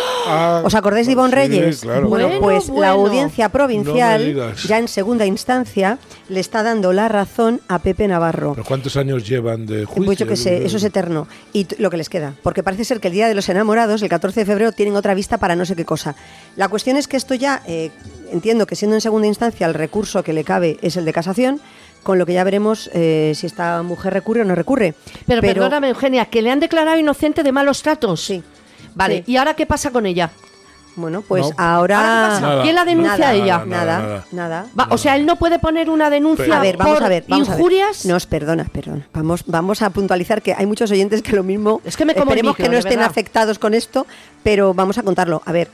¿Os 0.64 0.74
acordáis 0.74 1.06
de 1.06 1.12
Ivonne 1.12 1.30
sí, 1.30 1.36
Reyes? 1.36 1.80
claro, 1.80 2.08
bueno, 2.08 2.28
pues 2.40 2.68
Bueno, 2.68 2.82
la 2.82 2.90
audiencia 2.90 3.48
provincial, 3.48 4.54
ya 4.66 4.78
en 4.78 4.88
segunda 4.88 5.26
instancia, 5.26 5.98
le 6.28 6.40
está 6.40 6.62
dando 6.62 6.92
la 6.92 7.08
razón 7.08 7.60
a 7.68 7.80
Pepe 7.80 8.08
Navarro. 8.08 8.52
¿Pero 8.54 8.64
cuántos 8.64 8.96
años 8.96 9.26
llevan 9.26 9.66
de 9.66 9.84
juicio? 9.84 10.04
Pues 10.04 10.18
yo 10.18 10.26
qué 10.26 10.36
sé, 10.36 10.64
eso 10.64 10.76
es 10.76 10.84
eterno. 10.84 11.26
Y 11.52 11.66
lo 11.78 11.90
que 11.90 11.96
les 11.96 12.08
queda. 12.08 12.34
Porque 12.42 12.62
parece 12.62 12.84
ser 12.84 13.00
que 13.00 13.08
el 13.08 13.14
Día 13.14 13.28
de 13.28 13.34
los 13.34 13.48
Enamorados, 13.48 14.02
el 14.02 14.08
14 14.08 14.40
de 14.40 14.46
febrero, 14.46 14.72
tienen 14.72 14.96
otra 14.96 15.14
vista 15.14 15.38
para 15.38 15.56
no 15.56 15.64
sé 15.64 15.76
qué 15.76 15.84
cosa. 15.84 16.14
La 16.56 16.68
cuestión 16.68 16.96
es 16.96 17.08
que 17.08 17.16
esto 17.16 17.34
ya, 17.34 17.62
eh, 17.66 17.90
entiendo 18.30 18.66
que 18.66 18.76
siendo 18.76 18.96
en 18.96 19.00
segunda 19.00 19.26
instancia 19.26 19.66
el 19.66 19.74
recurso 19.74 20.22
que 20.22 20.32
le 20.32 20.44
cabe 20.44 20.78
es 20.82 20.96
el 20.96 21.04
de 21.04 21.12
casación, 21.12 21.60
con 22.02 22.18
lo 22.18 22.26
que 22.26 22.32
ya 22.32 22.44
veremos 22.44 22.90
eh, 22.92 23.32
si 23.34 23.46
esta 23.46 23.82
mujer 23.82 24.12
recurre 24.12 24.42
o 24.42 24.44
no 24.44 24.54
recurre. 24.54 24.94
Pero, 25.26 25.40
perdóname, 25.40 25.90
Eugenia, 25.90 26.26
que 26.26 26.42
le 26.42 26.50
han 26.50 26.60
declarado 26.60 26.98
inocente 26.98 27.42
de 27.42 27.52
malos 27.52 27.82
tratos. 27.82 28.20
Sí. 28.24 28.42
Vale, 28.94 29.22
Sí. 29.26 29.32
¿y 29.32 29.36
ahora 29.36 29.54
qué 29.54 29.66
pasa 29.66 29.90
con 29.90 30.06
ella? 30.06 30.30
Bueno, 30.94 31.22
pues 31.22 31.46
No. 31.48 31.54
ahora... 31.56 31.98
¿Ahora? 32.34 32.40
Nada. 32.40 32.62
¿Quién 32.62 32.74
la 32.74 32.84
denuncia 32.84 33.16
nada, 33.16 33.28
a 33.30 33.34
ella? 33.34 33.64
Nada, 33.66 34.24
Nada. 34.30 34.66
Va, 34.78 34.88
o 34.90 34.98
sea, 34.98 35.16
él 35.16 35.24
no 35.24 35.36
puede 35.36 35.58
poner 35.58 35.88
una 35.88 36.10
denuncia 36.10 36.58
A 36.58 36.60
ver, 36.60 36.76
vamos 36.76 36.94
por 36.96 37.04
a 37.04 37.08
ver, 37.08 37.24
vamos 37.28 37.48
injurias. 37.48 38.00
a 38.04 38.08
ver. 38.08 38.12
Nos 38.12 38.26
perdona, 38.26 38.64
perdona. 38.70 39.06
Vamos, 39.14 39.44
vamos 39.46 39.80
a 39.80 39.88
puntualizar 39.88 40.42
que 40.42 40.52
hay 40.52 40.66
muchos 40.66 40.90
oyentes 40.90 41.22
que 41.22 41.32
lo 41.34 41.42
mismo. 41.44 41.80
Es 41.84 41.96
que 41.96 42.04
me 42.04 42.12
como 42.12 42.24
esperemos 42.24 42.50
micro, 42.52 42.64
que 42.64 42.70
no 42.70 42.76
estén 42.76 42.96
verdad. 42.98 43.10
afectados 43.10 43.58
con 43.58 43.72
esto, 43.72 44.06
pero 44.42 44.74
vamos 44.74 44.98
a 44.98 45.02
contarlo. 45.02 45.40
A 45.46 45.52
ver, 45.52 45.68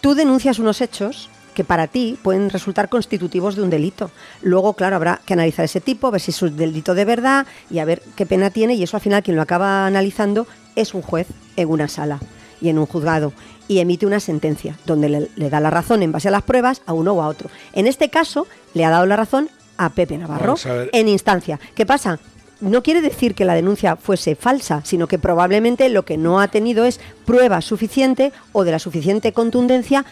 tú 0.00 0.14
denuncias 0.14 0.58
unos 0.58 0.80
hechos 0.80 1.28
que 1.52 1.62
para 1.64 1.86
ti 1.86 2.18
pueden 2.22 2.48
resultar 2.48 2.88
constitutivos 2.88 3.56
de 3.56 3.62
un 3.62 3.68
delito. 3.68 4.10
Luego, 4.40 4.72
claro, 4.72 4.96
habrá 4.96 5.20
que 5.26 5.34
analizar 5.34 5.66
ese 5.66 5.82
tipo, 5.82 6.10
ver 6.10 6.20
si 6.22 6.30
es 6.30 6.40
un 6.40 6.56
delito 6.56 6.94
de 6.94 7.04
verdad 7.04 7.46
y 7.70 7.78
a 7.78 7.84
ver 7.84 8.02
qué 8.14 8.24
pena 8.24 8.48
tiene 8.48 8.72
y 8.74 8.82
eso 8.82 8.96
al 8.96 9.02
final 9.02 9.22
quien 9.22 9.36
lo 9.36 9.42
acaba 9.42 9.86
analizando 9.86 10.46
es 10.76 10.94
un 10.94 11.02
juez 11.02 11.26
en 11.56 11.68
una 11.70 11.88
sala 11.88 12.20
y 12.60 12.68
en 12.68 12.78
un 12.78 12.86
juzgado 12.86 13.32
y 13.68 13.78
emite 13.78 14.06
una 14.06 14.20
sentencia 14.20 14.78
donde 14.86 15.08
le, 15.08 15.28
le 15.36 15.50
da 15.50 15.60
la 15.60 15.70
razón 15.70 16.02
en 16.02 16.12
base 16.12 16.28
a 16.28 16.30
las 16.30 16.42
pruebas 16.42 16.82
a 16.86 16.92
uno 16.92 17.12
o 17.12 17.22
a 17.22 17.28
otro. 17.28 17.50
En 17.72 17.86
este 17.86 18.10
caso, 18.10 18.46
le 18.74 18.84
ha 18.84 18.90
dado 18.90 19.06
la 19.06 19.16
razón 19.16 19.48
a 19.76 19.90
Pepe 19.90 20.18
Navarro 20.18 20.54
a 20.64 20.86
en 20.92 21.08
instancia. 21.08 21.58
¿Qué 21.74 21.86
pasa? 21.86 22.18
No 22.60 22.82
quiere 22.82 23.02
decir 23.02 23.34
que 23.34 23.44
la 23.44 23.54
denuncia 23.54 23.96
fuese 23.96 24.34
falsa, 24.34 24.80
sino 24.84 25.08
que 25.08 25.18
probablemente 25.18 25.88
lo 25.90 26.04
que 26.04 26.16
no 26.16 26.40
ha 26.40 26.48
tenido 26.48 26.86
es 26.86 27.00
prueba 27.26 27.60
suficiente 27.60 28.32
o 28.52 28.64
de 28.64 28.70
la 28.70 28.78
suficiente 28.78 29.32
contundencia 29.32 30.06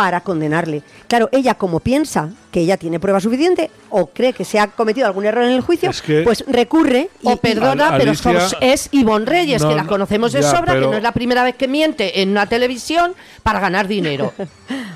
para 0.00 0.22
condenarle. 0.22 0.82
Claro, 1.08 1.28
ella 1.30 1.52
como 1.56 1.78
piensa 1.80 2.30
que 2.50 2.60
ella 2.60 2.78
tiene 2.78 2.98
prueba 2.98 3.20
suficiente 3.20 3.70
o 3.90 4.06
cree 4.06 4.32
que 4.32 4.46
se 4.46 4.58
ha 4.58 4.68
cometido 4.68 5.06
algún 5.06 5.26
error 5.26 5.44
en 5.44 5.50
el 5.50 5.60
juicio, 5.60 5.90
Es 5.90 6.00
que- 6.00 6.22
pues 6.22 6.42
recurre 6.48 7.10
y, 7.20 7.28
O 7.28 7.36
perdona, 7.36 7.90
Al- 7.90 7.98
pero 7.98 8.12
Alicia- 8.12 8.56
es 8.62 8.88
Ivonne 8.92 9.26
Reyes, 9.26 9.60
No, 9.60 9.68
que 9.68 9.74
la 9.74 9.82
no, 9.82 9.88
conocemos 9.90 10.32
de 10.32 10.40
ya, 10.40 10.50
sobra, 10.50 10.72
que 10.72 10.80
no 10.80 10.94
es 10.94 11.02
la 11.02 11.12
primera 11.12 11.44
vez 11.44 11.54
que 11.54 11.68
miente 11.68 12.22
en 12.22 12.30
una 12.30 12.46
televisión 12.46 13.12
para 13.42 13.60
ganar 13.60 13.86
dinero. 13.88 14.32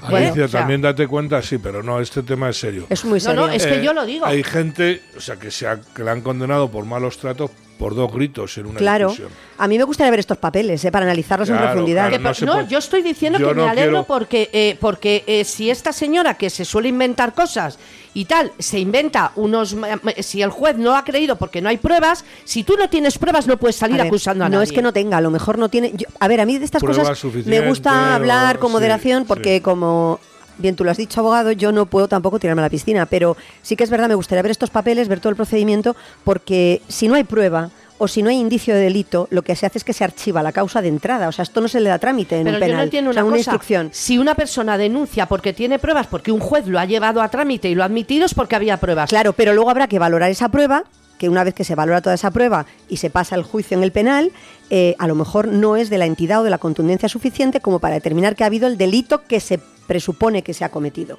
Bueno, 0.09 0.27
Alicia, 0.29 0.45
o 0.45 0.49
sea, 0.49 0.61
también 0.61 0.81
date 0.83 1.07
cuenta, 1.09 1.41
sí, 1.43 1.57
pero 1.59 1.83
no, 1.83 1.99
este 2.01 2.23
tema 2.23 2.49
es 2.51 2.59
serio. 2.59 2.87
es 2.91 3.05
muy 3.05 3.15
No, 3.19 3.21
serio. 3.21 3.47
no, 3.47 3.53
es 3.53 3.67
que 3.67 3.81
Eh, 3.81 3.83
yo 3.85 3.93
lo 3.95 4.05
digo. 4.07 4.25
Hay 4.27 4.43
gente, 4.43 5.03
o 5.17 5.21
sea, 5.21 5.37
que, 5.37 5.51
se 5.51 5.67
ha- 5.67 5.81
que 5.81 6.03
la 6.03 6.13
han 6.13 6.21
condenado 6.21 6.71
por 6.71 6.85
malos 6.85 7.17
tratos 7.19 7.51
por 7.79 7.95
dos 7.95 8.13
gritos 8.13 8.57
en 8.59 8.67
una 8.67 8.79
Claro, 8.79 9.09
discusión. 9.09 9.33
a 9.59 9.67
mí 9.69 9.77
me 9.79 9.85
gustaría 9.85 10.11
ver 10.11 10.21
estos 10.21 10.39
papeles, 10.39 10.85
eh, 10.85 10.93
para 10.93 11.05
analizarlos 11.05 11.49
en 11.49 11.59
profundidad. 11.59 12.09
Claro, 12.11 12.35
no 12.47 12.63
no, 12.63 12.69
yo 12.69 12.79
estoy 12.79 13.03
diciendo 13.03 13.39
Yo 13.39 13.49
que 13.49 13.55
me 13.55 13.63
no 13.63 13.69
alegro 13.69 13.91
quiero- 13.91 14.05
porque, 14.07 14.49
eh, 14.53 14.77
porque 14.81 15.25
eh, 15.27 15.45
si 15.45 15.71
esta 15.71 15.93
señora 15.93 16.35
que 16.35 16.51
se 16.51 16.65
suele 16.65 16.89
inventar 16.89 17.35
cosas 17.35 17.79
y 18.15 18.27
tal, 18.27 18.53
se 18.61 18.79
inventa 18.79 19.33
unos... 19.35 19.77
Si 20.21 20.41
el 20.41 20.51
juez 20.51 20.77
no 20.77 20.97
ha 20.97 21.05
creído 21.05 21.37
porque 21.37 21.61
no 21.61 21.69
hay 21.69 21.79
pruebas, 21.79 22.25
si 22.45 22.63
tú 22.63 22.77
no 22.79 22.89
tienes 22.89 23.19
pruebas 23.19 23.47
no 23.49 23.57
puedes 23.57 23.77
salir 23.77 23.97
A 24.01 24.05
ver, 24.05 24.07
acusando 24.07 24.45
a 24.45 24.49
no 24.49 24.57
nadie. 24.59 24.65
es 24.65 24.73
que 24.73 24.81
no 24.83 24.93
tenga, 24.93 25.17
a 25.17 25.21
lo 25.21 25.31
mejor 25.31 25.59
no 25.59 25.69
tiene. 25.69 25.93
yo- 25.97 26.07
a 26.21 26.29
ver, 26.29 26.41
a 26.41 26.47
mí 26.47 26.57
de 26.59 26.65
estas 26.65 26.81
Pruebas 26.83 27.09
cosas 27.21 27.47
me 27.47 27.61
gusta 27.67 28.15
hablar 28.15 28.59
con 28.61 28.69
sí, 28.71 28.73
moderación 28.75 29.25
porque 29.27 29.57
sí. 29.57 29.61
como 29.63 30.21
bien 30.59 30.77
tú 30.77 30.85
lo 30.85 30.91
has 30.91 30.97
dicho, 30.97 31.21
abogado, 31.21 31.53
yo 31.53 31.73
no 31.73 31.87
puedo 31.87 32.09
tampoco 32.09 32.39
tirarme 32.39 32.63
a 32.63 32.65
la 32.67 32.71
piscina, 32.71 33.07
pero 33.07 33.37
sí 33.63 33.77
que 33.77 33.85
es 33.85 33.91
verdad, 33.91 34.09
me 34.09 34.15
gustaría 34.15 34.43
ver 34.43 34.51
estos 34.51 34.71
papeles, 34.71 35.09
ver 35.09 35.21
todo 35.21 35.31
el 35.31 35.37
procedimiento, 35.37 35.97
porque 36.25 36.83
si 36.89 37.09
no 37.09 37.15
hay 37.15 37.25
prueba 37.25 37.71
o 37.97 38.09
si 38.09 38.23
no 38.25 38.29
hay 38.29 38.37
indicio 38.39 38.75
de 38.75 38.81
delito, 38.81 39.29
lo 39.31 39.43
que 39.43 39.55
se 39.55 39.67
hace 39.67 39.79
es 39.79 39.85
que 39.85 39.93
se 39.93 40.03
archiva 40.03 40.43
la 40.43 40.51
causa 40.51 40.83
de 40.83 40.89
entrada. 40.89 41.29
O 41.29 41.33
sea, 41.33 41.45
esto 41.45 41.61
no 41.61 41.69
se 41.69 41.79
le 41.81 41.89
da 41.89 41.99
trámite 42.01 42.37
en 42.37 42.45
Pero 42.45 42.57
un 42.57 42.61
yo 42.61 42.65
penal. 42.67 42.77
no 42.79 42.83
entiendo 42.83 43.11
o 43.11 43.13
sea, 43.15 43.23
una, 43.23 43.29
una 43.35 43.39
cosa. 43.39 43.51
instrucción. 43.53 43.91
Si 43.93 44.19
una 44.19 44.35
persona 44.35 44.77
denuncia 44.77 45.27
porque 45.27 45.53
tiene 45.53 45.79
pruebas, 45.79 46.09
porque 46.09 46.33
un 46.33 46.41
juez 46.41 46.67
lo 46.67 46.81
ha 46.81 46.85
llevado 46.87 47.23
a 47.23 47.29
trámite 47.29 47.71
y 47.71 47.77
lo 47.77 47.85
ha 47.85 47.87
admitido, 47.87 48.27
es 48.27 48.35
porque 48.35 48.57
había 48.57 48.79
pruebas. 48.79 49.11
Claro, 49.11 49.33
pero 49.33 49.55
luego 49.55 49.71
habrá 49.71 49.87
que 49.87 50.01
valorar 50.01 50.29
esa 50.29 50.49
prueba, 50.49 50.83
que 51.19 51.29
una 51.29 51.45
vez 51.45 51.55
que 51.55 51.65
se 51.65 51.75
valora 51.75 52.03
toda 52.03 52.15
esa 52.15 52.31
prueba 52.31 52.67
y 52.89 52.99
se 52.99 53.11
pasa 53.11 53.37
el 53.37 53.43
juicio 53.43 53.77
en 53.77 53.83
el 53.83 53.93
penal, 53.93 54.33
eh, 54.71 54.95
a 54.99 55.07
lo 55.07 55.15
mejor 55.15 55.49
no 55.49 55.77
es 55.77 55.91
de 55.91 55.99
la 55.99 56.07
entidad 56.07 56.41
o 56.41 56.45
de 56.45 56.51
la 56.51 56.59
contundencia 56.59 57.09
suficiente 57.09 57.61
como 57.61 57.79
para 57.79 57.95
determinar 57.95 58.37
que 58.37 58.45
ha 58.45 58.49
habido 58.49 58.67
el 58.67 58.79
delito 58.79 59.25
que 59.25 59.41
se 59.41 59.61
presupone 59.87 60.43
que 60.43 60.55
se 60.55 60.65
ha 60.65 60.71
cometido. 60.71 61.19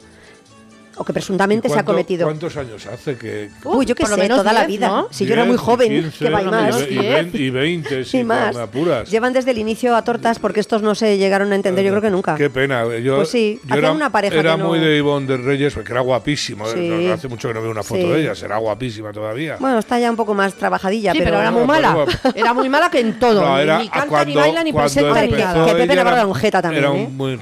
O 0.97 1.03
que 1.03 1.11
presuntamente 1.11 1.67
¿Y 1.67 1.71
se 1.71 1.79
ha 1.79 1.83
cometido. 1.83 2.25
¿Cuántos 2.25 2.55
años 2.55 2.85
hace 2.85 3.17
que.? 3.17 3.49
Uy, 3.65 3.85
yo 3.85 3.95
lo 3.99 4.07
sé, 4.07 4.15
menos 4.17 4.37
toda 4.37 4.53
la 4.53 4.65
10, 4.65 4.79
vida. 4.79 4.87
¿no? 4.87 5.07
Si 5.11 5.25
yo 5.25 5.33
era 5.33 5.43
muy 5.43 5.53
10, 5.55 5.61
joven, 5.61 5.89
15, 5.89 6.17
que 6.25 6.29
va 6.29 6.41
y 6.41 6.45
más. 6.45 6.81
Y, 6.89 6.95
ve- 6.97 7.29
y 7.29 7.29
ve- 7.31 7.37
y 7.39 7.49
20, 7.49 8.05
sí, 8.05 8.17
Y 8.19 8.23
más. 8.23 8.55
apuras. 8.55 9.09
Llevan 9.11 9.33
desde 9.33 9.51
el 9.51 9.57
inicio 9.57 9.93
a 9.95 10.03
tortas 10.03 10.39
porque 10.39 10.61
estos 10.61 10.81
no 10.81 10.95
se 10.95 11.17
llegaron 11.17 11.51
a 11.51 11.55
entender, 11.55 11.83
yo 11.83 11.91
creo 11.91 12.01
que 12.01 12.09
nunca. 12.09 12.35
Qué 12.35 12.49
pena. 12.49 12.85
Yo, 12.99 13.17
Pues 13.17 13.29
sí, 13.29 13.59
yo 13.65 13.75
era, 13.75 13.91
una 13.91 14.09
pareja 14.09 14.35
Era 14.39 14.53
que 14.53 14.57
no- 14.59 14.67
muy 14.69 14.79
de 14.79 14.97
Ivonne 14.97 15.27
de 15.27 15.37
Reyes, 15.37 15.73
porque 15.73 15.91
era 15.91 15.99
guapísimo. 16.01 16.65
Sí. 16.67 16.87
No- 16.87 17.13
Hace 17.13 17.27
mucho 17.27 17.47
que 17.49 17.53
no 17.53 17.61
veo 17.61 17.71
una 17.71 17.83
foto 17.83 18.01
Sí. 18.01 18.07
de 18.07 18.21
ella. 18.21 18.33
Será 18.35 18.57
guapísima 18.57 19.11
todavía. 19.11 19.57
Bueno, 19.59 19.79
está 19.79 19.99
ya 19.99 20.09
un 20.09 20.15
poco 20.15 20.33
más 20.33 20.53
trabajadilla, 20.53 21.11
Sí, 21.11 21.17
pero, 21.19 21.31
pero 21.31 21.41
era 21.41 21.51
muy 21.51 21.65
mala. 21.65 22.05
Era 22.33 22.53
muy 22.53 22.69
mala 22.69 22.89
que 22.89 23.01
en 23.01 23.19
todo. 23.19 23.41
No, 23.41 23.55
ni- 23.57 23.63
era 23.63 23.79
ni, 23.79 23.89
canta, 23.89 24.07
cuando, 24.07 24.29
ni 24.29 24.35
baila, 24.35 24.63
ni 24.63 24.71
presenta, 24.71 25.21
ni 25.23 25.31
nada. 25.33 25.65
Que 25.65 25.71
Pepe 25.73 25.87
la 25.87 25.93
era- 25.93 26.03
Bárbara 26.05 26.25
Ongeta 26.27 26.61
también, 26.61 26.83
Era 26.85 26.95
¿eh? 26.95 27.09
muy. 27.11 27.37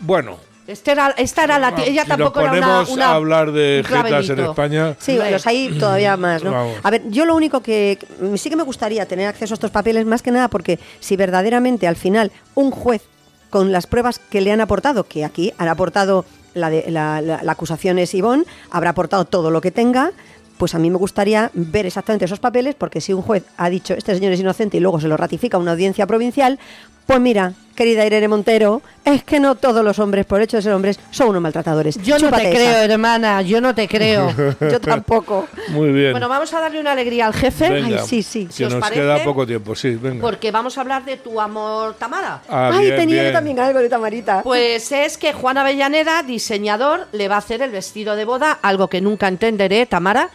Bueno, 0.00 0.36
Este 0.66 0.90
era, 0.92 1.14
esta 1.16 1.44
era 1.44 1.58
la. 1.58 1.68
Ella 1.68 2.02
si 2.02 2.08
nos 2.08 2.18
tampoco 2.18 2.40
era 2.40 2.52
una. 2.52 2.82
una- 2.88 3.06
a 3.06 3.14
hablar 3.14 3.52
de 3.52 3.84
jetas 3.86 4.28
en. 4.30 4.40
España. 4.40 4.96
Sí, 4.98 5.12
Hombre. 5.12 5.30
los 5.30 5.46
hay 5.46 5.78
todavía 5.78 6.16
más, 6.16 6.42
¿no? 6.42 6.50
Vamos. 6.52 6.76
A 6.82 6.90
ver, 6.90 7.02
yo 7.08 7.24
lo 7.24 7.34
único 7.36 7.60
que 7.60 7.98
que- 8.00 8.36
sí 8.38 8.50
que 8.50 8.56
me 8.56 8.64
gustaría 8.64 9.06
tener 9.06 9.28
acceso 9.28 9.54
a 9.54 9.56
estos 9.56 9.70
papeles 9.70 10.04
más 10.06 10.22
que 10.22 10.30
nada 10.32 10.48
porque 10.48 10.78
si 11.00 11.16
verdaderamente 11.16 11.86
al 11.86 11.96
final 11.96 12.32
un 12.54 12.70
juez 12.70 13.02
con 13.50 13.70
las 13.70 13.86
pruebas 13.86 14.18
que 14.18 14.40
le 14.40 14.50
han 14.50 14.60
aportado, 14.60 15.04
que 15.04 15.24
aquí 15.24 15.52
han 15.56 15.68
aportado 15.68 16.24
la, 16.54 16.68
de, 16.70 16.84
la, 16.90 17.20
la- 17.20 17.42
la 17.42 17.52
acusación 17.52 17.98
es 17.98 18.12
Ivón, 18.14 18.44
habrá 18.70 18.90
aportado 18.90 19.24
todo 19.24 19.50
lo 19.50 19.60
que 19.60 19.70
tenga, 19.70 20.10
pues 20.58 20.74
a 20.74 20.78
mí 20.78 20.90
me 20.90 20.96
gustaría 20.96 21.50
ver 21.54 21.86
exactamente 21.86 22.24
esos 22.24 22.40
papeles 22.40 22.74
porque 22.74 23.00
si 23.00 23.12
un 23.12 23.22
juez 23.22 23.44
ha 23.58 23.68
dicho 23.70 23.94
este 23.94 24.14
señor 24.14 24.32
es 24.32 24.40
inocente 24.40 24.78
y 24.78 24.80
luego 24.80 24.98
se 25.00 25.06
lo 25.06 25.16
ratifica 25.16 25.58
una 25.58 25.72
audiencia 25.72 26.06
provincial, 26.06 26.58
pues 27.06 27.20
mira, 27.20 27.52
querida 27.76 28.04
Irene 28.04 28.26
Montero, 28.26 28.82
es 29.04 29.22
que 29.22 29.38
no 29.38 29.54
todos 29.54 29.84
los 29.84 29.98
hombres, 30.00 30.26
por 30.26 30.40
hecho 30.40 30.56
de 30.56 30.62
ser 30.62 30.72
hombres, 30.72 30.98
son 31.10 31.28
unos 31.28 31.42
maltratadores. 31.42 32.02
Yo 32.02 32.18
no 32.18 32.32
te 32.32 32.42
esa. 32.42 32.50
creo, 32.50 32.92
hermana. 32.92 33.42
Yo 33.42 33.60
no 33.60 33.74
te 33.74 33.86
creo. 33.86 34.34
Yo 34.60 34.80
tampoco. 34.80 35.46
Muy 35.68 35.90
bien. 35.92 36.10
bueno, 36.12 36.28
vamos 36.28 36.52
a 36.52 36.60
darle 36.60 36.80
una 36.80 36.92
alegría 36.92 37.26
al 37.26 37.34
jefe. 37.34 37.68
Venga, 37.70 38.00
Ay, 38.00 38.06
sí, 38.08 38.22
sí. 38.22 38.46
Que 38.46 38.52
Si 38.52 38.64
os 38.64 38.72
nos 38.72 38.80
parece, 38.80 39.02
queda 39.02 39.22
poco 39.22 39.46
tiempo, 39.46 39.76
sí, 39.76 39.90
venga. 39.90 40.20
Porque 40.20 40.50
vamos 40.50 40.76
a 40.78 40.80
hablar 40.80 41.04
de 41.04 41.18
tu 41.18 41.40
amor, 41.40 41.94
Tamara. 41.94 42.42
Ah, 42.48 42.70
Ay, 42.72 42.86
bien, 42.86 42.96
tenía 42.96 43.24
yo 43.24 43.32
también 43.32 43.60
algo 43.60 43.78
de 43.78 43.88
Tamarita. 43.88 44.42
Pues 44.42 44.90
es 44.90 45.18
que 45.18 45.32
Juan 45.32 45.58
Avellaneda, 45.58 46.22
diseñador, 46.24 47.06
le 47.12 47.28
va 47.28 47.36
a 47.36 47.38
hacer 47.38 47.62
el 47.62 47.70
vestido 47.70 48.16
de 48.16 48.24
boda, 48.24 48.58
algo 48.62 48.88
que 48.88 49.00
nunca 49.00 49.28
entenderé, 49.28 49.86
Tamara. 49.86 50.30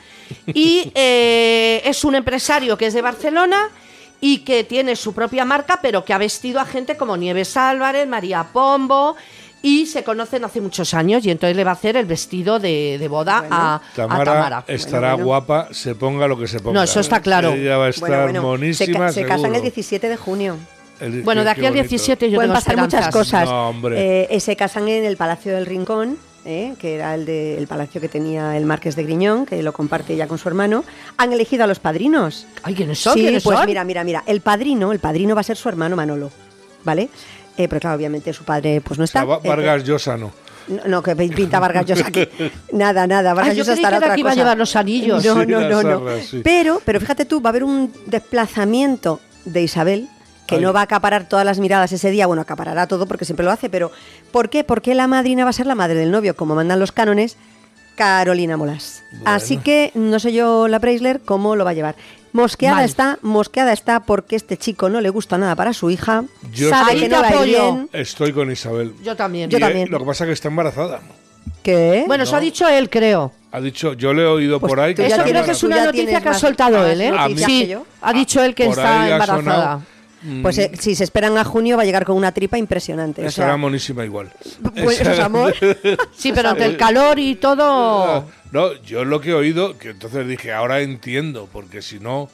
Y 0.47 0.91
eh, 0.95 1.81
es 1.83 2.05
un 2.05 2.15
empresario 2.15 2.77
que 2.77 2.85
es 2.85 2.93
de 2.93 3.01
Barcelona 3.01 3.69
y 4.21 4.39
que 4.39 4.63
tiene 4.63 4.95
su 4.95 5.13
propia 5.13 5.43
marca, 5.43 5.79
pero 5.81 6.05
que 6.05 6.13
ha 6.13 6.17
vestido 6.17 6.59
a 6.61 6.65
gente 6.65 6.95
como 6.95 7.17
Nieves 7.17 7.57
Álvarez, 7.57 8.07
María 8.07 8.45
Pombo. 8.53 9.15
Y 9.63 9.85
se 9.85 10.03
conocen 10.03 10.43
hace 10.43 10.59
muchos 10.59 10.91
años 10.95 11.23
y 11.23 11.29
entonces 11.29 11.55
le 11.55 11.63
va 11.63 11.69
a 11.69 11.73
hacer 11.75 11.95
el 11.95 12.07
vestido 12.07 12.57
de, 12.59 12.97
de 12.99 13.07
boda 13.07 13.45
a, 13.47 13.75
a 13.75 13.81
Tamara, 13.95 14.23
Tamara. 14.33 14.63
estará 14.67 14.99
Bueno, 15.13 15.15
bueno. 15.17 15.25
guapa, 15.25 15.67
se 15.71 15.93
ponga 15.93 16.27
lo 16.27 16.35
que 16.39 16.47
se 16.47 16.59
ponga. 16.59 16.79
No, 16.79 16.83
eso 16.83 16.99
está 16.99 17.19
claro. 17.21 17.51
Ella 17.51 17.77
va 17.77 17.85
a 17.85 17.89
estar 17.89 18.09
Bueno, 18.09 18.23
bueno, 18.23 18.41
se, 18.41 18.47
monísima. 18.87 18.99
ca- 19.07 19.11
se 19.11 19.23
casan 19.23 19.53
el 19.53 19.61
17 19.61 20.09
de 20.09 20.17
junio. 20.17 20.57
El- 20.99 21.21
Bueno, 21.21 21.43
de 21.43 21.51
aquí 21.51 21.61
al 21.65 21.73
bonito. 21.73 21.89
17 21.89 22.31
yo 22.31 22.35
Pueden 22.37 22.49
tengo 22.51 22.59
pasar 22.63 22.77
muchas 22.77 23.07
cosas. 23.09 23.45
No, 23.47 23.69
hombre. 23.69 23.99
Eh, 24.23 24.27
eh, 24.31 24.39
se 24.39 24.55
casan 24.55 24.87
en 24.87 25.05
el 25.05 25.15
Palacio 25.15 25.53
del 25.53 25.67
Rincón, 25.67 26.17
eh, 26.45 26.73
que 26.79 26.95
era 26.95 27.13
el, 27.15 27.25
de- 27.25 27.57
el 27.57 27.67
palacio 27.67 28.01
que 28.01 28.07
tenía 28.09 28.57
el 28.57 28.65
Marqués 28.65 28.95
de 28.95 29.03
Griñón, 29.03 29.45
que 29.45 29.61
lo 29.63 29.73
comparte 29.73 30.13
ella 30.13 30.27
con 30.27 30.37
su 30.37 30.47
hermano. 30.49 30.83
Han 31.17 31.31
elegido 31.33 31.63
a 31.63 31.67
los 31.67 31.79
padrinos. 31.79 32.47
Ay, 32.63 32.73
¿quiénes 32.75 32.99
son? 32.99 33.13
Sí, 33.13 33.21
¿Quiénes 33.21 33.43
pues 33.43 33.57
son? 33.57 33.65
mira, 33.67 33.83
mira, 33.83 34.03
mira. 34.03 34.23
El 34.25 34.41
padrino, 34.41 34.91
el 34.91 34.99
padrino 34.99 35.35
va 35.35 35.41
a 35.41 35.43
ser 35.43 35.57
su 35.57 35.69
hermano 35.69 35.95
Manolo, 35.95 36.31
¿vale? 36.83 37.09
Eh, 37.57 37.67
pero 37.67 37.79
claro, 37.81 37.97
obviamente 37.97 38.31
su 38.33 38.43
padre 38.43 38.81
pues 38.81 38.97
no 38.97 39.03
O 39.03 39.05
está. 39.05 39.25
sea, 39.25 39.35
Eh, 39.43 39.47
Vargas 39.47 39.83
Llosa 39.83 40.17
no. 40.17 40.31
No, 40.67 40.81
no, 40.87 41.03
que 41.03 41.15
pinta 41.15 41.59
Vargas 41.59 41.85
Llosa 41.85 42.07
aquí. 42.07 42.27
Nada, 42.71 43.05
nada. 43.07 43.33
Vargas 43.33 43.55
yo 43.55 43.63
Llosa 43.63 43.73
que 43.73 43.79
estará 43.79 43.97
otra 43.97 44.13
que 44.15 44.21
iba 44.21 44.29
a 44.29 44.33
cosa. 44.33 44.41
llevar 44.43 44.57
los 44.57 44.75
anillos. 44.75 45.25
No, 45.25 45.41
Sí, 45.41 45.47
no, 45.47 45.61
no, 45.61 45.83
no. 45.83 46.17
sí. 46.21 46.41
Pero, 46.43 46.81
pero 46.85 46.99
fíjate 46.99 47.25
tú, 47.25 47.41
va 47.41 47.49
a 47.49 47.51
haber 47.51 47.63
un 47.63 47.91
desplazamiento 48.05 49.19
de 49.45 49.63
Isabel 49.63 50.07
que 50.51 50.57
Ay. 50.57 50.61
no 50.61 50.73
va 50.73 50.81
a 50.81 50.83
acaparar 50.83 51.27
todas 51.27 51.45
las 51.45 51.57
miradas 51.59 51.91
ese 51.93 52.11
día. 52.11 52.27
Bueno, 52.27 52.41
acaparará 52.43 52.85
todo 52.85 53.05
porque 53.07 53.25
siempre 53.25 53.43
lo 53.45 53.51
hace, 53.51 53.69
pero 53.69 53.91
¿por 54.31 54.49
qué? 54.49 54.63
Porque 54.63 54.93
la 54.93 55.07
madrina 55.07 55.43
va 55.45 55.49
a 55.49 55.53
ser 55.53 55.65
la 55.65 55.75
madre 55.75 55.95
del 55.95 56.11
novio, 56.11 56.35
como 56.35 56.53
mandan 56.55 56.79
los 56.79 56.91
cánones, 56.91 57.37
Carolina 57.95 58.57
Molas. 58.57 59.03
Así 59.25 59.57
que 59.57 59.91
no 59.95 60.19
sé 60.19 60.33
yo, 60.33 60.67
la 60.67 60.79
Preisler, 60.79 61.21
cómo 61.21 61.55
lo 61.55 61.63
va 61.65 61.71
a 61.71 61.73
llevar. 61.73 61.95
Mosqueada 62.33 62.77
Mal. 62.77 62.85
está, 62.85 63.19
mosqueada 63.21 63.73
está 63.73 63.99
porque 64.01 64.35
este 64.37 64.55
chico 64.57 64.87
no 64.89 65.01
le 65.01 65.09
gusta 65.09 65.37
nada 65.37 65.55
para 65.55 65.73
su 65.73 65.89
hija, 65.89 66.23
Yo 66.53 66.69
sabe 66.69 66.93
estoy- 66.93 66.99
que 67.01 67.09
no 67.09 67.21
va 67.21 67.27
a 67.27 67.29
ir 67.29 67.35
Apoyo. 67.35 67.73
bien. 67.73 67.89
Estoy 67.93 68.31
con 68.31 68.49
Isabel. 68.51 68.93
Yo 69.03 69.15
también. 69.15 69.49
Yo 69.49 69.59
también. 69.59 69.89
Lo 69.91 69.99
que 69.99 70.05
pasa 70.05 70.23
es 70.23 70.27
que 70.29 70.33
está 70.33 70.47
embarazada. 70.47 71.01
¿Qué? 71.63 72.05
Bueno, 72.07 72.23
eso 72.23 72.35
ha 72.35 72.39
dicho 72.39 72.67
él, 72.67 72.89
creo. 72.89 73.31
Ha 73.51 73.59
dicho, 73.59 73.93
yo 73.93 74.13
le 74.13 74.21
he 74.23 74.25
oído 74.25 74.59
Pues 74.61 74.69
por 74.69 74.79
ahí 74.79 74.95
que 74.95 75.05
Eso 75.05 75.21
creo 75.23 75.43
que 75.43 75.51
es 75.51 75.63
una 75.63 75.83
noticia 75.85 76.21
que 76.21 76.29
ha 76.29 76.33
soltado 76.33 76.85
él, 76.87 77.01
¿eh? 77.01 77.11
Sí, 77.45 77.67
yo. 77.67 77.85
ha 78.01 78.13
dicho 78.13 78.41
él 78.41 78.55
que 78.55 78.67
está 78.67 79.09
embarazada. 79.11 79.81
Mm, 80.23 80.41
Pues 80.41 80.57
eh, 80.59 80.71
si 80.79 80.93
se 80.95 81.03
esperan 81.03 81.37
a 81.37 81.43
junio 81.43 81.77
va 81.77 81.83
a 81.83 81.85
llegar 81.85 82.05
con 82.05 82.15
una 82.15 82.31
tripa 82.31 82.57
impresionante. 82.57 83.23
O 83.23 83.27
estará 83.27 83.49
sea, 83.49 83.57
monísima 83.57 84.05
igual. 84.05 84.31
pues 84.75 85.01
eso 85.01 85.11
es 85.11 85.19
amor. 85.19 85.53
Sí, 86.15 86.31
pero 86.33 86.49
ante 86.49 86.65
el 86.65 86.77
calor 86.77 87.17
y 87.19 87.35
todo. 87.35 88.25
No, 88.51 88.73
yo 88.83 89.05
lo 89.05 89.21
que 89.21 89.29
he 89.29 89.33
oído, 89.33 89.77
que 89.77 89.91
entonces 89.91 90.27
dije, 90.27 90.51
ahora 90.51 90.81
entiendo, 90.81 91.47
porque 91.53 91.81
si 91.81 92.01
no, 92.01 92.29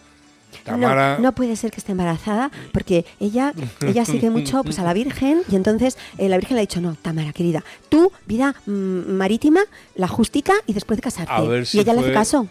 Tamara... 0.64 1.18
No, 1.18 1.24
no 1.26 1.32
puede 1.34 1.56
ser 1.56 1.70
que 1.72 1.78
esté 1.78 1.92
embarazada 1.92 2.50
porque 2.74 3.06
ella, 3.20 3.54
ella 3.86 4.04
sigue 4.04 4.30
mucho 4.32 4.64
pues, 4.64 4.80
a 4.80 4.84
la 4.84 4.94
Virgen 4.94 5.42
y 5.50 5.56
entonces 5.56 5.96
eh, 6.18 6.28
la 6.28 6.38
Virgen 6.38 6.56
le 6.56 6.62
ha 6.62 6.66
dicho, 6.66 6.82
no, 6.82 6.96
Tamara, 7.02 7.34
querida, 7.34 7.64
tú, 7.90 8.12
vida 8.26 8.56
mm, 8.66 8.72
marítima, 9.12 9.62
la 9.96 10.08
justica 10.08 10.54
y 10.66 10.74
después 10.74 10.98
de 10.98 11.04
casarte. 11.04 11.32
A 11.32 11.42
ver 11.42 11.66
si 11.68 11.78
y 11.78 11.82
ella 11.82 11.94
le 11.94 12.00
hace 12.00 12.08
fue- 12.10 12.14
caso. 12.16 12.48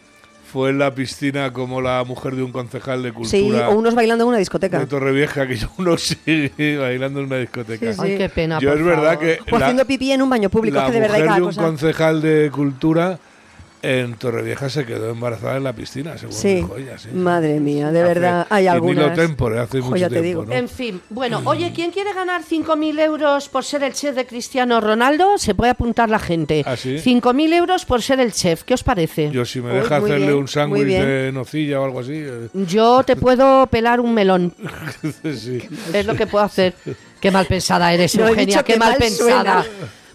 Fue 0.57 0.71
en 0.71 0.79
la 0.79 0.95
piscina 0.95 1.53
como 1.53 1.83
la 1.83 2.03
mujer 2.05 2.35
de 2.35 2.43
un 2.43 2.51
concejal 2.51 3.03
de 3.03 3.13
cultura 3.13 3.31
Sí, 3.31 3.51
o 3.53 3.73
unos 3.77 3.95
bailando 3.95 4.25
en 4.25 4.29
una 4.29 4.39
discoteca. 4.39 4.79
de 4.79 4.87
Torrevieja, 4.87 5.47
que 5.47 5.57
yo 5.57 5.69
uno 5.77 5.99
sigue 5.99 6.79
bailando 6.81 7.21
en 7.21 7.27
una 7.27 7.37
discoteca. 7.37 7.93
Sí, 7.93 7.93
sí. 7.93 8.01
Ay, 8.03 8.17
qué 8.17 8.29
pena. 8.31 8.59
Yo 8.59 8.71
por 8.71 8.79
es 8.79 8.85
verdad 8.87 9.15
favor. 9.15 9.19
que 9.21 9.39
O 9.55 9.59
la, 9.59 9.67
haciendo 9.67 9.85
pipí 9.85 10.13
en 10.13 10.23
un 10.23 10.31
baño 10.31 10.49
público, 10.49 10.79
la 10.79 10.87
que 10.87 10.93
de 10.93 11.01
verdad 11.01 11.17
hay 11.17 11.23
mujer 11.25 11.27
cada 11.29 11.37
de 11.37 11.43
un 11.43 11.49
cosa. 11.51 11.63
concejal 11.63 12.23
de 12.23 12.51
cultura 12.51 13.19
en 13.87 14.15
Torrevieja 14.15 14.69
se 14.69 14.85
quedó 14.85 15.11
embarazada 15.11 15.57
en 15.57 15.65
la 15.65 15.73
piscina, 15.73 16.17
según 16.19 16.35
Sí, 16.35 16.57
dijo 16.57 16.77
ella. 16.77 16.99
Sí. 16.99 17.09
madre 17.13 17.61
mía, 17.61 17.93
de 17.93 18.01
Hace- 18.03 18.09
verdad, 18.15 18.47
hay 18.51 18.67
algunas. 18.67 19.15
tempore, 19.15 19.59
hace 19.61 19.81
Jo, 19.81 19.87
mucho 19.87 19.97
ya 19.97 20.09
te 20.09 20.21
tiempo, 20.21 20.27
digo. 20.43 20.45
¿no? 20.47 20.53
En 20.53 20.69
fin, 20.69 21.01
bueno, 21.11 21.41
oye, 21.45 21.73
¿quién 21.75 21.91
quiere 21.91 22.13
ganar 22.13 22.43
5.000 22.43 22.99
euros 23.01 23.49
por 23.49 23.65
ser 23.65 23.83
el 23.83 23.93
chef 23.93 24.15
de 24.15 24.27
Cristiano 24.27 24.81
Ronaldo? 24.81 25.39
Se 25.39 25.55
puede 25.55 25.71
apuntar 25.71 26.09
la 26.11 26.19
gente. 26.19 26.63
¿Ah, 26.67 26.77
sí? 26.77 26.99
5.000 26.99 27.53
euros 27.53 27.85
por 27.85 28.03
ser 28.03 28.21
el 28.21 28.33
chef, 28.33 28.63
¿qué 28.65 28.75
os 28.75 28.83
parece? 28.83 29.31
Yo 29.31 29.45
si 29.45 29.61
me 29.61 29.71
Uy, 29.73 29.77
deja 29.79 30.01
muy 30.01 30.11
hacerle 30.11 30.27
bien, 30.27 30.39
un 30.39 30.49
sándwich 30.49 30.87
de 30.87 31.31
nocilla 31.33 31.81
o 31.81 31.85
algo 31.85 32.01
así. 32.01 32.15
eh, 32.15 32.49
Yo 32.55 33.03
te 33.05 33.17
puedo 33.17 33.67
pelar 33.69 34.01
un 34.01 34.13
melón, 34.15 34.55
sí. 35.23 35.61
es 35.93 36.07
lo 36.07 36.15
que 36.15 36.27
puedo 36.27 36.45
hacer. 36.45 36.75
Qué 37.21 37.31
mal 37.31 37.47
pensada 37.47 37.93
eres, 37.95 38.15
No, 38.17 38.29
Eugenia, 38.29 38.63
qué 38.63 38.77
mal 38.77 38.97
pensada. 38.97 39.65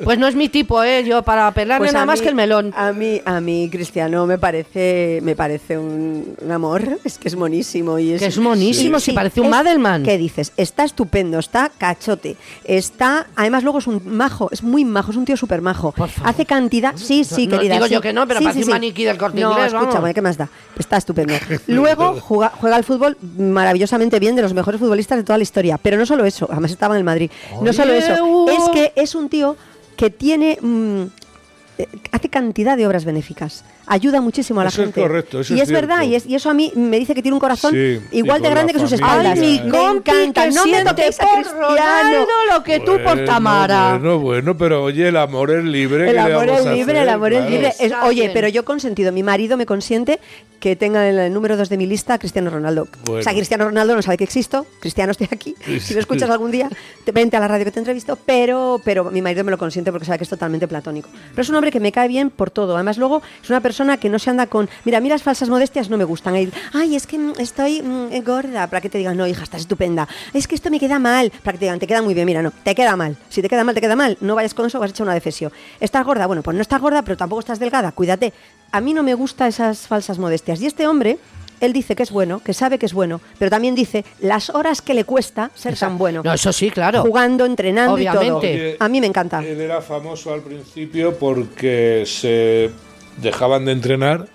Pues 0.03 0.17
no 0.19 0.27
es 0.27 0.35
mi 0.35 0.49
tipo, 0.49 0.81
¿eh? 0.83 1.03
Yo 1.03 1.21
para 1.23 1.51
pelarme 1.51 1.85
Pues 1.85 1.93
nada 1.93 2.03
a 2.03 2.05
más 2.05 2.19
mí- 2.19 2.23
que 2.23 2.29
el 2.29 2.35
melón. 2.35 2.73
A 2.75 2.91
mí, 2.93 3.21
a 3.25 3.39
mí 3.39 3.69
Cristiano 3.71 4.25
me 4.25 4.37
parece, 4.37 5.19
me 5.23 5.35
parece 5.35 5.77
un, 5.77 6.35
un 6.41 6.51
amor, 6.51 6.99
es 7.03 7.17
que 7.17 7.27
es 7.27 7.35
monísimo 7.35 7.99
y 7.99 8.13
es, 8.13 8.19
Que 8.21 8.27
es 8.27 8.37
monísimo, 8.37 8.99
si 8.99 9.11
parece 9.13 9.39
un 9.41 9.47
es- 9.47 9.51
Madelman. 9.51 10.03
¿Qué 10.03 10.17
dices? 10.17 10.53
Está 10.57 10.83
estupendo, 10.83 11.39
está 11.39 11.69
cachote, 11.77 12.35
está, 12.63 13.27
además 13.35 13.63
luego 13.63 13.79
es 13.79 13.87
un 13.87 14.01
majo, 14.05 14.49
es 14.51 14.63
muy 14.63 14.85
majo, 14.85 15.11
es 15.11 15.17
un 15.17 15.25
tío 15.25 15.37
súper 15.37 15.61
majo. 15.61 15.91
Por 15.91 16.09
favor. 16.09 16.29
Hace 16.29 16.45
cantidad, 16.45 16.93
sí, 16.95 17.23
sí, 17.23 17.47
No, 17.47 17.57
querida. 17.57 17.73
digo 17.75 17.87
sí. 17.87 17.93
yo 17.93 18.01
que 18.01 18.13
no, 18.13 18.27
pero 18.27 18.39
Sí, 18.39 18.45
parece 18.45 18.59
sí, 18.59 18.63
un 18.63 18.65
sí. 18.67 18.71
maniquí 18.71 19.03
del 19.03 19.17
Corte 19.17 19.39
No, 19.39 19.51
Inglés, 19.51 19.73
vamos. 19.73 19.89
escúchame, 19.89 20.13
¿qué 20.13 20.21
más 20.21 20.37
da? 20.37 20.49
Está 20.77 20.97
estupendo. 20.97 21.33
Luego 21.67 22.17
juega, 22.19 22.51
juega 22.59 22.75
al 22.75 22.83
fútbol 22.83 23.17
maravillosamente 23.37 24.19
bien, 24.19 24.35
de 24.35 24.41
los 24.41 24.53
mejores 24.53 24.79
futbolistas 24.79 25.17
de 25.17 25.23
toda 25.23 25.37
la 25.37 25.43
historia. 25.43 25.77
Pero 25.77 25.97
no 25.97 26.05
solo 26.05 26.25
eso, 26.25 26.47
además 26.51 26.71
estaba 26.71 26.95
en 26.95 26.99
el 26.99 27.03
Madrid. 27.03 27.29
No 27.61 27.71
solo 27.73 27.93
eso, 27.93 28.13
Oye, 28.23 28.55
es 28.55 28.69
que 28.69 28.93
es 28.95 29.15
un 29.15 29.29
tío 29.29 29.55
que 30.01 30.09
tiene 30.09 30.57
mm, 30.59 31.03
eh, 31.77 31.87
hace 32.11 32.27
cantidad 32.27 32.75
de 32.75 32.87
obras 32.87 33.05
benéficas. 33.05 33.63
Ayuda 33.93 34.21
muchísimo 34.21 34.61
a 34.61 34.63
la 34.63 34.69
Eso 34.69 34.81
es 34.81 34.85
gente. 34.87 35.01
correcto, 35.01 35.39
eso 35.41 35.53
y 35.53 35.57
es 35.59 35.63
es, 35.63 35.71
verdad, 35.71 36.03
y, 36.03 36.15
es- 36.15 36.25
y 36.25 36.35
eso 36.35 36.49
a 36.49 36.53
mí 36.53 36.71
me 36.75 36.97
dice 36.97 37.13
que 37.13 37.21
tiene 37.21 37.33
un 37.35 37.39
corazón 37.39 37.71
Sí, 37.73 37.99
igual 38.11 38.41
de 38.41 38.49
grande 38.49 38.73
que 38.73 38.79
sus 38.79 38.91
espaldas. 38.93 39.37
Ay, 39.39 39.61
mi 39.65 39.69
compi 39.69 40.11
que 40.33 40.51
no 40.51 40.65
me 40.65 40.83
toquéis 40.83 41.19
a 41.19 41.23
por 41.25 41.33
Cristiano. 41.35 41.67
Ronaldo 41.67 42.27
lo 42.53 42.63
que 42.63 42.79
tú 42.79 42.93
por 42.93 43.03
Bueno, 43.03 43.25
Tamara. 43.25 43.91
Bueno, 43.97 44.19
bueno, 44.19 44.57
pero 44.57 44.83
oye, 44.83 45.07
el 45.09 45.17
amor 45.17 45.51
es 45.51 45.63
libre. 45.65 46.03
El 46.03 46.07
¿qué 46.07 46.13
le 46.13 46.19
amor 46.33 46.49
es 46.49 46.65
libre, 46.65 46.81
hacer? 46.81 46.95
el 47.03 47.09
amor 47.09 47.33
es 47.33 47.49
libre. 47.49 47.73
Es- 47.79 47.93
oye, 48.03 48.31
pero 48.33 48.47
yo 48.47 48.63
consentido, 48.65 49.11
mi 49.11 49.23
marido 49.23 49.57
me 49.57 49.65
consiente 49.65 50.19
que 50.61 50.75
tenga 50.75 51.09
en 51.09 51.17
el 51.17 51.33
número 51.33 51.57
dos 51.57 51.69
de 51.69 51.77
mi 51.77 51.87
lista 51.87 52.13
a 52.13 52.19
Cristiano 52.19 52.49
Ronaldo. 52.51 52.87
Bueno. 53.05 53.19
O 53.19 53.23
sea, 53.23 53.33
Cristiano 53.33 53.65
Ronaldo 53.65 53.95
no 53.95 54.01
sabe 54.03 54.17
que 54.17 54.23
existo, 54.23 54.65
Cristiano 54.79 55.11
estoy 55.11 55.27
aquí. 55.31 55.55
Sí, 55.65 55.79
Si 55.79 55.93
me 55.95 55.99
escuchas 56.01 56.27
sí. 56.27 56.31
algún 56.31 56.51
día, 56.51 56.69
te- 57.03 57.11
vente 57.11 57.35
a 57.35 57.39
la 57.39 57.47
radio 57.47 57.65
que 57.65 57.71
te 57.71 57.79
entrevisto, 57.79 58.15
pero, 58.25 58.79
pero 58.85 59.09
mi 59.11 59.21
marido 59.23 59.43
me 59.43 59.49
lo 59.51 59.57
consiente 59.57 59.91
porque 59.91 60.05
sabe 60.05 60.19
que 60.19 60.23
es 60.25 60.29
totalmente 60.29 60.67
platónico. 60.67 61.09
Pero 61.31 61.41
es 61.41 61.49
un 61.49 61.55
hombre 61.55 61.71
que 61.71 61.79
me 61.79 61.91
cae 61.91 62.07
bien 62.07 62.29
por 62.29 62.51
todo. 62.51 62.75
Además, 62.75 62.97
luego 62.99 63.23
es 63.43 63.49
una 63.49 63.59
persona 63.59 63.80
que 63.99 64.09
no 64.09 64.19
se 64.19 64.29
anda 64.29 64.47
con, 64.47 64.69
mira, 64.85 64.99
a 64.99 65.01
mí 65.01 65.09
las 65.09 65.23
falsas 65.23 65.49
modestias 65.49 65.89
no 65.89 65.97
me 65.97 66.03
gustan. 66.03 66.35
Ay, 66.35 66.51
Ay, 66.73 66.95
es 66.95 67.07
que 67.07 67.19
estoy 67.39 67.81
mm, 67.81 68.23
gorda, 68.23 68.67
para 68.67 68.81
que 68.81 68.89
te 68.89 68.97
digan, 68.97 69.17
no, 69.17 69.27
hija, 69.27 69.43
estás 69.43 69.61
estupenda. 69.61 70.07
Es 70.33 70.47
que 70.47 70.55
esto 70.55 70.69
me 70.69 70.79
queda 70.79 70.99
mal, 70.99 71.31
para 71.43 71.53
que 71.53 71.59
te 71.59 71.65
digan, 71.65 71.79
te 71.79 71.87
queda 71.87 72.01
muy 72.01 72.13
bien. 72.13 72.25
Mira, 72.25 72.41
no, 72.41 72.51
te 72.51 72.75
queda 72.75 72.95
mal. 72.95 73.17
Si 73.29 73.41
te 73.41 73.49
queda 73.49 73.63
mal, 73.63 73.75
te 73.75 73.81
queda 73.81 73.95
mal. 73.95 74.17
No 74.21 74.35
vayas 74.35 74.53
con 74.53 74.65
eso, 74.65 74.79
vas 74.79 74.89
a 74.89 74.91
echar 74.91 75.05
una 75.05 75.13
defesio. 75.13 75.51
¿Estás 75.79 76.05
gorda? 76.05 76.27
Bueno, 76.27 76.43
pues 76.43 76.55
no 76.55 76.61
estás 76.61 76.81
gorda, 76.81 77.01
pero 77.01 77.17
tampoco 77.17 77.39
estás 77.39 77.59
delgada. 77.59 77.91
Cuídate. 77.91 78.33
A 78.71 78.81
mí 78.81 78.93
no 78.93 79.03
me 79.03 79.13
gustan 79.13 79.49
esas 79.49 79.87
falsas 79.87 80.17
modestias. 80.17 80.61
Y 80.61 80.65
este 80.65 80.87
hombre, 80.87 81.17
él 81.59 81.73
dice 81.73 81.95
que 81.95 82.03
es 82.03 82.11
bueno, 82.11 82.41
que 82.43 82.53
sabe 82.53 82.79
que 82.79 82.85
es 82.85 82.93
bueno, 82.93 83.21
pero 83.37 83.51
también 83.51 83.75
dice 83.75 84.03
las 84.19 84.49
horas 84.49 84.81
que 84.81 84.93
le 84.93 85.03
cuesta 85.03 85.51
ser 85.53 85.77
tan 85.77 85.97
bueno. 85.97 86.21
No, 86.23 86.33
eso 86.33 86.51
sí, 86.51 86.71
claro. 86.71 87.03
Jugando, 87.03 87.45
entrenando 87.45 87.99
y 87.99 88.05
todo. 88.05 88.19
Obviamente. 88.19 88.77
A 88.79 88.89
mí 88.89 88.99
me 88.99 89.07
encanta. 89.07 89.39
Él 89.43 89.61
era 89.61 89.81
famoso 89.81 90.33
al 90.33 90.41
principio 90.41 91.17
porque 91.17 92.03
se 92.05 92.71
dejaban 93.21 93.65
de 93.65 93.71
entrenar 93.73 94.27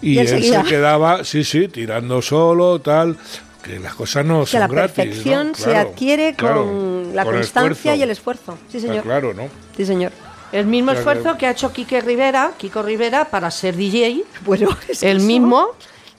y, 0.00 0.14
Y 0.14 0.18
él 0.18 0.42
se 0.42 0.62
quedaba, 0.64 1.24
sí, 1.24 1.44
sí, 1.44 1.68
tirando 1.68 2.22
solo, 2.22 2.80
tal. 2.80 3.16
Que 3.62 3.78
las 3.78 3.94
cosas 3.94 4.26
no 4.26 4.40
que 4.44 4.50
son 4.50 4.60
la 4.60 4.66
gratis. 4.68 4.94
perfección 4.94 5.48
¿no? 5.48 5.54
se 5.54 5.64
Claro, 5.64 5.88
adquiere 5.90 6.34
claro, 6.34 6.64
con 6.66 7.10
la 7.16 7.24
con 7.24 7.34
constancia 7.34 7.96
y 7.96 8.02
el 8.02 8.10
esfuerzo. 8.10 8.58
Sí, 8.70 8.76
Está 8.76 8.88
señor. 8.88 9.04
claro, 9.04 9.32
¿no? 9.34 9.48
Sí, 9.76 9.86
señor. 9.86 10.12
El 10.52 10.66
mismo 10.66 10.92
esfuerzo 10.92 11.36
que 11.38 11.46
ha 11.46 11.50
hecho 11.52 11.72
Quique 11.72 12.00
Rivera, 12.00 12.52
Kiko 12.58 12.82
Rivera, 12.82 13.24
para 13.24 13.50
ser 13.50 13.74
DJ. 13.74 14.22
Bueno, 14.44 14.68
es 14.88 15.02
el 15.02 15.16
eso- 15.16 15.26
mismo. 15.26 15.68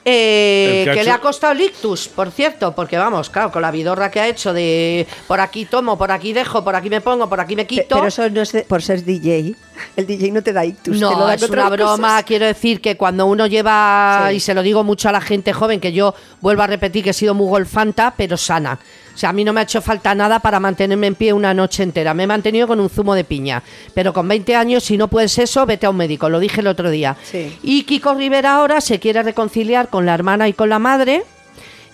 Eh, 0.08 0.88
que 0.94 1.04
le 1.04 1.10
ha 1.12 1.20
costado 1.20 1.54
el 1.54 1.62
ictus, 1.62 2.08
por 2.08 2.30
cierto, 2.30 2.74
porque 2.76 2.96
vamos, 2.98 3.30
claro, 3.32 3.52
con 3.52 3.64
la 3.64 3.72
vidorra 3.72 4.12
que 4.12 4.20
ha 4.20 4.28
hecho 4.28 4.54
de 4.54 5.08
por 5.28 5.40
aquí 5.40 5.66
tomo, 5.66 5.98
por 5.98 6.12
aquí 6.12 6.32
dejo, 6.32 6.64
por 6.64 6.76
aquí 6.76 6.90
me 6.92 7.02
pongo, 7.02 7.28
por 7.28 7.40
aquí 7.40 7.56
me 7.56 7.66
quito. 7.66 7.96
Pero 7.96 8.08
eso 8.08 8.30
no 8.30 8.42
es 8.42 8.52
de- 8.52 8.62
por 8.64 8.82
ser 8.84 9.04
DJ. 9.04 9.56
El 9.96 10.06
DJ 10.06 10.32
no 10.32 10.42
te 10.44 10.54
da 10.54 10.64
ictus. 10.64 10.96
te 10.96 11.02
lo 11.02 11.12
No, 11.12 11.26
da 11.26 11.34
es 11.34 11.42
una 11.50 11.70
broma. 11.70 12.08
cosas. 12.08 12.24
Quiero 12.24 12.46
decir 12.46 12.82
que 12.82 12.96
cuando 12.98 13.26
uno 13.26 13.48
lleva, 13.48 14.28
Sí. 14.30 14.36
y 14.36 14.40
se 14.40 14.54
lo 14.54 14.62
digo 14.62 14.84
mucho 14.84 15.10
a 15.10 15.12
la 15.12 15.22
gente 15.22 15.54
joven, 15.54 15.80
que 15.80 15.92
yo 15.92 16.14
vuelvo 16.40 16.62
a 16.62 16.68
repetir 16.68 17.04
que 17.04 17.10
he 17.10 17.14
sido 17.14 17.34
muy 17.34 17.48
golfanta, 17.48 18.14
pero 18.16 18.38
sana. 18.38 18.78
O 19.16 19.18
sea, 19.18 19.30
a 19.30 19.34
mí 19.34 19.46
no 19.46 19.54
me 19.54 19.62
ha 19.62 19.64
hecho 19.64 19.82
falta 19.82 20.14
nada 20.14 20.40
para 20.40 20.60
mantenerme 20.60 21.08
en 21.08 21.16
pie 21.16 21.32
una 21.32 21.54
noche 21.54 21.84
entera. 21.84 22.14
Me 22.14 22.24
he 22.24 22.28
mantenido 22.28 22.68
con 22.68 22.82
un 22.82 22.90
zumo 22.90 23.16
de 23.16 23.24
piña. 23.24 23.64
Pero 23.94 24.12
con 24.14 24.28
20 24.28 24.56
años, 24.58 24.84
si 24.84 24.98
no 24.98 25.08
puedes 25.08 25.38
eso, 25.40 25.66
vete 25.66 25.86
a 25.86 25.90
un 25.90 25.96
médico. 25.98 26.28
Lo 26.30 26.40
dije 26.40 26.60
el 26.60 26.68
otro 26.68 26.90
día. 26.90 27.16
Sí. 27.24 27.58
Y 27.64 27.84
Kiko 27.84 28.14
Rivera 28.14 28.56
ahora 28.56 28.82
se 28.82 29.00
quiere 29.00 29.24
reconciliar 29.24 29.88
con 29.88 30.06
la 30.06 30.14
hermana 30.14 30.50
y 30.50 30.54
con 30.54 30.68
la 30.70 30.80
madre. 30.80 31.24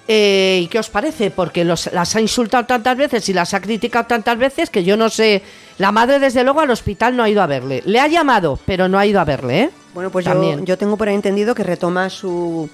Eh, 0.07 0.61
¿Y 0.63 0.67
qué 0.67 0.79
os 0.79 0.89
parece? 0.89 1.31
Porque 1.31 1.63
los- 1.63 1.91
las 1.93 2.15
ha 2.15 2.21
insultado 2.21 2.65
tantas 2.65 2.97
veces 2.97 3.29
y 3.29 3.33
las 3.33 3.53
ha 3.53 3.61
criticado 3.61 4.07
tantas 4.07 4.37
veces 4.37 4.69
que 4.69 4.83
yo 4.83 4.97
no 4.97 5.09
sé. 5.09 5.41
La 5.77 5.91
madre, 5.91 6.19
desde 6.19 6.43
luego, 6.43 6.59
al 6.61 6.71
hospital 6.71 7.15
no 7.15 7.23
ha 7.23 7.29
ido 7.29 7.41
a 7.41 7.47
verle. 7.47 7.81
Le 7.85 7.99
ha 7.99 8.07
llamado, 8.07 8.59
pero 8.65 8.89
no 8.89 8.97
ha 8.99 9.05
ido 9.05 9.19
a 9.21 9.25
verle, 9.25 9.59
¿eh? 9.61 9.69
Bueno, 9.93 10.09
pues 10.09 10.25
yo, 10.25 10.31
También. 10.31 10.65
yo 10.65 10.77
tengo 10.77 10.97
por 10.97 11.07
ahí 11.07 11.15
entendido 11.15 11.53
que 11.55 11.63
retoma 11.63 12.09
su 12.09 12.69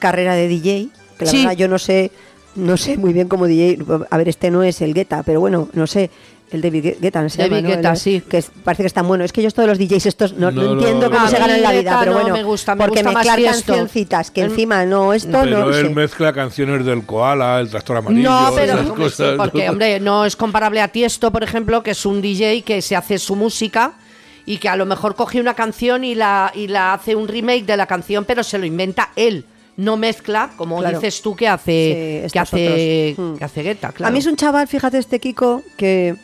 carrera 0.00 0.34
de 0.34 0.48
DJ. 0.48 0.88
Que 1.18 1.24
la 1.24 1.30
Sí. 1.30 1.36
verdad 1.38 1.52
yo 1.56 1.68
no 1.68 1.78
sé, 1.78 2.10
no 2.54 2.76
sé 2.76 2.96
muy 2.96 3.12
bien 3.12 3.28
cómo 3.28 3.46
DJ. 3.46 3.78
A 4.10 4.16
ver, 4.16 4.28
este 4.28 4.50
no 4.50 4.62
es 4.62 4.80
el 4.82 4.94
Guetta, 4.94 5.22
pero 5.22 5.40
bueno, 5.40 5.68
no 5.72 5.86
sé. 5.86 6.10
El 6.50 6.60
David 6.60 6.84
Gue- 6.84 6.96
Guetta, 7.00 7.26
se 7.30 7.38
David 7.38 7.56
llama, 7.56 7.68
¿no? 7.68 7.74
Guetta, 7.76 7.90
El- 7.92 7.96
sí. 7.96 8.22
Que 8.28 8.36
es- 8.36 8.50
parece 8.62 8.82
que 8.82 8.86
están 8.86 9.08
buenos. 9.08 9.24
Es 9.24 9.32
que 9.32 9.40
yo 9.40 9.48
esto 9.48 9.62
de 9.62 9.68
los 9.68 9.78
DJs 9.78 10.04
estos 10.04 10.34
no, 10.34 10.50
no 10.50 10.60
No 10.60 10.74
lo- 10.74 10.80
entiendo 10.82 11.10
cómo 11.10 11.26
se 11.26 11.38
ganan 11.38 11.62
la 11.62 11.72
vida, 11.72 11.96
pero 11.98 12.12
no 12.12 12.18
bueno. 12.20 12.34
me 12.36 12.42
gusta, 12.42 12.74
me 12.74 12.84
porque 12.84 13.02
gusta 13.02 13.18
mezclar 13.18 13.42
cancioncitas 13.42 14.30
que 14.30 14.42
El- 14.42 14.50
encima 14.50 14.84
no 14.84 15.14
esto, 15.14 15.30
Pero 15.44 15.60
no 15.60 15.74
él 15.74 15.86
sé. 15.86 15.94
mezcla 15.94 16.30
canciones 16.34 16.84
del 16.84 17.06
koala, 17.06 17.58
el 17.58 17.70
tractor 17.70 17.96
amarillo, 17.96 18.28
No, 18.30 18.50
pero 18.54 18.74
esas 18.74 19.14
sí, 19.14 19.22
porque 19.38 19.70
hombre, 19.70 19.98
no 19.98 20.26
es 20.26 20.36
comparable 20.36 20.82
a 20.82 20.88
Tiesto, 20.88 21.30
por 21.32 21.42
ejemplo, 21.42 21.82
que 21.82 21.92
es 21.92 22.04
un 22.04 22.20
DJ 22.20 22.60
que 22.66 22.82
se 22.82 22.96
hace 22.96 23.18
su 23.18 23.34
música 23.34 23.94
y 24.44 24.58
que 24.58 24.68
a 24.68 24.76
lo 24.76 24.84
mejor 24.84 25.14
coge 25.14 25.40
una 25.40 25.54
canción 25.54 26.04
y 26.04 26.14
la 26.14 26.52
y 26.54 26.66
la 26.66 26.92
hace 26.92 27.16
un 27.16 27.28
remake 27.28 27.64
de 27.64 27.78
la 27.78 27.86
canción, 27.86 28.26
pero 28.26 28.42
se 28.44 28.58
lo 28.58 28.66
inventa 28.66 29.08
él. 29.16 29.46
No 29.76 29.96
mezcla, 29.96 30.50
como 30.56 30.78
Claro. 30.78 30.98
dices 31.00 31.22
tú 31.22 31.34
que 31.34 31.46
Sí, 31.46 31.48
hace 31.48 31.72
que 31.72 32.22
estos 32.26 32.42
hace 32.42 33.14
otros. 33.16 33.26
Mm. 33.34 33.38
que 33.38 33.44
hace 33.44 33.62
Guetta, 33.62 33.92
claro. 33.92 34.08
A 34.08 34.12
mí 34.12 34.18
es 34.18 34.26
un 34.26 34.36
chaval, 34.36 34.68
fíjate, 34.68 34.98
este 34.98 35.18
Kiko, 35.18 35.62
que 35.76 36.14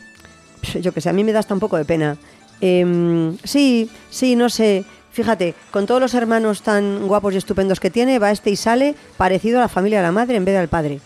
yo 0.81 0.91
que 0.93 1.01
sé, 1.01 1.09
a 1.09 1.13
mí 1.13 1.23
me 1.23 1.31
da 1.31 1.39
hasta 1.39 1.53
un 1.53 1.59
poco 1.59 1.77
de 1.77 1.85
pena. 1.85 2.17
Em, 2.61 3.37
sí, 3.43 3.89
sí, 4.09 4.35
no 4.35 4.49
sé. 4.49 4.83
Fíjate, 5.11 5.55
con 5.71 5.85
todos 5.87 5.99
los 5.99 6.13
hermanos 6.13 6.61
tan 6.61 7.07
guapos 7.07 7.33
y 7.33 7.37
estupendos 7.37 7.79
que 7.79 7.89
tiene, 7.89 8.19
va 8.19 8.31
este 8.31 8.51
y 8.51 8.55
sale 8.55 8.95
parecido 9.17 9.57
a 9.57 9.61
la 9.61 9.67
familia 9.67 9.97
de 9.99 10.03
la 10.03 10.11
madre 10.11 10.35
en 10.37 10.45
vez 10.45 10.55
del 10.55 10.67
padre. 10.67 10.99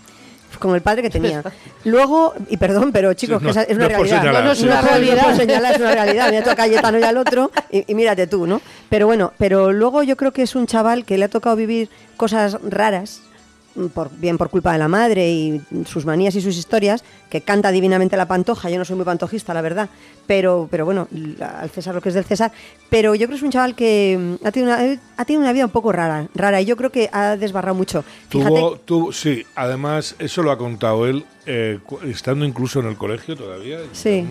Con 0.64 0.76
el 0.76 0.82
padre 0.82 1.02
que 1.02 1.10
tenía. 1.10 1.44
Luego, 1.84 2.34
y 2.50 2.56
perdón, 2.58 2.92
pero 2.94 3.14
chicos, 3.14 3.40
Sí, 3.40 3.40
que 3.42 3.46
no- 3.46 3.52
esa 3.52 3.64
es 3.64 3.76
una 3.76 3.84
no 3.84 3.90
realidad. 3.90 4.18
señalar, 4.22 4.42
No, 4.44 4.48
no 4.48 4.52
es 4.54 4.62
una 4.62 4.82
realidad. 4.82 5.24
puedo 5.24 5.36
señalar, 5.36 5.74
es 5.74 5.80
una 5.82 5.92
realidad. 5.92 6.30
Mira 6.32 6.44
tú 6.44 6.50
a 6.52 6.56
Cayetano 6.56 7.00
y 7.00 7.04
al 7.04 7.18
otro, 7.18 7.52
y, 7.70 7.92
y 7.92 7.96
mírate 7.96 8.28
tú, 8.28 8.48
¿no? 8.48 8.62
Pero 8.90 9.06
bueno, 9.08 9.34
pero 9.38 9.72
luego 9.74 10.04
yo 10.04 10.16
creo 10.16 10.32
que 10.32 10.42
es 10.44 10.56
un 10.56 10.66
chaval 10.66 11.04
que 11.04 11.18
le 11.18 11.26
ha 11.26 11.28
tocado 11.28 11.56
vivir 11.58 11.90
cosas 12.16 12.58
raras, 12.64 13.22
por, 13.94 14.10
bien 14.18 14.38
por 14.38 14.50
culpa 14.50 14.72
de 14.74 14.78
la 14.80 14.88
madre 14.88 15.30
y 15.32 15.62
sus 15.86 16.06
manías 16.06 16.36
y 16.36 16.42
sus 16.42 16.58
historias, 16.58 17.04
que 17.30 17.42
canta 17.42 17.72
divinamente 17.72 18.16
la 18.18 18.28
pantoja. 18.28 18.70
Yo 18.70 18.78
no 18.78 18.86
soy 18.86 18.96
muy 18.96 19.06
pantojista, 19.06 19.54
la 19.54 19.62
verdad, 19.62 19.90
pero, 20.28 20.68
pero 20.70 20.86
bueno, 20.86 21.08
al 21.42 21.70
César 21.70 21.96
lo 21.96 22.02
que 22.02 22.10
es 22.10 22.16
del 22.16 22.24
César. 22.26 22.52
Pero 22.90 23.16
yo 23.16 23.28
creo 23.28 23.30
que 23.30 23.36
es 23.38 23.42
un 23.44 23.52
chaval 23.52 23.76
que 23.76 24.38
mm, 24.42 24.46
ha 24.46 24.52
tenido 24.52 24.74
una, 24.76 25.00
ha 25.18 25.26
tenido 25.26 25.42
una 25.42 25.54
vida 25.54 25.66
un 25.66 25.72
poco 25.72 25.92
rara, 25.92 26.28
rara, 26.36 26.62
y 26.62 26.66
yo 26.66 26.78
creo 26.78 26.92
que 26.92 27.10
ha 27.12 27.36
desbarrado 27.38 27.76
mucho. 27.76 28.04
Fíjate, 28.30 28.50
Tuvo, 28.56 28.78
tuvo- 28.80 29.14
sí, 29.14 29.46
además, 29.56 30.16
eso 30.20 30.44
lo 30.44 30.52
ha 30.52 30.58
contado 30.58 31.08
él, 31.08 31.26
eh, 31.46 31.80
estando 32.06 32.46
incluso 32.46 32.80
en 32.80 32.88
el 32.88 32.96
colegio 32.98 33.36
todavía. 33.36 33.80
Sí. 33.92 34.26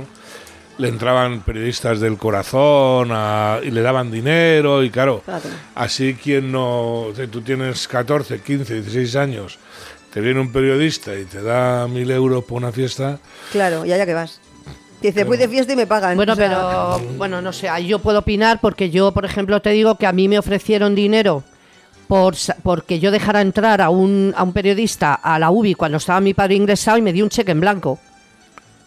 Le 0.83 0.89
entraban 0.89 1.41
periodistas 1.43 2.01
del 2.01 2.19
corazón 2.19 3.11
a- 3.13 3.59
y 3.63 3.71
le 3.71 3.83
daban 3.83 4.11
dinero 4.11 4.83
y 4.83 4.91
claro, 4.91 5.23
así 5.77 6.15
quien 6.15 6.51
no, 6.51 7.07
tú 7.31 7.41
tienes 7.41 7.87
14, 7.87 8.41
15, 8.41 8.75
16 8.75 9.15
años, 9.17 9.59
te 10.13 10.21
viene 10.21 10.41
un 10.41 10.51
periodista 10.53 11.15
y 11.17 11.25
te 11.25 11.41
da 11.43 11.87
mil 11.89 12.11
euros 12.11 12.45
por 12.45 12.59
una 12.59 12.73
fiesta, 12.73 13.19
claro, 13.53 13.85
y 13.87 13.93
allá 13.93 14.05
que 14.07 14.15
vas. 14.15 14.41
Dice, 15.01 15.25
voy 15.25 15.37
de 15.37 15.49
fiesta 15.49 15.73
y 15.73 15.77
me 15.77 15.87
pagan. 15.87 16.17
Bueno, 16.17 16.33
O 16.33 16.37
sea, 16.37 16.49
pero 16.49 17.01
bueno, 17.17 17.41
no 17.43 17.53
sé, 17.53 17.69
ahí 17.69 17.87
yo 17.89 17.99
puedo 17.99 18.21
opinar 18.21 18.59
porque 18.61 18.91
yo, 18.91 19.13
por 19.13 19.25
ejemplo, 19.25 19.61
te 19.63 19.71
digo 19.71 19.97
que 19.97 20.07
a 20.07 20.13
mí 20.13 20.29
me 20.29 20.39
ofrecieron 20.39 20.95
dinero 20.95 21.43
por 22.07 22.37
sa- 22.37 22.57
porque 22.63 23.01
yo 23.01 23.11
dejara 23.11 23.41
entrar 23.41 23.81
a 23.81 23.89
un, 23.91 24.33
a 24.37 24.43
un 24.45 24.53
periodista 24.53 25.15
a 25.15 25.39
la 25.41 25.51
UBI 25.51 25.75
cuando 25.75 25.99
estaba 25.99 26.21
mi 26.21 26.35
padre 26.35 26.55
ingresado 26.55 26.99
y 26.99 27.03
me 27.03 27.13
dio 27.13 27.25
un 27.25 27.31
cheque 27.31 27.51
en 27.53 27.61
blanco. 27.61 27.99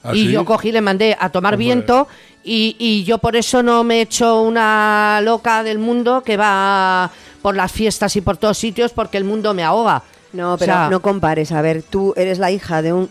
Así. 0.05 0.27
Y 0.27 0.31
yo 0.31 0.45
cogí, 0.45 0.71
le 0.71 0.81
mandé 0.81 1.15
a 1.19 1.29
tomar 1.29 1.53
Hombre. 1.53 1.65
viento 1.65 2.07
y, 2.43 2.75
y 2.79 3.03
yo 3.03 3.17
por 3.17 3.35
eso 3.35 3.63
no 3.63 3.83
me 3.83 3.97
he 3.97 4.01
hecho 4.01 4.41
una 4.41 5.19
loca 5.23 5.63
del 5.63 5.79
mundo 5.79 6.21
que 6.23 6.37
va 6.37 7.11
por 7.41 7.55
las 7.55 7.71
fiestas 7.71 8.15
y 8.15 8.21
por 8.21 8.37
todos 8.37 8.57
sitios 8.57 8.91
porque 8.91 9.17
el 9.17 9.23
mundo 9.23 9.53
me 9.53 9.63
ahoga. 9.63 10.03
No, 10.33 10.53
O 10.53 10.57
pero 10.57 10.73
sea, 10.73 10.89
no 10.89 11.01
compares. 11.01 11.51
A 11.51 11.61
ver, 11.61 11.81
tú 11.83 12.13
eres 12.17 12.39
la 12.39 12.51
hija 12.51 12.81
de 12.81 12.91
un 12.93 13.09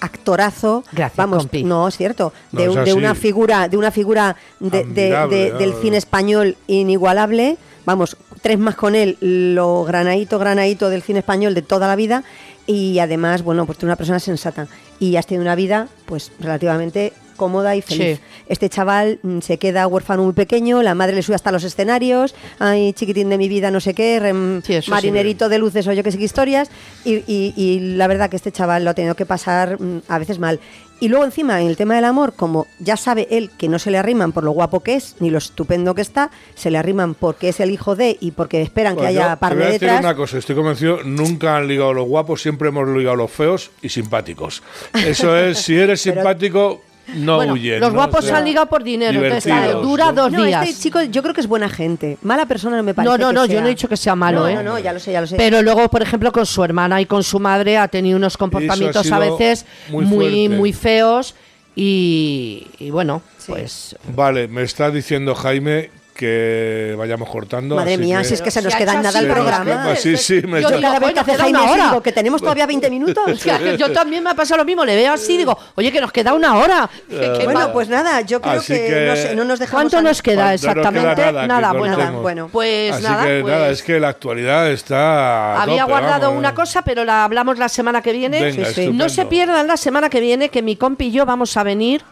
actorazo. 0.00 0.84
Gracias, 0.92 1.16
Vamos, 1.16 1.38
compi. 1.44 1.64
no, 1.64 1.88
es 1.88 1.96
cierto. 1.96 2.32
No, 2.52 2.60
De, 2.60 2.66
es 2.66 2.84
de 2.86 2.94
una 2.94 3.14
figura, 3.14 3.68
de 3.68 3.76
una 3.76 3.90
figura 3.90 4.36
de- 4.60 4.84
de- 4.84 5.52
del 5.58 5.74
cine 5.80 5.96
español 5.96 6.56
inigualable. 6.66 7.56
Vamos, 7.86 8.16
tres 8.40 8.58
más 8.58 8.76
con 8.76 8.94
él, 8.94 9.18
lo 9.20 9.84
granadito, 9.84 10.38
granadito 10.38 10.88
del 10.88 11.02
cine 11.02 11.18
español 11.20 11.54
de 11.54 11.62
toda 11.62 11.86
la 11.86 11.96
vida. 11.96 12.24
Y 12.66 12.98
además, 12.98 13.42
bueno, 13.42 13.66
pues 13.66 13.76
tú 13.78 13.86
eres 13.86 13.90
una 13.90 13.96
persona 13.96 14.18
sensata. 14.18 14.66
Y 14.98 15.16
has 15.16 15.26
tenido 15.26 15.42
una 15.42 15.54
vida, 15.54 15.88
pues, 16.06 16.32
relativamente 16.40 17.12
cómoda 17.36 17.74
y 17.74 17.82
feliz. 17.82 18.18
Sí. 18.18 18.24
Este 18.48 18.68
chaval 18.68 19.18
mm, 19.22 19.40
se 19.40 19.58
queda 19.58 19.86
huérfano 19.88 20.22
muy 20.22 20.34
pequeño, 20.34 20.82
la 20.84 20.94
madre 20.94 21.16
le 21.16 21.22
sube 21.22 21.34
hasta 21.34 21.50
los 21.50 21.64
escenarios, 21.64 22.32
ay, 22.60 22.92
chiquitín 22.92 23.28
de 23.28 23.38
mi 23.38 23.48
vida, 23.48 23.72
no 23.72 23.80
sé 23.80 23.92
qué, 23.92 24.20
rem- 24.22 24.62
Sí, 24.64 24.74
eso 24.74 24.84
sí. 24.86 24.90
marinerito 24.92 25.48
de 25.48 25.58
luces 25.58 25.84
o 25.88 25.92
yo 25.92 26.04
que 26.04 26.12
sé 26.12 26.18
qué 26.18 26.24
historias. 26.24 26.70
Y, 27.04 27.24
y- 27.26 27.52
y 27.56 27.80
la 27.96 28.06
verdad 28.06 28.30
que 28.30 28.36
este 28.36 28.52
chaval 28.52 28.84
lo 28.84 28.90
ha 28.90 28.94
tenido 28.94 29.16
que 29.16 29.26
pasar 29.26 29.80
mm, 29.80 30.02
a 30.06 30.18
veces 30.20 30.38
mal. 30.38 30.60
Y 31.04 31.08
luego 31.08 31.26
encima, 31.26 31.60
en 31.60 31.66
el 31.66 31.76
tema 31.76 31.96
del 31.96 32.06
amor, 32.06 32.32
como 32.34 32.66
ya 32.78 32.96
sabe 32.96 33.28
él 33.30 33.50
que 33.58 33.68
no 33.68 33.78
se 33.78 33.90
le 33.90 33.98
arriman 33.98 34.32
por 34.32 34.42
lo 34.42 34.52
guapo 34.52 34.80
que 34.80 34.94
es, 34.94 35.16
ni 35.20 35.28
lo 35.28 35.36
estupendo 35.36 35.94
que 35.94 36.00
está, 36.00 36.30
se 36.54 36.70
le 36.70 36.78
arriman 36.78 37.12
porque 37.12 37.50
es 37.50 37.60
el 37.60 37.70
hijo 37.70 37.94
de 37.94 38.16
y 38.20 38.30
porque 38.30 38.62
esperan 38.62 38.96
que 38.96 39.06
haya 39.06 39.36
par 39.36 39.54
de 39.54 39.72
detrás. 39.72 40.00
una 40.00 40.14
cosa, 40.14 40.38
estoy 40.38 40.56
convencido, 40.56 41.02
nunca 41.04 41.58
han 41.58 41.68
ligado 41.68 41.92
los 41.92 42.08
guapos, 42.08 42.40
siempre 42.40 42.68
hemos 42.68 42.88
ligado 42.88 43.16
los 43.16 43.30
feos 43.30 43.70
y 43.82 43.90
simpáticos. 43.90 44.62
Eso 44.94 45.36
es, 45.36 45.58
si 45.58 45.76
eres 45.76 46.00
simpático, 46.00 46.80
no 47.14 47.36
Bueno, 47.36 47.52
huyen. 47.54 47.80
los 47.80 47.90
¿no? 47.90 47.96
guapos 47.96 48.20
O 48.20 48.22
se 48.22 48.28
sea, 48.28 48.38
han 48.38 48.44
ligado 48.44 48.66
por 48.66 48.82
dinero, 48.82 49.22
entonces, 49.24 49.52
dura 49.82 50.12
dos 50.12 50.32
No, 50.32 50.44
días. 50.44 50.68
este 50.68 50.82
chico 50.82 51.02
yo 51.02 51.22
creo 51.22 51.34
que 51.34 51.40
es 51.40 51.46
buena 51.46 51.68
gente. 51.68 52.18
Mala 52.22 52.46
persona 52.46 52.76
no 52.76 52.82
me 52.82 52.94
parece. 52.94 53.10
No, 53.10 53.18
no, 53.18 53.28
que 53.28 53.34
no, 53.34 53.46
yo 53.46 53.60
no 53.60 53.66
he 53.66 53.70
dicho 53.70 53.88
que 53.88 53.96
sea 53.96 54.14
malo, 54.16 54.40
no, 54.40 54.48
¿eh? 54.48 54.54
No, 54.54 54.62
no, 54.62 54.78
ya 54.78 54.92
lo 54.92 54.98
sé, 55.00 55.12
ya 55.12 55.20
lo 55.20 55.26
sé. 55.26 55.36
Pero 55.36 55.62
luego, 55.62 55.88
por 55.88 56.02
ejemplo, 56.02 56.32
con 56.32 56.46
su 56.46 56.64
hermana 56.64 57.00
y 57.00 57.06
con 57.06 57.22
su 57.22 57.38
madre 57.40 57.78
ha 57.78 57.88
tenido 57.88 58.16
unos 58.16 58.36
comportamientos 58.36 59.10
a 59.12 59.18
veces 59.18 59.66
muy 59.90 60.48
muy, 60.48 60.72
feos 60.72 61.34
y, 61.76 62.66
y 62.78 62.90
bueno, 62.90 63.22
pues 63.46 63.96
Vale, 64.14 64.48
me 64.48 64.62
está 64.62 64.90
diciendo 64.90 65.34
Jaime 65.34 65.90
que 66.14 66.94
vayamos 66.96 67.28
cortando. 67.28 67.76
Madre 67.76 67.94
así 67.94 68.02
mía, 68.02 68.18
que- 68.18 68.24
si 68.24 68.34
es 68.34 68.42
que 68.42 68.50
se 68.50 68.62
nos 68.62 68.74
queda 68.74 68.94
nada 69.02 69.18
el 69.18 69.26
programa. 69.28 69.96
sí, 69.96 70.16
sí, 70.16 70.42
me 70.46 70.62
Yo 70.62 70.80
cada 70.80 70.98
vez 70.98 71.12
que 71.12 71.20
hace 71.20 71.34
Jaime 71.34 71.58
una 71.58 71.64
así 71.68 71.72
hora. 71.74 71.84
digo 71.90 72.02
que 72.02 72.12
tenemos 72.12 72.40
todavía 72.40 72.66
20 72.66 72.88
minutos. 72.90 73.24
Que 73.44 73.76
yo 73.76 73.92
también 73.92 74.22
me 74.22 74.30
ha 74.30 74.34
pasado 74.34 74.58
lo 74.58 74.64
mismo, 74.64 74.84
le 74.84 74.94
veo 74.96 75.12
así 75.12 75.34
y 75.34 75.38
digo, 75.38 75.56
oye, 75.74 75.90
que 75.92 76.00
nos 76.00 76.12
queda 76.12 76.32
una 76.32 76.56
hora. 76.56 76.88
Que 77.08 77.44
Bueno, 77.44 77.72
pues 77.72 77.88
nada, 77.88 78.20
yo 78.22 78.40
creo 78.40 78.54
Así 78.54 78.72
que, 78.74 78.86
que- 78.86 79.06
no, 79.06 79.16
sé, 79.16 79.34
no 79.36 79.44
nos 79.44 79.58
dejamos. 79.58 79.80
¿Cuánto 79.82 79.98
a- 79.98 80.02
nos 80.02 80.22
queda 80.22 80.44
No 80.46 80.50
nos 80.52 80.60
queda 80.60 80.70
exactamente? 80.72 81.32
nada, 81.48 81.72
que 81.72 81.78
bueno, 81.78 82.20
bueno. 82.20 82.48
pues 82.50 82.92
Así 82.94 83.02
nada, 83.02 83.24
que 83.24 83.40
pues- 83.42 83.52
nada, 83.54 83.68
es 83.70 83.82
que 83.82 84.00
la 84.00 84.08
actualidad 84.08 84.70
está. 84.70 85.60
Había 85.62 85.82
tope, 85.82 85.92
guardado 85.92 86.26
vamos. 86.28 86.38
una 86.38 86.54
cosa, 86.54 86.82
pero 86.82 87.04
la 87.04 87.24
hablamos 87.24 87.58
la 87.58 87.68
semana 87.68 88.00
que 88.02 88.12
viene. 88.12 88.40
Venga, 88.40 88.66
Sí, 88.68 88.74
sí. 88.74 88.88
No 88.92 89.08
se 89.08 89.26
pierdan 89.26 89.66
la 89.66 89.76
semana 89.76 90.08
que 90.08 90.20
viene 90.20 90.48
que 90.48 90.62
mi 90.62 90.76
compi 90.76 91.06
y 91.06 91.10
yo 91.12 91.26
vamos 91.26 91.56
a 91.56 91.62
venir, 91.62 92.02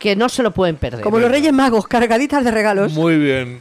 que 0.00 0.16
no 0.16 0.28
se 0.28 0.42
lo 0.42 0.50
pueden 0.50 0.76
perder. 0.76 1.02
Como 1.02 1.20
los 1.20 1.30
Reyes 1.30 1.52
Magos, 1.52 1.86
cargaditas 1.86 2.42
de 2.42 2.50
regalos. 2.50 2.92
Muy 2.94 3.16
bien. 3.18 3.60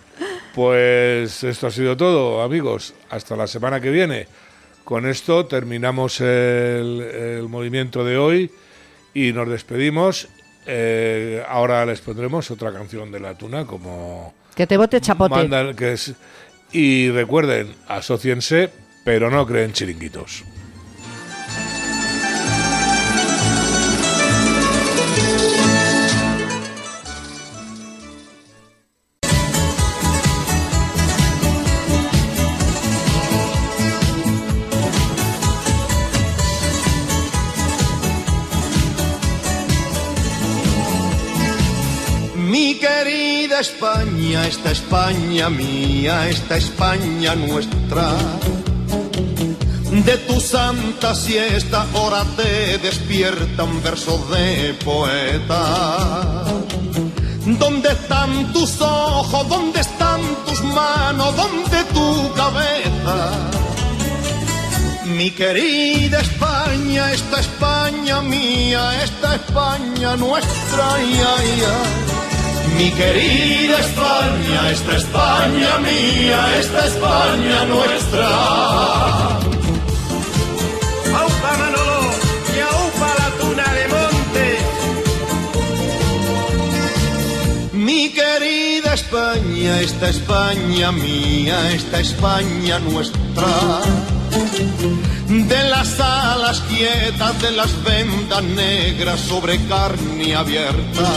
Pues 0.55 1.43
esto 1.43 1.67
ha 1.67 1.71
sido 1.71 1.95
todo, 1.95 2.41
amigos. 2.41 2.93
Hasta 3.11 3.35
la 3.35 3.45
semana 3.45 3.79
que 3.79 3.91
viene. 3.91 4.27
Con 4.83 5.05
esto 5.07 5.45
terminamos 5.45 6.19
el, 6.21 7.01
el 7.01 7.47
movimiento 7.47 8.03
de 8.03 8.17
hoy 8.17 8.51
y 9.13 9.31
nos 9.33 9.47
despedimos. 9.47 10.27
Eh, 10.65 11.43
ahora 11.47 11.85
les 11.85 12.01
pondremos 12.01 12.49
otra 12.51 12.71
canción 12.73 13.11
de 13.11 13.19
la 13.19 13.35
tuna 13.35 13.65
como 13.65 14.33
Que 14.55 14.65
te 14.67 14.77
bote 14.77 14.99
chapote. 15.01 15.35
mandan 15.35 15.75
que 15.75 15.93
es 15.93 16.13
y 16.71 17.09
recuerden, 17.09 17.73
asóciense, 17.87 18.69
pero 19.03 19.29
no 19.29 19.45
creen 19.45 19.73
chiringuitos. 19.73 20.43
España, 43.79 44.45
esta 44.45 44.71
España 44.71 45.49
mía, 45.49 46.27
esta 46.27 46.57
España 46.57 47.33
nuestra. 47.35 48.11
De 50.05 50.17
tu 50.27 50.37
santa 50.41 51.15
siesta 51.15 51.87
ahora 51.93 52.25
te 52.35 52.77
despierta 52.79 53.63
un 53.63 53.81
verso 53.81 54.17
de 54.33 54.73
poeta. 54.83 56.43
¿Dónde 57.45 57.93
están 57.93 58.51
tus 58.51 58.81
ojos? 58.81 59.47
¿Dónde 59.47 59.79
están 59.79 60.19
tus 60.45 60.61
manos? 60.61 61.33
¿Dónde 61.37 61.81
tu 61.93 62.33
cabeza? 62.33 63.31
Mi 65.05 65.31
querida 65.31 66.19
España, 66.19 67.13
esta 67.13 67.39
España 67.39 68.19
mía, 68.19 69.01
esta 69.05 69.35
España 69.35 70.17
nuestra. 70.17 70.59
Mi 72.79 72.91
querida 72.91 73.77
España, 73.81 74.71
esta 74.71 74.95
España 74.95 75.79
mía, 75.79 76.59
esta 76.61 76.85
España 76.85 77.65
nuestra. 77.65 78.29
Aupa 81.21 81.51
Manolo 81.59 81.99
y 82.55 82.59
aupa 82.61 83.09
la 83.19 83.29
tuna 83.37 83.67
de 83.77 83.85
monte. 83.95 84.45
Mi 87.73 88.13
querida 88.13 88.93
España, 88.93 89.81
esta 89.81 90.07
España 90.07 90.93
mía, 90.93 91.73
esta 91.73 91.99
España 91.99 92.79
nuestra. 92.79 93.81
De 95.27 95.63
las 95.69 95.99
alas 95.99 96.61
quietas, 96.61 97.41
de 97.41 97.51
las 97.51 97.83
vendas 97.83 98.43
negras 98.43 99.19
sobre 99.19 99.57
carne 99.67 100.33
abierta. 100.33 101.09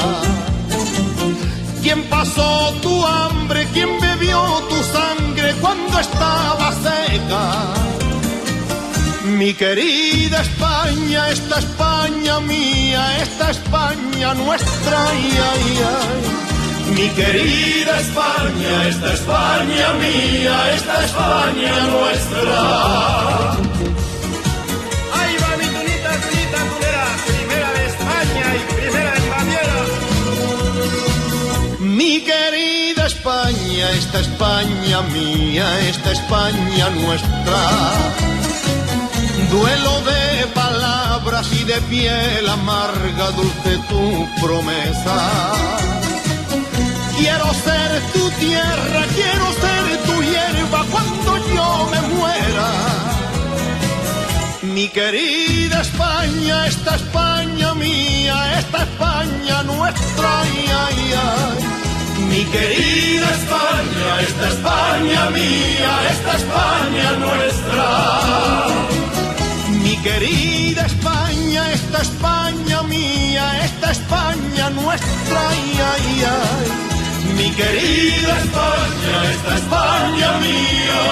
¿Quién 1.82 2.04
pasó 2.04 2.72
tu 2.80 3.04
hambre? 3.06 3.66
¿Quién 3.72 3.88
bebió 4.00 4.40
tu 4.68 4.76
sangre 4.84 5.52
cuando 5.60 5.98
estaba 5.98 6.72
seca? 6.72 7.74
Mi 9.24 9.52
querida 9.54 10.42
España, 10.42 11.28
esta 11.30 11.58
España 11.58 12.38
mía, 12.40 13.22
esta 13.22 13.50
España 13.50 14.34
nuestra, 14.34 15.08
ay, 15.08 15.38
ay, 15.50 15.78
ay. 15.98 16.94
Mi 16.94 17.08
querida 17.08 18.00
España, 18.00 18.88
esta 18.88 19.14
España 19.14 19.92
mía, 19.94 20.74
esta 20.74 21.04
España 21.04 21.86
nuestra. 21.86 23.71
Mi 32.04 32.20
querida 32.20 33.06
España, 33.06 33.90
esta 33.92 34.18
España 34.18 35.02
mía, 35.02 35.66
esta 35.88 36.10
España 36.10 36.90
nuestra. 36.90 37.62
Duelo 39.52 39.94
de 40.10 40.46
palabras 40.48 41.46
y 41.52 41.62
de 41.62 41.80
piel 41.82 42.48
amarga, 42.48 43.30
dulce 43.30 43.72
tu 43.88 44.28
promesa. 44.44 45.16
Quiero 47.16 47.48
ser 47.66 47.90
tu 48.14 48.28
tierra, 48.46 49.00
quiero 49.18 49.46
ser 49.62 49.84
tu 50.08 50.22
hierba 50.24 50.84
cuando 50.90 51.30
yo 51.54 51.88
me 51.92 52.00
muera. 52.16 52.68
Mi 54.74 54.88
querida 54.88 55.82
España, 55.82 56.66
esta 56.66 56.96
España 56.96 57.74
mía, 57.74 58.58
esta 58.58 58.82
España 58.88 59.62
nuestra, 59.62 60.40
ay, 60.40 60.66
ay, 60.84 61.14
ay. 61.28 61.91
Mi 62.32 62.44
querida 62.46 63.28
España, 63.40 64.20
esta 64.22 64.48
España 64.48 65.28
mía, 65.36 65.92
esta 66.12 66.32
España 66.42 67.12
nuestra. 67.24 67.88
Mi 69.82 69.96
querida 69.98 70.86
España, 70.86 71.72
esta 71.72 72.00
España 72.00 72.82
mía, 72.84 73.44
esta 73.66 73.90
España 73.90 74.70
nuestra, 74.70 75.50
ay, 75.50 76.24
ay. 76.38 76.68
Mi 77.36 77.50
querida 77.50 78.32
España, 78.44 79.16
esta 79.34 79.54
España 79.62 80.28
mía, 80.46 81.02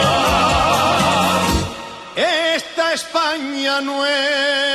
esta 2.56 2.94
España 2.94 3.80
nuestra. 3.82 4.69